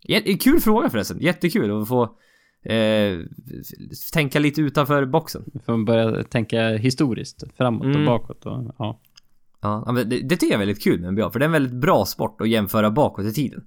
jag. 0.00 0.26
Mm. 0.26 0.38
Kul 0.38 0.60
fråga 0.60 0.90
förresten. 0.90 1.20
Jättekul 1.20 1.82
att 1.82 1.88
få 1.88 2.16
eh, 2.62 3.18
tänka 4.12 4.38
lite 4.38 4.60
utanför 4.60 5.04
boxen. 5.04 5.44
Får 5.66 5.84
börja 5.84 6.24
tänka 6.24 6.68
historiskt, 6.68 7.44
framåt 7.56 7.84
Mm. 7.84 8.00
och 8.00 8.06
bakåt 8.06 8.46
och 8.46 8.74
ja. 8.78 9.00
Ja, 9.62 9.92
det, 9.92 10.04
det 10.04 10.36
tycker 10.36 10.46
jag 10.46 10.52
är 10.54 10.66
väldigt 10.66 10.82
kul 10.84 11.00
med 11.00 11.12
NBA, 11.12 11.30
för 11.30 11.38
det 11.38 11.44
är 11.44 11.46
en 11.48 11.52
väldigt 11.52 11.80
bra 11.80 12.04
sport 12.04 12.40
att 12.40 12.48
jämföra 12.48 12.90
bakåt 12.90 13.24
i 13.26 13.32
tiden. 13.32 13.64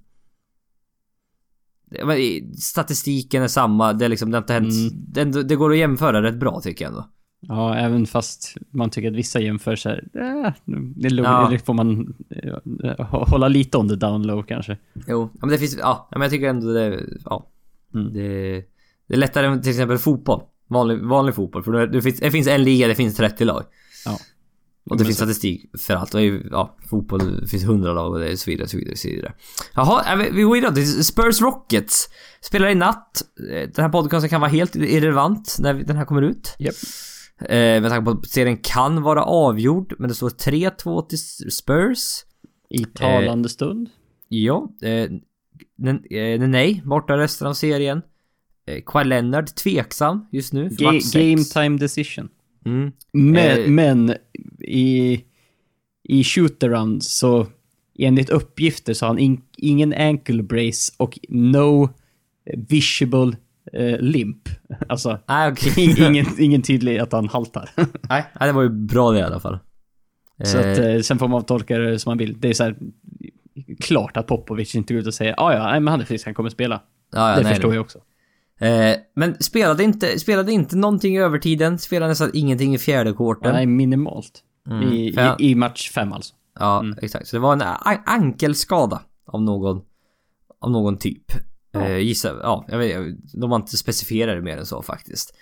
Statistiken 2.58 3.42
är 3.42 3.48
samma, 3.48 3.92
det 3.92 4.04
är 4.04 4.08
liksom, 4.08 4.30
det 4.30 4.36
har 4.36 4.42
inte 4.42 4.52
hänt... 4.52 4.72
Mm. 4.72 5.32
Det, 5.32 5.42
det 5.42 5.56
går 5.56 5.70
att 5.72 5.78
jämföra 5.78 6.22
rätt 6.22 6.36
bra 6.36 6.60
tycker 6.60 6.84
jag 6.84 6.90
ändå. 6.90 7.08
Ja, 7.40 7.74
även 7.76 8.06
fast 8.06 8.56
man 8.70 8.90
tycker 8.90 9.10
att 9.10 9.16
vissa 9.16 9.40
jämför. 9.40 9.72
Eh, 9.88 10.52
det 10.96 11.06
är 11.06 11.10
lugnt, 11.10 11.28
Ja. 11.28 11.58
får 11.64 11.74
man 11.74 12.14
eh, 12.84 13.10
hålla 13.10 13.48
lite 13.48 13.78
on 13.78 13.88
the 13.88 13.94
down 13.96 14.22
low 14.26 14.42
kanske. 14.42 14.78
Jo, 15.06 15.28
men 15.32 15.48
det 15.48 15.58
finns, 15.58 15.76
ja, 15.80 16.08
men 16.10 16.20
jag 16.22 16.30
tycker 16.30 16.48
ändå 16.48 16.72
det, 16.72 17.00
ja. 17.24 17.46
Mm. 17.94 18.12
Det, 18.12 18.64
det 19.08 19.14
är 19.14 19.18
lättare 19.18 19.46
än 19.46 19.62
till 19.62 19.70
exempel 19.70 19.98
fotboll. 19.98 20.42
Vanlig, 20.68 20.98
vanlig 21.02 21.34
fotboll, 21.34 21.62
för 21.62 21.86
det, 21.86 22.02
finns, 22.02 22.20
det 22.20 22.30
finns 22.30 22.46
en 22.48 22.64
liga, 22.64 22.88
det 22.88 22.94
finns 22.94 23.16
30 23.16 23.44
lag. 23.44 23.64
Ja. 24.04 24.12
Och 24.90 24.96
det 24.96 25.00
Men 25.02 25.06
finns 25.06 25.18
så- 25.18 25.24
statistik 25.24 25.70
för 25.78 25.94
allt. 25.94 26.14
Och 26.14 26.22
ju, 26.22 26.48
ja, 26.50 26.76
fotboll, 26.90 27.40
det 27.40 27.48
finns 27.48 27.62
100 27.64 27.92
lag 27.92 28.12
och 28.12 28.18
det 28.18 28.32
är 28.32 28.36
så 28.36 28.50
vidare, 28.50 28.68
så 28.68 28.76
vidare, 28.76 28.96
så 28.96 29.08
vidare. 29.08 29.32
Jaha, 29.74 30.02
ja, 30.06 30.28
vi- 30.32 30.42
går 30.42 30.54
vidare 30.54 30.74
till 30.74 31.04
Spurs 31.04 31.40
Rockets. 31.40 32.08
Spelar 32.40 32.68
i 32.68 32.74
natt. 32.74 33.22
Eh, 33.52 33.68
Den 33.74 33.84
här 33.84 33.88
podcasten 33.88 34.30
kan 34.30 34.40
vara 34.40 34.50
helt 34.50 34.76
irrelevant 34.76 35.56
när 35.60 35.74
den 35.74 35.96
här 35.96 36.04
kommer 36.04 36.22
ut. 36.22 36.54
Japp. 36.58 36.74
Eh, 37.40 37.48
med 37.56 37.88
tanke 37.90 38.04
på 38.04 38.10
att 38.18 38.28
serien 38.28 38.56
kan 38.56 39.02
vara 39.02 39.24
avgjord, 39.24 39.94
men 39.98 40.08
det 40.08 40.14
står 40.14 40.28
3-2 40.30 41.02
till 41.08 41.18
Spurs. 41.52 42.24
I 42.70 42.84
talande 42.84 43.48
stund. 43.48 43.88
Ja, 44.28 44.68
eh, 44.82 44.90
eh, 44.90 46.40
nej, 46.40 46.82
borta 46.84 47.16
resten 47.18 47.46
av 47.46 47.54
serien. 47.54 48.02
Eh, 48.66 48.82
Kawhi 48.86 49.04
Leonard 49.04 49.46
tveksam 49.46 50.26
just 50.32 50.52
nu. 50.52 50.70
för 50.70 50.84
match 50.84 50.94
Ga- 50.94 51.00
sex. 51.00 51.12
game 51.14 51.44
time 51.66 51.78
decision. 51.78 52.28
Mm. 52.66 52.92
Men, 53.12 53.58
Eh. 53.60 53.68
men 53.68 54.14
i, 54.60 55.20
i 56.08 56.24
shootaround 56.24 57.02
så 57.04 57.46
enligt 57.98 58.30
uppgifter 58.30 58.94
så 58.94 59.04
har 59.04 59.08
han 59.08 59.18
in, 59.18 59.40
ingen 59.56 59.94
ankle 59.94 60.42
brace 60.42 60.92
och 60.96 61.18
no 61.28 61.88
visible 62.68 63.36
eh, 63.72 63.98
limp. 64.00 64.48
Alltså, 64.88 65.18
okej. 65.50 65.72
ing- 65.76 66.06
ingen, 66.08 66.26
ingen 66.38 66.62
tydlig 66.62 66.98
att 66.98 67.12
han 67.12 67.28
haltar. 67.28 67.70
nej, 68.08 68.24
det 68.40 68.52
var 68.52 68.62
ju 68.62 68.68
bra 68.68 69.10
det 69.10 69.18
i 69.18 69.22
alla 69.22 69.40
fall. 69.40 69.58
så 70.44 70.58
Eh, 70.58 70.72
att, 70.72 70.78
eh, 70.78 70.98
sen 71.00 71.18
får 71.18 71.28
man 71.28 71.44
tolka 71.44 71.78
det 71.78 71.98
som 71.98 72.10
man 72.10 72.18
vill. 72.18 72.40
Det 72.40 72.48
är 72.48 72.52
så 72.54 72.64
här, 72.64 72.76
klart 73.80 74.16
att 74.16 74.26
Popovic 74.26 74.74
inte 74.74 74.94
går 74.94 75.00
ut 75.00 75.06
och 75.06 75.14
säger 75.14 75.34
ah, 75.38 75.54
ja, 75.54 75.70
nej, 75.70 75.80
men 75.80 75.90
han 75.90 76.00
är 76.00 76.04
frisk, 76.04 76.24
han 76.24 76.34
kommer 76.34 76.50
spela. 76.50 76.82
ja, 77.12 77.30
ja, 77.30 77.36
det 77.36 77.42
nej, 77.42 77.52
förstår 77.54 77.68
nej. 77.68 77.76
jag 77.76 77.82
också. 77.84 77.98
Eh, 78.60 78.96
men 79.16 79.42
spelade 79.42 79.84
inte, 79.84 80.18
spelade 80.18 80.52
inte 80.52 80.76
någonting 80.76 81.16
i 81.16 81.20
övertiden. 81.20 81.78
Spelade 81.78 82.08
nästan 82.08 82.30
ingenting 82.34 82.74
i 82.74 82.78
fjärde 82.78 83.12
kvarten. 83.12 83.52
Nej, 83.52 83.66
minimalt. 83.66 84.42
Mm. 84.70 84.82
I, 84.92 85.10
jag- 85.10 85.40
i, 85.40 85.50
I 85.50 85.54
match 85.54 85.90
fem 85.90 86.12
alltså. 86.12 86.34
Ja, 86.58 86.80
Mm. 86.80 86.98
exakt. 87.02 87.26
Så 87.28 87.36
det 87.36 87.40
var 87.40 87.52
en 87.52 87.62
ankelskada 88.06 89.02
av 89.26 89.42
någon, 89.42 89.82
av 90.60 90.70
någon 90.70 90.98
typ. 90.98 91.24
Ja. 91.72 91.80
Eh, 91.80 91.98
gissar, 91.98 92.40
ja, 92.42 92.64
jag 92.68 92.78
vet, 92.78 93.16
de 93.40 93.50
har 93.50 93.56
inte 93.58 93.76
specifierat 93.76 94.36
det 94.36 94.42
mer 94.42 94.56
än 94.56 94.66
så 94.66 94.82
faktiskt. 94.82 95.34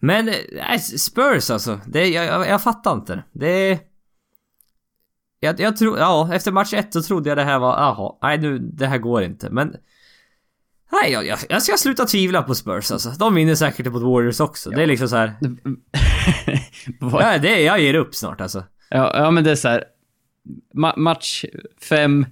Men, 0.00 0.28
eh, 0.28 0.78
Spurs 0.98 1.50
alltså. 1.50 1.80
Det, 1.86 2.08
jag, 2.08 2.24
jag, 2.24 2.48
jag 2.48 2.62
fattar 2.62 2.92
inte. 2.94 3.24
Det... 3.32 3.78
Jag, 5.40 5.60
jag 5.60 5.76
tror, 5.76 5.98
ja, 5.98 6.34
efter 6.34 6.52
match 6.52 6.74
ett 6.74 6.92
så 6.92 7.02
trodde 7.02 7.28
jag 7.28 7.38
det 7.38 7.44
här 7.44 7.58
var, 7.58 7.76
jaha, 7.78 8.12
nej 8.22 8.38
nu, 8.38 8.58
det 8.58 8.86
här 8.86 8.98
går 8.98 9.22
inte. 9.22 9.50
Men... 9.50 9.76
Nej, 10.92 11.12
jag, 11.12 11.26
jag, 11.26 11.38
jag 11.48 11.62
ska 11.62 11.76
sluta 11.76 12.04
tvivla 12.04 12.42
på 12.42 12.54
Spurs 12.54 12.90
alltså. 12.90 13.10
De 13.10 13.34
vinner 13.34 13.54
säkert 13.54 13.86
mot 13.86 14.02
Warriors 14.02 14.40
också. 14.40 14.70
Det 14.70 14.82
är 14.82 14.86
liksom 14.86 15.08
så 15.08 15.16
här. 15.16 15.34
Ja, 17.00 17.38
det, 17.38 17.60
jag 17.60 17.80
ger 17.80 17.94
upp 17.94 18.14
snart 18.14 18.40
alltså. 18.40 18.64
Ja, 18.88 19.18
ja 19.18 19.30
men 19.30 19.44
det 19.44 19.50
är 19.50 19.56
så 19.56 19.68
här. 19.68 19.84
Ma 20.74 20.94
match 20.96 21.44
fem. 21.80 22.26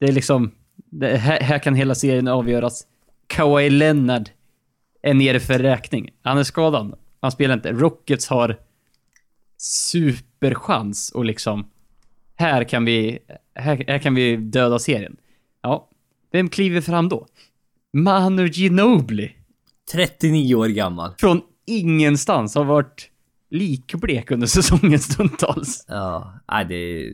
Det 0.00 0.06
är 0.06 0.12
liksom... 0.12 0.50
Det, 0.74 1.16
här, 1.16 1.40
här 1.40 1.58
kan 1.58 1.74
hela 1.74 1.94
serien 1.94 2.28
avgöras. 2.28 2.86
Kawhi 3.26 3.70
Leonard 3.70 4.30
är 5.02 5.14
nere 5.14 5.40
för 5.40 5.58
räkning. 5.58 6.10
Han 6.22 6.38
är 6.38 6.42
skadad. 6.42 6.98
Han 7.20 7.32
spelar 7.32 7.54
inte. 7.54 7.72
Rockets 7.72 8.28
har 8.28 8.58
superchans 9.58 11.10
och 11.10 11.24
liksom... 11.24 11.70
Här 12.36 12.64
kan 12.64 12.84
vi... 12.84 13.18
Här, 13.54 13.84
här 13.88 13.98
kan 13.98 14.14
vi 14.14 14.36
döda 14.36 14.78
serien. 14.78 15.16
Ja. 15.62 15.90
Vem 16.32 16.48
kliver 16.48 16.80
fram 16.80 17.08
då? 17.08 17.26
Manu 17.94 18.46
Ginobili. 18.48 19.30
39 19.92 20.54
år 20.54 20.66
gammal. 20.68 21.10
Från 21.18 21.40
ingenstans 21.66 22.54
har 22.54 22.64
varit 22.64 23.10
likblek 23.50 24.30
under 24.30 24.46
säsongen 24.56 24.98
stundtals. 24.98 25.84
Ja, 25.88 26.34
nej 26.52 26.64
det... 26.64 27.12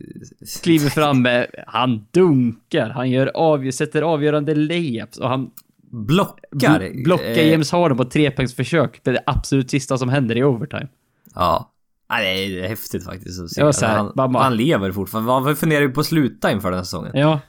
kliver 0.63 0.89
fram 0.89 1.21
med, 1.21 1.47
han 1.67 2.05
dunkar, 2.11 2.89
han 2.89 3.09
gör 3.09 3.27
avgör, 3.27 3.71
sätter 3.71 4.01
avgörande 4.01 4.55
layups 4.55 5.17
och 5.17 5.29
han 5.29 5.51
Blockar. 5.93 6.79
bl- 6.79 7.03
blockar 7.03 7.25
James 7.51 7.71
Harden 7.71 7.97
på 7.97 8.05
trepoängsförsök. 8.05 8.99
Det 9.03 9.09
är 9.09 9.13
det 9.13 9.23
absolut 9.25 9.69
sista 9.71 9.97
som 9.97 10.09
händer 10.09 10.37
i 10.37 10.43
overtime. 10.43 10.87
Ja. 11.35 11.71
Nej, 12.09 12.49
det 12.49 12.59
är 12.65 12.67
häftigt 12.67 13.05
faktiskt 13.05 13.41
att 13.61 13.75
se. 13.75 13.85
Här, 13.87 13.97
han, 13.97 14.11
bara- 14.15 14.43
han 14.43 14.55
lever 14.57 14.91
fortfarande. 14.91 15.27
Vad 15.31 15.57
funderar 15.57 15.81
du 15.81 15.89
på 15.89 15.99
att 15.99 16.05
sluta 16.05 16.51
inför 16.51 16.69
den 16.69 16.77
här 16.77 16.83
säsongen? 16.83 17.11
Ja. 17.15 17.39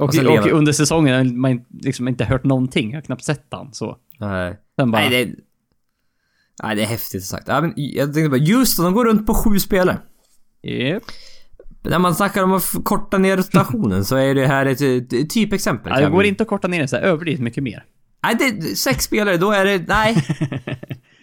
Och, 0.00 0.14
Och 0.18 0.38
och, 0.38 0.46
under 0.46 0.72
säsongen 0.72 1.16
har 1.16 1.36
man 1.36 1.64
liksom 1.80 2.08
inte 2.08 2.24
hört 2.24 2.44
någonting. 2.44 2.90
Jag 2.90 2.96
har 2.96 3.02
knappt 3.02 3.24
sett 3.24 3.46
han 3.50 3.72
så. 3.72 3.96
Nej. 4.18 4.56
Sen 4.78 4.90
bara, 4.90 5.02
Nej, 5.02 5.10
det 5.10 5.16
är... 5.16 5.34
Nej, 6.62 6.76
det 6.76 6.82
är 6.82 6.86
häftigt 6.86 7.24
sagt. 7.24 7.48
Ja, 7.48 7.60
men 7.60 7.72
jag 7.76 8.14
tänkte 8.14 8.28
bara, 8.28 8.36
just 8.36 8.76
det, 8.76 8.82
de 8.82 8.92
går 8.94 9.04
runt 9.04 9.26
på 9.26 9.34
sju 9.34 9.58
spelare. 9.58 9.98
Japp. 10.62 11.02
När 11.82 11.98
man 11.98 12.14
snackar 12.14 12.44
om 12.44 12.52
att 12.52 12.74
korta 12.84 13.18
ner 13.18 13.36
rotationen 13.36 14.04
så 14.04 14.16
är 14.16 14.34
det 14.34 14.46
här 14.46 14.66
ett, 14.66 15.30
typexempel. 15.30 15.92
Ja, 15.96 16.00
det 16.04 16.10
går 16.10 16.24
inte 16.24 16.42
att 16.42 16.48
korta 16.48 16.68
ner 16.68 16.80
det 16.82 16.88
så 16.88 16.96
här 16.96 17.02
överdrivet 17.02 17.40
mycket 17.40 17.62
mer. 17.62 17.84
Nej, 18.22 18.36
det 18.38 18.44
är 18.44 18.74
sex 18.74 19.04
spelare, 19.04 19.36
då 19.36 19.50
är 19.50 19.64
det... 19.64 19.84
Nej. 19.88 20.16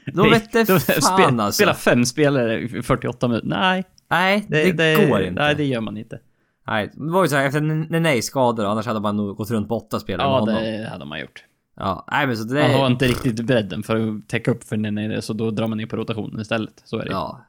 Då 0.13 0.29
vet 0.29 0.51
det 0.51 0.63
Då- 0.63 0.79
fan 0.79 1.39
spe- 1.39 1.41
alltså. 1.41 1.57
Spela 1.63 1.73
fem 1.73 2.05
spelare 2.05 2.59
i 2.61 2.81
48 2.81 3.27
minuter. 3.27 3.47
Nej, 3.47 3.83
Nej, 4.09 4.45
det, 4.49 5.09
går 5.09 5.21
inte. 5.21 5.41
Nej, 5.41 5.55
det 5.55 5.63
gör 5.63 5.81
man 5.81 5.97
inte. 5.97 6.19
Nej, 6.67 6.91
det 6.93 7.11
var 7.11 7.23
ju 7.23 7.29
såhär 7.29 7.45
efter 7.45 7.61
Nenei 7.61 8.21
skador, 8.21 8.65
annars 8.65 8.85
hade 8.85 8.99
man 8.99 9.17
nog 9.17 9.37
gått 9.37 9.51
runt 9.51 9.67
på 9.67 9.77
åtta 9.77 9.99
spelare 9.99 10.27
med 10.27 10.35
Ja, 10.35 10.39
honom. 10.39 10.55
det 10.55 10.89
hade 10.91 11.05
man 11.05 11.19
gjort. 11.19 11.43
Ja, 11.75 12.05
nej 12.11 12.27
men 12.27 12.37
så 12.37 12.43
det... 12.43 12.61
Man 12.61 12.71
har 12.79 12.87
inte 12.87 13.05
riktigt 13.05 13.45
bredden 13.45 13.83
för 13.83 13.95
att 13.95 14.29
täcka 14.29 14.51
upp 14.51 14.63
för 14.63 14.75
är 14.97 15.21
så 15.21 15.33
då 15.33 15.51
drar 15.51 15.67
man 15.67 15.77
ner 15.77 15.85
på 15.85 15.95
rotationen 15.95 16.39
istället. 16.41 16.81
Så 16.85 16.97
är 16.97 17.05
det. 17.05 17.11
Ja. 17.11 17.45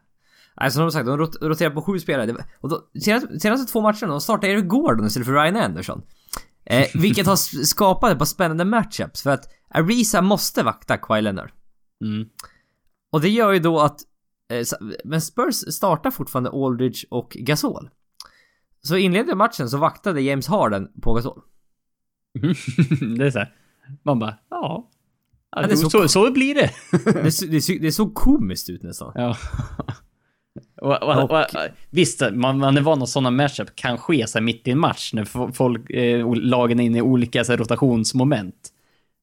Nej, 0.61 0.71
som 0.71 0.83
de 0.83 0.91
sagt, 0.91 1.07
de 1.07 1.19
rot- 1.19 1.43
roterar 1.43 1.71
på 1.71 1.83
sju 1.83 1.99
spelare. 1.99 2.37
Och 2.61 2.69
då, 2.69 2.81
senaste, 3.05 3.41
senaste 3.41 3.73
två 3.73 3.81
matcherna, 3.81 4.07
de 4.07 4.21
startade 4.21 4.53
Eric 4.53 4.69
Gordon 4.69 5.07
istället 5.07 5.27
för 5.27 5.35
Ryan 5.35 5.57
Anderson. 5.57 6.03
Eh, 6.65 6.87
vilket 6.95 7.27
har 7.27 7.37
skapat 7.65 8.12
ett 8.12 8.19
par 8.19 8.25
spännande 8.25 8.65
matchups 8.65 9.23
för 9.23 9.31
att 9.31 9.45
Ariza 9.69 10.23
måste 10.23 10.62
vakta 10.62 10.97
Kawhi 10.97 11.23
Leonard. 11.23 11.51
Mm. 12.05 12.29
Och 13.12 13.21
det 13.21 13.29
gör 13.29 13.53
ju 13.53 13.59
då 13.59 13.81
att... 13.81 14.01
Eh, 14.53 14.89
men 15.05 15.21
Spurs 15.21 15.55
startar 15.75 16.11
fortfarande 16.11 16.51
Aldridge 16.51 16.99
och 17.11 17.31
Gasol. 17.41 17.91
Så 18.87 18.97
i 18.97 19.01
inledningen 19.01 19.32
av 19.32 19.37
matchen 19.39 19.68
så 19.70 19.78
vaktade 19.78 20.22
James 20.22 20.49
Harden 20.49 20.89
på 21.03 21.12
Gasol. 21.14 21.41
det 23.18 23.26
är 23.26 23.30
så 23.30 23.39
här. 23.39 23.53
Man 24.03 24.18
bara, 24.18 24.35
ja. 24.51 24.91
ja 25.57 25.62
det 25.66 25.76
så- 25.76 25.91
så, 25.91 26.09
så, 26.09 26.30
blir 26.32 26.55
det. 26.55 26.70
Det, 27.12 27.51
det, 27.51 27.78
det 27.78 27.93
såg 27.93 28.14
komiskt 28.14 28.70
ut 28.70 28.82
nästan. 28.82 29.12
Ja. 29.14 29.37
och, 30.80 31.03
och, 31.03 31.30
och, 31.30 31.47
visst, 31.91 32.22
man, 32.32 32.59
man 32.59 32.76
är 32.76 32.80
van 32.80 33.03
att 33.03 33.09
sådana 33.09 33.30
matchup 33.30 33.76
kan 33.76 33.99
ske 33.99 34.26
så 34.26 34.41
mitt 34.41 34.68
i 34.68 34.70
en 34.70 34.78
match 34.78 35.12
när 35.12 35.24
fo- 35.24 35.53
folk, 35.53 35.91
eh, 35.91 36.35
lagen 36.35 36.80
är 36.80 36.85
inne 36.85 36.99
i 36.99 37.03
olika 37.03 37.45
så 37.45 37.53
här, 37.53 37.57
rotationsmoment. 37.59 38.70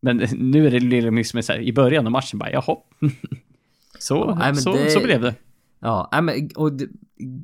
Men 0.02 0.18
nu 0.38 0.68
är 0.68 0.72
det 0.72 0.80
liksom 1.12 1.44
så 1.44 1.54
här, 1.54 1.60
i 1.60 1.74
början 1.74 2.06
av 2.06 2.12
matchen 2.12 2.40
bara, 2.40 2.52
jaha. 2.52 2.76
så, 4.00 4.38
Ja, 4.40 4.56
så, 4.56 4.74
det- 4.74 4.92
så 4.92 5.00
blev 5.00 5.22
det. 5.22 5.36
Ja, 5.82 6.10
nej, 6.12 6.22
men 6.22 6.50
och 6.56 6.72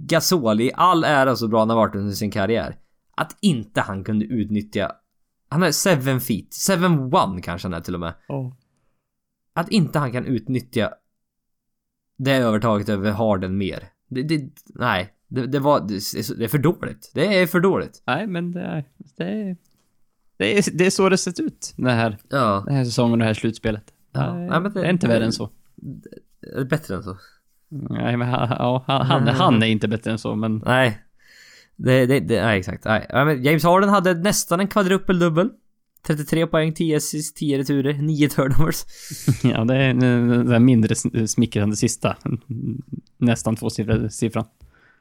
Gasol 0.08 0.62
i 0.62 0.72
all 0.76 1.04
ära 1.04 1.36
så 1.36 1.48
bra 1.48 1.60
han 1.60 1.70
har 1.70 1.78
varit 1.78 1.96
under 1.96 2.14
sin 2.14 2.32
karriär. 2.32 2.78
Att 3.16 3.38
inte 3.42 3.82
han 3.82 4.04
kunde 4.04 4.26
utnyttja... 4.26 4.92
Han 5.50 5.64
är 5.64 5.96
7 6.14 6.20
feet, 6.20 6.50
7-1 6.52 7.42
kanske 7.42 7.66
han 7.68 7.74
är 7.74 7.82
till 7.82 7.94
och 7.94 8.00
med. 8.00 8.14
Att 9.54 9.70
inte 9.70 10.00
han 10.00 10.12
kan 10.12 10.26
utnyttja 10.26 10.94
det 12.18 12.34
övertaget 12.36 12.90
över 12.90 13.12
Harden 13.12 13.58
mer. 13.58 13.90
Det, 14.10 14.24
det, 14.24 14.50
nej, 14.68 15.14
det, 15.28 15.48
det 15.48 15.60
var... 15.60 15.80
Det, 15.88 15.96
är- 15.96 16.48
för 16.48 16.58
dåligt. 16.58 17.12
Det 17.14 17.42
är 17.42 17.48
för 17.48 17.60
dåligt. 17.60 18.04
Nej, 18.06 18.28
men 18.28 18.52
det 18.52 18.62
är, 18.62 18.86
det 19.18 19.24
är, 19.24 19.58
det 20.38 20.58
är, 20.58 20.78
det 20.78 20.86
är 20.86 20.90
så 20.90 21.10
det 21.10 21.18
sett 21.18 21.40
ut 21.40 21.74
den 21.78 21.86
här, 21.88 22.18
Ja, 22.30 22.64
den 22.66 22.76
här 22.76 22.86
säsongen 22.86 23.12
och 23.12 23.18
det 23.18 23.26
här 23.26 23.34
slutspelet. 23.34 23.94
Ja, 24.12 24.34
Nej, 24.34 24.72
det- 24.74 24.82
är 24.88 24.90
inte 24.90 25.08
värre 25.08 25.26
än 25.26 25.32
så. 25.34 25.50
är 26.58 26.64
bättre 26.66 26.96
än 26.96 27.04
så. 27.04 27.18
Nej, 27.70 28.18
men 28.18 28.28
han, 28.28 28.48
ja, 28.60 28.84
han, 28.88 29.28
han, 29.28 29.64
är 29.64 29.68
inte 29.68 29.88
bättre 29.88 30.12
än 30.12 30.18
så, 30.18 30.36
men 30.36 30.64
Nej. 30.66 31.02
Det, 31.76 32.06
det, 32.06 32.20
det, 32.20 32.42
nej 32.42 32.60
exakt. 32.60 32.86
Nej. 32.86 33.08
Men 33.14 33.44
James 33.44 33.64
Harden 33.64 33.90
hade 33.90 34.14
nästan 34.14 34.60
en 34.60 34.68
kvadruppel-dubbel. 34.68 35.50
33 36.08 36.48
poäng, 36.48 36.74
10 36.74 36.98
assist, 36.98 37.36
10 37.38 37.58
returer, 37.58 37.94
9 37.94 38.30
turnovers. 38.30 38.86
ja, 39.44 39.64
det 39.64 39.76
är 39.76 39.94
den 40.44 40.66
mindre 40.66 40.96
smickrande 41.28 41.76
sista. 41.76 42.16
Nästan 43.18 43.56
tvåsiffran. 43.56 44.46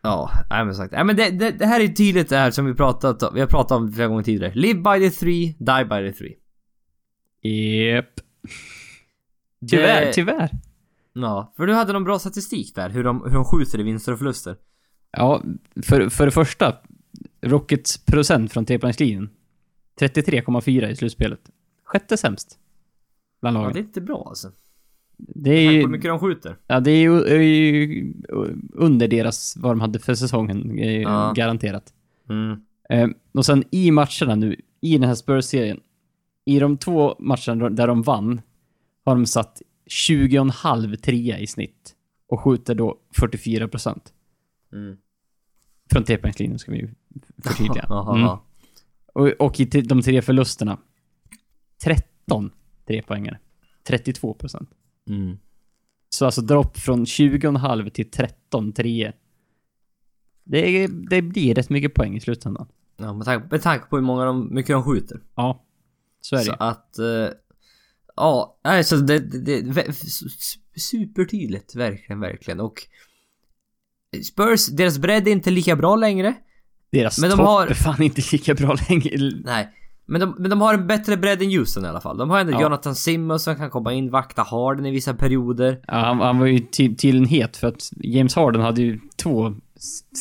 Ja, 0.02 0.30
nej 0.50 0.64
men 0.64 0.74
sagt. 0.74 0.92
Nej 0.92 1.04
men 1.04 1.16
det, 1.16 1.30
det, 1.30 1.50
det 1.50 1.66
här 1.66 1.80
är 1.80 1.88
tydligt 1.88 2.28
det 2.28 2.36
här 2.36 2.50
som 2.50 2.66
vi 2.66 2.74
pratat 2.74 3.22
om. 3.22 3.34
Vi 3.34 3.40
har 3.40 3.46
pratat 3.46 3.72
om 3.78 3.92
flera 3.92 4.08
gånger 4.08 4.22
tidigare. 4.22 4.54
Live 4.54 4.80
by 4.80 5.08
the 5.08 5.10
three, 5.10 5.54
die 5.58 5.84
by 5.84 6.10
the 6.10 6.18
three. 6.18 6.34
Japp. 7.42 8.06
Tyvärr, 9.70 10.06
Det- 10.06 10.12
tyvärr. 10.12 10.50
Ja, 11.18 11.52
för 11.56 11.66
du 11.66 11.72
hade 11.74 11.92
någon 11.92 12.04
bra 12.04 12.18
statistik 12.18 12.74
där. 12.74 12.90
Hur 12.90 13.04
de, 13.04 13.22
hur 13.24 13.34
de 13.34 13.44
skjuter 13.44 13.80
i 13.80 13.82
vinster 13.82 14.12
och 14.12 14.18
förluster. 14.18 14.56
Ja, 15.10 15.42
för, 15.82 16.08
för 16.08 16.24
det 16.24 16.30
första. 16.30 16.76
Rockets 17.40 18.04
procent 18.04 18.52
från 18.52 18.64
trepoängslinjen. 18.64 19.30
33,4 20.00 20.88
i 20.88 20.96
slutspelet. 20.96 21.40
Sjätte 21.84 22.16
sämst. 22.16 22.58
Bland 23.40 23.56
Ja, 23.56 23.60
lagen. 23.60 23.74
det 23.74 23.80
är 23.80 23.82
inte 23.82 24.00
bra 24.00 24.26
alltså. 24.28 24.50
det 25.16 25.50
är 25.50 25.70
ju... 25.72 25.80
hur 25.80 25.88
mycket 25.88 26.08
de 26.10 26.18
skjuter. 26.18 26.56
Ja, 26.66 26.80
det 26.80 26.90
är 26.90 27.00
ju, 27.00 27.20
är 27.22 27.38
ju 27.40 28.14
under 28.74 29.08
deras, 29.08 29.56
vad 29.56 29.70
de 29.72 29.80
hade 29.80 29.98
för 29.98 30.14
säsongen, 30.14 30.78
Ja. 30.78 31.32
garanterat. 31.36 31.92
Mm. 32.30 32.60
Eh, 32.90 33.08
och 33.34 33.46
sen 33.46 33.64
i 33.70 33.90
matcherna 33.90 34.34
nu, 34.34 34.56
i 34.80 34.98
den 34.98 35.08
här 35.08 35.14
Spurs-serien, 35.14 35.80
i 36.44 36.58
de 36.58 36.76
två 36.76 37.16
matcherna 37.18 37.70
där 37.70 37.86
de 37.86 38.02
vann, 38.02 38.40
har 39.04 39.14
de 39.14 39.26
satt 39.26 39.62
20,5 39.91 40.97
trea 40.97 41.39
i 41.39 41.47
snitt. 41.47 41.95
Och 42.28 42.41
skjuter 42.41 42.74
då 42.74 42.99
44 43.18 43.68
procent. 43.68 44.12
Mm. 44.72 44.97
Från 45.93 46.05
trepoängslinjen 46.05 46.59
ska 46.59 46.72
vi 46.72 46.78
ju 46.78 46.89
förtydliga. 47.45 47.87
Mm. 48.14 48.28
Och, 49.14 49.28
och 49.47 49.61
i 49.61 49.64
de 49.64 50.03
tre 50.03 50.22
förlusterna, 50.22 50.78
13 51.84 52.51
trepoängare. 52.87 53.39
32 53.89 54.34
procent. 54.34 54.70
Mm. 55.09 55.39
Så 56.09 56.24
alltså 56.24 56.43
dropp 56.43 56.76
från 56.78 57.05
20,5 57.05 57.91
till 57.91 58.11
13 58.11 58.72
treor. 58.72 59.12
Det, 60.45 60.59
är- 60.84 60.89
det 60.89 61.22
blir 61.22 61.55
rätt 61.55 61.70
mycket 61.70 61.95
poäng 61.95 62.16
i 62.16 62.20
slutändan. 62.20 62.68
Ja, 62.97 63.12
med 63.12 63.24
tanke, 63.24 63.49
med 63.51 63.62
tanke 63.62 63.87
på 63.87 63.97
hur 63.97 64.03
många 64.05 64.24
de, 64.24 64.55
mycket 64.55 64.74
de 64.74 64.82
skjuter. 64.82 65.20
Ja, 65.34 65.64
så 66.20 66.37
är 66.37 66.39
det 66.41 66.45
Så 66.45 66.53
att... 66.53 66.99
eh, 66.99 67.28
ja, 68.16 68.58
nej, 68.64 68.84
så 68.84 68.96
det, 68.96 69.18
det, 69.18 69.60
det 69.62 69.94
supertydligt. 70.76 71.74
Verkligen, 71.74 72.20
verkligen. 72.20 72.60
Och... 72.60 72.82
Spurs, 74.24 74.66
deras 74.66 74.98
bredd 74.98 75.28
är 75.28 75.32
inte 75.32 75.50
lika 75.50 75.76
bra 75.76 75.96
längre. 75.96 76.34
Deras 76.92 77.18
men 77.18 77.30
de 77.30 77.36
topp 77.36 77.46
har- 77.46 77.66
är 77.66 77.74
fan 77.74 78.02
inte 78.02 78.22
lika 78.32 78.54
bra 78.54 78.76
längre. 78.88 79.30
Nej. 79.44 79.72
Men 80.08 80.20
de, 80.20 80.34
men 80.38 80.50
de 80.50 80.60
har 80.60 80.74
en 80.74 80.86
bättre 80.86 81.16
bredd 81.16 81.42
än 81.42 81.50
Houston 81.50 81.84
i 81.84 81.88
alla 81.88 82.00
fall. 82.00 82.18
De 82.18 82.30
har 82.30 82.40
ändå 82.40 82.52
Ja. 82.52 82.62
Jonathan 82.62 82.94
Simmons 82.94 83.42
som 83.44 83.56
kan 83.56 83.70
komma 83.70 83.92
in, 83.92 84.10
vakta 84.10 84.42
Harden 84.42 84.86
i 84.86 84.90
vissa 84.90 85.14
perioder. 85.14 85.80
Ja, 85.86 85.94
han, 85.94 86.18
han 86.20 86.38
var 86.38 86.46
ju 86.46 86.58
till, 86.58 86.96
till 86.96 87.16
en 87.16 87.24
het 87.24 87.56
för 87.56 87.68
att 87.68 87.90
James 87.96 88.34
Harden 88.34 88.62
hade 88.62 88.82
ju 88.82 89.00
två 89.16 89.54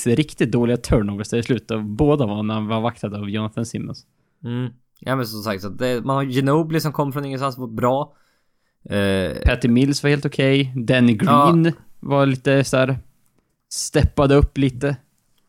riktigt 0.06 0.52
dåliga 0.52 0.78
turnovers 0.78 1.30
där 1.30 1.38
i 1.38 1.44
slutet. 1.44 1.72
och 1.72 1.84
Båda 1.84 2.26
var 2.26 2.44
när 2.44 2.54
han 2.54 2.68
var 2.68 2.82
vaktad 2.82 3.08
av 3.16 3.30
Jonathan 3.30 3.66
Simmons. 3.66 4.06
Mm. 4.44 4.72
Ja 5.00 5.16
men 5.16 5.28
som 5.28 5.42
sagt, 5.44 5.62
så 5.62 5.70
det, 5.70 6.06
man 6.06 6.16
har 6.16 6.24
Ginobili 6.24 6.80
som 6.80 6.92
kom 6.94 7.14
från 7.14 7.26
ingenstans 7.26 7.58
var 7.58 7.68
bra. 7.68 8.16
Eh, 8.90 9.38
Patty 9.46 9.68
Mills 9.68 10.04
var 10.04 10.10
helt 10.10 10.26
okej. 10.26 10.74
Danny 10.76 11.14
Green 11.14 11.74
var 12.00 12.26
lite 12.26 12.64
så 12.64 12.78
här 12.78 13.00
steppade 13.70 14.36
upp 14.36 14.58
lite. 14.58 14.96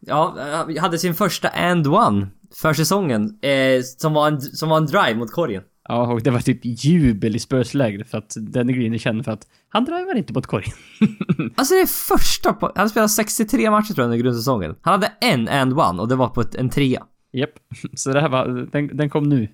ja, 0.00 0.36
han 0.52 0.78
hade 0.78 0.98
sin 0.98 1.14
första 1.14 1.48
and 1.48 1.86
one 1.86 2.26
för 2.54 2.72
säsongen. 2.72 3.38
Eh, 3.42 3.82
som, 3.98 4.12
var 4.12 4.28
en, 4.28 4.40
som 4.40 4.68
var 4.68 4.76
en 4.76 4.86
drive 4.86 5.14
mot 5.14 5.32
korgen. 5.32 5.62
Ja, 5.88 6.12
och 6.12 6.22
det 6.22 6.30
var 6.30 6.40
typ 6.40 6.60
jubel 6.62 7.36
i 7.36 7.38
Spurs-lägret 7.38 8.10
för 8.10 8.18
att 8.18 8.34
Danny 8.36 8.72
Green 8.72 8.94
är 8.94 8.98
känd 8.98 9.24
för 9.24 9.32
att 9.32 9.46
han 9.68 9.84
driver 9.84 10.14
inte 10.14 10.32
mot 10.32 10.46
korgen. 10.46 10.72
Alltså 11.56 11.74
det 11.74 11.80
är 11.80 11.86
första 12.16 12.52
på, 12.52 12.72
Han 12.74 12.90
spelade 12.90 13.08
63 13.08 13.70
matcher 13.70 13.86
tror 13.86 13.98
jag 13.98 14.04
under 14.04 14.18
grundsäsongen. 14.18 14.74
Han 14.80 14.92
hade 14.92 15.12
en 15.20 15.48
and 15.48 15.78
one 15.78 16.02
och 16.02 16.08
det 16.08 16.16
var 16.16 16.28
på 16.28 16.40
ett, 16.40 16.54
en 16.54 16.70
trea. 16.70 17.02
Japp. 17.32 17.50
Så 17.94 18.12
det 18.12 18.20
här 18.20 18.28
var, 18.28 18.68
den, 18.72 18.96
den 18.96 19.10
kom 19.10 19.28
nu. 19.28 19.48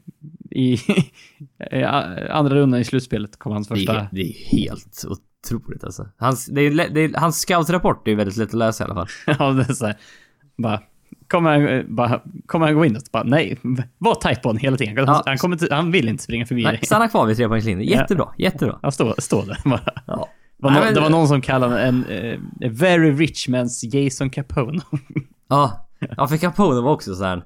I, 0.51 0.73
i 1.73 1.83
andra 2.31 2.55
rundan 2.57 2.81
i 2.81 2.85
slutspelet 2.85 3.39
kom 3.39 3.53
hans 3.53 3.68
Det 3.68 3.75
första. 3.77 4.01
är, 4.01 4.09
det 4.12 4.20
är 4.20 4.33
helt 4.57 5.05
otroligt 5.45 5.85
alltså. 5.85 6.09
Hans, 6.16 6.47
det 6.47 6.61
är, 6.61 6.89
det 6.95 7.01
är, 7.01 7.20
hans 7.20 7.41
scoutrapport 7.41 8.09
är 8.09 8.14
väldigt 8.14 8.37
lätt 8.37 8.49
att 8.49 8.55
läsa 8.55 8.85
i 8.85 8.87
alla 8.87 8.95
fall. 8.95 9.09
Ja, 9.39 9.53
det 9.53 9.62
är 9.70 9.73
så 9.75 9.87
här, 9.87 9.97
bara, 10.57 10.81
kommer 11.29 11.51
han, 11.59 11.95
bara, 11.97 12.20
kommer 12.47 12.66
han 12.66 12.75
gå 12.75 12.85
in 12.85 12.97
och 12.97 13.03
bara 13.12 13.23
nej, 13.23 13.59
var 13.99 14.14
tight 14.14 14.43
på 14.43 14.49
honom 14.49 14.61
hela 14.61 14.77
tiden. 14.77 14.97
Han, 14.99 15.07
Ja. 15.07 15.23
han, 15.27 15.39
kommer 15.39 15.57
inte, 15.62 15.75
han 15.75 15.91
vill 15.91 16.09
inte 16.09 16.23
springa 16.23 16.47
förbi 16.47 16.62
Nej, 16.62 16.73
dig. 16.77 16.87
stanna 16.87 17.09
kvar 17.09 17.27
vid 17.27 17.37
trepoängslinjen. 17.37 17.89
Jättebra, 17.89 18.29
jättebra. 18.39 18.79
Han 18.83 18.93
står, 18.93 19.14
står 19.18 19.47
där 19.47 19.59
bara. 19.64 19.81
Ja. 20.07 20.29
Det 20.57 20.62
var, 20.64 20.70
Nej, 20.70 20.81
men- 20.85 20.95
det 20.95 21.01
var 21.01 21.11
någon 21.11 21.29
som 21.29 21.41
kallade 21.41 21.81
en 21.83 22.01
a 22.64 22.68
very 22.70 23.12
rich 23.12 23.49
man's 23.49 23.97
Jason 23.97 24.31
Capone. 24.31 24.81
Ja, 25.49 25.89
ja 26.16 26.27
för 26.29 26.37
Capone 26.37 26.81
var 26.81 26.93
också 26.93 27.14
så 27.14 27.25
här. 27.25 27.45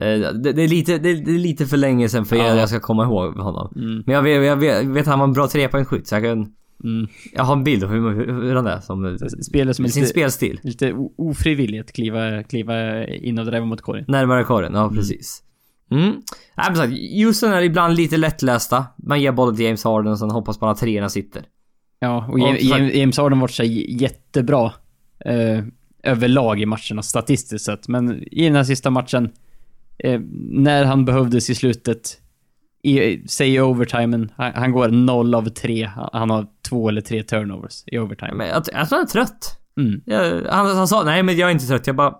Eh, 0.00 0.32
Det, 0.42 0.52
det, 0.52 0.62
är 0.62 0.68
lite, 0.68 0.98
det, 0.98 1.14
det 1.14 1.30
är 1.30 1.38
lite 1.38 1.66
för 1.66 1.76
länge 1.76 2.08
sedan 2.08 2.24
för 2.24 2.36
Ja. 2.36 2.54
jag, 2.56 2.68
ska 2.68 2.80
komma 2.80 3.04
ihåg 3.04 3.34
honom. 3.36 3.72
Mm. 3.76 4.02
Men 4.06 4.14
jag 4.14 4.22
vet, 4.22 4.46
jag 4.46 4.56
vet, 4.56 4.86
vet 4.86 5.00
att 5.00 5.06
han 5.06 5.18
var 5.18 5.26
en 5.26 5.32
bra 5.32 5.48
trepoängsskytt 5.48 6.06
så 6.08 6.14
jag 6.14 6.22
kan... 6.22 6.52
Mm. 6.84 7.06
Jag 7.32 7.44
har 7.44 7.52
en 7.56 7.64
bild 7.64 7.84
av 7.84 7.90
hur, 7.90 8.26
hur, 8.42 8.54
han 8.54 8.66
är 8.66 8.80
som... 8.80 9.18
Spelare 9.42 9.74
som 9.74 9.88
sin 9.88 10.02
lite, 10.02 10.10
spelstil. 10.10 10.60
lite 10.62 10.94
ofrivilligt 11.18 11.92
kliva, 11.92 12.42
kliva 12.42 13.06
in 13.06 13.38
och 13.38 13.46
driva 13.46 13.64
mot 13.64 13.80
korgen. 13.80 14.04
Närmare 14.08 14.44
korgen, 14.44 14.74
ja 14.74 14.90
precis. 14.94 15.42
Mm. 15.90 16.04
Nej 16.56 16.66
men 16.68 16.76
sagt, 16.76 16.92
Houston 17.24 17.52
är 17.52 17.62
ibland 17.62 17.94
lite 17.96 18.16
lättlästa. 18.16 18.86
Man 18.96 19.20
ger 19.20 19.32
bollen 19.32 19.56
till 19.56 19.64
James 19.64 19.84
Harden 19.84 20.12
och 20.12 20.18
sen 20.18 20.30
hoppas 20.30 20.60
man 20.60 20.70
att 20.70 20.78
treorna 20.78 21.08
sitter. 21.08 21.42
Ja, 22.00 22.26
och 22.32 22.38
James, 22.40 22.70
för- 22.70 22.96
James 22.98 23.18
Harden 23.18 23.40
varit 23.40 23.50
så 23.50 23.62
jättebra 23.88 24.72
eh, 25.24 25.64
överlag 26.02 26.60
i 26.60 26.66
matcherna 26.66 27.02
statistiskt 27.02 27.64
sett. 27.64 27.88
Men 27.88 28.22
i 28.34 28.44
den 28.44 28.56
här 28.56 28.64
sista 28.64 28.90
matchen, 28.90 29.30
eh, 29.98 30.20
när 30.50 30.84
han 30.84 31.04
behövdes 31.04 31.50
i 31.50 31.54
slutet, 31.54 32.18
i, 32.82 33.22
säg 33.28 33.54
i 33.54 33.60
overtimen, 33.60 34.32
han, 34.36 34.52
han 34.54 34.72
går 34.72 34.88
0 34.88 35.34
av 35.34 35.48
3. 35.48 35.90
Han, 36.12 36.30
har 36.30 36.46
två 36.68 36.88
eller 36.88 37.00
tre 37.00 37.22
turnovers 37.22 37.82
i 37.86 37.98
overtime. 37.98 38.34
Men 38.34 38.48
jag, 38.48 38.56
jag 38.56 38.88
tror 38.88 38.98
han 38.98 39.06
är 39.06 39.10
trött. 39.10 39.58
Mm. 39.76 40.00
Jag, 40.06 40.44
han, 40.50 40.76
han 40.76 40.88
sa 40.88 41.02
nej 41.04 41.22
men 41.22 41.36
jag 41.36 41.48
är 41.48 41.52
inte 41.52 41.66
trött, 41.66 41.86
jag 41.86 41.96
bara... 41.96 42.14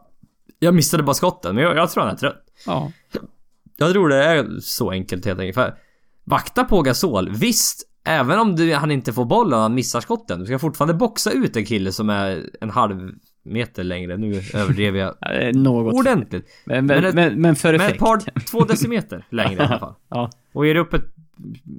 Jag 0.58 0.74
missade 0.74 1.02
bara 1.02 1.14
skotten, 1.14 1.54
men 1.54 1.64
jag, 1.64 1.76
jag 1.76 1.90
tror 1.90 2.02
han 2.04 2.12
är 2.12 2.16
trött. 2.16 2.44
Ja. 2.66 2.92
Jag 3.76 3.92
tror 3.92 4.08
det 4.08 4.24
är 4.24 4.60
så 4.60 4.90
enkelt 4.90 5.24
helt 5.24 5.40
enkelt. 5.40 5.54
För 5.54 5.74
vakta 6.24 6.64
på 6.64 6.82
Gasol, 6.82 7.30
visst. 7.30 7.88
Även 8.04 8.38
om 8.38 8.56
du, 8.56 8.74
han 8.74 8.90
inte 8.90 9.12
får 9.12 9.24
bollen 9.24 9.52
och 9.52 9.62
han 9.62 9.74
missar 9.74 10.00
skotten. 10.00 10.40
Du 10.40 10.46
ska 10.46 10.58
fortfarande 10.58 10.94
boxa 10.94 11.30
ut 11.30 11.56
en 11.56 11.64
kille 11.64 11.92
som 11.92 12.10
är 12.10 12.50
en 12.60 12.70
halv 12.70 13.10
meter 13.42 13.84
längre. 13.84 14.16
Nu 14.16 14.34
överdrev 14.54 14.96
jag 14.96 15.14
Något. 15.54 15.94
ordentligt. 15.94 16.48
Men, 16.64 16.86
men, 16.86 17.02
Men 17.04 17.14
men, 17.14 17.32
ett- 17.32 17.38
men 17.38 17.56
för 17.56 17.72
Men 17.72 17.80
effekt. 17.80 17.94
ett 17.94 18.00
par, 18.00 18.40
två 18.50 18.64
decimeter 18.64 19.24
längre 19.30 19.62
i 19.62 19.66
alla 19.66 19.78
fall. 19.78 19.94
Ja, 20.08 20.30
Och 20.52 20.66
ger 20.66 20.74
upp 20.74 20.94
ett 20.94 21.04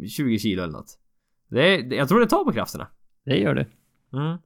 20 0.09 0.39
kilo 0.39 0.63
eller 0.63 0.73
något. 0.73 0.99
Det 1.49 1.61
är, 1.75 1.93
jag 1.93 2.07
tror 2.09 2.19
det 2.19 2.25
tar 2.27 2.43
på 2.43 2.51
krafterna. 2.51 2.87
det 3.25 3.37
gör 3.37 3.55
det. 3.55 3.65
Mm. 4.13 4.37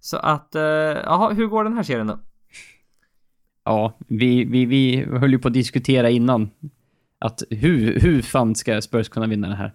Så 0.00 0.16
att, 0.16 0.54
eh, 0.54 0.62
jaha, 0.62 1.32
hur 1.32 1.46
går 1.46 1.64
den 1.64 1.72
här 1.72 1.82
serien 1.82 2.06
då? 2.06 2.18
Ja, 3.64 3.98
vi, 4.08 4.44
vi, 4.44 4.64
vi 4.66 5.04
höll 5.04 5.32
ju 5.32 5.38
på 5.38 5.48
att 5.48 5.54
diskutera 5.54 6.10
innan 6.10 6.50
att 7.18 7.42
hur, 7.50 8.00
hur 8.00 8.22
fan 8.22 8.54
ska 8.54 8.80
Spurs 8.82 9.08
kunna 9.08 9.26
vinna 9.26 9.48
det 9.48 9.54
här? 9.54 9.72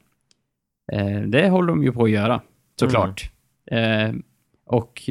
Eh, 0.91 1.22
det 1.22 1.49
håller 1.49 1.68
de 1.68 1.84
ju 1.84 1.91
på 1.91 2.04
att 2.04 2.10
göra, 2.10 2.41
såklart. 2.80 3.32
Eh, 3.72 4.12
och 4.66 5.02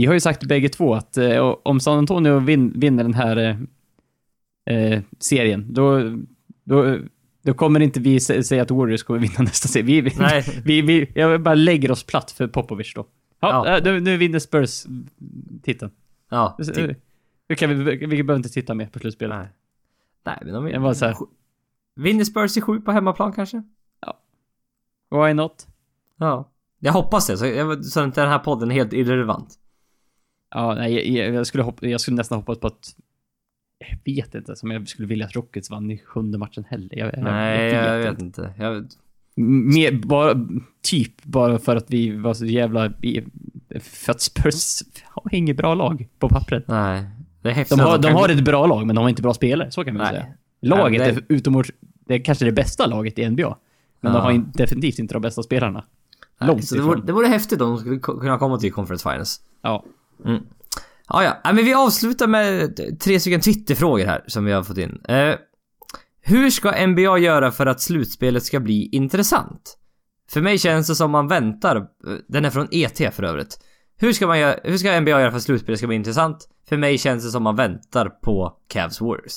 vi 0.00 0.06
har 0.06 0.14
ju 0.14 0.20
sagt 0.20 0.44
bägge 0.44 0.68
två 0.68 0.94
att 0.94 1.16
eh, 1.16 1.54
om 1.62 1.80
San 1.80 1.98
Antonio 1.98 2.38
vin, 2.38 2.72
vinner 2.76 3.02
den 3.04 3.14
här 3.14 3.36
eh, 4.66 4.76
eh, 4.76 5.02
serien, 5.18 5.74
då, 5.74 6.00
då, 6.64 6.98
då 7.42 7.54
kommer 7.54 7.80
inte 7.80 8.00
vi 8.00 8.18
sä- 8.18 8.42
säga 8.42 8.62
att 8.62 8.70
Warriors 8.70 9.02
kommer 9.02 9.20
vinna 9.20 9.34
nästa 9.38 9.68
serie. 9.68 9.84
Vi, 9.84 10.00
vi, 10.00 10.12
Nej. 10.18 10.62
vi, 10.64 10.82
vi, 10.82 11.12
jag 11.14 11.42
bara 11.42 11.54
lägger 11.54 11.90
oss 11.90 12.04
platt 12.04 12.30
för 12.30 12.46
Popovic 12.48 12.94
då. 12.94 13.06
Ja, 13.40 13.66
Ja. 13.66 13.76
eh, 13.78 13.84
Nu, 13.84 14.00
nu 14.00 14.16
vinner 14.16 14.38
Spurs 14.38 14.86
titeln. 15.62 15.90
Ja, 16.30 16.56
Nu 16.58 16.64
typ. 16.64 17.58
kan 17.58 17.70
vi, 17.70 17.96
vi 17.96 18.06
behöver 18.06 18.36
inte 18.36 18.48
titta 18.48 18.74
mer 18.74 18.86
på 18.86 18.98
slutspelet. 18.98 19.38
Nej. 19.38 19.48
Nej, 20.24 20.38
men 20.52 20.72
de 20.72 20.82
var 20.82 20.94
så 20.94 21.04
här. 21.06 21.16
Vinner 21.96 22.24
Spurs 22.24 22.56
i 22.56 22.60
sju 22.60 22.80
på 22.80 22.92
hemmaplan 22.92 23.32
kanske? 23.32 23.62
Why 25.10 25.34
not? 25.34 25.66
Ja. 26.18 26.50
Jag 26.78 26.92
hoppas 26.92 27.26
det, 27.26 27.36
så, 27.38 27.46
jag, 27.46 27.84
så 27.84 28.00
den 28.00 28.12
här 28.28 28.38
podden 28.38 28.70
är 28.70 28.74
helt 28.74 28.92
irrelevant. 28.92 29.58
Ja, 30.50 30.74
nej, 30.74 31.16
jag, 31.16 31.34
jag, 31.34 31.46
skulle 31.46 31.62
hoppa, 31.64 31.86
jag 31.86 32.00
skulle 32.00 32.16
nästan 32.16 32.38
hoppas 32.38 32.58
på 32.58 32.66
att... 32.66 32.94
Jag 33.78 34.14
vet 34.14 34.34
inte 34.34 34.56
som 34.56 34.70
jag 34.70 34.88
skulle 34.88 35.08
vilja 35.08 35.26
att 35.26 35.36
Rockets 35.36 35.70
vann 35.70 35.90
i 35.90 35.98
sjunde 35.98 36.38
matchen 36.38 36.64
heller. 36.68 36.98
Jag, 36.98 37.10
jag 37.14 37.22
Nej, 37.24 37.72
jag 37.74 37.98
vet 37.98 38.10
inte. 38.10 38.24
inte. 38.24 38.54
Jag, 38.58 38.86
Mer, 39.36 39.92
bara, 39.92 40.46
typ 40.82 41.24
bara 41.24 41.58
för 41.58 41.76
att 41.76 41.90
vi 41.90 42.16
var 42.16 42.34
så 42.34 42.46
jävla... 42.46 42.92
För 43.80 44.12
att 44.12 44.20
Spurs 44.20 44.82
har 45.04 45.34
inget 45.34 45.56
bra 45.56 45.74
lag 45.74 46.08
på 46.18 46.28
pappret. 46.28 46.64
nej. 46.68 47.04
Det 47.42 47.48
är 47.48 47.52
häftigt 47.52 47.78
De 47.78 47.84
har, 47.84 47.98
de 47.98 48.12
har 48.12 48.28
ett 48.28 48.44
bra 48.44 48.66
lag, 48.66 48.86
men 48.86 48.96
de 48.96 49.02
har 49.02 49.08
inte 49.08 49.22
bra 49.22 49.34
spelare. 49.34 49.70
Så 49.70 49.84
kan 49.84 49.94
man 49.94 50.02
Nej. 50.02 50.12
säga. 50.12 50.26
Laget 50.62 51.00
Nej, 51.00 51.12
men 51.12 51.16
är 51.18 51.24
utomordentligt... 51.28 51.78
Det 52.06 52.14
är 52.14 52.18
kanske 52.18 52.44
det 52.44 52.52
bästa 52.52 52.86
laget 52.86 53.18
i 53.18 53.30
NBA. 53.30 53.56
Men 54.00 54.12
Ja. 54.12 54.18
de 54.18 54.24
har 54.24 54.30
in, 54.32 54.52
definitivt 54.54 54.98
inte 54.98 55.14
de 55.14 55.22
bästa 55.22 55.42
spelarna. 55.42 55.84
Nej, 56.40 56.48
Långt 56.48 56.64
så 56.64 56.74
det 56.74 56.80
vore, 56.82 57.00
det 57.06 57.12
vore 57.12 57.26
häftigt 57.26 57.60
om 57.60 57.68
de 57.70 57.78
skulle 57.78 57.98
kunna 57.98 58.38
komma 58.38 58.58
till 58.58 58.72
Conference 58.72 59.10
Finals. 59.10 59.40
Ja. 59.62 59.84
Mm. 60.24 60.42
Ja, 61.08 61.24
ja. 61.24 61.40
Nej, 61.44 61.54
men 61.54 61.64
vi 61.64 61.74
avslutar 61.74 62.26
med 62.26 62.76
tre 63.00 63.20
stycken 63.20 63.40
Twitterfrågor 63.40 64.04
här 64.06 64.24
som 64.26 64.44
vi 64.44 64.52
har 64.52 64.62
fått 64.62 64.78
in. 64.78 65.00
Eh, 65.08 65.34
hur 66.22 66.50
ska 66.50 66.86
NBA 66.86 67.18
göra 67.18 67.50
för 67.52 67.66
att 67.66 67.80
slutspelet 67.80 68.42
ska 68.44 68.60
bli 68.60 68.88
intressant? 68.92 69.76
För 70.30 70.40
mig 70.40 70.58
känns 70.58 70.86
det 70.88 70.94
som 70.94 71.10
man 71.10 71.28
väntar. 71.28 71.86
Den 72.28 72.44
är 72.44 72.50
från 72.50 72.68
ET 72.70 73.14
för 73.14 73.22
övrigt. 73.22 73.58
Hur 73.96 74.12
ska, 74.12 74.26
man 74.26 74.38
göra, 74.38 74.56
hur 74.64 74.76
ska 74.78 75.00
NBA 75.00 75.10
göra 75.10 75.30
för 75.30 75.36
att 75.36 75.42
slutspelet 75.42 75.78
ska 75.78 75.86
bli 75.86 75.96
intressant? 75.96 76.48
För 76.68 76.76
mig 76.76 76.98
känns 76.98 77.24
det 77.24 77.30
som 77.30 77.42
man 77.42 77.56
väntar 77.56 78.08
på 78.08 78.56
Cavs 78.68 79.00
Warriors. 79.00 79.32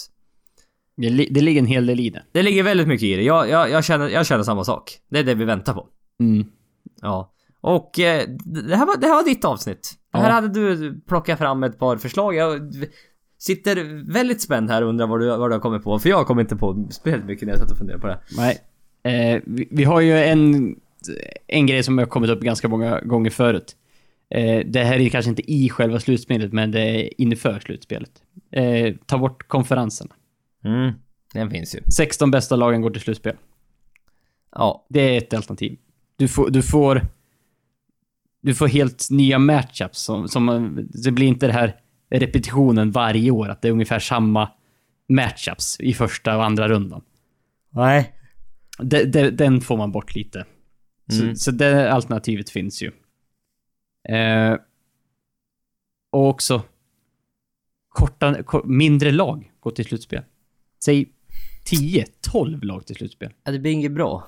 Det, 0.98 1.10
li- 1.10 1.30
det 1.32 1.42
ligger 1.42 1.62
en 1.62 1.68
hel 1.68 1.86
del 1.86 2.00
i 2.00 2.10
det. 2.10 2.24
Det 2.32 2.44
ligger 2.44 2.64
väldigt 2.64 2.88
mycket 2.88 3.04
i 3.04 3.16
det. 3.16 3.24
Jag, 3.24 3.50
jag, 3.50 3.70
jag, 3.70 3.84
känner, 3.84 4.10
jag 4.10 4.26
känner 4.26 4.44
samma 4.44 4.64
sak. 4.64 5.00
Det 5.10 5.20
är 5.20 5.24
det 5.24 5.34
vi 5.36 5.46
väntar 5.46 5.74
på. 5.74 5.88
Mm. 6.20 6.46
Ja. 7.02 7.34
Och 7.62 8.00
eh, 8.00 8.28
det, 8.46 8.76
här 8.76 8.86
var, 8.86 8.98
det 8.98 9.08
här 9.08 9.16
var 9.16 9.24
ditt 9.24 9.46
avsnitt. 9.46 9.94
Ja. 10.14 10.20
Här 10.20 10.32
hade 10.32 10.48
du 10.48 10.94
plockat 11.08 11.40
fram 11.40 11.64
ett 11.64 11.80
par 11.80 11.98
förslag. 11.98 12.36
Jag 12.36 12.74
sitter 13.38 14.04
väldigt 14.14 14.42
spänd 14.42 14.70
här 14.70 14.82
och 14.82 14.90
undrar 14.90 15.08
vad 15.08 15.20
du, 15.20 15.28
vad 15.28 15.50
du 15.50 15.54
har 15.54 15.60
kommit 15.60 15.84
på. 15.84 16.00
För 16.00 16.10
jag 16.10 16.28
kom 16.28 16.40
inte 16.40 16.56
på 16.56 16.88
speciellt 16.92 17.26
mycket 17.26 17.46
när 17.46 17.54
jag 17.54 17.60
satt 17.60 17.72
och 17.72 17.78
funderade 17.78 18.02
på 18.02 18.08
det. 18.08 18.20
Nej. 18.38 18.58
Eh, 19.04 19.42
vi, 19.46 19.68
vi 19.72 19.84
har 19.84 20.02
ju 20.02 20.18
en, 20.18 20.76
en 21.48 21.66
grej 21.66 21.84
som 21.84 21.98
har 21.98 22.06
kommit 22.06 22.30
upp 22.30 22.42
ganska 22.42 22.68
många 22.68 23.02
gånger 23.02 23.30
förut. 23.30 23.76
Eh, 24.30 24.66
det 24.66 24.84
här 24.84 25.00
är 25.00 25.10
kanske 25.10 25.30
inte 25.30 25.52
i 25.52 25.70
själva 25.70 26.00
slutspelet, 26.00 26.54
men 26.54 26.72
det 26.72 26.82
är 26.82 27.22
inför 27.22 27.60
slutspelet. 27.60 28.12
Eh, 28.52 28.96
ta 29.06 29.18
bort 29.18 29.48
konferenserna. 29.48 30.12
Mm. 30.66 30.92
Den 31.34 31.50
finns 31.50 31.76
ju. 31.76 31.80
16 31.92 32.32
bästa 32.32 32.56
lagen 32.56 32.82
går 32.82 32.90
till 32.90 33.02
slutspel. 33.02 33.36
Ja. 34.52 34.86
Det 34.90 35.02
är 35.02 35.18
ett 35.18 35.34
alternativ. 35.34 35.78
Du 36.16 36.28
får, 36.28 36.50
du 36.50 36.62
får, 36.62 37.02
du 38.44 38.56
får 38.56 38.68
helt 38.68 39.08
nya 39.10 39.40
matchups. 39.40 40.00
Som, 40.00 40.28
som, 40.28 40.80
det 40.94 41.12
blir 41.12 41.28
inte 41.28 41.48
det 41.48 41.54
här 41.54 41.76
repetitionen 42.10 42.92
varje 42.92 43.32
år, 43.32 43.50
att 43.50 43.62
det 43.62 43.68
är 43.68 43.72
ungefär 43.72 44.00
samma 44.00 44.50
matchups 45.10 45.80
i 45.80 45.94
första 45.94 46.38
och 46.38 46.46
andra 46.46 46.68
rundan. 46.70 47.02
Nej. 47.70 48.14
De, 48.80 49.04
de, 49.04 49.30
den 49.30 49.62
får 49.62 49.78
man 49.78 49.92
bort 49.92 50.16
lite. 50.16 50.46
Mm. 51.12 51.36
Så, 51.36 51.44
så 51.44 51.52
det 51.52 51.92
alternativet 51.94 52.50
finns 52.50 52.82
ju. 52.84 52.92
Eh, 54.10 54.58
och 56.12 56.28
också 56.30 56.62
korta, 57.90 58.44
ko- 58.44 58.64
mindre 58.66 59.12
lag 59.12 59.52
går 59.60 59.72
till 59.72 59.86
slutspel. 59.86 60.24
Säg 60.86 61.10
10-12 61.66 62.64
lag 62.66 62.86
till 62.86 62.96
slutspel. 62.96 63.34
Ja, 63.44 63.52
det 63.52 63.60
blir 63.60 63.72
inget 63.72 63.92
bra. 63.92 64.28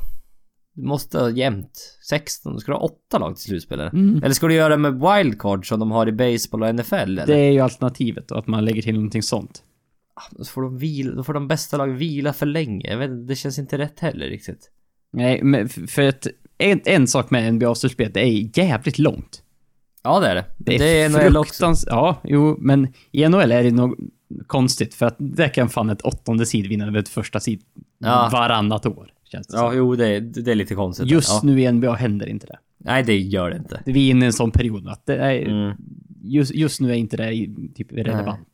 Du 0.76 0.88
måste 0.88 1.20
ha 1.20 1.30
jämnt. 1.30 1.98
16. 2.10 2.54
Du 2.54 2.60
ska 2.60 2.72
ha 2.72 2.80
åtta 2.80 3.18
lag 3.18 3.36
till 3.36 3.44
slutspel 3.44 3.80
eller? 3.80 3.94
Mm. 3.94 4.24
Eller 4.24 4.34
ska 4.34 4.48
du 4.48 4.54
göra 4.54 4.78
med 4.78 4.94
wildcard 4.94 5.68
som 5.68 5.80
de 5.80 5.92
har 5.92 6.08
i 6.08 6.12
baseball 6.12 6.64
och 6.64 6.76
NFL 6.76 6.94
eller? 6.96 7.26
Det 7.28 7.38
är 7.38 7.52
ju 7.52 7.60
alternativet 7.60 8.32
att 8.32 8.48
man 8.48 8.66
lägger 8.66 8.82
till 8.82 8.94
någonting 8.96 9.24
sånt. 9.24 9.64
Då 10.32 10.46
får 10.46 10.62
de 10.62 10.78
vila, 10.78 11.16
då 11.16 11.24
får 11.24 11.34
de 11.34 11.48
bästa 11.48 11.78
lagen 11.78 11.98
vila 11.98 12.34
för 12.34 12.46
länge. 12.46 12.90
Jag 12.92 12.98
vet 12.98 13.10
inte, 13.10 13.28
det 13.34 13.36
känns 13.36 13.60
inte 13.60 13.78
rätt 13.78 14.00
heller 14.00 14.26
riktigt. 14.26 14.72
Nej, 15.14 15.44
men 15.44 15.70
för 15.70 16.02
att 16.02 16.28
en, 16.58 16.82
en 16.86 17.08
sak 17.08 17.30
med 17.30 17.54
NBA-slutspelet, 17.54 18.14
det 18.14 18.20
är 18.20 18.60
jävligt 18.60 19.00
långt. 19.00 19.42
Ja 20.04 20.20
det 20.20 20.28
är 20.28 20.36
det. 20.36 20.46
Det 20.58 20.76
är, 20.76 20.80
det 20.80 21.02
är 21.02 21.10
NHL 21.30 21.38
också. 21.38 21.74
Ja, 21.88 22.22
jo, 22.24 22.58
men 22.60 22.94
i 23.12 23.28
NHL 23.30 23.52
är 23.52 23.64
det 23.64 23.72
nog 23.72 23.96
konstigt, 24.48 24.94
för 24.94 25.06
att 25.06 25.16
där 25.18 25.48
kan 25.48 25.70
fan 25.70 25.90
ett 25.90 26.02
åttonde 26.02 26.46
sid 26.46 26.68
vinna 26.68 26.88
över 26.88 27.00
ett 27.00 27.10
första 27.10 27.40
sid 27.40 27.62
Ja. 27.98 28.30
varannat 28.32 28.86
år, 28.86 29.12
känns 29.26 29.48
det 29.48 29.58
Ja, 29.58 29.70
som. 29.70 29.78
jo 29.78 29.96
det 29.96 30.08
är, 30.08 30.22
det 30.22 30.52
är 30.52 30.56
lite 30.56 30.76
konstigt. 30.76 31.08
Just 31.08 31.30
ja. 31.30 31.40
nu 31.44 31.62
i 31.62 31.72
NBA 31.72 31.94
händer 31.96 32.28
inte 32.30 32.48
det. 32.48 32.60
Nej, 32.78 33.04
det 33.04 33.18
gör 33.18 33.50
det 33.50 33.58
inte. 33.58 33.82
Vi 33.86 34.08
är 34.08 34.12
inne 34.12 34.26
i 34.26 34.28
en 34.28 34.34
sån 34.34 34.52
period 34.52 34.88
att 34.88 35.06
det 35.06 35.16
är, 35.18 35.48
Mm. 35.50 35.78
just, 36.24 36.54
just 36.54 36.82
nu 36.82 36.90
är 36.90 36.94
inte 36.96 37.18
det 37.18 37.48
typ 37.76 37.92
relevant. 37.92 38.48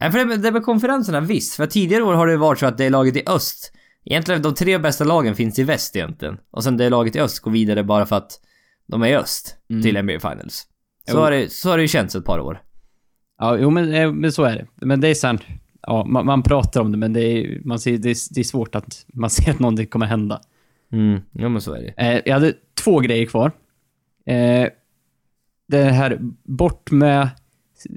Nej, 0.00 0.10
för 0.12 0.24
det, 0.24 0.36
det 0.36 0.52
med 0.52 0.62
konferenserna, 0.62 1.20
visst. 1.20 1.54
För 1.56 1.66
tidigare 1.66 2.02
år 2.02 2.14
har 2.14 2.26
det 2.26 2.36
varit 2.36 2.58
så 2.58 2.66
att 2.66 2.78
det 2.78 2.84
är 2.84 2.90
laget 2.90 3.16
i 3.16 3.22
öst. 3.26 3.72
Egentligen 4.04 4.42
de 4.42 4.54
tre 4.54 4.78
bästa 4.78 5.04
lagen 5.04 5.34
finns 5.34 5.58
i 5.58 5.62
väst 5.64 5.96
egentligen. 5.96 6.38
Och 6.50 6.64
sen 6.64 6.76
det 6.76 6.90
laget 6.90 7.16
i 7.16 7.20
öst 7.20 7.38
går 7.40 7.50
vidare 7.50 7.84
bara 7.84 8.06
för 8.06 8.16
att 8.16 8.40
de 8.86 9.02
är 9.02 9.06
i 9.06 9.16
öst 9.16 9.56
Mm. 9.70 9.82
till 9.82 9.96
NBA 10.02 10.12
Finals. 10.20 10.54
Så 11.08 11.16
Jo. 11.16 11.20
har, 11.20 11.30
det, 11.30 11.52
så 11.52 11.70
har 11.70 11.76
det 11.76 11.82
ju 11.82 11.88
känts 11.88 12.14
ett 12.14 12.24
par 12.24 12.38
år. 12.38 12.62
Ja, 13.38 13.56
jo 13.58 13.70
men, 13.70 13.94
eh, 13.94 14.12
men 14.12 14.32
så 14.32 14.44
är 14.44 14.56
det. 14.56 14.66
Men 14.86 15.00
det 15.00 15.08
är 15.08 15.14
sant. 15.14 15.42
Ja, 15.86 16.04
man, 16.04 16.26
man 16.26 16.42
pratar 16.42 16.80
om 16.80 16.92
det, 16.92 16.98
men 16.98 17.12
det 17.12 17.20
är, 17.22 17.60
man 17.64 17.78
ser, 17.78 17.98
det, 17.98 18.10
är, 18.10 18.34
det 18.34 18.40
är 18.40 18.44
svårt 18.44 18.74
att 18.74 19.06
man 19.06 19.30
ser 19.30 19.50
att 19.50 19.58
någonting 19.58 19.86
kommer 19.86 20.06
hända. 20.06 20.40
Mm, 20.92 21.20
ja 21.32 21.48
men 21.48 21.60
så 21.60 21.72
är 21.72 21.82
det. 21.82 21.94
Eh, 21.96 22.22
jag 22.24 22.34
hade 22.34 22.54
två 22.74 23.00
grejer 23.00 23.26
kvar. 23.26 23.52
Eh, 24.26 24.68
det 25.68 25.82
här, 25.82 26.18
bort 26.42 26.90
med 26.90 27.28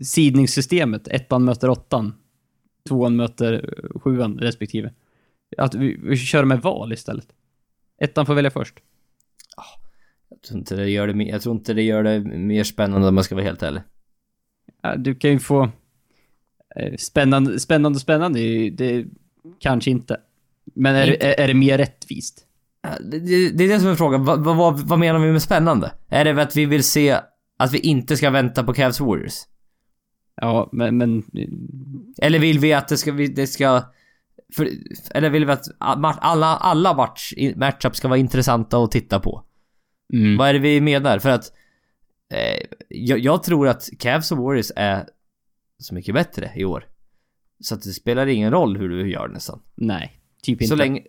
sidningssystemet. 0.02 1.08
Ettan 1.08 1.46
möter 1.46 1.70
åttan. 1.70 2.14
Tvåan 2.88 3.16
möter 3.16 3.74
sjuan 3.96 4.38
respektive. 4.38 4.94
Att 5.58 5.76
vi, 5.76 6.00
vi 6.04 6.18
kör 6.18 6.46
med 6.46 6.62
val 6.62 6.94
istället. 6.94 7.28
Ettan 8.02 8.26
får 8.26 8.34
välja 8.34 8.52
först. 8.52 8.80
Jag 10.30 10.42
tror 10.42 10.60
inte 10.60 10.76
det 10.76 10.90
gör 10.90 11.08
det, 11.08 11.24
jag 11.24 11.42
tror 11.42 11.56
inte 11.56 11.74
det 11.74 11.82
gör 11.82 12.04
det 12.04 12.20
mer 12.20 12.64
spännande 12.64 13.08
om 13.08 13.16
man 13.16 13.24
ska 13.24 13.36
vara 13.36 13.46
helt 13.46 13.64
ärlig. 13.64 13.82
Ja, 14.82 14.96
du 14.96 15.16
kan 15.16 15.32
ju 15.32 15.40
få... 15.40 15.70
eh, 16.76 16.96
Spännande, 16.98 17.60
spännande, 17.60 18.00
spännande. 18.00 18.40
är 18.40 18.72
Det 18.72 19.06
kanske 19.60 19.92
inte. 19.92 20.18
Men 20.74 20.96
är, 20.96 21.14
Inte. 21.14 21.28
är, 21.28 21.40
är 21.44 21.48
det 21.48 21.54
mer 21.54 21.78
rättvist? 21.78 22.46
Det, 23.00 23.20
det, 23.50 23.64
är 23.64 23.68
det 23.68 23.80
som 23.80 23.90
är 23.90 23.96
frågan. 23.96 24.26
Vad, 24.26 24.44
vad, 24.44 24.80
vad, 24.80 25.00
menar 25.00 25.20
vi 25.20 25.32
med 25.32 25.42
spännande? 25.42 25.92
Är 26.10 26.26
det 26.26 26.42
att 26.42 26.56
vi 26.56 26.66
vill 26.66 26.84
se 26.84 27.20
att 27.58 27.74
vi 27.74 27.80
inte 27.80 28.18
ska 28.18 28.30
vänta 28.30 28.64
på 28.64 28.74
Cavs 28.74 29.00
Warriors? 29.00 29.34
Ja, 30.42 30.70
men... 30.72 30.98
men 30.98 31.24
Eller 32.18 32.40
vill 32.40 32.60
vi 32.60 32.74
att 32.74 32.88
det 32.88 32.98
ska, 32.98 33.12
det 33.12 33.48
ska... 33.48 33.84
För, 34.56 34.70
eller 35.12 35.30
vill 35.30 35.46
vi 35.46 35.52
att 35.52 35.66
alla, 35.80 36.56
alla 36.56 36.94
match, 36.94 37.34
matchup 37.56 37.96
ska 37.96 38.08
vara 38.08 38.20
intressanta 38.20 38.84
att 38.84 38.92
titta 38.92 39.20
på? 39.20 39.44
mm. 40.14 40.38
Vad 40.38 40.50
är 40.50 40.54
det 40.54 40.60
vi 40.60 40.82
menar? 40.82 41.20
För 41.20 41.30
att... 41.30 41.52
Eh, 42.34 42.66
jag, 42.90 43.20
jag 43.20 43.44
tror 43.44 43.68
att 43.68 43.90
Cavs 44.00 44.32
och 44.32 44.38
Warriors 44.38 44.72
är 44.76 45.06
så 45.80 45.94
mycket 45.94 46.14
bättre 46.14 46.52
i 46.56 46.66
år. 46.66 46.88
Så 47.60 47.76
att 47.76 47.82
det 47.84 47.90
spelar 47.90 48.28
ingen 48.28 48.52
roll 48.52 48.78
hur 48.78 48.90
du 48.90 49.10
gör 49.10 49.28
nästan. 49.28 49.62
Nej, 49.76 50.20
typ 50.42 50.62
inte. 50.62 50.68
Så 50.68 50.76
länge... 50.76 51.04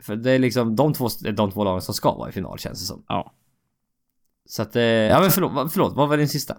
För 0.00 0.16
det 0.16 0.30
är 0.30 0.38
liksom 0.38 0.76
de 0.76 0.92
två, 0.92 1.08
de 1.32 1.50
två 1.50 1.64
lagen 1.64 1.82
som 1.82 1.94
ska 1.94 2.14
vara 2.14 2.28
i 2.28 2.32
final 2.32 2.58
känns 2.58 2.80
det 2.80 2.86
som. 2.86 3.04
Ja. 3.08 3.34
Så 4.48 4.62
att... 4.62 4.76
Eh, 4.76 4.82
ja 4.82 5.20
men 5.20 5.30
förlåt, 5.30 5.72
förlåt, 5.72 5.96
vad 5.96 6.08
var 6.08 6.16
din 6.16 6.28
sista? 6.28 6.56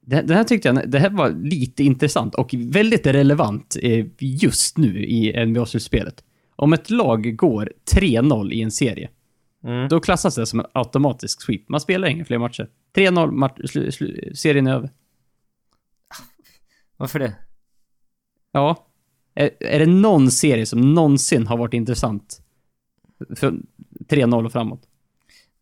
Det, 0.00 0.22
det 0.22 0.34
här 0.34 0.44
tyckte 0.44 0.68
jag, 0.68 0.90
det 0.90 0.98
här 0.98 1.10
var 1.10 1.30
lite 1.30 1.84
intressant 1.84 2.34
och 2.34 2.54
väldigt 2.58 3.06
relevant 3.06 3.76
eh, 3.82 4.06
just 4.18 4.78
nu 4.78 5.04
i 5.04 5.46
NBA-slutspelet. 5.46 6.24
Om 6.56 6.72
ett 6.72 6.90
lag 6.90 7.36
går 7.36 7.72
3-0 7.96 8.52
i 8.52 8.62
en 8.62 8.70
serie 8.70 9.10
Mm. 9.64 9.88
då 9.88 10.00
klassas 10.00 10.34
det 10.34 10.46
som 10.46 10.60
en 10.60 10.66
automatisk 10.72 11.42
sweep. 11.42 11.68
Man 11.68 11.80
spelar 11.80 12.08
inga 12.08 12.24
fler 12.24 12.38
matcher. 12.38 12.68
3-0, 12.96 13.30
match, 13.30 13.52
serien 14.34 14.66
är 14.66 14.74
över. 14.74 14.90
Varför 16.96 17.18
det? 17.18 17.34
Ja. 18.52 18.86
Är, 19.34 19.50
är 19.60 19.78
det 19.78 19.86
någon 19.86 20.30
serie 20.30 20.66
som 20.66 20.94
någonsin 20.94 21.46
har 21.46 21.56
varit 21.56 21.74
intressant? 21.74 22.40
För 23.36 23.54
3-0 24.08 24.46
och 24.46 24.52
framåt. 24.52 24.82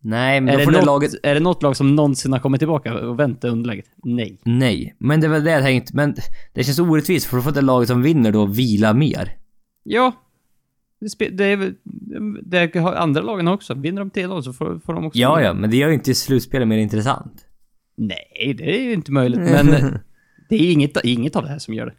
Nej, 0.05 0.41
men 0.41 0.55
Är 0.55 0.59
det, 0.59 0.73
något, 0.73 0.85
laget... 0.85 1.13
är 1.23 1.35
det 1.35 1.41
något 1.41 1.63
lag 1.63 1.77
som 1.77 1.97
någonsin 1.97 2.33
har 2.33 2.39
kommit 2.41 2.61
tillbaka 2.61 2.95
och 2.95 3.19
vänt 3.21 3.45
underläget? 3.45 3.87
Nej. 3.97 4.39
Nej, 4.45 4.95
men 4.99 5.21
det 5.21 5.29
var 5.29 5.41
det 5.41 5.51
jag 5.51 5.63
tänkte. 5.63 5.97
Men 5.97 6.15
det 6.53 6.65
känns 6.65 6.79
orättvist 6.79 7.27
för 7.27 7.37
då 7.37 7.43
får 7.43 7.51
det 7.53 7.61
laget 7.61 7.89
som 7.89 8.03
vinner 8.03 8.33
då 8.33 8.47
vila 8.47 8.95
mer. 8.95 9.37
Ja. 9.83 10.13
Det, 11.19 11.45
är, 11.45 11.57
väl- 11.57 11.75
det 12.43 12.77
har 12.77 12.95
andra 12.95 13.21
lagen 13.23 13.49
också. 13.49 13.75
Vinner 13.75 14.05
de 14.05 14.11
3-0 14.11 14.43
så 14.43 14.53
får, 14.53 14.79
får 14.79 14.95
de 14.95 15.07
också... 15.07 15.19
Ja, 15.19 15.41
ja, 15.41 15.55
men 15.55 15.71
det 15.71 15.77
gör 15.77 15.89
ju 15.89 15.95
inte 15.95 16.15
slutspelet 16.15 16.69
mer 16.69 16.79
intressant. 16.79 17.47
Nej, 17.97 18.55
det 18.59 18.77
är 18.79 18.83
ju 18.83 18.93
inte 18.93 19.13
möjligt. 19.13 19.41
Men 19.51 19.99
det 20.57 20.63
är 20.69 20.73
inget, 20.73 21.05
inget 21.05 21.37
av 21.37 21.43
det 21.43 21.49
här 21.49 21.59
som 21.59 21.75
gör 21.75 21.87
det. 21.87 21.95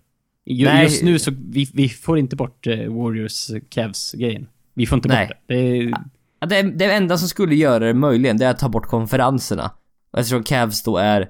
Ju, 0.45 0.65
Nej. 0.65 0.83
Just 0.83 1.03
nu 1.03 1.19
så, 1.19 1.31
vi, 1.49 1.69
vi 1.73 1.89
får 1.89 2.17
inte 2.19 2.35
bort 2.35 2.67
eh, 2.67 2.77
Warriors 2.77 3.47
Cavs-grejen. 3.69 4.47
Vi 4.73 4.85
får 4.85 4.95
inte 4.97 5.07
Nej. 5.07 5.27
bort 5.27 5.37
det. 5.47 5.55
det 5.55 5.77
är, 5.77 5.93
Ja, 6.39 6.47
Det, 6.47 6.61
det 6.61 6.85
enda 6.93 7.17
som 7.17 7.27
skulle 7.27 7.55
göra 7.55 7.79
det 7.85 7.93
möjligen, 7.93 8.37
det 8.37 8.45
är 8.45 8.49
att 8.49 8.59
ta 8.59 8.69
bort 8.69 8.85
konferenserna. 8.85 9.71
Och 10.11 10.19
Eftersom 10.19 10.43
Cavs 10.43 10.83
då 10.83 10.97
är... 10.97 11.29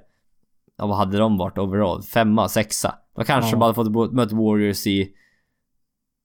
Ja, 0.77 0.87
vad 0.87 0.97
hade 0.97 1.17
de 1.17 1.37
varit 1.37 1.57
overall? 1.57 2.03
Femma, 2.03 2.49
sexa? 2.49 2.95
Då 3.15 3.23
kanske 3.23 3.47
Ja. 3.49 3.51
de 3.51 3.61
hade 3.61 3.73
fått 3.73 4.13
möta 4.13 4.35
Warriors 4.35 4.87
i... 4.87 5.01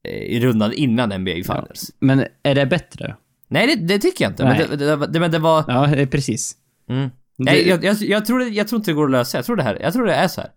eh, 0.09 0.13
I 0.13 0.41
rundan 0.41 0.73
innan 0.73 1.09
NBA 1.21 1.31
Finals. 1.35 1.91
men 1.99 2.25
är 2.43 2.55
det 2.55 2.67
bättre? 2.67 3.17
Nej, 3.49 3.67
det, 3.67 3.87
det 3.87 3.99
tycker 3.99 4.25
jag 4.25 4.33
inte. 4.33 4.45
Nej. 4.45 4.67
Men 4.69 4.79
det, 4.79 5.07
det, 5.07 5.21
men 5.21 5.31
det 5.31 5.39
var... 5.39 5.65
Ja, 5.69 5.95
eh, 5.95 6.09
precis. 6.09 6.57
Mm. 6.89 7.11
Nej, 7.37 7.69
jag, 7.69 7.85
jag, 7.85 7.97
jag, 8.01 8.27
tror 8.27 8.43
jag 8.43 8.69
tror 8.69 8.79
inte 8.79 8.91
det 8.91 8.95
går 8.95 9.05
att 9.05 9.11
lösa. 9.11 9.39
Jag 9.39 9.45
tror 9.45 9.57
det 9.57 9.63
här, 9.63 9.79
jag 9.83 9.93
tror 9.93 10.07
det 10.07 10.15
är 10.15 10.29
så 10.29 10.41
här. 10.41 10.51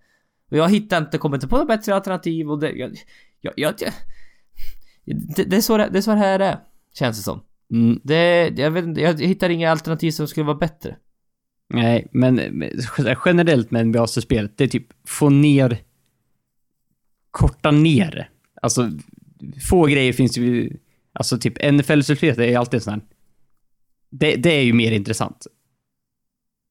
Och 0.52 0.58
jag 0.58 0.70
hittar 0.70 0.98
inte, 0.98 1.18
kommer 1.18 1.38
inte 1.38 1.48
på 1.48 1.58
något 1.58 1.68
bättre 1.68 1.96
alternativ 1.96 2.52
och 2.52 2.60
det... 2.60 2.72
Jag, 2.72 2.92
jag, 3.42 3.54
jag, 3.58 3.74
det, 5.36 5.44
det, 5.44 5.56
är 5.56 5.62
så 5.62 5.78
det, 5.78 5.90
det 5.92 5.98
är 5.98 6.02
så 6.02 6.12
det 6.12 6.18
här 6.18 6.40
är. 6.40 6.60
Känns 6.94 7.18
det 7.18 7.24
som. 7.24 7.42
Mm, 7.74 8.00
Det, 8.04 8.54
jag 8.58 8.72
vet 8.72 8.98
jag 8.98 9.22
hittar 9.22 9.50
inga 9.50 9.72
alternativ 9.72 10.12
som 10.12 10.28
skulle 10.28 10.46
vara 10.46 10.58
bättre. 10.58 10.96
nej, 11.74 12.08
men 12.12 12.40
generellt 13.26 13.72
med 13.72 13.88
NBA-spelet, 13.88 14.58
det 14.58 14.64
är 14.64 14.68
typ 14.68 14.88
få 15.08 15.30
ner... 15.30 15.82
Korta 17.32 17.72
ner. 17.72 18.30
Alltså, 18.62 18.92
få 19.70 19.86
grejer 19.86 20.14
finns 20.14 20.38
ju... 20.38 20.78
Alltså 21.14 21.38
typ 21.38 21.58
NFL-slutspelet 21.58 22.40
är 22.40 22.58
alltid 22.58 22.84
sån 22.84 22.94
här... 22.94 23.02
Det, 24.10 24.36
det 24.36 24.54
är 24.54 24.64
ju 24.64 24.74
mer 24.74 24.92
intressant. 24.92 25.48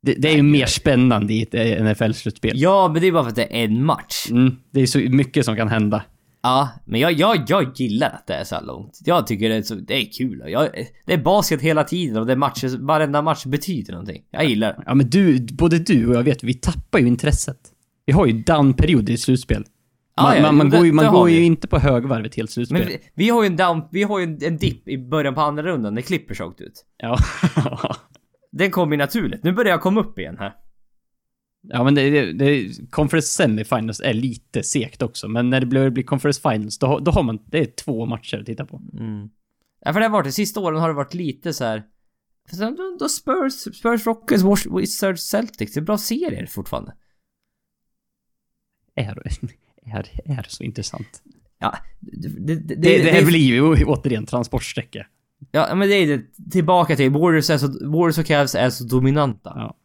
Det, 0.02 0.14
det 0.14 0.28
är 0.28 0.36
ju 0.36 0.42
mer 0.42 0.66
spännande 0.66 1.32
i 1.34 1.42
ett 1.42 1.54
NFL-slutspel. 1.82 2.52
Ja, 2.54 2.90
men 2.92 3.02
det 3.02 3.08
är 3.08 3.12
bara 3.12 3.22
för 3.22 3.30
att 3.30 3.36
det 3.36 3.44
är 3.60 3.64
en 3.64 3.84
match. 3.84 4.26
Mm, 4.30 4.56
det 4.70 4.80
är 4.80 4.86
så 4.86 4.98
mycket 4.98 5.44
som 5.44 5.56
kan 5.56 5.68
hända. 5.68 6.02
Ja, 6.42 6.68
men 6.84 7.00
jag, 7.00 7.12
jag, 7.12 7.44
jag 7.48 7.70
gillar 7.74 8.10
att 8.10 8.26
det 8.26 8.34
är 8.34 8.44
så 8.44 8.54
här 8.54 8.62
långt. 8.62 8.98
Jag 9.04 9.26
tycker 9.26 9.48
det 9.48 9.54
är, 9.54 9.62
så, 9.62 9.74
det 9.74 9.94
är 9.94 10.12
kul. 10.12 10.42
Jag, 10.46 10.68
det 11.06 11.12
är 11.12 11.18
basket 11.18 11.62
hela 11.62 11.84
tiden 11.84 12.16
och 12.16 12.26
det 12.26 12.32
är 12.32 12.36
matcher, 12.36 12.86
varenda 12.86 13.22
match 13.22 13.44
betyder 13.44 13.92
någonting. 13.92 14.22
Jag 14.30 14.44
gillar 14.44 14.68
det. 14.68 14.82
Ja, 14.86 14.94
men 14.94 15.10
du, 15.10 15.40
både 15.40 15.78
du 15.78 16.06
och 16.08 16.14
jag 16.14 16.22
vet, 16.22 16.44
vi 16.44 16.54
tappar 16.54 16.98
ju 16.98 17.06
intresset. 17.06 17.58
Vi 18.06 18.12
har 18.12 18.26
ju 18.26 18.32
down-period 18.32 19.10
i 19.10 19.16
slutspel. 19.16 19.64
Man, 20.20 20.36
ja, 20.36 20.42
man, 20.42 20.56
man 20.56 20.70
det- 20.70 20.76
går 20.76 20.86
ju, 20.86 20.92
man 20.92 21.12
går 21.12 21.30
ju 21.30 21.44
inte 21.44 21.68
på 21.68 21.78
högvarv 21.78 22.24
ett 22.26 22.34
helt 22.34 22.50
slutspel. 22.50 22.78
Men 22.78 22.88
vi, 22.88 22.98
vi 23.14 23.28
har 23.28 23.42
ju 23.42 23.46
en 23.46 23.56
down, 23.56 23.82
vi 23.90 24.02
har 24.02 24.18
ju 24.18 24.24
en, 24.24 24.38
en 24.42 24.56
dipp 24.58 24.88
i 24.88 24.98
början 24.98 25.34
på 25.34 25.40
andra 25.40 25.62
rundan 25.62 25.94
när 25.94 26.02
Clippers 26.02 26.40
åkte 26.40 26.62
ut. 26.64 26.84
Ja. 26.96 27.18
Den 28.50 28.70
kom 28.70 28.92
ju 28.92 28.98
naturligt. 28.98 29.44
Nu 29.44 29.52
börjar 29.52 29.70
jag 29.70 29.80
komma 29.80 30.00
upp 30.00 30.18
igen 30.18 30.36
här. 30.38 30.56
ja, 31.62 31.84
men 31.84 31.94
det, 31.94 32.10
det, 32.10 32.32
det, 32.32 32.72
Conference 32.90 33.28
Semifinals 33.28 34.00
är 34.00 34.14
lite 34.14 34.62
segt 34.62 35.02
också, 35.02 35.28
men 35.28 35.50
när 35.50 35.60
det 35.60 35.66
blir, 35.66 35.90
blir 35.90 36.04
Conference 36.04 36.40
Finals, 36.40 36.78
då, 36.78 36.98
då 36.98 37.10
har 37.10 37.22
man, 37.22 37.38
det 37.46 37.58
är 37.58 37.66
två 37.66 38.06
matcher 38.06 38.38
att 38.38 38.46
titta 38.46 38.66
på. 38.66 38.82
Mm. 38.92 39.30
Ja, 39.80 39.92
för 39.92 40.00
det 40.00 40.06
har 40.06 40.12
varit, 40.12 40.26
de 40.26 40.32
sista 40.32 40.60
åren 40.60 40.80
har 40.80 40.88
det 40.88 40.94
varit 40.94 41.14
lite 41.14 41.52
så 41.52 41.64
här. 41.64 41.82
Då, 42.58 42.96
då 42.98 43.08
Spurs, 43.08 43.52
Spurs 43.52 44.06
Rockets, 44.06 44.44
Wizards, 44.78 45.22
Celtics. 45.22 45.72
Det 45.72 45.80
är 45.80 45.82
bra 45.82 45.98
serier 45.98 46.46
fortfarande. 46.46 46.94
Är, 48.94 49.06
är, 49.82 50.10
är 50.24 50.42
det 50.42 50.50
så 50.50 50.64
intressant? 50.64 51.22
Ja, 51.58 51.76
det, 52.00 52.28
det, 52.28 52.54
det, 52.54 52.74
Det, 52.74 53.20
det, 53.20 53.26
blir 53.26 53.40
ju 53.40 53.84
återigen 53.84 54.26
transportsträcka. 54.26 55.06
Ja, 55.52 55.74
men 55.74 55.88
det 55.88 55.94
är 55.94 56.06
det. 56.06 56.50
Tillbaka 56.50 56.96
till 56.96 57.10
Warriors 57.10 57.50
är 57.50 57.58
så, 57.58 57.66
Warriors 57.66 58.18
och 58.18 58.26
Cavs 58.26 58.54
är 58.54 58.70
så 58.70 58.84
dominanta. 58.84 59.52
Ja. 59.56 59.76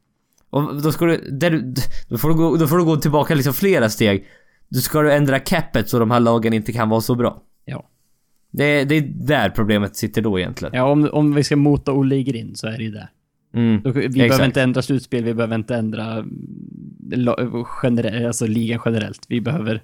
Och 0.50 0.82
då 0.82 0.92
ska 0.92 1.06
du, 1.06 1.18
där, 1.32 1.74
då 2.10 2.18
får 2.18 2.30
du 2.30 2.36
gå, 2.36 2.56
då 2.56 2.68
får 2.68 2.78
du 2.78 2.84
gå 2.84 2.96
tillbaka 2.96 3.36
liksom 3.36 3.54
flera 3.54 3.90
steg. 3.90 4.26
Då 4.70 4.80
ska 4.80 5.02
du 5.02 5.14
ändra 5.14 5.40
capet 5.40 5.90
så 5.90 6.00
de 6.00 6.12
här 6.12 6.20
lagen 6.20 6.54
inte 6.54 6.74
kan 6.74 6.90
vara 6.90 7.02
så 7.02 7.16
bra. 7.16 7.42
Ja. 7.66 7.90
Det, 8.52 8.84
det 8.84 8.96
är 8.96 9.02
där 9.02 9.50
problemet 9.50 9.96
sitter 9.96 10.22
då 10.22 10.40
egentligen. 10.40 10.74
Ja, 10.76 10.84
om, 10.84 11.10
om 11.12 11.36
vi 11.36 11.44
ska 11.44 11.56
mota 11.56 11.92
Olle 11.92 12.16
i 12.16 12.24
grind 12.24 12.58
så 12.58 12.68
är 12.68 12.78
det 12.78 12.84
ju 12.84 12.92
det. 12.92 13.10
Mm. 13.54 13.82
Vi 13.84 14.06
Exakt. 14.06 14.16
behöver 14.16 14.46
inte 14.46 14.62
ändra 14.62 14.82
slutspel, 14.82 15.24
vi 15.24 15.34
behöver 15.34 15.56
inte 15.56 15.76
ändra 15.76 16.12
mm, 16.14 17.64
generell, 17.66 18.26
alltså 18.26 18.48
ligan 18.48 18.82
generellt. 18.86 19.26
Vi 19.28 19.42
behöver, 19.42 19.82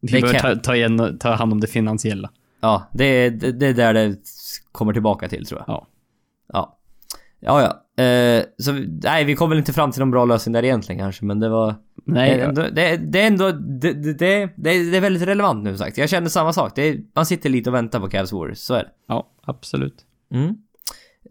vi 0.00 0.20
behöver 0.20 0.38
ta, 0.38 0.56
ta, 0.56 0.76
igen, 0.76 1.18
ta 1.18 1.32
hand 1.32 1.52
om 1.52 1.60
det 1.60 1.66
finansiella. 1.66 2.30
Ja, 2.62 2.90
det 2.92 3.04
är, 3.04 3.30
det, 3.30 3.66
är 3.66 3.74
där 3.74 3.94
det 3.94 4.16
kommer 4.72 4.92
tillbaka 4.92 5.28
till 5.28 5.46
tror 5.46 5.60
jag. 5.60 5.74
Ja. 5.74 5.86
Ja. 6.52 6.78
Ja, 7.40 7.62
ja. 7.62 8.02
Eh, 8.04 8.44
så 8.58 8.72
nej, 9.02 9.24
vi 9.24 9.34
kom 9.34 9.48
väl 9.48 9.58
inte 9.58 9.72
fram 9.72 9.92
till 9.92 10.00
någon 10.00 10.10
bra 10.10 10.24
lösning 10.24 10.52
där 10.52 10.64
egentligen 10.64 10.98
kanske, 10.98 11.24
men 11.24 11.40
det 11.40 11.48
var... 11.48 11.74
Nej, 12.04 12.36
det, 12.36 12.42
är 12.42 12.48
ändå, 12.48 12.62
det, 12.62 12.96
det 12.96 13.20
är 13.20 13.26
ändå... 13.26 13.50
Det, 13.52 13.92
det, 13.92 14.12
det, 14.12 14.50
det, 14.56 14.70
är, 14.70 15.00
väldigt 15.00 15.22
relevant 15.22 15.64
nu 15.64 15.76
sagt. 15.76 15.98
Jag 15.98 16.08
känner 16.08 16.28
samma 16.28 16.52
sak. 16.52 16.72
Det 16.74 16.82
är, 16.82 17.00
man 17.14 17.26
sitter 17.26 17.50
lite 17.50 17.70
och 17.70 17.74
väntar 17.74 18.00
på 18.00 18.08
Cavs 18.08 18.32
Warriors, 18.32 18.58
så 18.58 18.74
är 18.74 18.82
det. 18.82 18.90
ja, 19.08 19.28
absolut. 19.44 20.04
Mm. 20.34 20.54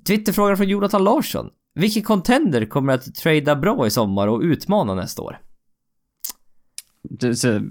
Twitterfrågan 0.08 0.58
från 0.58 0.68
Jonathan 0.68 1.04
Larsson. 1.04 1.50
Vilken 1.76 2.04
contender 2.04 2.66
kommer 2.66 2.94
att 2.94 3.16
trada 3.16 3.56
bra 3.56 3.88
i 3.88 3.90
sommar 3.90 4.28
och 4.28 4.42
utmana 4.42 4.96
nästa 4.96 5.22
år? 5.22 5.40
Så, 7.20 7.62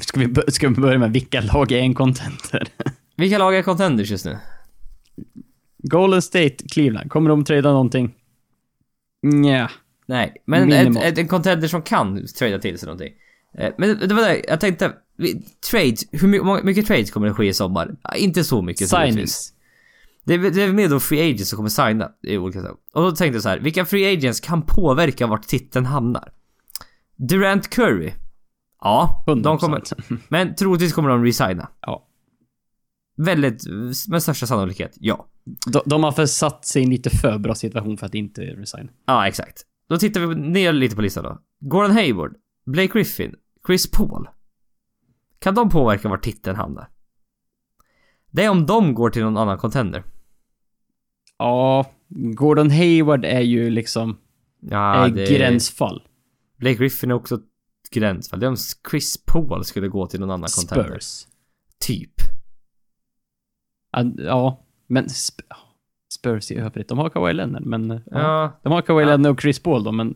ska, 0.00 0.20
vi, 0.20 0.34
ska 0.48 0.68
vi 0.68 0.74
börja 0.74 0.98
med 0.98 1.12
vilka 1.12 1.40
lag 1.40 1.72
är 1.72 1.78
en 1.78 1.94
contender? 1.94 2.68
Vilka 3.18 3.38
lag 3.38 3.54
är 3.56 3.62
contenders 3.62 4.10
just 4.10 4.24
nu? 4.24 4.38
Golden 5.78 6.22
State, 6.22 6.56
Cleveland. 6.72 7.10
Kommer 7.10 7.30
de 7.30 7.44
trada 7.44 7.72
någonting? 7.72 8.14
Nja. 9.22 9.70
Nej, 10.06 10.42
men 10.44 10.72
ett, 10.72 10.96
ett, 10.96 11.18
en 11.18 11.28
contender 11.28 11.68
som 11.68 11.82
kan 11.82 12.26
trada 12.26 12.58
till 12.58 12.78
sig 12.78 12.86
någonting. 12.86 13.12
Eh, 13.58 13.72
Men 13.78 13.98
det, 14.08 14.14
var 14.14 14.22
det, 14.22 14.44
jag 14.48 14.60
tänkte... 14.60 14.92
Trades, 15.70 16.00
hur 16.12 16.64
mycket 16.64 16.86
trades 16.86 17.10
kommer 17.10 17.26
det 17.26 17.34
ske 17.34 17.46
i 17.46 17.54
sommar? 17.54 17.96
Inte 18.16 18.44
så 18.44 18.62
mycket. 18.62 18.88
Signings. 18.88 19.52
Det 20.24 20.34
är, 20.34 20.38
det 20.38 20.62
är 20.62 20.72
mer 20.72 20.88
då 20.88 21.00
free 21.00 21.30
agents 21.30 21.48
som 21.50 21.56
kommer 21.56 21.68
signa 21.68 22.10
i 22.22 22.38
olika 22.38 22.60
saker. 22.60 22.76
Och 22.92 23.02
då 23.02 23.10
tänkte 23.10 23.36
jag 23.36 23.42
så 23.42 23.48
här, 23.48 23.58
vilka 23.58 23.84
free 23.84 24.12
agents 24.12 24.40
kan 24.40 24.62
påverka 24.62 25.26
vart 25.26 25.46
titeln 25.46 25.86
hamnar? 25.86 26.32
Durant 27.16 27.70
Curry? 27.70 28.12
Ja, 28.80 29.24
100%. 29.26 29.42
de 29.42 29.58
kommer... 29.58 29.82
Men 30.28 30.54
troligtvis 30.54 30.92
kommer 30.92 31.08
de 31.08 31.24
resigna. 31.24 31.68
Ja. 31.80 32.07
Väldigt, 33.18 33.66
med 34.08 34.22
största 34.22 34.46
sannolikhet, 34.46 34.96
ja. 35.00 35.26
De, 35.66 35.82
de 35.86 36.04
har 36.04 36.12
försatt 36.12 36.64
sig 36.64 36.82
i 36.82 36.84
en 36.84 36.90
lite 36.90 37.10
för 37.10 37.38
bra 37.38 37.54
situation 37.54 37.96
för 37.96 38.06
att 38.06 38.14
inte 38.14 38.42
resigna. 38.42 38.90
Ja, 39.06 39.28
exakt. 39.28 39.62
Då 39.88 39.96
tittar 39.96 40.20
vi 40.20 40.34
ner 40.34 40.72
lite 40.72 40.96
på 40.96 41.02
listan 41.02 41.24
då. 41.24 41.38
Gordon 41.60 41.90
Hayward, 41.90 42.36
Blake 42.66 42.92
Griffin, 42.92 43.34
Chris 43.66 43.90
Paul. 43.90 44.28
Kan 45.38 45.54
de 45.54 45.70
påverka 45.70 46.08
vart 46.08 46.22
titeln 46.22 46.56
hamnar? 46.56 46.88
Det 48.30 48.44
är 48.44 48.50
om 48.50 48.66
de 48.66 48.94
går 48.94 49.10
till 49.10 49.22
någon 49.22 49.36
annan 49.36 49.58
contender. 49.58 50.04
Ja, 51.38 51.90
Gordon 52.08 52.70
Hayward 52.70 53.24
är 53.24 53.40
ju 53.40 53.70
liksom 53.70 54.18
Ja, 54.60 55.06
är 55.06 55.38
gränsfall. 55.38 56.02
Blake 56.58 56.76
Griffin 56.76 57.10
är 57.10 57.14
också 57.14 57.40
gränsfall. 57.90 58.40
Det 58.40 58.46
är 58.46 58.50
om 58.50 58.56
Chris 58.90 59.24
Paul 59.26 59.64
skulle 59.64 59.88
gå 59.88 60.06
till 60.06 60.20
någon 60.20 60.30
annan 60.30 60.48
contender. 60.56 60.98
Spurs. 60.98 61.26
Typ. 61.78 62.17
Ja, 63.92 64.04
Ja, 64.18 64.60
men 64.86 65.04
Sp- 65.06 65.42
Spurs 66.18 66.50
i 66.50 66.54
övrigt. 66.56 66.88
De 66.88 66.98
har 66.98 67.10
Kawhi 67.10 67.32
Leonard, 67.32 67.66
men... 67.66 67.90
Ja. 67.90 68.00
Ja. 68.10 68.52
De 68.62 68.72
har 68.72 68.82
Kawhi 68.82 69.02
Ja. 69.02 69.08
Leonard 69.08 69.32
och 69.32 69.40
Chris 69.40 69.62
Paul 69.62 69.84
då, 69.84 69.92
men... 69.92 70.14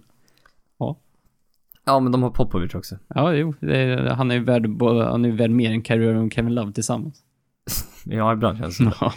Ja, 1.84 2.00
men 2.00 2.12
de 2.12 2.22
har 2.22 2.30
Popovic 2.30 2.74
också. 2.74 2.96
Ja, 3.08 3.32
jo. 3.32 3.54
Det 3.60 3.76
är, 3.78 4.06
han 4.06 4.30
är 4.30 4.34
ju 4.34 4.44
värd, 4.44 4.66
han 5.10 5.24
är 5.24 5.30
värd 5.30 5.50
mer 5.50 5.70
än 5.72 5.84
Kyrie 5.84 6.16
och 6.16 6.32
Kevin 6.32 6.54
Love 6.54 6.72
tillsammans. 6.72 7.22
Ja, 8.04 8.32
ibland 8.32 8.58
känns 8.58 8.78
det 8.78 8.92
Ja. 9.00 9.12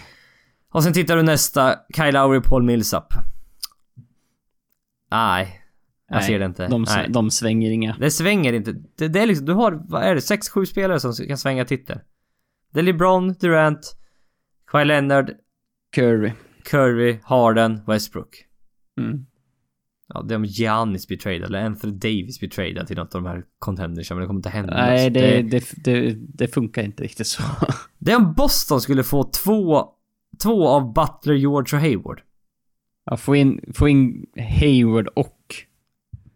Och 0.69 0.83
sen 0.83 0.93
tittar 0.93 1.15
du 1.17 1.23
nästa. 1.23 1.75
Kyle 1.95 2.13
Lowry, 2.13 2.41
Paul 2.41 2.63
Millsap. 2.63 3.13
Nej. 5.11 5.61
Jag 6.07 6.15
Nej, 6.15 6.23
ser 6.27 6.39
det 6.39 6.45
inte. 6.45 6.67
De, 6.67 6.85
Nej. 6.95 7.09
de 7.09 7.31
svänger 7.31 7.71
inga. 7.71 7.95
Det 7.99 8.11
svänger 8.11 8.53
inte. 8.53 8.71
Det, 8.95 9.07
det 9.07 9.19
är 9.19 9.25
liksom, 9.25 9.45
du 9.45 9.53
har, 9.53 9.71
vad 9.87 10.03
är 10.03 10.15
det, 10.15 10.21
6-7 10.21 10.65
spelare 10.65 10.99
som 10.99 11.13
kan 11.27 11.37
svänga 11.37 11.65
titel. 11.65 11.99
Det 12.73 12.79
är 12.79 12.83
LeBron, 12.83 13.33
Durant, 13.33 13.97
Kawhi 14.71 14.85
Leonard, 14.85 15.31
Curry. 15.95 16.31
Curry, 16.63 17.19
Harden, 17.23 17.81
Westbrook. 17.87 18.45
Mm. 18.99 19.25
Ja, 20.07 20.21
det 20.21 20.33
är 20.33 20.35
om 20.35 20.45
Giannis 20.45 21.07
blir 21.07 21.17
tradad 21.17 21.43
eller 21.43 21.65
Anthony 21.65 21.93
Davis 21.93 22.39
blir 22.39 22.49
tradad 22.49 22.87
till 22.87 22.97
något 22.97 23.15
av 23.15 23.23
de 23.23 23.29
här 23.29 23.43
contenders, 23.59 24.09
men 24.11 24.19
det 24.19 24.25
kommer 24.27 24.39
inte 24.39 24.49
hända. 24.49 24.73
Nej, 24.73 25.09
det, 25.09 25.41
det, 25.41 25.63
det, 25.83 26.15
det 26.17 26.47
funkar 26.47 26.83
inte 26.83 27.03
riktigt 27.03 27.27
så. 27.27 27.43
det 27.99 28.11
är 28.11 28.15
om 28.17 28.33
Boston 28.33 28.81
skulle 28.81 29.03
få 29.03 29.23
två, 29.23 29.85
två 30.43 30.67
av 30.67 30.93
Butler, 30.93 31.33
George 31.33 31.77
och 31.77 31.81
Hayward. 31.83 32.21
Ja, 33.05 33.17
få 33.17 33.35
in, 33.35 33.73
få 33.75 33.87
in 33.87 34.25
Hayward 34.59 35.07
och... 35.07 35.55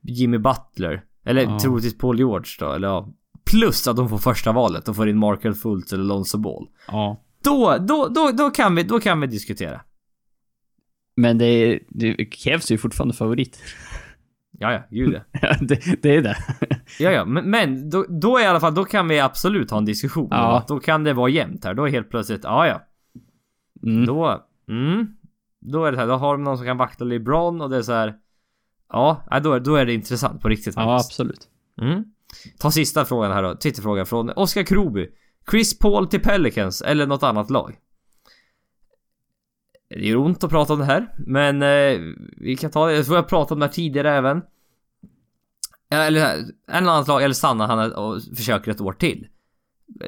Jimmy 0.01 0.37
Butler. 0.37 1.03
Eller 1.25 1.41
Ja. 1.41 1.59
troligtvis 1.59 1.97
Paul 1.97 2.17
George 2.19 2.51
då, 2.59 2.71
eller 2.71 2.87
ja. 2.87 3.09
Plus 3.45 3.87
att 3.87 3.95
de 3.95 4.09
får 4.09 4.17
första 4.17 4.51
valet. 4.51 4.85
De 4.85 4.95
får 4.95 5.09
in 5.09 5.17
Markel 5.17 5.53
Fultz 5.53 5.93
eller 5.93 6.03
Lonzo 6.03 6.37
Ball. 6.37 6.67
Ja. 6.87 7.21
Då, 7.43 7.77
då, 7.79 8.07
då, 8.07 8.31
då 8.31 8.49
kan 8.49 8.75
vi, 8.75 8.83
då 8.83 8.99
kan 8.99 9.21
vi 9.21 9.27
diskutera. 9.27 9.81
Men 11.15 11.37
det, 11.37 11.79
det 11.89 12.25
krävs 12.25 12.71
ju 12.71 12.77
fortfarande 12.77 13.13
favorit. 13.15 13.59
Ja, 14.51 14.71
ja, 14.71 14.83
gud 14.89 15.13
ja. 15.41 15.55
Det, 15.61 16.01
det 16.01 16.15
är 16.15 16.21
det. 16.21 16.37
Ja, 16.99 17.11
ja, 17.11 17.25
men, 17.25 17.49
men 17.49 17.89
då, 17.89 18.05
då 18.09 18.39
i 18.39 18.45
alla 18.45 18.59
fall, 18.59 18.75
då 18.75 18.85
kan 18.85 19.07
vi 19.07 19.19
absolut 19.19 19.71
ha 19.71 19.77
en 19.77 19.85
diskussion. 19.85 20.27
Ja. 20.31 20.65
Då 20.67 20.79
kan 20.79 21.03
det 21.03 21.13
vara 21.13 21.29
jämnt 21.29 21.65
här. 21.65 21.73
Då 21.73 21.87
är 21.87 21.91
helt 21.91 22.09
plötsligt, 22.09 22.43
ja, 22.43 22.67
ja. 22.67 22.81
Mm. 23.83 24.05
Då, 24.05 24.45
mm. 24.69 25.07
Då 25.59 25.85
är 25.85 25.91
det 25.91 25.97
här, 25.97 26.07
då 26.07 26.13
har 26.13 26.33
de 26.33 26.43
någon 26.43 26.57
som 26.57 26.65
kan 26.65 26.77
vakta 26.77 27.03
LeBron 27.03 27.61
och 27.61 27.69
det 27.69 27.77
är 27.77 27.81
så 27.81 27.93
här. 27.93 28.15
Ja, 28.93 29.39
då, 29.43 29.53
är- 29.53 29.59
då 29.59 29.75
är 29.75 29.85
det 29.85 29.93
intressant 29.93 30.41
på 30.41 30.49
riktigt 30.49 30.75
Ja, 30.75 30.81
faktiskt. 30.97 31.09
absolut. 31.11 31.47
Mm. 31.81 32.03
Ta 32.59 32.71
sista 32.71 33.05
frågan 33.05 33.31
här 33.31 33.43
då. 33.43 33.55
Twitterfrågan 33.55 34.05
från 34.05 34.29
Oskar 34.29 34.63
Kroby. 34.63 35.07
Chris 35.51 35.79
Paul 35.79 36.07
till 36.07 36.19
Pelicans 36.19 36.81
eller 36.81 37.07
något 37.07 37.23
annat 37.23 37.49
lag? 37.49 37.77
Det 39.89 40.07
gör 40.07 40.17
ont 40.17 40.43
att 40.43 40.49
prata 40.49 40.73
om 40.73 40.79
det 40.79 40.85
här, 40.85 41.15
men 41.17 41.61
eh, 41.61 41.99
vi 42.37 42.55
kan 42.55 42.71
ta 42.71 42.87
det. 42.87 42.95
Jag 42.95 43.05
tror 43.05 43.17
jag 43.17 43.27
pratat 43.27 43.51
om 43.51 43.59
det 43.59 43.65
här 43.65 43.73
tidigare 43.73 44.11
även. 44.11 44.41
Eller 45.91 46.37
en 46.67 46.89
annat 46.89 47.07
lag, 47.07 47.23
eller 47.23 47.33
stannar 47.33 47.67
han 47.67 47.93
och 47.93 48.21
försöker 48.37 48.71
ett 48.71 48.81
år 48.81 48.93
till. 48.93 49.27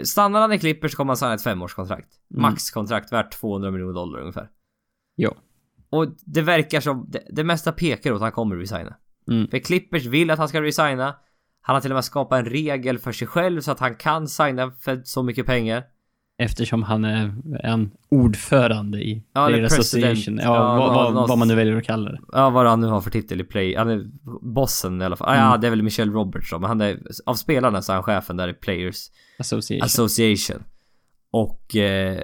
Stannar 0.03 0.41
han 0.41 0.53
i 0.53 0.59
Clippers 0.59 0.95
kommer 0.95 1.09
han 1.09 1.17
signa 1.17 1.33
ett 1.33 1.43
femårskontrakt. 1.43 2.13
Mm. 2.31 2.41
Maxkontrakt 2.41 3.13
värt 3.13 3.31
200 3.31 3.71
miljoner 3.71 3.93
dollar 3.93 4.19
ungefär. 4.19 4.49
Ja. 5.15 5.35
Och 5.89 6.07
det 6.25 6.41
verkar 6.41 6.79
som, 6.79 7.05
det, 7.09 7.23
det 7.29 7.43
mesta 7.43 7.71
pekar 7.71 8.11
åt 8.11 8.15
att 8.15 8.21
han 8.21 8.31
kommer 8.31 8.55
resigna. 8.55 8.95
Mm. 9.27 9.47
För 9.47 9.59
Clippers 9.59 10.05
vill 10.05 10.31
att 10.31 10.39
han 10.39 10.47
ska 10.47 10.61
resigna. 10.61 11.15
Han 11.61 11.73
har 11.75 11.81
till 11.81 11.91
och 11.91 11.95
med 11.95 12.05
skapat 12.05 12.39
en 12.39 12.45
regel 12.45 12.99
för 12.99 13.11
sig 13.11 13.27
själv 13.27 13.61
så 13.61 13.71
att 13.71 13.79
han 13.79 13.95
kan 13.95 14.27
signa 14.27 14.71
för 14.71 15.01
så 15.03 15.23
mycket 15.23 15.45
pengar. 15.45 15.83
Eftersom 16.37 16.83
han 16.83 17.05
är 17.05 17.35
en 17.63 17.91
ordförande 18.09 18.97
i 19.03 19.23
Ja, 19.33 19.47
Player. 19.47 19.63
Association. 19.63 20.37
Ja, 20.37 20.43
Ja, 20.43 20.77
vad, 20.77 20.93
vad, 20.93 21.13
något- 21.13 21.29
vad 21.29 21.37
man 21.37 21.47
nu 21.47 21.55
väljer 21.55 21.75
att 21.77 21.83
kalla 21.83 22.11
det. 22.11 22.19
Ja, 22.31 22.49
vad 22.49 22.67
han 22.67 22.81
nu 22.81 22.87
har 22.87 23.01
för 23.01 23.09
titel 23.11 23.41
i 23.41 23.43
play. 23.43 23.75
Han 23.75 23.89
är 23.89 24.05
bossen 24.41 25.01
i 25.01 25.05
alla 25.05 25.15
fall. 25.15 25.29
Ah, 25.29 25.35
Ja, 25.35 25.47
Mm. 25.47 25.61
det 25.61 25.67
är 25.67 25.69
väl 25.69 25.81
Michelle 25.83 26.11
Roberts 26.11 26.51
då, 26.51 26.59
men 26.59 26.67
han 26.67 26.81
är 26.81 26.99
av 27.25 27.33
spelarna 27.35 27.81
så 27.81 27.91
är 27.91 27.93
han 27.95 28.03
chefen 28.03 28.37
där 28.37 28.47
i 28.47 28.53
Players 28.53 29.07
Association. 29.39 29.83
Association. 29.85 30.63
Och... 31.31 31.75
Eh, 31.75 32.23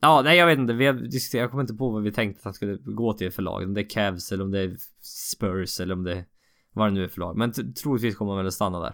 ja, 0.00 0.22
nej 0.24 0.38
jag 0.38 0.46
vet 0.46 0.58
inte. 0.58 0.72
Vi 0.72 0.86
har 0.86 0.92
diskuterat, 0.94 1.40
jag 1.42 1.50
kommer 1.50 1.62
inte 1.62 1.74
på 1.74 1.90
vad 1.90 2.02
vi 2.02 2.12
tänkte 2.12 2.38
att 2.38 2.44
han 2.44 2.54
skulle 2.54 2.76
gå 2.84 3.12
till 3.12 3.30
för 3.32 3.42
lag. 3.42 3.62
Om 3.62 3.74
det 3.74 3.80
är 3.80 3.90
Cavs 3.90 4.32
eller 4.32 4.44
om 4.44 4.50
det 4.50 4.60
är 4.60 4.76
Spurs 5.02 5.80
eller 5.80 5.94
om 5.94 6.04
det... 6.04 6.24
Vad 6.76 6.86
det 6.88 6.94
nu 6.94 7.04
är 7.04 7.08
för 7.08 7.20
lag. 7.20 7.36
Men 7.36 7.52
troligtvis 7.52 8.16
kommer 8.16 8.32
han 8.32 8.38
väl 8.38 8.46
att 8.46 8.54
stanna 8.54 8.80
där. 8.80 8.92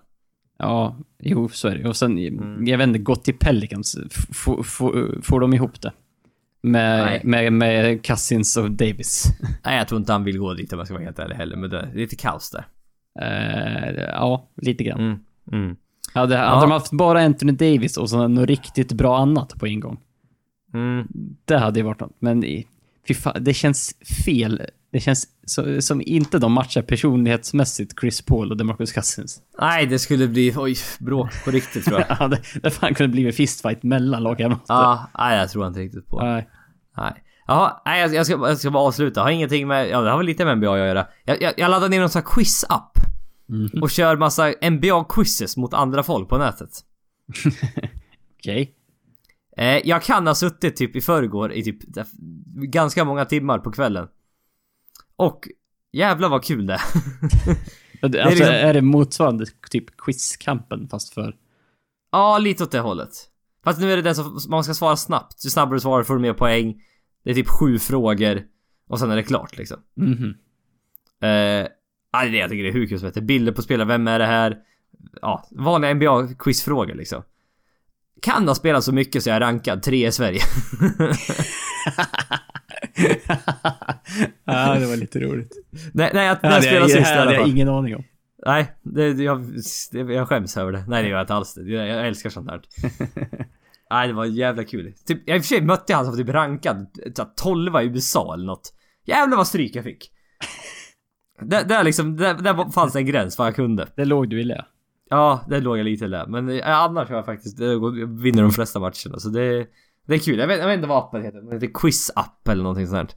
Ja, 0.59 0.96
jo, 1.22 1.48
så 1.48 1.68
är 1.68 1.76
det. 1.78 1.88
Och 1.88 1.96
sen, 1.96 2.18
Mm. 2.18 2.66
jag 2.66 2.78
vet 2.78 2.86
inte, 2.86 2.98
gått 2.98 3.24
till 3.24 3.38
Pelicans. 3.38 3.98
Får 5.22 5.40
de 5.40 5.54
ihop 5.54 5.80
det? 5.80 5.92
Med, 6.62 7.04
Nej. 7.06 7.20
med, 7.24 7.52
med 7.52 8.04
Cousins 8.06 8.56
och 8.56 8.70
Davis. 8.70 9.24
Nej, 9.64 9.76
jag 9.78 9.88
tror 9.88 10.00
inte 10.00 10.12
han 10.12 10.24
vill 10.24 10.38
gå 10.38 10.54
dit 10.54 10.72
om 10.72 10.78
jag 10.78 10.86
ska 10.86 10.94
vara 10.94 11.04
helt 11.04 11.18
ärlig 11.18 11.34
heller. 11.36 11.56
Men 11.56 11.70
det 11.70 11.78
är 11.80 11.94
lite 11.94 12.16
kaos 12.16 12.50
där. 12.50 12.66
Eh, 13.20 13.94
ja, 14.04 14.48
lite 14.56 14.84
grann. 14.84 15.00
Mm. 15.00 15.18
Mm. 15.52 15.76
Hade, 16.14 16.36
hade 16.36 16.54
Ja. 16.54 16.60
de 16.60 16.70
haft 16.70 16.92
bara 16.92 17.20
Anthony 17.24 17.52
Davis 17.52 17.96
och 17.96 18.10
så 18.10 18.28
något 18.28 18.48
riktigt 18.48 18.92
bra 18.92 19.18
annat 19.18 19.54
på 19.59 19.66
en 19.66 19.80
gång. 19.80 20.00
Mm. 20.74 21.06
Det 21.44 21.56
hade 21.59 21.80
ju 21.80 21.84
varit 21.86 22.00
något. 22.00 22.16
Men 22.18 22.42
fy 23.09 23.14
fan, 23.14 23.44
det 23.44 23.54
känns 23.54 23.94
fel. 24.24 24.62
Det 24.92 25.00
känns 25.00 25.28
som 25.80 26.02
inte 26.06 26.38
de 26.38 26.52
matchar 26.52 26.82
personlighetsmässigt 26.82 28.00
Chris 28.00 28.22
Paul 28.22 28.50
och 28.50 28.56
DeMarcus 28.56 28.92
Cousins. 28.92 29.40
Nej, 29.60 29.86
det 29.86 29.98
skulle 29.98 30.28
bli... 30.28 30.54
Oj, 30.56 30.76
bråk 30.98 31.44
på 31.44 31.50
riktigt 31.50 31.84
tror 31.84 32.00
jag. 32.00 32.16
Ja, 32.20 32.28
det, 32.28 32.40
det 32.62 32.70
fan 32.70 32.94
kunde 32.94 33.12
bli 33.12 33.26
en 33.26 33.32
fistfight 33.32 33.82
mellan 33.82 34.22
lagkamrater. 34.22 34.64
Ja, 34.68 35.10
nej 35.18 35.38
jag 35.38 35.50
tror 35.50 35.66
inte 35.66 35.80
riktigt 35.80 36.08
på. 36.08 36.20
Nej. 36.20 36.48
Nej. 36.96 37.24
Jaha, 37.46 37.80
nej 37.84 38.00
jag, 38.00 38.14
jag, 38.14 38.26
ska, 38.26 38.48
jag 38.48 38.58
ska 38.58 38.70
bara 38.70 38.82
avsluta. 38.82 39.22
Har 39.22 39.30
ingenting 39.30 39.68
med... 39.68 39.88
Ja, 39.88 40.00
det 40.00 40.10
har 40.10 40.16
väl 40.16 40.26
lite 40.26 40.44
med 40.44 40.58
NBA 40.58 40.72
att 40.72 40.78
göra. 40.78 41.06
Jag, 41.24 41.42
jag, 41.42 41.52
jag 41.56 41.70
laddade 41.70 41.88
ner 41.88 42.00
någon 42.00 42.10
sån 42.10 42.22
här 42.22 42.28
quiz-app. 42.28 42.98
Mhm. 43.48 43.82
Och 43.82 43.90
kör 43.90 44.16
massa 44.16 44.50
NBA-quizzes 44.52 45.58
mot 45.58 45.74
andra 45.74 46.02
folk 46.02 46.28
på 46.28 46.38
nätet. 46.38 46.70
Okej. 48.38 48.74
Eh, 49.56 49.88
jag 49.88 50.02
kan 50.02 50.26
ha 50.26 50.34
suttit 50.34 50.76
typ 50.76 50.96
i 50.96 51.00
förrgår 51.00 51.52
i 51.52 51.62
typ 51.62 51.78
ganska 52.56 53.04
många 53.04 53.24
timmar 53.24 53.58
på 53.58 53.72
kvällen. 53.72 54.08
Och 55.16 55.48
jävlar 55.93 56.28
vad 56.28 56.44
kul 56.44 56.66
det 56.66 56.74
är. 56.74 56.80
Alltså, 58.02 58.20
är 58.20 58.30
liksom- 58.30 58.47
är 58.48 58.74
det 58.74 58.82
motsvarande 58.82 59.47
typ 59.70 59.97
quizkampen 59.97 60.89
fast 60.89 61.14
för... 61.14 61.36
Ja, 62.12 62.39
lite 62.39 62.64
åt 62.64 62.70
det 62.70 62.80
hållet. 62.80 63.10
Fast 63.64 63.80
nu 63.80 63.93
är 63.93 63.97
det 63.97 64.02
den 64.02 64.14
som 64.14 64.40
man 64.48 64.64
ska 64.64 64.74
svara 64.74 64.97
snabbt. 64.97 65.44
Ju 65.44 65.51
snabbare 65.51 65.76
du 65.76 65.80
svarar 65.80 66.02
får 66.05 66.14
du 66.14 66.20
mer 66.20 66.32
poäng. 66.32 66.82
Det 67.24 67.30
är 67.30 67.34
typ 67.34 67.48
sju 67.48 67.78
frågor. 67.78 68.43
Och 68.89 68.98
sen 68.98 69.10
är 69.10 69.16
det 69.16 69.22
klart 69.22 69.59
liksom. 69.59 69.76
Eh, 70.01 70.09
det 71.20 71.68
är 72.12 72.30
det 72.30 72.36
jag 72.36 72.51
tycker 72.51 72.62
det 72.62 72.68
är 72.68 72.72
hur 72.72 72.86
kul 72.86 72.98
som 72.98 73.06
heter. 73.06 73.20
Bilder 73.20 73.52
på 73.52 73.62
spelare, 73.62 73.89
vem 73.89 74.09
är 74.09 74.18
det 74.18 74.26
här? 74.26 74.56
Ja, 75.20 75.48
vanliga 75.51 75.94
NBA-quizfrågor 75.94 76.94
liksom. 76.94 77.22
Kan 78.22 78.48
ha 78.48 78.55
spelat 78.55 78.84
så 78.84 78.93
mycket 78.93 79.22
så 79.22 79.28
jag 79.28 79.36
är 79.36 79.40
rankad 79.40 79.82
tre 79.82 80.06
i 80.06 80.12
Sverige. 80.12 80.40
ja, 84.44 84.74
det 84.78 84.86
var 84.86 84.96
lite 84.96 85.20
roligt. 85.20 85.52
nej, 85.94 86.10
nej, 86.14 86.26
jag, 86.26 86.36
Ja, 86.42 86.48
när 86.48 86.50
jag 86.52 86.62
det, 86.62 86.66
spelade 86.66 86.86
det 86.86 86.98
sist 86.98 87.10
i 87.10 87.14
alla 87.14 87.24
hade 87.24 87.34
jag 87.34 87.48
ingen 87.48 87.68
aning 87.68 87.96
om. 87.96 88.04
Nej, 88.46 88.72
det, 88.82 89.14
det, 89.14 89.22
jag, 89.22 89.44
det, 89.92 89.98
jag 90.14 90.28
skäms 90.28 90.56
över 90.56 90.72
det. 90.72 90.84
Nej, 90.88 91.02
det 91.02 91.08
gör 91.08 91.16
jag 91.16 91.22
inte 91.24 91.34
alls. 91.34 91.54
Det- 91.54 91.62
Jag, 91.62 91.88
jag 91.88 92.06
älskar 92.06 92.30
sånt 92.30 92.50
här. 92.50 92.60
Nej, 93.90 94.08
det 94.08 94.14
var 94.14 94.24
jävla 94.24 94.64
kul. 94.64 94.92
Typ, 95.06 95.22
jag 95.26 95.36
i 95.36 95.40
och 95.40 95.44
för 95.44 95.48
sig 95.48 95.60
mötte 95.60 95.92
jag 95.92 95.96
han 95.96 96.06
som 96.06 96.16
typ 96.16 96.28
rankad 96.28 96.86
så 97.16 97.22
här 97.22 97.30
12 97.36 97.76
i 97.76 97.84
USA 97.84 98.34
eller 98.34 98.46
något. 98.46 98.74
Jävlar 99.06 99.36
vad 99.36 99.46
stryk 99.46 99.76
jag 99.76 99.84
fick. 99.84 100.10
Där, 101.40 101.64
där 101.64 101.84
liksom, 101.84 102.16
där, 102.16 102.34
där 102.34 102.70
fanns 102.72 102.96
en 102.96 103.06
gräns 103.06 103.38
vad 103.38 103.46
jag 103.46 103.54
kunde. 103.54 103.88
Det 103.96 104.04
låg 104.04 104.28
du 104.30 104.40
i 104.40 104.44
lä. 104.44 104.64
Ja, 105.10 105.44
det 105.48 105.60
låg 105.60 105.78
jag 105.78 105.84
lite 105.84 106.06
där. 106.06 106.26
Men 106.26 106.48
eh, 106.50 106.78
annars 106.78 107.08
har 107.08 107.16
jag 107.16 107.24
faktiskt, 107.26 107.58
det 107.58 107.76
går- 107.76 107.98
jag 107.98 108.20
vinner 108.22 108.42
de 108.42 108.50
flesta 108.52 108.78
matcherna. 108.80 109.18
Så 109.18 109.28
det, 109.28 109.66
det 110.06 110.14
är 110.14 110.18
kul. 110.18 110.38
Jag 110.38 110.46
vet, 110.46 110.58
jag 110.58 110.66
vet 110.66 110.76
inte 110.76 110.88
vad 110.88 110.98
appen 111.04 111.22
heter. 111.22 111.38
Den 111.40 111.52
heter 111.52 111.66
Quiz-app 111.74 112.48
eller 112.48 112.62
någonting 112.62 112.86
sånt. 112.86 113.14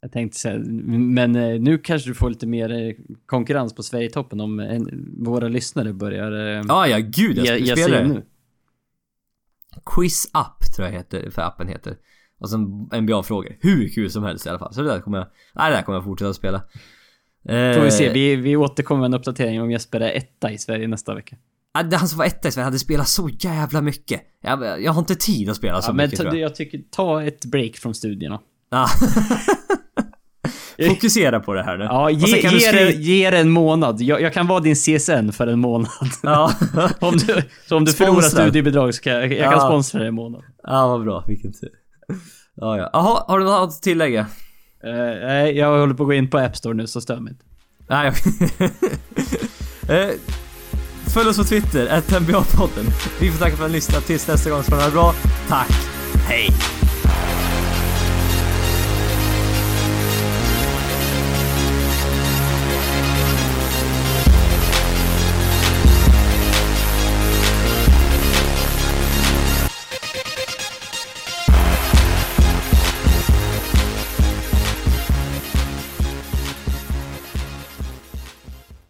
Jag 0.00 0.12
tänkte 0.12 0.38
säga, 0.38 0.58
men 0.98 1.36
eh, 1.36 1.60
nu 1.60 1.78
kanske 1.78 2.10
du 2.10 2.14
får 2.14 2.30
lite 2.30 2.46
mer 2.46 2.72
eh, 2.72 2.94
konkurrens 3.26 3.74
på 3.74 3.82
Sverigetoppen 3.82 4.40
om 4.40 4.60
en, 4.60 5.08
våra 5.24 5.48
lyssnare 5.48 5.92
börjar 5.92 6.32
eh, 6.32 6.62
Ja, 6.68 6.86
ja 6.88 6.98
gud. 6.98 7.38
Jag 7.38 7.58
ge 7.58 7.76
spelar 7.76 8.02
det. 8.02 8.08
nu. 8.08 8.22
Quiz-app 9.84 10.74
tror 10.76 10.86
jag 10.88 10.92
heter, 10.94 11.30
för 11.30 11.42
appen 11.42 11.68
heter. 11.68 11.96
Och 12.38 12.50
sen 12.50 12.88
NBA-frågor. 12.92 13.56
Hur 13.60 13.88
kul 13.88 14.10
som 14.10 14.22
helst 14.24 14.46
i 14.46 14.48
alla 14.48 14.58
fall. 14.58 14.74
Så 14.74 14.82
det 14.82 14.88
där 14.88 15.00
kommer 15.00 15.18
jag... 15.18 15.26
Nej, 15.54 15.70
det 15.70 15.76
där 15.76 15.82
kommer 15.82 15.96
jag 15.96 16.04
fortsätta 16.04 16.34
spela. 16.34 16.56
Eh, 17.48 17.74
Får 17.76 17.84
vi 17.84 17.90
se, 17.90 18.12
vi, 18.12 18.36
vi 18.36 18.56
återkommer 18.56 19.00
med 19.00 19.06
en 19.06 19.14
uppdatering 19.14 19.62
om 19.62 19.70
Jesper 19.70 20.00
är 20.00 20.16
etta 20.16 20.52
i 20.52 20.58
Sverige 20.58 20.88
nästa 20.88 21.14
vecka. 21.14 21.36
Det- 21.90 21.96
Han 21.96 22.08
som 22.08 22.18
var 22.18 22.24
etta 22.24 22.48
i 22.48 22.52
Sverige 22.52 22.64
hade 22.64 22.78
spelat 22.78 23.08
så 23.08 23.28
jävla 23.38 23.80
mycket. 23.80 24.20
Jag, 24.42 24.82
jag 24.82 24.92
har 24.92 25.00
inte 25.00 25.14
tid 25.14 25.50
att 25.50 25.56
spela 25.56 25.82
så 25.82 25.88
Ja, 25.90 25.94
men 25.94 26.04
mycket 26.06 26.16
ta, 26.18 26.22
tror 26.22 26.34
jag. 26.36 26.44
jag 26.50 26.54
tycker, 26.54 26.80
ta 26.90 27.22
ett 27.22 27.44
break 27.44 27.76
från 27.76 27.94
studierna. 27.94 28.40
Fokusera 30.88 31.40
på 31.40 31.54
det 31.54 31.62
här 31.62 31.78
nu. 31.78 31.84
Ja, 31.84 32.10
ge, 32.10 32.26
ge, 32.36 32.48
skriva- 32.48 32.72
det, 32.72 32.90
ge 32.92 33.30
det 33.30 33.38
en 33.38 33.50
månad. 33.50 34.00
Jag, 34.00 34.20
jag 34.20 34.32
kan 34.34 34.46
vara 34.46 34.60
din 34.60 34.74
CSN 34.74 35.32
för 35.32 35.46
en 35.46 35.58
månad. 35.60 35.88
Ja. 36.22 36.52
om 37.00 37.16
du, 37.16 37.42
så 37.68 37.76
om 37.76 37.84
du 37.84 37.92
Sponsra. 37.92 38.06
förlorar 38.06 38.28
studiebidrag 38.28 38.94
så 38.94 39.02
kan 39.02 39.12
jag, 39.12 39.22
jag 39.22 39.30
kan 39.50 39.52
Ja. 39.52 39.60
sponsra 39.66 39.98
dig 39.98 40.08
en 40.08 40.14
månad. 40.14 40.42
ja, 40.62 40.88
vad 40.88 41.04
bra. 41.04 41.24
Vilken 41.28 41.52
tur. 41.52 41.70
Ja, 42.54 42.78
ja. 42.78 42.90
Jaha, 42.92 43.24
har 43.28 43.38
du 43.38 43.44
något 43.44 43.68
att 43.68 43.82
tillägga? 43.82 44.20
Eh, 44.84 45.26
Nej, 45.26 45.56
jag 45.58 45.78
håller 45.80 45.94
på 45.94 46.02
att 46.02 46.06
gå 46.08 46.12
in 46.14 46.30
på 46.30 46.38
App 46.38 46.56
Store 46.56 46.74
nu, 46.74 46.86
så 46.86 47.00
stör 47.00 47.20
mig 47.20 47.32
inte. 47.32 47.44
Nej, 47.88 48.12
Följ 51.06 51.28
oss 51.28 51.36
på 51.36 51.44
Twitter, 51.44 51.86
NBA-podden. 52.20 52.86
Vi 53.20 53.30
får 53.30 53.38
tacka 53.38 53.56
för 53.56 53.64
att 53.64 53.70
ni 53.70 53.76
lyssnat. 53.76 54.06
Tills 54.06 54.28
nästa 54.28 54.50
gång, 54.50 54.62
så 54.62 54.74
ha 54.74 54.84
det 54.84 54.90
bra. 54.90 55.14
Tack. 55.48 55.70
Hej. 56.28 56.50